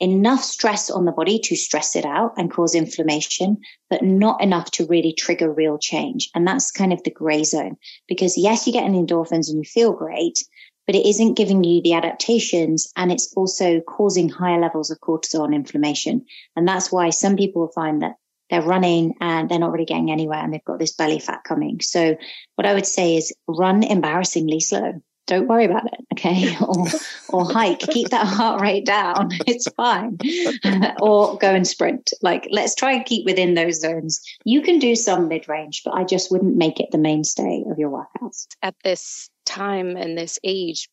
enough 0.00 0.42
stress 0.42 0.90
on 0.90 1.04
the 1.04 1.12
body 1.12 1.38
to 1.38 1.56
stress 1.56 1.96
it 1.96 2.04
out 2.04 2.34
and 2.36 2.50
cause 2.50 2.74
inflammation, 2.74 3.58
but 3.88 4.02
not 4.02 4.42
enough 4.42 4.70
to 4.72 4.86
really 4.86 5.12
trigger 5.12 5.50
real 5.50 5.78
change. 5.78 6.30
And 6.34 6.46
that's 6.46 6.70
kind 6.70 6.92
of 6.92 7.02
the 7.02 7.10
gray 7.10 7.44
zone 7.44 7.76
because 8.08 8.36
yes, 8.36 8.66
you 8.66 8.72
get 8.72 8.84
an 8.84 8.94
endorphins 8.94 9.48
and 9.48 9.58
you 9.58 9.64
feel 9.64 9.92
great, 9.92 10.38
but 10.86 10.94
it 10.94 11.06
isn't 11.06 11.36
giving 11.36 11.64
you 11.64 11.82
the 11.82 11.94
adaptations 11.94 12.92
and 12.96 13.10
it's 13.10 13.32
also 13.36 13.80
causing 13.80 14.28
higher 14.28 14.60
levels 14.60 14.90
of 14.90 15.00
cortisol 15.00 15.44
and 15.44 15.54
inflammation. 15.54 16.24
And 16.54 16.68
that's 16.68 16.92
why 16.92 17.10
some 17.10 17.36
people 17.36 17.62
will 17.62 17.72
find 17.72 18.02
that 18.02 18.16
they're 18.50 18.62
running 18.62 19.14
and 19.20 19.48
they're 19.48 19.58
not 19.58 19.72
really 19.72 19.86
getting 19.86 20.10
anywhere 20.10 20.38
and 20.38 20.52
they've 20.52 20.64
got 20.64 20.78
this 20.78 20.94
belly 20.94 21.18
fat 21.18 21.42
coming. 21.42 21.80
So 21.80 22.16
what 22.54 22.66
I 22.66 22.74
would 22.74 22.86
say 22.86 23.16
is 23.16 23.34
run 23.48 23.82
embarrassingly 23.82 24.60
slow 24.60 25.00
don't 25.26 25.48
worry 25.48 25.64
about 25.64 25.86
it. 25.86 26.06
Okay. 26.12 26.56
or, 26.60 26.86
or 27.28 27.52
hike, 27.52 27.80
keep 27.80 28.10
that 28.10 28.26
heart 28.26 28.60
rate 28.60 28.86
down. 28.86 29.30
It's 29.46 29.68
fine. 29.72 30.18
or 31.00 31.38
go 31.38 31.54
and 31.54 31.66
sprint. 31.66 32.12
Like, 32.20 32.48
let's 32.50 32.74
try 32.74 32.92
and 32.92 33.04
keep 33.04 33.24
within 33.24 33.54
those 33.54 33.80
zones. 33.80 34.22
You 34.44 34.60
can 34.62 34.78
do 34.78 34.96
some 34.96 35.28
mid 35.28 35.48
range, 35.48 35.82
but 35.84 35.94
I 35.94 36.04
just 36.04 36.30
wouldn't 36.32 36.56
make 36.56 36.80
it 36.80 36.90
the 36.90 36.98
mainstay 36.98 37.64
of 37.70 37.78
your 37.78 37.90
workouts. 37.90 38.46
At 38.62 38.74
this 38.82 39.30
time 39.44 39.96
and 39.96 40.18
this 40.18 40.38
age, 40.42 40.88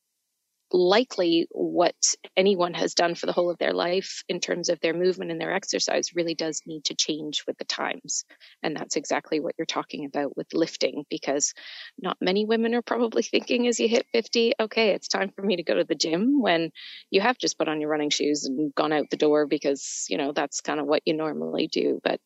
likely 0.73 1.47
what 1.51 1.95
anyone 2.35 2.73
has 2.73 2.95
done 2.95 3.13
for 3.13 3.27
the 3.27 3.31
whole 3.31 3.51
of 3.51 3.59
their 3.59 3.73
life 3.73 4.23
in 4.27 4.39
terms 4.39 4.69
of 4.69 4.79
their 4.79 4.93
movement 4.93 5.29
and 5.29 5.39
their 5.39 5.53
exercise 5.53 6.15
really 6.15 6.33
does 6.33 6.61
need 6.65 6.83
to 6.85 6.95
change 6.95 7.43
with 7.47 7.57
the 7.59 7.65
times. 7.65 8.25
And 8.63 8.75
that's 8.75 8.95
exactly 8.95 9.39
what 9.39 9.53
you're 9.57 9.65
talking 9.65 10.05
about 10.05 10.35
with 10.35 10.47
lifting, 10.53 11.05
because 11.09 11.53
not 12.01 12.17
many 12.19 12.45
women 12.45 12.73
are 12.73 12.81
probably 12.81 13.21
thinking 13.21 13.67
as 13.67 13.79
you 13.79 13.87
hit 13.87 14.07
50, 14.13 14.53
okay, 14.59 14.89
it's 14.89 15.07
time 15.07 15.31
for 15.35 15.43
me 15.43 15.57
to 15.57 15.63
go 15.63 15.75
to 15.75 15.83
the 15.83 15.95
gym 15.95 16.41
when 16.41 16.71
you 17.11 17.21
have 17.21 17.37
just 17.37 17.57
put 17.57 17.67
on 17.67 17.79
your 17.79 17.89
running 17.89 18.09
shoes 18.09 18.45
and 18.45 18.73
gone 18.73 18.91
out 18.91 19.09
the 19.11 19.17
door 19.17 19.45
because, 19.45 20.05
you 20.09 20.17
know, 20.17 20.31
that's 20.31 20.61
kind 20.61 20.79
of 20.79 20.87
what 20.87 21.03
you 21.05 21.13
normally 21.13 21.67
do. 21.67 22.01
But 22.03 22.19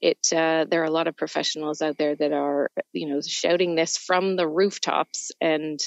it, 0.00 0.18
uh, 0.34 0.66
there 0.68 0.82
are 0.82 0.86
a 0.86 0.90
lot 0.90 1.06
of 1.06 1.16
professionals 1.16 1.80
out 1.80 1.98
there 1.98 2.16
that 2.16 2.32
are, 2.32 2.70
you 2.92 3.08
know, 3.08 3.20
shouting 3.24 3.76
this 3.76 3.96
from 3.96 4.36
the 4.36 4.48
rooftops 4.48 5.30
and, 5.40 5.78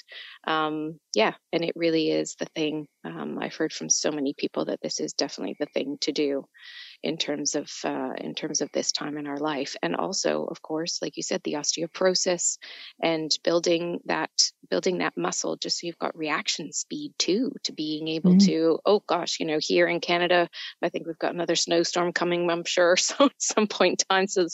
um, 0.47 0.99
yeah, 1.13 1.33
and 1.53 1.63
it 1.63 1.73
really 1.75 2.11
is 2.11 2.35
the 2.39 2.47
thing. 2.55 2.87
Um, 3.03 3.37
I've 3.41 3.55
heard 3.55 3.73
from 3.73 3.89
so 3.89 4.11
many 4.11 4.33
people 4.37 4.65
that 4.65 4.79
this 4.81 4.99
is 4.99 5.13
definitely 5.13 5.55
the 5.59 5.67
thing 5.67 5.97
to 6.01 6.11
do 6.11 6.45
in 7.05 7.17
terms 7.17 7.55
of 7.55 7.71
uh, 7.83 8.13
in 8.17 8.35
terms 8.35 8.61
of 8.61 8.71
this 8.71 8.91
time 8.91 9.17
in 9.17 9.27
our 9.27 9.37
life. 9.37 9.75
And 9.81 9.95
also 9.95 10.45
of 10.45 10.61
course 10.61 11.01
like 11.01 11.17
you 11.17 11.23
said 11.23 11.41
the 11.43 11.53
osteoporosis 11.53 12.57
and 13.01 13.31
building 13.43 13.99
that 14.05 14.31
building 14.69 14.97
that 14.97 15.15
muscle 15.15 15.55
just 15.55 15.79
so 15.79 15.87
you've 15.87 15.99
got 15.99 16.17
reaction 16.17 16.71
speed 16.71 17.13
too 17.17 17.51
to 17.63 17.71
being 17.71 18.07
able 18.07 18.31
mm-hmm. 18.31 18.47
to 18.47 18.79
oh 18.85 19.03
gosh 19.05 19.39
you 19.39 19.45
know 19.45 19.59
here 19.61 19.87
in 19.87 19.99
canada 19.99 20.49
i 20.81 20.89
think 20.89 21.05
we've 21.05 21.19
got 21.19 21.35
another 21.35 21.55
snowstorm 21.55 22.11
coming 22.11 22.49
i'm 22.49 22.65
sure 22.65 22.97
so 22.97 23.25
at 23.25 23.31
some 23.37 23.67
point 23.67 24.03
in 24.09 24.15
time 24.15 24.27
so 24.27 24.47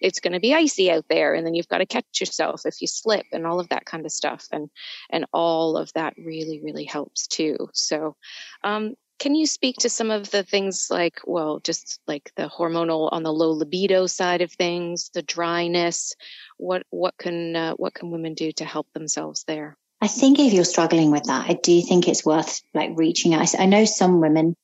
it's 0.00 0.20
going 0.20 0.32
to 0.32 0.40
be 0.40 0.54
icy 0.54 0.90
out 0.90 1.04
there 1.08 1.34
and 1.34 1.44
then 1.44 1.54
you've 1.54 1.68
got 1.68 1.78
to 1.78 1.86
catch 1.86 2.20
yourself 2.20 2.62
if 2.64 2.80
you 2.80 2.86
slip 2.86 3.26
and 3.32 3.46
all 3.46 3.60
of 3.60 3.68
that 3.68 3.84
kind 3.84 4.04
of 4.04 4.12
stuff. 4.12 4.46
And 4.52 4.68
and 5.10 5.26
all 5.32 5.76
of 5.76 5.92
that 5.94 6.14
really 6.16 6.60
really 6.62 6.84
helps 6.84 7.26
too. 7.26 7.68
So 7.72 8.16
um, 8.64 8.94
can 9.18 9.34
you 9.34 9.46
speak 9.46 9.76
to 9.78 9.88
some 9.88 10.10
of 10.10 10.30
the 10.30 10.42
things 10.42 10.88
like, 10.90 11.20
well, 11.24 11.60
just 11.60 12.00
like 12.06 12.32
the 12.36 12.48
hormonal 12.48 13.08
on 13.12 13.22
the 13.22 13.32
low 13.32 13.50
libido 13.50 14.06
side 14.06 14.42
of 14.42 14.52
things, 14.52 15.10
the 15.14 15.22
dryness? 15.22 16.14
What 16.58 16.84
what 16.90 17.16
can 17.18 17.56
uh, 17.56 17.72
what 17.74 17.94
can 17.94 18.10
women 18.10 18.34
do 18.34 18.52
to 18.52 18.64
help 18.64 18.92
themselves 18.92 19.44
there? 19.44 19.76
I 20.00 20.08
think 20.08 20.38
if 20.38 20.52
you're 20.52 20.64
struggling 20.64 21.10
with 21.10 21.24
that, 21.24 21.48
I 21.48 21.54
do 21.54 21.80
think 21.80 22.06
it's 22.06 22.24
worth 22.24 22.60
like 22.74 22.90
reaching 22.94 23.34
out. 23.34 23.58
I 23.58 23.66
know 23.66 23.84
some 23.86 24.20
women 24.20 24.54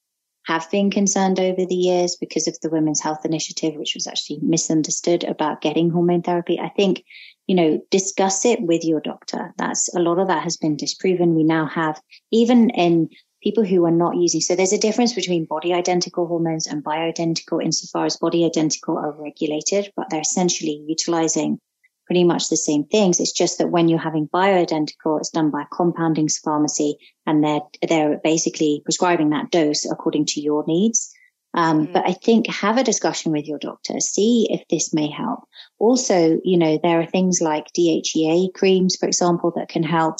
have 0.47 0.71
been 0.71 0.91
concerned 0.91 1.39
over 1.39 1.65
the 1.65 1.75
years 1.75 2.17
because 2.17 2.49
of 2.49 2.59
the 2.61 2.69
Women's 2.69 3.01
Health 3.01 3.25
Initiative, 3.25 3.75
which 3.77 3.95
was 3.95 4.07
actually 4.07 4.41
misunderstood 4.43 5.25
about 5.25 5.61
getting 5.61 5.91
hormone 5.91 6.23
therapy. 6.23 6.59
I 6.59 6.69
think, 6.69 7.05
you 7.47 7.55
know, 7.55 7.81
discuss 7.91 8.45
it 8.45 8.61
with 8.61 8.85
your 8.85 9.01
doctor. 9.01 9.55
That's 9.57 9.95
a 9.95 10.01
lot 10.01 10.19
of 10.19 10.29
that 10.29 10.43
has 10.43 10.57
been 10.57 10.77
disproven. 10.77 11.37
We 11.37 11.45
now 11.45 11.67
have, 11.67 12.01
even 12.33 12.71
in 12.71 13.11
people 13.43 13.64
who 13.64 13.84
are 13.84 13.90
not 13.90 14.16
using. 14.16 14.40
So 14.40 14.55
there's 14.55 14.72
a 14.72 14.78
difference 14.78 15.14
between 15.14 15.47
body 15.47 15.72
identical 15.72 16.26
hormones 16.26 16.66
and 16.66 16.84
bioidentical 16.84 17.62
insofar 17.62 18.07
as 18.07 18.16
body 18.16 18.45
identical 18.45 18.97
are 18.97 19.12
regulated, 19.12 19.93
but 19.97 20.11
they're 20.11 20.20
essentially 20.20 20.84
utilizing 20.86 21.59
pretty 22.07 22.24
much 22.24 22.49
the 22.49 22.57
same 22.57 22.84
things. 22.84 23.20
It's 23.20 23.32
just 23.32 23.59
that 23.59 23.70
when 23.70 23.88
you're 23.88 23.99
having 23.99 24.28
bioidentical, 24.28 25.18
it's 25.18 25.30
done 25.30 25.51
by 25.51 25.62
a 25.62 25.74
compounding 25.74 26.28
pharmacy 26.28 26.97
and 27.26 27.43
they're, 27.43 27.61
they're 27.88 28.20
basically 28.22 28.82
prescribing 28.84 29.30
that 29.30 29.51
dose 29.51 29.90
according 29.90 30.26
to 30.26 30.40
your 30.40 30.64
needs. 30.66 31.12
Um, 31.55 31.84
mm-hmm. 31.84 31.93
but 31.93 32.07
I 32.07 32.12
think 32.12 32.47
have 32.49 32.78
a 32.78 32.84
discussion 32.84 33.32
with 33.32 33.47
your 33.47 33.59
doctor, 33.59 34.01
see 34.01 34.47
if 34.51 34.66
this 34.68 34.95
may 34.95 35.11
help. 35.11 35.40
Also, 35.78 36.40
you 36.45 36.57
know, 36.57 36.78
there 36.82 37.01
are 37.01 37.07
things 37.07 37.40
like 37.43 37.66
DHEA 37.76 38.55
creams, 38.55 38.97
for 38.97 39.07
example, 39.07 39.53
that 39.57 39.68
can 39.68 39.82
help 39.82 40.16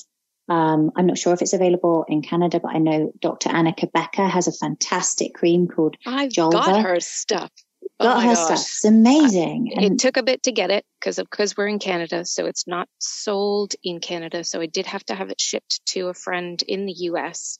um, 0.53 0.93
I'm 0.95 1.07
not 1.07 1.17
sure 1.17 1.33
if 1.33 1.41
it's 1.41 1.55
available 1.55 2.05
in 2.07 2.21
Canada, 2.21 2.61
but 2.61 2.75
I 2.75 2.79
know 2.79 3.11
Dr. 3.21 3.49
Anna 3.49 3.73
Cabeca 3.73 4.29
has 4.29 4.49
a 4.49 4.53
fantastic 4.53 5.33
cream 5.33 5.67
called 5.67 5.97
I've 6.07 6.31
Julva. 6.31 6.53
got 6.53 6.83
her 6.83 7.01
stuff. 7.01 7.51
Oh 7.99 8.05
got 8.05 8.23
her 8.23 8.35
gosh. 8.35 8.45
stuff. 8.45 8.59
It's 8.61 8.85
amazing. 8.85 9.69
it 9.69 9.99
took 9.99 10.19
a 10.19 10.23
bit 10.23 10.43
to 10.43 10.53
get 10.53 10.71
it 10.71 10.85
because 11.01 11.19
of 11.19 11.31
because 11.31 11.57
we're 11.57 11.69
in 11.69 11.79
Canada, 11.79 12.27
so 12.27 12.45
it's 12.45 12.67
not 12.67 12.87
sold 12.99 13.75
in 13.83 14.01
Canada. 14.01 14.45
So 14.45 14.61
I 14.61 14.67
did 14.67 14.85
have 14.87 15.05
to 15.07 15.15
have 15.15 15.31
it 15.31 15.41
shipped 15.41 15.81
to 15.87 16.09
a 16.09 16.15
friend 16.15 16.63
in 16.69 16.85
the 16.85 16.93
U.S. 17.11 17.59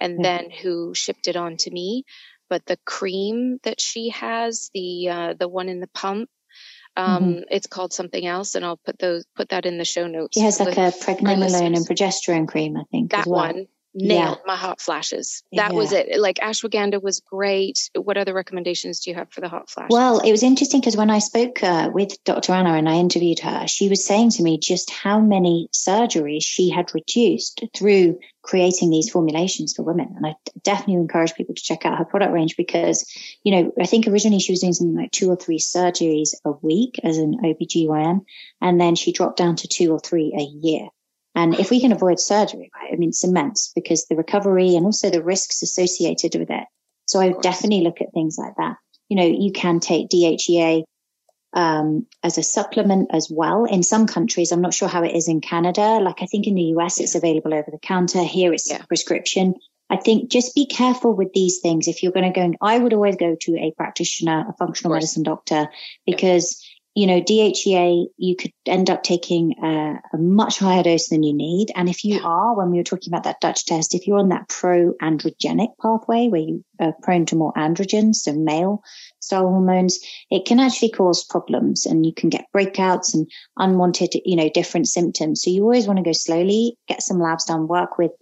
and 0.00 0.14
mm-hmm. 0.14 0.22
then 0.22 0.50
who 0.50 0.94
shipped 0.94 1.28
it 1.28 1.36
on 1.36 1.58
to 1.58 1.70
me. 1.70 2.04
But 2.50 2.66
the 2.66 2.78
cream 2.84 3.60
that 3.62 3.80
she 3.80 4.08
has, 4.10 4.68
the 4.74 5.08
uh, 5.08 5.34
the 5.38 5.48
one 5.48 5.68
in 5.68 5.78
the 5.78 5.90
pump, 5.94 6.28
um, 6.96 7.24
mm-hmm. 7.24 7.40
It's 7.50 7.66
called 7.66 7.92
something 7.92 8.26
else, 8.26 8.54
and 8.54 8.64
I'll 8.64 8.76
put 8.76 8.98
those 8.98 9.24
put 9.34 9.50
that 9.50 9.66
in 9.66 9.78
the 9.78 9.84
show 9.84 10.06
notes. 10.06 10.36
She 10.36 10.44
has 10.44 10.60
like 10.60 10.76
a 10.76 10.92
pregnenolone 10.92 11.76
and 11.76 11.86
progesterone 11.86 12.46
cream, 12.46 12.76
I 12.76 12.84
think. 12.90 13.12
That 13.12 13.26
well. 13.26 13.46
one 13.46 13.66
nailed 13.94 14.38
yeah. 14.38 14.46
my 14.46 14.56
hot 14.56 14.80
flashes. 14.80 15.42
That 15.52 15.70
yeah. 15.72 15.76
was 15.76 15.92
it. 15.92 16.18
Like 16.18 16.36
ashwagandha 16.36 17.02
was 17.02 17.20
great. 17.20 17.90
What 17.94 18.16
other 18.16 18.34
recommendations 18.34 19.00
do 19.00 19.10
you 19.10 19.16
have 19.16 19.30
for 19.30 19.40
the 19.40 19.48
hot 19.48 19.68
flashes? 19.68 19.90
Well, 19.90 20.20
it 20.20 20.30
was 20.30 20.42
interesting 20.42 20.80
because 20.80 20.96
when 20.96 21.10
I 21.10 21.18
spoke 21.18 21.62
uh, 21.62 21.90
with 21.92 22.22
Dr. 22.24 22.52
Anna 22.52 22.74
and 22.74 22.88
I 22.88 22.94
interviewed 22.94 23.40
her, 23.40 23.66
she 23.66 23.88
was 23.88 24.04
saying 24.04 24.30
to 24.32 24.42
me 24.42 24.58
just 24.58 24.90
how 24.90 25.20
many 25.20 25.68
surgeries 25.72 26.42
she 26.42 26.70
had 26.70 26.94
reduced 26.94 27.64
through 27.76 28.18
creating 28.42 28.90
these 28.90 29.10
formulations 29.10 29.74
for 29.74 29.82
women. 29.82 30.14
And 30.16 30.26
I 30.26 30.34
definitely 30.62 30.94
encourage 30.94 31.34
people 31.34 31.54
to 31.54 31.62
check 31.62 31.86
out 31.86 31.98
her 31.98 32.04
product 32.04 32.32
range 32.32 32.56
because, 32.56 33.06
you 33.44 33.52
know, 33.52 33.72
I 33.80 33.86
think 33.86 34.06
originally 34.06 34.40
she 34.40 34.52
was 34.52 34.60
doing 34.60 34.72
something 34.72 34.96
like 34.96 35.12
two 35.12 35.30
or 35.30 35.36
three 35.36 35.58
surgeries 35.58 36.30
a 36.44 36.50
week 36.50 36.98
as 37.04 37.18
an 37.18 37.38
OBGYN. 37.44 38.24
And 38.60 38.80
then 38.80 38.96
she 38.96 39.12
dropped 39.12 39.36
down 39.36 39.56
to 39.56 39.68
two 39.68 39.92
or 39.92 40.00
three 40.00 40.34
a 40.36 40.42
year. 40.42 40.88
And 41.34 41.58
if 41.58 41.70
we 41.70 41.80
can 41.80 41.92
avoid 41.92 42.20
surgery, 42.20 42.70
right, 42.74 42.92
I 42.92 42.96
mean, 42.96 43.10
it's 43.10 43.24
immense 43.24 43.72
because 43.74 44.06
the 44.06 44.16
recovery 44.16 44.76
and 44.76 44.84
also 44.84 45.10
the 45.10 45.22
risks 45.22 45.62
associated 45.62 46.38
with 46.38 46.50
it. 46.50 46.64
So 47.06 47.20
I 47.20 47.28
would 47.28 47.42
definitely 47.42 47.82
look 47.82 48.00
at 48.00 48.12
things 48.12 48.36
like 48.38 48.54
that. 48.58 48.76
You 49.08 49.16
know, 49.16 49.26
you 49.26 49.52
can 49.52 49.80
take 49.80 50.08
DHEA 50.08 50.84
um, 51.54 52.06
as 52.22 52.38
a 52.38 52.42
supplement 52.42 53.10
as 53.12 53.28
well. 53.30 53.64
In 53.64 53.82
some 53.82 54.06
countries, 54.06 54.52
I'm 54.52 54.62
not 54.62 54.74
sure 54.74 54.88
how 54.88 55.02
it 55.02 55.14
is 55.14 55.28
in 55.28 55.40
Canada. 55.40 55.98
Like 56.00 56.22
I 56.22 56.26
think 56.26 56.46
in 56.46 56.54
the 56.54 56.74
US, 56.76 57.00
it's 57.00 57.14
available 57.14 57.54
over 57.54 57.70
the 57.70 57.78
counter. 57.78 58.22
Here, 58.22 58.52
it's 58.52 58.70
yeah. 58.70 58.82
prescription. 58.84 59.54
I 59.90 59.96
think 59.96 60.30
just 60.30 60.54
be 60.54 60.64
careful 60.64 61.14
with 61.14 61.34
these 61.34 61.58
things. 61.58 61.86
If 61.86 62.02
you're 62.02 62.12
going 62.12 62.32
to 62.32 62.40
go, 62.40 62.54
I 62.62 62.78
would 62.78 62.94
always 62.94 63.16
go 63.16 63.36
to 63.38 63.56
a 63.58 63.72
practitioner, 63.76 64.46
a 64.48 64.54
functional 64.54 64.94
medicine 64.94 65.22
doctor, 65.22 65.68
because 66.06 66.66
you 66.94 67.06
know, 67.06 67.22
DHEA, 67.22 68.06
you 68.18 68.36
could 68.36 68.52
end 68.66 68.90
up 68.90 69.02
taking 69.02 69.54
a, 69.62 70.00
a, 70.12 70.18
much 70.18 70.58
higher 70.58 70.82
dose 70.82 71.08
than 71.08 71.22
you 71.22 71.32
need. 71.32 71.72
And 71.74 71.88
if 71.88 72.04
you 72.04 72.20
are, 72.22 72.54
when 72.54 72.70
we 72.70 72.76
were 72.76 72.84
talking 72.84 73.10
about 73.10 73.24
that 73.24 73.40
Dutch 73.40 73.64
test, 73.64 73.94
if 73.94 74.06
you're 74.06 74.18
on 74.18 74.28
that 74.28 74.48
pro-androgenic 74.48 75.68
pathway 75.80 76.28
where 76.28 76.42
you 76.42 76.64
are 76.78 76.92
prone 77.02 77.24
to 77.26 77.36
more 77.36 77.54
androgens, 77.54 78.16
so 78.16 78.34
male 78.34 78.82
style 79.20 79.48
hormones, 79.48 80.00
it 80.30 80.44
can 80.44 80.60
actually 80.60 80.90
cause 80.90 81.24
problems 81.24 81.86
and 81.86 82.04
you 82.04 82.12
can 82.12 82.28
get 82.28 82.44
breakouts 82.54 83.14
and 83.14 83.30
unwanted, 83.56 84.14
you 84.26 84.36
know, 84.36 84.50
different 84.52 84.86
symptoms. 84.86 85.42
So 85.42 85.50
you 85.50 85.62
always 85.62 85.86
want 85.86 85.98
to 85.98 86.04
go 86.04 86.12
slowly, 86.12 86.76
get 86.88 87.02
some 87.02 87.20
labs 87.20 87.46
done, 87.46 87.68
work 87.68 87.96
with, 87.96 88.12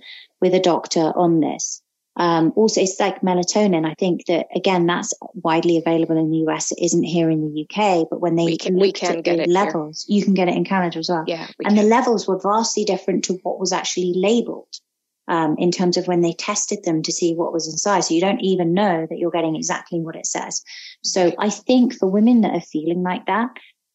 with 0.40 0.54
a 0.54 0.60
doctor 0.60 1.00
on 1.00 1.40
this. 1.40 1.82
Um, 2.20 2.52
also, 2.54 2.82
it's 2.82 3.00
like 3.00 3.22
melatonin. 3.22 3.90
I 3.90 3.94
think 3.94 4.26
that 4.26 4.48
again, 4.54 4.84
that's 4.84 5.14
widely 5.32 5.78
available 5.78 6.18
in 6.18 6.30
the 6.30 6.50
US. 6.50 6.70
It 6.70 6.78
isn't 6.84 7.02
here 7.02 7.30
in 7.30 7.40
the 7.40 7.62
UK, 7.62 8.08
but 8.10 8.20
when 8.20 8.36
they 8.36 8.44
we 8.44 8.58
can, 8.58 8.78
we 8.78 8.92
can 8.92 9.22
get 9.22 9.38
it 9.38 9.48
levels, 9.48 10.04
here. 10.06 10.18
you 10.18 10.24
can 10.26 10.34
get 10.34 10.46
it 10.46 10.54
in 10.54 10.66
Canada 10.66 10.98
as 10.98 11.08
well. 11.08 11.24
Yeah, 11.26 11.46
and 11.64 11.74
can. 11.74 11.76
the 11.76 11.82
levels 11.82 12.28
were 12.28 12.38
vastly 12.38 12.84
different 12.84 13.24
to 13.24 13.38
what 13.42 13.58
was 13.58 13.72
actually 13.72 14.12
labeled. 14.14 14.68
Um, 15.28 15.54
in 15.58 15.70
terms 15.70 15.96
of 15.96 16.08
when 16.08 16.22
they 16.22 16.32
tested 16.32 16.82
them 16.82 17.02
to 17.02 17.12
see 17.12 17.34
what 17.34 17.52
was 17.52 17.68
inside. 17.68 18.00
So 18.00 18.14
you 18.14 18.20
don't 18.20 18.40
even 18.40 18.74
know 18.74 19.06
that 19.08 19.16
you're 19.16 19.30
getting 19.30 19.54
exactly 19.54 20.00
what 20.00 20.16
it 20.16 20.26
says. 20.26 20.60
So 21.04 21.32
I 21.38 21.50
think 21.50 21.94
for 21.94 22.08
women 22.08 22.40
that 22.40 22.52
are 22.52 22.60
feeling 22.60 23.04
like 23.04 23.26
that, 23.26 23.50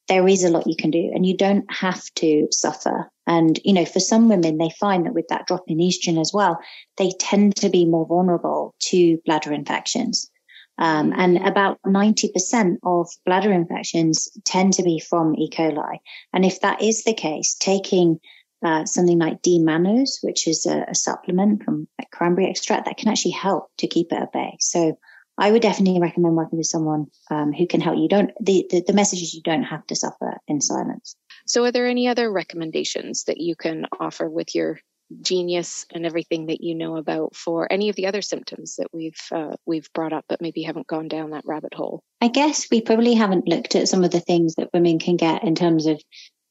there 0.08 0.26
is 0.30 0.46
a 0.46 0.50
lot 0.50 0.66
you 0.66 0.78
can 0.78 0.92
do 0.92 1.12
and 1.14 1.26
you 1.26 1.36
don't 1.36 1.66
have 1.70 2.02
to 2.16 2.48
suffer. 2.52 3.12
And, 3.28 3.60
you 3.64 3.74
know, 3.74 3.86
for 3.86 4.00
some 4.00 4.30
women, 4.30 4.58
they 4.58 4.70
find 4.80 5.06
that 5.06 5.14
with 5.14 5.28
that 5.30 5.48
drop 5.48 5.64
in 5.68 5.78
estrogen 5.78 6.20
as 6.20 6.32
well, 6.34 6.60
they 6.98 7.12
tend 7.20 7.56
to 7.58 7.70
be 7.70 7.86
more 7.86 8.06
vulnerable 8.06 8.76
to 8.82 9.18
bladder 9.26 9.52
infections. 9.52 10.30
Um, 10.78 11.14
and 11.16 11.38
about 11.38 11.80
90% 11.86 12.78
of 12.84 13.08
bladder 13.26 13.52
infections 13.52 14.30
tend 14.44 14.74
to 14.74 14.84
be 14.84 15.00
from 15.00 15.36
E. 15.36 15.50
coli. 15.50 16.00
And 16.34 16.44
if 16.44 16.60
that 16.62 16.82
is 16.82 17.04
the 17.04 17.14
case, 17.14 17.56
taking 17.56 18.20
uh, 18.64 18.86
something 18.86 19.18
like 19.18 19.42
D-mannose, 19.42 20.18
which 20.22 20.48
is 20.48 20.66
a, 20.66 20.86
a 20.90 20.96
supplement 20.96 21.64
from 21.64 21.88
like 22.00 22.12
cranberry 22.12 22.50
extract, 22.50 22.86
that 22.86 22.98
can 22.98 23.10
actually 23.10 23.32
help 23.32 23.70
to 23.78 23.88
keep 23.88 24.12
it 24.12 24.22
at 24.22 24.34
bay. 24.34 24.58
So 24.60 24.98
I 25.38 25.52
would 25.52 25.62
definitely 25.62 26.00
recommend 26.00 26.36
working 26.36 26.58
with 26.58 26.68
someone 26.68 27.08
um, 27.30 27.52
who 27.54 27.68
can 27.68 27.82
help 27.82 27.98
you. 27.98 28.08
Don't 28.08 28.32
the, 28.40 28.66
the 28.70 28.84
the 28.88 28.94
message 28.94 29.22
is 29.22 29.34
you 29.34 29.42
don't 29.42 29.64
have 29.64 29.86
to 29.88 29.96
suffer 29.96 30.38
in 30.48 30.62
silence. 30.62 31.16
So, 31.46 31.64
are 31.66 31.72
there 31.72 31.88
any 31.88 32.08
other 32.08 32.32
recommendations 32.32 33.26
that 33.26 33.40
you 33.40 33.56
can 33.56 33.86
offer 34.00 34.30
with 34.30 34.56
your 34.56 34.80
genius 35.22 35.86
and 35.94 36.06
everything 36.06 36.48
that 36.48 36.62
you 36.62 36.76
know 36.76 36.98
about 36.98 37.36
for 37.36 37.72
any 37.72 37.90
of 37.90 37.96
the 37.96 38.08
other 38.08 38.22
symptoms 38.22 38.78
that 38.78 38.88
we've 38.92 39.20
uh, 39.32 39.56
we've 39.66 39.92
brought 39.94 40.14
up, 40.14 40.26
but 40.28 40.42
maybe 40.42 40.64
haven't 40.64 40.88
gone 40.88 41.08
down 41.08 41.32
that 41.32 41.46
rabbit 41.46 41.74
hole? 41.74 42.04
I 42.22 42.30
guess 42.30 42.68
we 42.72 42.82
probably 42.82 43.14
haven't 43.14 43.48
looked 43.48 43.76
at 43.76 43.88
some 43.88 44.04
of 44.04 44.12
the 44.12 44.20
things 44.20 44.56
that 44.56 44.74
women 44.74 45.00
can 45.00 45.18
get 45.18 45.44
in 45.44 45.56
terms 45.56 45.86
of 45.86 46.02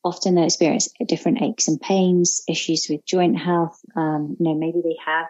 often 0.05 0.35
they 0.35 0.45
experience 0.45 0.89
different 1.07 1.43
aches 1.43 1.69
and 1.69 1.81
pains, 1.81 2.43
issues 2.49 2.87
with 2.89 3.05
joint 3.07 3.39
health. 3.39 3.79
Um, 3.97 4.37
you 4.39 4.45
know, 4.45 4.55
maybe 4.55 4.81
they 4.83 4.97
have 5.05 5.27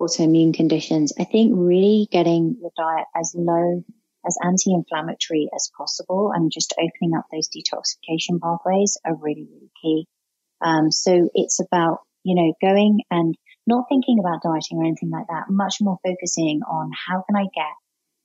autoimmune 0.00 0.54
conditions, 0.54 1.12
I 1.18 1.24
think 1.24 1.52
really 1.54 2.08
getting 2.10 2.56
the 2.60 2.70
diet 2.76 3.06
as 3.14 3.34
low 3.36 3.84
as 4.26 4.38
anti-inflammatory 4.42 5.48
as 5.54 5.70
possible 5.76 6.32
and 6.34 6.52
just 6.52 6.74
opening 6.78 7.16
up 7.16 7.26
those 7.32 7.48
detoxification 7.48 8.40
pathways 8.40 8.98
are 9.04 9.14
really, 9.14 9.46
really 9.50 9.70
key. 9.82 10.06
Um, 10.60 10.90
so 10.90 11.28
it's 11.34 11.60
about, 11.60 12.00
you 12.22 12.34
know, 12.34 12.54
going 12.60 13.00
and 13.10 13.36
not 13.66 13.86
thinking 13.88 14.18
about 14.18 14.42
dieting 14.42 14.78
or 14.78 14.84
anything 14.84 15.10
like 15.10 15.26
that, 15.28 15.50
much 15.50 15.76
more 15.80 15.98
focusing 16.04 16.60
on 16.62 16.90
how 17.06 17.22
can 17.26 17.36
I 17.36 17.44
get 17.54 17.72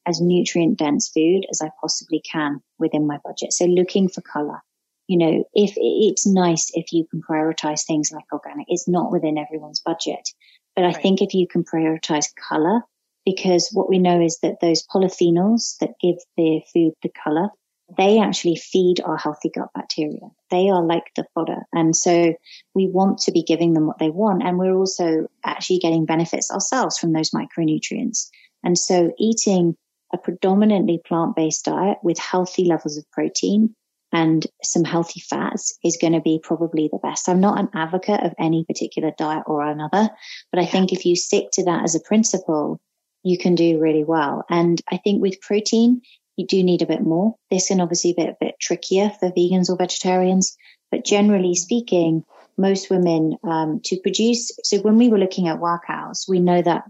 as 0.05 0.19
nutrient 0.21 0.77
dense 0.77 1.09
food 1.09 1.45
as 1.51 1.61
I 1.61 1.69
possibly 1.81 2.21
can 2.21 2.61
within 2.77 3.07
my 3.07 3.19
budget. 3.23 3.53
So 3.53 3.65
looking 3.65 4.09
for 4.09 4.21
color. 4.21 4.59
You 5.07 5.17
know, 5.17 5.43
if 5.53 5.73
it's 5.75 6.27
nice 6.27 6.69
if 6.73 6.93
you 6.93 7.05
can 7.09 7.21
prioritize 7.21 7.85
things 7.85 8.11
like 8.11 8.25
organic, 8.31 8.67
it's 8.69 8.87
not 8.87 9.11
within 9.11 9.37
everyone's 9.37 9.81
budget. 9.81 10.29
But 10.75 10.85
I 10.85 10.89
right. 10.89 11.01
think 11.01 11.21
if 11.21 11.33
you 11.33 11.47
can 11.47 11.63
prioritize 11.63 12.27
color, 12.47 12.81
because 13.29 13.69
what 13.71 13.89
we 13.89 13.99
know 13.99 14.21
is 14.21 14.39
that 14.41 14.59
those 14.59 14.85
polyphenols 14.87 15.77
that 15.79 15.99
give 16.01 16.15
the 16.35 16.61
food 16.73 16.93
the 17.03 17.09
color, 17.23 17.49
they 17.95 18.19
actually 18.19 18.55
feed 18.55 19.01
our 19.01 19.17
healthy 19.17 19.49
gut 19.53 19.69
bacteria. 19.75 20.29
They 20.49 20.69
are 20.69 20.83
like 20.83 21.11
the 21.15 21.25
fodder. 21.35 21.61
And 21.71 21.95
so 21.95 22.33
we 22.73 22.87
want 22.87 23.19
to 23.19 23.31
be 23.31 23.43
giving 23.43 23.73
them 23.73 23.85
what 23.85 23.99
they 23.99 24.09
want. 24.09 24.43
And 24.43 24.57
we're 24.57 24.75
also 24.75 25.27
actually 25.43 25.79
getting 25.79 26.05
benefits 26.05 26.49
ourselves 26.49 26.97
from 26.97 27.13
those 27.13 27.31
micronutrients. 27.31 28.29
And 28.63 28.77
so 28.77 29.11
eating 29.19 29.75
a 30.11 30.17
predominantly 30.17 30.99
plant 31.05 31.35
based 31.35 31.65
diet 31.65 31.99
with 32.01 32.17
healthy 32.17 32.65
levels 32.65 32.97
of 32.97 33.09
protein 33.11 33.75
and 34.11 34.45
some 34.63 34.83
healthy 34.83 35.19
fats 35.19 35.77
is 35.83 35.99
going 36.01 36.13
to 36.13 36.21
be 36.21 36.39
probably 36.41 36.89
the 36.91 36.97
best. 36.97 37.29
I'm 37.29 37.41
not 37.41 37.59
an 37.59 37.69
advocate 37.75 38.23
of 38.23 38.33
any 38.39 38.65
particular 38.65 39.11
diet 39.15 39.43
or 39.45 39.61
another, 39.61 40.09
but 40.51 40.59
I 40.59 40.65
think 40.65 40.91
if 40.91 41.05
you 41.05 41.15
stick 41.15 41.45
to 41.53 41.65
that 41.65 41.83
as 41.83 41.93
a 41.93 41.99
principle, 41.99 42.81
you 43.23 43.37
can 43.37 43.55
do 43.55 43.79
really 43.79 44.03
well. 44.03 44.45
And 44.49 44.81
I 44.89 44.97
think 44.97 45.21
with 45.21 45.41
protein, 45.41 46.01
you 46.37 46.47
do 46.47 46.63
need 46.63 46.81
a 46.81 46.87
bit 46.87 47.01
more. 47.01 47.35
This 47.51 47.67
can 47.67 47.81
obviously 47.81 48.13
be 48.13 48.23
a 48.23 48.37
bit 48.39 48.55
trickier 48.59 49.09
for 49.09 49.31
vegans 49.31 49.69
or 49.69 49.77
vegetarians, 49.77 50.57
but 50.89 51.03
generally 51.03 51.55
speaking, 51.55 52.23
most 52.57 52.89
women 52.89 53.37
um, 53.43 53.81
to 53.85 53.99
produce. 53.99 54.51
So 54.63 54.79
when 54.79 54.97
we 54.97 55.09
were 55.09 55.17
looking 55.17 55.47
at 55.47 55.59
workouts, 55.59 56.27
we 56.27 56.39
know 56.39 56.61
that 56.61 56.85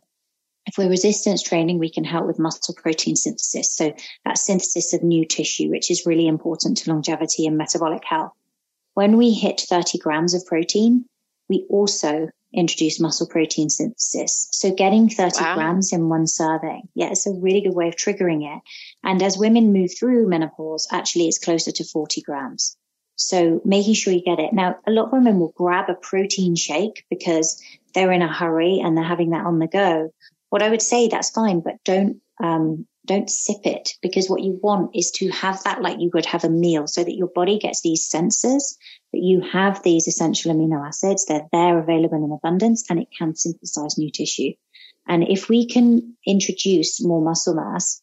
if 0.65 0.77
we're 0.77 0.89
resistance 0.89 1.41
training, 1.41 1.79
we 1.79 1.89
can 1.89 2.03
help 2.03 2.27
with 2.27 2.37
muscle 2.37 2.75
protein 2.75 3.15
synthesis. 3.15 3.75
So 3.75 3.93
that 4.25 4.37
synthesis 4.37 4.93
of 4.93 5.01
new 5.01 5.25
tissue, 5.25 5.69
which 5.69 5.89
is 5.89 6.05
really 6.05 6.27
important 6.27 6.77
to 6.77 6.91
longevity 6.91 7.47
and 7.47 7.57
metabolic 7.57 8.03
health. 8.05 8.33
When 8.93 9.17
we 9.17 9.33
hit 9.33 9.61
30 9.61 9.97
grams 9.97 10.33
of 10.35 10.45
protein, 10.45 11.05
we 11.47 11.65
also 11.69 12.29
introduce 12.53 12.99
muscle 12.99 13.27
protein 13.27 13.69
synthesis. 13.69 14.47
So 14.51 14.73
getting 14.73 15.09
30 15.09 15.41
wow. 15.41 15.55
grams 15.55 15.93
in 15.93 16.09
one 16.09 16.27
serving. 16.27 16.83
Yeah, 16.95 17.09
it's 17.11 17.27
a 17.27 17.31
really 17.31 17.61
good 17.61 17.75
way 17.75 17.87
of 17.87 17.95
triggering 17.95 18.43
it. 18.55 18.61
And 19.03 19.21
as 19.21 19.37
women 19.37 19.73
move 19.73 19.91
through 19.97 20.27
menopause, 20.27 20.87
actually 20.91 21.27
it's 21.27 21.39
closer 21.39 21.71
to 21.71 21.83
40 21.83 22.21
grams. 22.21 22.75
So 23.15 23.61
making 23.65 23.95
sure 23.95 24.13
you 24.13 24.23
get 24.23 24.39
it. 24.39 24.53
Now, 24.53 24.77
a 24.87 24.91
lot 24.91 25.07
of 25.07 25.11
women 25.11 25.39
will 25.39 25.53
grab 25.55 25.89
a 25.89 25.93
protein 25.93 26.55
shake 26.55 27.05
because 27.09 27.61
they're 27.93 28.11
in 28.13 28.21
a 28.21 28.33
hurry 28.33 28.79
and 28.83 28.95
they're 28.95 29.03
having 29.03 29.31
that 29.31 29.45
on 29.45 29.59
the 29.59 29.67
go 29.67 30.11
what 30.49 30.63
I 30.63 30.69
would 30.69 30.81
say 30.81 31.07
that's 31.07 31.29
fine, 31.29 31.61
but 31.61 31.75
don't 31.85 32.21
um, 32.41 32.87
don't 33.09 33.29
sip 33.29 33.65
it 33.65 33.95
because 34.03 34.29
what 34.29 34.43
you 34.43 34.59
want 34.61 34.95
is 34.95 35.09
to 35.11 35.29
have 35.31 35.63
that 35.63 35.81
like 35.81 35.99
you 35.99 36.11
would 36.13 36.27
have 36.27 36.43
a 36.43 36.49
meal 36.49 36.85
so 36.85 37.03
that 37.03 37.15
your 37.15 37.27
body 37.27 37.57
gets 37.57 37.81
these 37.81 38.07
sensors 38.07 38.77
that 39.11 39.19
you 39.19 39.41
have 39.41 39.81
these 39.81 40.07
essential 40.07 40.53
amino 40.53 40.87
acids. 40.87 41.25
They're 41.25 41.47
there 41.51 41.79
available 41.79 42.23
in 42.23 42.31
abundance 42.31 42.85
and 42.87 42.99
it 42.99 43.07
can 43.17 43.35
synthesize 43.35 43.97
new 43.97 44.11
tissue. 44.11 44.51
And 45.07 45.23
if 45.27 45.49
we 45.49 45.65
can 45.65 46.15
introduce 46.25 47.03
more 47.03 47.19
muscle 47.19 47.55
mass, 47.55 47.99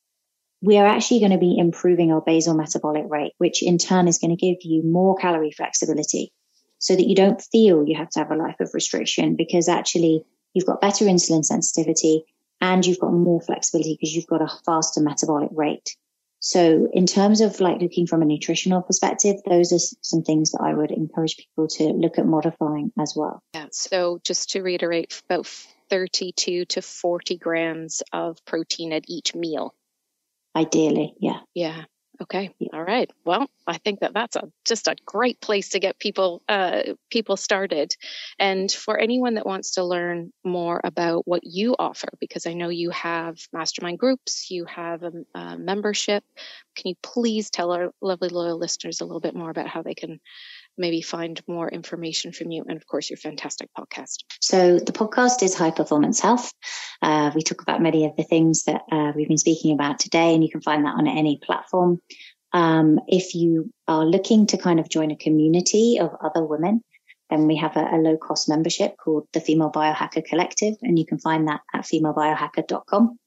we 0.61 0.77
are 0.77 0.87
actually 0.87 1.21
going 1.21 1.33
to 1.33 1.39
be 1.39 1.57
improving 1.57 2.11
our 2.11 2.21
basal 2.21 2.57
metabolic 2.57 3.05
rate, 3.09 3.33
which 3.39 3.63
in 3.63 3.79
turn 3.79 4.09
is 4.09 4.19
going 4.19 4.37
to 4.37 4.47
give 4.47 4.59
you 4.63 4.83
more 4.83 5.15
calorie 5.15 5.53
flexibility 5.53 6.33
so 6.79 6.97
that 6.97 7.07
you 7.07 7.15
don't 7.15 7.41
feel 7.53 7.87
you 7.87 7.97
have 7.97 8.11
to 8.11 8.19
have 8.19 8.33
a 8.33 8.37
life 8.37 8.59
of 8.59 8.75
restriction 8.75 9.37
because 9.37 9.69
actually 9.69 10.25
you've 10.53 10.67
got 10.67 10.81
better 10.81 11.05
insulin 11.05 11.45
sensitivity 11.45 12.25
and 12.61 12.85
you've 12.85 12.99
got 12.99 13.13
more 13.13 13.41
flexibility 13.41 13.95
because 13.95 14.15
you've 14.15 14.27
got 14.27 14.43
a 14.43 14.49
faster 14.65 15.01
metabolic 15.01 15.51
rate. 15.53 15.97
So 16.39 16.89
in 16.93 17.07
terms 17.07 17.41
of 17.41 17.61
like 17.61 17.81
looking 17.81 18.07
from 18.07 18.23
a 18.23 18.27
nutritional 18.27 18.83
perspective, 18.83 19.37
those 19.49 19.73
are 19.73 19.97
some 20.03 20.23
things 20.23 20.53
that 20.53 20.61
I 20.63 20.75
would 20.75 20.91
encourage 20.91 21.37
people 21.37 21.67
to 21.69 21.85
look 21.85 22.19
at 22.19 22.27
modifying 22.27 22.93
as 22.99 23.15
well. 23.17 23.43
Yeah. 23.55 23.67
So 23.73 24.21
just 24.23 24.51
to 24.51 24.63
reiterate, 24.63 25.21
about 25.29 25.47
32 25.91 26.67
to 26.67 26.83
40 26.83 27.39
grams 27.39 28.03
of 28.13 28.45
protein 28.45 28.93
at 28.93 29.05
each 29.09 29.35
meal. 29.35 29.75
Ideally, 30.55 31.15
yeah. 31.19 31.41
Yeah. 31.55 31.85
Okay. 32.23 32.51
All 32.73 32.83
right. 32.83 33.11
Well, 33.25 33.47
I 33.67 33.77
think 33.77 34.01
that 34.01 34.15
that's 34.15 34.37
a, 34.37 34.49
just 34.65 34.87
a 34.89 34.97
great 35.05 35.41
place 35.41 35.71
to 35.71 35.81
get 35.81 35.99
people 35.99 36.43
uh, 36.49 36.83
people 37.11 37.37
started. 37.37 37.95
And 38.39 38.71
for 38.73 38.97
anyone 38.97 39.35
that 39.35 39.45
wants 39.45 39.73
to 39.73 39.85
learn 39.85 40.33
more 40.43 40.81
about 40.83 41.29
what 41.29 41.43
you 41.45 41.77
offer, 41.79 42.09
because 42.19 42.47
I 42.47 42.55
know 42.55 42.71
you 42.71 42.91
have 42.91 43.37
mastermind 43.53 43.99
groups, 43.99 44.51
you 44.51 44.65
have 44.65 45.03
a, 45.03 45.13
a 45.35 45.59
membership. 45.59 46.25
Can 46.77 46.91
you 46.91 46.95
please 47.03 47.51
tell 47.51 47.73
our 47.73 47.91
lovely 48.01 48.29
loyal 48.29 48.59
listeners 48.59 49.01
a 49.01 49.05
little 49.05 49.21
bit 49.21 49.35
more 49.35 49.51
about 49.51 49.69
how 49.69 49.83
they 49.83 49.95
can 49.95 50.21
maybe 50.79 51.01
find 51.01 51.41
more 51.49 51.69
information 51.69 52.33
from 52.33 52.51
you 52.51 52.65
and 52.69 52.77
of 52.77 52.87
course 52.87 53.11
your 53.11 53.17
fantastic 53.17 53.69
podcast? 53.77 54.19
So 54.41 54.79
the 54.79 54.93
podcast 54.93 55.43
is 55.43 55.55
high 55.55 55.71
performance 55.71 56.21
health. 56.21 56.53
Uh, 57.03 57.31
we 57.35 57.43
talk 57.43 57.63
about 57.63 57.83
many 57.83 58.05
of 58.05 58.17
the 58.17 58.25
things 58.25 58.65
that 58.65 58.83
uh, 58.93 59.13
we've 59.17 59.29
been 59.29 59.39
speaking 59.39 59.73
about 59.73 59.99
today 59.99 60.35
and 60.35 60.45
you 60.45 60.51
can 60.51 60.61
find 60.61 60.85
that 60.85 60.95
on 60.97 61.09
any 61.09 61.41
platform. 61.43 62.01
Um, 62.53 63.01
if 63.09 63.35
you 63.35 63.73
are 63.89 64.05
looking 64.05 64.47
to 64.49 64.59
kind 64.59 64.81
of 64.81 64.89
join 64.89 65.11
a 65.11 65.17
community 65.17 65.99
of 66.01 66.11
other 66.23 66.45
women, 66.45 66.83
then 67.31 67.47
we 67.47 67.57
have 67.57 67.77
a, 67.77 67.81
a 67.81 67.99
low 67.99 68.17
cost 68.17 68.49
membership 68.49 68.97
called 68.97 69.27
the 69.33 69.41
Female 69.41 69.71
Biohacker 69.71 70.25
Collective, 70.25 70.77
and 70.83 70.99
you 70.99 71.05
can 71.05 71.19
find 71.19 71.49
that 71.49 71.61
at 71.75 71.83
femalebiohacker.com. 71.83 73.19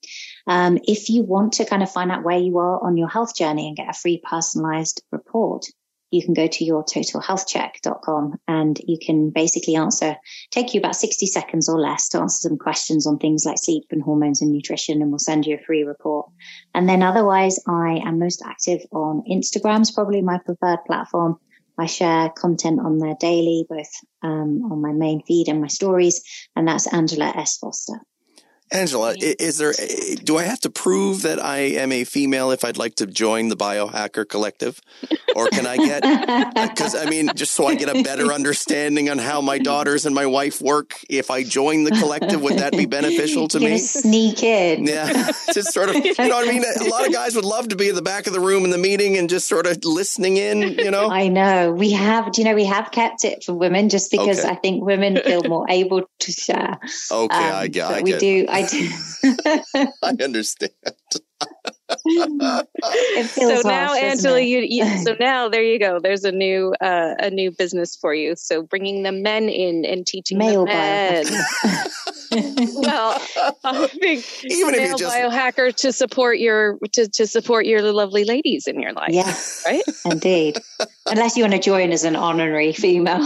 Um, 0.49 0.79
if 0.83 1.09
you 1.11 1.21
want 1.21 1.53
to 1.53 1.65
kind 1.65 1.83
of 1.83 1.91
find 1.91 2.11
out 2.11 2.23
where 2.23 2.39
you 2.39 2.57
are 2.57 2.83
on 2.83 2.97
your 2.97 3.07
health 3.07 3.35
journey 3.35 3.67
and 3.67 3.77
get 3.77 3.87
a 3.87 3.93
free 3.93 4.19
personalized 4.27 5.03
report, 5.11 5.67
you 6.09 6.25
can 6.25 6.33
go 6.33 6.47
to 6.47 6.65
your 6.65 6.83
totalhealthcheck.com 6.83 8.39
and 8.47 8.81
you 8.87 8.97
can 8.99 9.29
basically 9.29 9.75
answer, 9.75 10.15
take 10.49 10.73
you 10.73 10.79
about 10.79 10.95
60 10.95 11.27
seconds 11.27 11.69
or 11.69 11.79
less 11.79 12.09
to 12.09 12.19
answer 12.19 12.49
some 12.49 12.57
questions 12.57 13.05
on 13.05 13.19
things 13.19 13.45
like 13.45 13.59
sleep 13.59 13.83
and 13.91 14.01
hormones 14.01 14.41
and 14.41 14.51
nutrition, 14.51 15.03
and 15.03 15.11
we'll 15.11 15.19
send 15.19 15.45
you 15.45 15.55
a 15.55 15.63
free 15.63 15.83
report. 15.83 16.31
And 16.73 16.89
then 16.89 17.03
otherwise, 17.03 17.59
I 17.67 18.01
am 18.03 18.17
most 18.17 18.41
active 18.43 18.81
on 18.91 19.21
Instagram, 19.29 19.81
is 19.81 19.91
probably 19.91 20.23
my 20.23 20.39
preferred 20.39 20.79
platform. 20.87 21.37
I 21.77 21.85
share 21.85 22.29
content 22.29 22.79
on 22.79 22.97
there 22.97 23.15
daily, 23.19 23.67
both 23.69 23.91
um, 24.23 24.71
on 24.71 24.81
my 24.81 24.93
main 24.93 25.21
feed 25.21 25.47
and 25.47 25.61
my 25.61 25.67
stories, 25.67 26.23
and 26.55 26.67
that's 26.67 26.91
Angela 26.91 27.31
S. 27.35 27.57
Foster. 27.57 28.01
Angela, 28.71 29.15
is 29.19 29.57
there, 29.57 29.73
do 30.23 30.37
I 30.37 30.43
have 30.43 30.59
to 30.61 30.69
prove 30.69 31.23
that 31.23 31.43
I 31.43 31.57
am 31.57 31.91
a 31.91 32.03
female 32.03 32.51
if 32.51 32.63
I'd 32.63 32.77
like 32.77 32.95
to 32.95 33.07
join 33.07 33.47
the 33.49 33.55
Biohacker 33.57 34.27
Collective? 34.29 34.79
Or 35.35 35.47
can 35.47 35.65
I 35.65 35.77
get, 35.77 36.03
because 36.69 36.95
I 36.95 37.09
mean, 37.09 37.31
just 37.35 37.53
so 37.53 37.65
I 37.67 37.75
get 37.75 37.89
a 37.89 38.03
better 38.03 38.31
understanding 38.31 39.09
on 39.09 39.17
how 39.17 39.41
my 39.41 39.57
daughters 39.57 40.05
and 40.05 40.13
my 40.13 40.25
wife 40.25 40.61
work, 40.61 40.99
if 41.09 41.31
I 41.31 41.43
join 41.43 41.83
the 41.83 41.91
collective, 41.91 42.41
would 42.41 42.59
that 42.59 42.73
be 42.73 42.85
beneficial 42.85 43.47
to 43.49 43.59
You're 43.59 43.71
me? 43.71 43.77
Sneak 43.79 44.43
in. 44.43 44.85
Yeah, 44.85 45.31
just 45.53 45.73
sort 45.73 45.89
of, 45.89 45.95
you 45.95 46.13
know 46.17 46.35
what 46.35 46.47
I 46.47 46.51
mean? 46.51 46.63
A 46.63 46.83
lot 46.89 47.07
of 47.07 47.13
guys 47.13 47.35
would 47.35 47.45
love 47.45 47.69
to 47.69 47.75
be 47.75 47.89
in 47.89 47.95
the 47.95 48.01
back 48.01 48.27
of 48.27 48.33
the 48.33 48.39
room 48.39 48.65
in 48.65 48.69
the 48.69 48.77
meeting 48.77 49.17
and 49.17 49.29
just 49.29 49.47
sort 49.47 49.65
of 49.65 49.83
listening 49.83 50.37
in, 50.37 50.61
you 50.61 50.91
know? 50.91 51.09
I 51.09 51.27
know. 51.27 51.71
We 51.71 51.91
have, 51.91 52.31
do 52.33 52.41
you 52.41 52.47
know, 52.47 52.55
we 52.55 52.65
have 52.65 52.91
kept 52.91 53.23
it 53.23 53.43
for 53.43 53.53
women 53.53 53.89
just 53.89 54.11
because 54.11 54.39
Okay. 54.39 54.49
I 54.49 54.55
think 54.55 54.83
women 54.83 55.17
feel 55.23 55.43
more 55.43 55.65
able 55.69 56.03
to 56.19 56.31
share. 56.31 56.77
Okay, 57.11 57.35
Um, 57.35 57.55
I 57.55 57.67
get, 57.67 57.89
but 57.89 58.03
we 58.03 58.17
do, 58.17 58.45
I 58.49 58.58
do. 58.63 58.89
I 59.23 59.87
understand. 60.23 60.71
it 62.05 63.25
feels 63.29 63.61
so 63.61 63.67
now 63.67 63.87
harsh, 63.87 64.01
angela 64.01 64.39
you, 64.39 64.59
you 64.59 64.85
so 65.03 65.15
now 65.19 65.49
there 65.49 65.63
you 65.63 65.79
go. 65.79 65.99
There's 65.99 66.23
a 66.23 66.31
new 66.31 66.73
uh, 66.79 67.15
a 67.19 67.29
new 67.29 67.51
business 67.51 67.95
for 67.95 68.13
you. 68.13 68.35
So 68.35 68.61
bringing 68.61 69.03
the 69.03 69.11
men 69.11 69.49
in 69.49 69.85
and 69.85 70.05
teaching 70.05 70.37
male 70.37 70.65
the 70.65 70.73
men. 70.73 71.25
Well 72.75 73.19
i 73.63 73.87
think 73.87 74.23
Even 74.43 74.75
if 74.75 74.81
you 74.81 74.87
male 74.87 74.97
just- 74.97 75.15
biohacker 75.15 75.75
to 75.77 75.91
support 75.91 76.37
your 76.37 76.77
to, 76.93 77.07
to 77.09 77.25
support 77.25 77.65
your 77.65 77.81
lovely 77.81 78.23
ladies 78.23 78.67
in 78.67 78.79
your 78.79 78.93
life 78.93 79.09
yeah, 79.11 79.35
right? 79.65 79.81
Indeed. 80.05 80.59
Unless 81.09 81.37
you 81.37 81.43
want 81.43 81.53
to 81.53 81.59
join 81.59 81.91
as 81.91 82.03
an 82.03 82.15
honorary 82.15 82.73
female. 82.73 83.19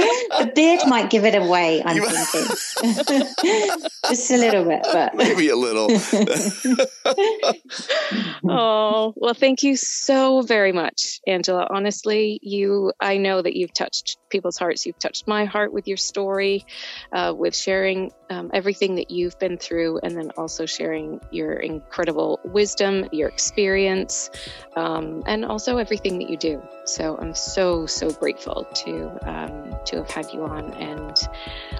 the 0.00 0.52
beard 0.54 0.80
might 0.86 1.10
give 1.10 1.24
it 1.24 1.34
away, 1.34 1.82
I'm 1.84 1.96
You- 1.96 2.08
thinking. 2.08 2.56
Just 4.08 4.30
a 4.30 4.36
little 4.36 4.64
bit, 4.64 4.80
but 4.82 5.14
Maybe 5.14 5.48
a 5.50 5.56
little. 5.56 5.88
oh 8.48 9.12
well 9.16 9.34
thank 9.34 9.62
you 9.62 9.76
so 9.76 10.42
very 10.42 10.72
much 10.72 11.20
angela 11.26 11.66
honestly 11.70 12.38
you 12.42 12.92
i 13.00 13.16
know 13.18 13.40
that 13.42 13.56
you've 13.56 13.72
touched 13.72 14.18
people's 14.30 14.58
hearts 14.58 14.86
you've 14.86 14.98
touched 14.98 15.26
my 15.28 15.44
heart 15.44 15.72
with 15.72 15.86
your 15.88 15.96
story 15.96 16.64
uh, 17.12 17.32
with 17.36 17.54
sharing 17.54 18.10
um, 18.30 18.50
everything 18.54 18.94
that 18.94 19.10
you've 19.10 19.38
been 19.38 19.58
through 19.58 19.98
and 20.02 20.16
then 20.16 20.30
also 20.36 20.66
sharing 20.66 21.20
your 21.30 21.52
incredible 21.54 22.40
wisdom 22.44 23.06
your 23.12 23.28
experience 23.28 24.30
um, 24.76 25.22
and 25.26 25.44
also 25.44 25.76
everything 25.76 26.18
that 26.18 26.30
you 26.30 26.36
do 26.36 26.62
so 26.84 27.18
i'm 27.18 27.34
so 27.34 27.86
so 27.86 28.10
grateful 28.10 28.64
to 28.74 29.10
um, 29.28 29.76
to 29.84 29.96
have 29.96 30.10
had 30.10 30.32
you 30.32 30.42
on 30.44 30.72
and 30.74 31.28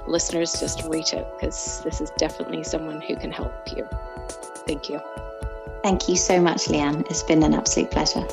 listeners 0.07 0.59
just 0.61 0.84
reach 0.88 1.14
out 1.14 1.38
because 1.38 1.80
this 1.82 2.01
is 2.01 2.11
definitely 2.18 2.62
someone 2.62 3.01
who 3.01 3.16
can 3.16 3.30
help 3.30 3.53
you 3.76 3.88
thank 4.66 4.88
you 4.88 5.01
thank 5.82 6.09
you 6.09 6.16
so 6.16 6.40
much, 6.40 6.66
Leanne. 6.66 7.09
It's 7.11 7.22
been 7.22 7.42
an 7.42 7.55
absolute 7.55 7.90
pleasure. 7.90 8.26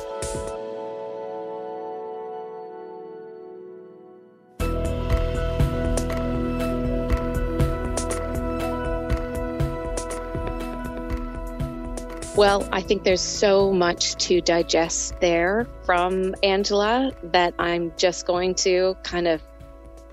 Well, 12.38 12.68
I 12.70 12.82
think 12.82 13.02
there's 13.02 13.20
so 13.20 13.72
much 13.72 14.14
to 14.28 14.40
digest 14.40 15.18
there 15.18 15.66
from 15.82 16.36
Angela 16.44 17.10
that 17.32 17.54
I'm 17.58 17.92
just 17.96 18.26
going 18.26 18.54
to 18.62 18.96
kind 19.02 19.26
of 19.26 19.42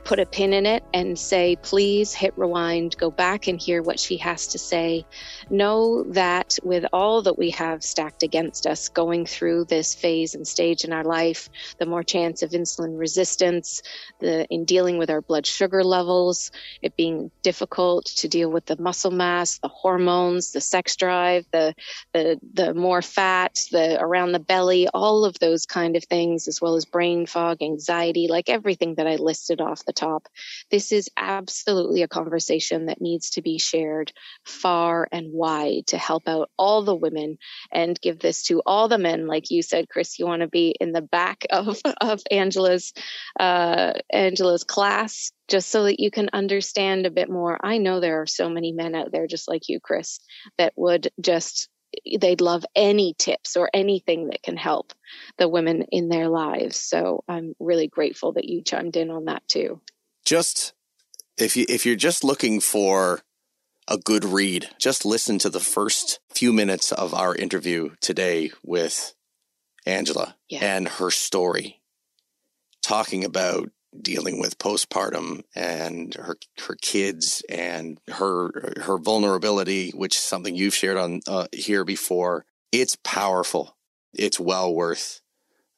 put 0.06 0.20
a 0.20 0.26
pin 0.26 0.54
in 0.54 0.68
it 0.68 0.84
and 0.94 1.18
say, 1.18 1.56
please 1.56 2.14
hit 2.14 2.38
rewind, 2.38 2.96
go 2.96 3.10
back 3.10 3.48
and 3.48 3.60
hear 3.60 3.82
what 3.82 4.00
she 4.00 4.18
has 4.18 4.48
to 4.48 4.60
say. 4.60 5.04
Know 5.50 6.04
that 6.10 6.60
with 6.64 6.86
all 6.94 7.24
that 7.24 7.40
we 7.40 7.50
have 7.52 7.84
stacked 7.84 8.22
against 8.22 8.68
us 8.68 8.90
going 8.90 9.26
through 9.26 9.66
this 9.66 9.96
phase 9.96 10.36
and 10.36 10.48
stage 10.48 10.84
in 10.84 10.94
our 10.94 11.04
life, 11.04 11.50
the 11.80 11.88
more 11.88 12.04
chance 12.04 12.44
of 12.44 12.52
insulin 12.52 13.00
resistance, 13.00 13.82
the 14.20 14.46
in 14.46 14.66
dealing 14.66 15.00
with 15.00 15.10
our 15.10 15.22
blood 15.22 15.48
sugar 15.48 15.84
levels, 15.84 16.52
it 16.84 16.96
being 16.96 17.32
difficult 17.42 18.06
to 18.06 18.28
deal 18.28 18.52
with 18.52 18.66
the 18.68 18.80
muscle 18.80 19.12
mass, 19.12 19.58
the 19.58 19.68
hormones, 19.68 20.52
the 20.52 20.62
sex 20.62 20.96
drive, 20.96 21.46
the 21.52 21.74
the 22.14 22.40
the 22.54 22.76
more 22.76 23.02
fat, 23.02 23.60
the 23.72 24.00
around 24.00 24.34
the 24.34 24.40
belly, 24.40 24.88
all 24.88 25.26
of 25.26 25.40
those 25.40 25.66
kind 25.66 25.96
of 25.96 26.04
things, 26.04 26.48
as 26.48 26.62
well 26.62 26.76
as 26.76 26.86
brain 26.86 27.26
fog, 27.26 27.64
anxiety, 27.64 28.28
like 28.30 28.50
everything 28.50 28.96
that 28.96 29.08
I 29.08 29.16
listed 29.16 29.62
off 29.62 29.84
the 29.84 29.95
top. 29.96 30.28
This 30.70 30.92
is 30.92 31.10
absolutely 31.18 32.04
a 32.04 32.08
conversation 32.08 32.88
that 32.88 33.02
needs 33.02 33.32
to 33.32 33.42
be 33.42 33.58
shared 33.58 34.12
far 34.46 35.08
and 35.12 35.32
wide 35.32 35.88
to 35.88 35.98
help 35.98 36.28
out 36.28 36.50
all 36.58 36.84
the 36.84 36.96
women 36.96 37.38
and 37.72 38.00
give 38.00 38.20
this 38.20 38.44
to 38.44 38.62
all 38.66 38.88
the 38.88 38.98
men. 38.98 39.28
Like 39.28 39.52
you 39.52 39.62
said, 39.62 39.90
Chris, 39.90 40.20
you 40.20 40.26
want 40.26 40.42
to 40.42 40.48
be 40.48 40.76
in 40.80 40.92
the 40.92 41.02
back 41.02 41.46
of 41.50 41.80
of 42.02 42.22
Angela's 42.32 42.94
uh, 43.40 43.94
Angela's 44.12 44.64
class 44.64 45.32
just 45.48 45.70
so 45.70 45.84
that 45.84 46.00
you 46.00 46.10
can 46.10 46.30
understand 46.34 47.06
a 47.06 47.12
bit 47.12 47.30
more. 47.30 47.58
I 47.64 47.78
know 47.78 48.00
there 48.00 48.22
are 48.22 48.28
so 48.28 48.50
many 48.50 48.72
men 48.72 48.96
out 48.96 49.12
there 49.12 49.28
just 49.28 49.48
like 49.48 49.70
you, 49.70 49.80
Chris, 49.80 50.20
that 50.58 50.74
would 50.76 51.10
just 51.22 51.70
they'd 52.20 52.42
love 52.42 52.66
any 52.76 53.14
tips 53.18 53.56
or 53.58 53.70
anything 53.74 54.28
that 54.28 54.44
can 54.44 54.58
help 54.58 54.94
the 55.38 55.48
women 55.50 55.84
in 55.92 56.10
their 56.10 56.28
lives. 56.30 56.78
So 56.78 57.24
I'm 57.28 57.56
really 57.60 57.88
grateful 57.88 58.34
that 58.34 58.46
you 58.46 58.62
chimed 58.62 58.96
in 58.98 59.10
on 59.12 59.26
that 59.26 59.48
too. 59.48 59.82
just 60.26 60.74
if 61.38 61.56
you 61.58 61.66
if 61.70 61.86
you're 61.86 61.96
just 61.96 62.24
looking 62.24 62.60
for 62.62 63.22
a 63.88 63.98
good 63.98 64.26
read, 64.26 64.70
just 64.80 65.06
listen 65.06 65.38
to 65.40 65.50
the 65.50 65.60
first 65.60 66.20
few 66.34 66.52
minutes 66.54 66.92
of 66.92 67.14
our 67.14 67.36
interview 67.36 67.90
today 68.02 68.52
with 68.64 69.14
Angela 69.86 70.36
Yeah. 70.50 70.60
and 70.64 70.88
her 70.88 71.12
story, 71.12 71.82
talking 72.82 73.24
about 73.24 73.70
dealing 74.02 74.40
with 74.40 74.58
postpartum 74.58 75.44
and 75.56 76.14
her 76.16 76.38
her 76.68 76.76
kids 76.82 77.44
and 77.50 78.00
her 78.10 78.74
her 78.82 78.98
vulnerability, 78.98 79.92
which 79.92 80.16
is 80.16 80.22
something 80.22 80.56
you've 80.56 80.76
shared 80.76 80.98
on 80.98 81.22
uh, 81.28 81.48
here 81.52 81.84
before. 81.84 82.46
It's 82.72 82.98
powerful. 83.04 83.76
It's 84.14 84.40
well 84.40 84.74
worth 84.74 85.22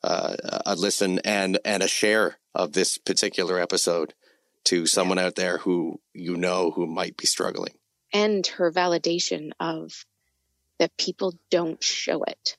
uh, 0.03 0.35
a 0.65 0.75
listen 0.75 1.19
and 1.19 1.59
and 1.65 1.83
a 1.83 1.87
share 1.87 2.37
of 2.53 2.73
this 2.73 2.97
particular 2.97 3.59
episode 3.59 4.13
to 4.65 4.85
someone 4.85 5.19
out 5.19 5.35
there 5.35 5.59
who 5.59 5.99
you 6.13 6.35
know 6.35 6.71
who 6.71 6.87
might 6.87 7.17
be 7.17 7.25
struggling. 7.25 7.73
And 8.13 8.45
her 8.47 8.71
validation 8.71 9.51
of 9.59 10.05
that 10.79 10.95
people 10.97 11.33
don't 11.49 11.83
show 11.83 12.23
it. 12.23 12.57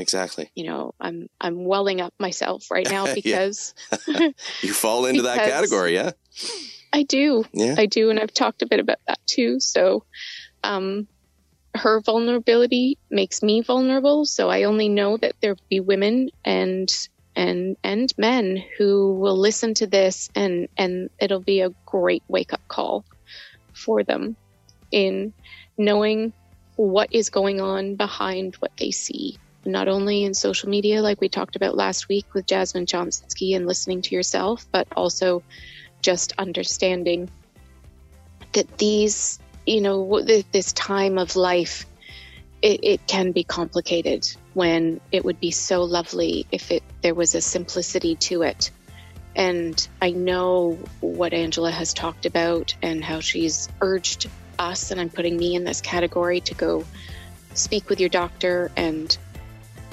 Exactly. 0.00 0.50
You 0.54 0.64
know, 0.64 0.92
I'm 1.00 1.28
I'm 1.40 1.64
welling 1.64 2.00
up 2.00 2.14
myself 2.18 2.70
right 2.70 2.88
now 2.88 3.14
because 3.14 3.74
You 4.62 4.72
fall 4.72 5.06
into 5.06 5.22
that 5.22 5.38
category, 5.38 5.94
yeah? 5.94 6.12
I 6.92 7.04
do. 7.04 7.44
Yeah. 7.52 7.76
I 7.78 7.86
do, 7.86 8.10
and 8.10 8.18
I've 8.18 8.34
talked 8.34 8.62
a 8.62 8.66
bit 8.66 8.80
about 8.80 8.98
that 9.06 9.20
too. 9.26 9.60
So, 9.60 10.04
um, 10.64 11.06
her 11.76 12.00
vulnerability 12.00 12.98
makes 13.10 13.42
me 13.42 13.62
vulnerable. 13.62 14.24
So 14.24 14.50
I 14.50 14.64
only 14.64 14.88
know 14.88 15.16
that 15.16 15.36
there 15.40 15.52
will 15.52 15.66
be 15.68 15.80
women 15.80 16.30
and 16.44 16.88
and 17.36 17.76
and 17.84 18.12
men 18.18 18.62
who 18.78 19.14
will 19.14 19.38
listen 19.38 19.74
to 19.74 19.86
this, 19.86 20.28
and 20.34 20.68
and 20.76 21.10
it'll 21.20 21.42
be 21.42 21.60
a 21.60 21.70
great 21.86 22.24
wake 22.28 22.52
up 22.52 22.62
call 22.68 23.04
for 23.72 24.02
them 24.02 24.36
in 24.90 25.32
knowing 25.78 26.32
what 26.76 27.08
is 27.12 27.30
going 27.30 27.60
on 27.60 27.96
behind 27.96 28.56
what 28.56 28.72
they 28.78 28.90
see. 28.90 29.38
Not 29.64 29.88
only 29.88 30.24
in 30.24 30.34
social 30.34 30.68
media, 30.68 31.02
like 31.02 31.20
we 31.20 31.28
talked 31.28 31.56
about 31.56 31.76
last 31.76 32.08
week 32.08 32.32
with 32.32 32.46
Jasmine 32.46 32.86
Chomsky 32.86 33.54
and 33.54 33.66
listening 33.66 34.02
to 34.02 34.14
yourself, 34.14 34.66
but 34.72 34.88
also 34.96 35.42
just 36.00 36.32
understanding 36.38 37.30
that 38.52 38.78
these, 38.78 39.38
you 39.66 39.80
know, 39.80 40.22
this 40.22 40.72
time 40.72 41.18
of 41.18 41.36
life 41.36 41.86
it, 42.62 42.80
it 42.82 43.06
can 43.06 43.32
be 43.32 43.44
complicated 43.44 44.28
when 44.54 45.00
it 45.12 45.24
would 45.24 45.40
be 45.40 45.50
so 45.50 45.84
lovely 45.84 46.46
if 46.52 46.70
it 46.70 46.82
there 47.02 47.14
was 47.14 47.34
a 47.34 47.40
simplicity 47.40 48.16
to 48.16 48.42
it. 48.42 48.70
And 49.34 49.88
I 50.02 50.10
know 50.10 50.78
what 51.00 51.32
Angela 51.32 51.70
has 51.70 51.94
talked 51.94 52.26
about 52.26 52.74
and 52.82 53.02
how 53.02 53.20
she's 53.20 53.68
urged 53.80 54.28
us, 54.58 54.90
and 54.90 55.00
I'm 55.00 55.08
putting 55.08 55.36
me 55.36 55.54
in 55.54 55.64
this 55.64 55.80
category 55.80 56.40
to 56.42 56.54
go 56.54 56.84
speak 57.54 57.88
with 57.88 58.00
your 58.00 58.08
doctor 58.08 58.70
and 58.76 59.16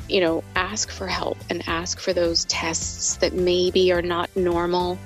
you 0.10 0.22
know 0.22 0.44
ask 0.56 0.90
for 0.90 1.08
help 1.08 1.38
and 1.50 1.64
ask 1.68 2.00
for 2.00 2.14
those 2.14 2.46
tests 2.46 3.18
that 3.18 3.34
maybe 3.34 3.92
are 3.92 4.02
not 4.02 4.36
normal. 4.36 4.98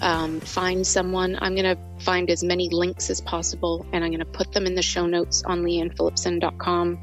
Um, 0.00 0.40
find 0.40 0.86
someone. 0.86 1.38
I'm 1.40 1.54
going 1.54 1.74
to 1.74 1.78
find 1.98 2.30
as 2.30 2.44
many 2.44 2.68
links 2.68 3.10
as 3.10 3.20
possible 3.20 3.86
and 3.92 4.04
i'm 4.04 4.10
going 4.10 4.20
to 4.20 4.24
put 4.24 4.52
them 4.52 4.66
in 4.66 4.74
the 4.74 4.82
show 4.82 5.06
notes 5.06 5.42
on 5.44 5.62
leannephillipson.com 5.62 6.98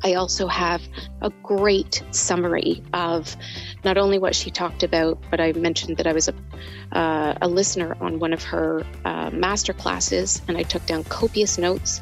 I 0.00 0.14
also 0.14 0.46
have 0.46 0.80
a 1.20 1.30
great 1.42 2.04
summary 2.12 2.84
of 2.92 3.36
not 3.84 3.98
only 3.98 4.18
what 4.20 4.34
she 4.34 4.52
talked 4.52 4.84
about, 4.84 5.18
but 5.28 5.40
I 5.40 5.52
mentioned 5.52 5.96
that 5.96 6.06
I 6.06 6.12
was 6.12 6.28
a, 6.28 6.34
uh, 6.96 7.34
a 7.42 7.48
listener 7.48 7.96
on 8.00 8.20
one 8.20 8.32
of 8.32 8.44
her 8.44 8.86
uh, 9.04 9.30
master 9.30 9.72
classes 9.72 10.40
and 10.46 10.56
I 10.56 10.62
took 10.62 10.86
down 10.86 11.02
copious 11.02 11.58
notes, 11.58 12.00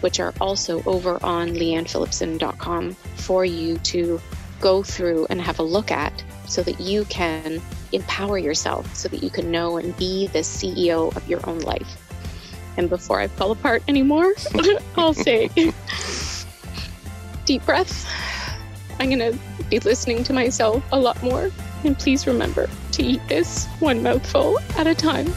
which 0.00 0.20
are 0.20 0.34
also 0.40 0.82
over 0.84 1.22
on 1.24 1.50
leannephillipson.com 1.50 2.94
for 3.16 3.44
you 3.44 3.78
to 3.78 4.20
go 4.60 4.82
through 4.82 5.26
and 5.30 5.40
have 5.40 5.58
a 5.58 5.62
look 5.62 5.90
at 5.90 6.24
so 6.46 6.62
that 6.62 6.80
you 6.80 7.04
can 7.06 7.60
empower 7.92 8.38
yourself, 8.38 8.94
so 8.94 9.08
that 9.08 9.22
you 9.22 9.30
can 9.30 9.50
know 9.50 9.76
and 9.76 9.96
be 9.96 10.26
the 10.28 10.40
CEO 10.40 11.14
of 11.16 11.28
your 11.28 11.40
own 11.48 11.60
life. 11.60 12.00
And 12.76 12.88
before 12.88 13.20
I 13.20 13.28
fall 13.28 13.52
apart 13.52 13.82
anymore, 13.88 14.34
I'll 14.96 15.14
say 15.14 15.48
deep 17.44 17.64
breath. 17.64 18.10
I'm 18.98 19.10
going 19.10 19.32
to 19.32 19.38
be 19.68 19.78
listening 19.80 20.24
to 20.24 20.32
myself 20.32 20.82
a 20.92 20.98
lot 20.98 21.22
more. 21.22 21.50
And 21.84 21.98
please 21.98 22.26
remember 22.26 22.68
to 22.92 23.02
eat 23.02 23.20
this 23.28 23.66
one 23.80 24.02
mouthful 24.02 24.58
at 24.76 24.86
a 24.86 24.94
time. 24.94 25.32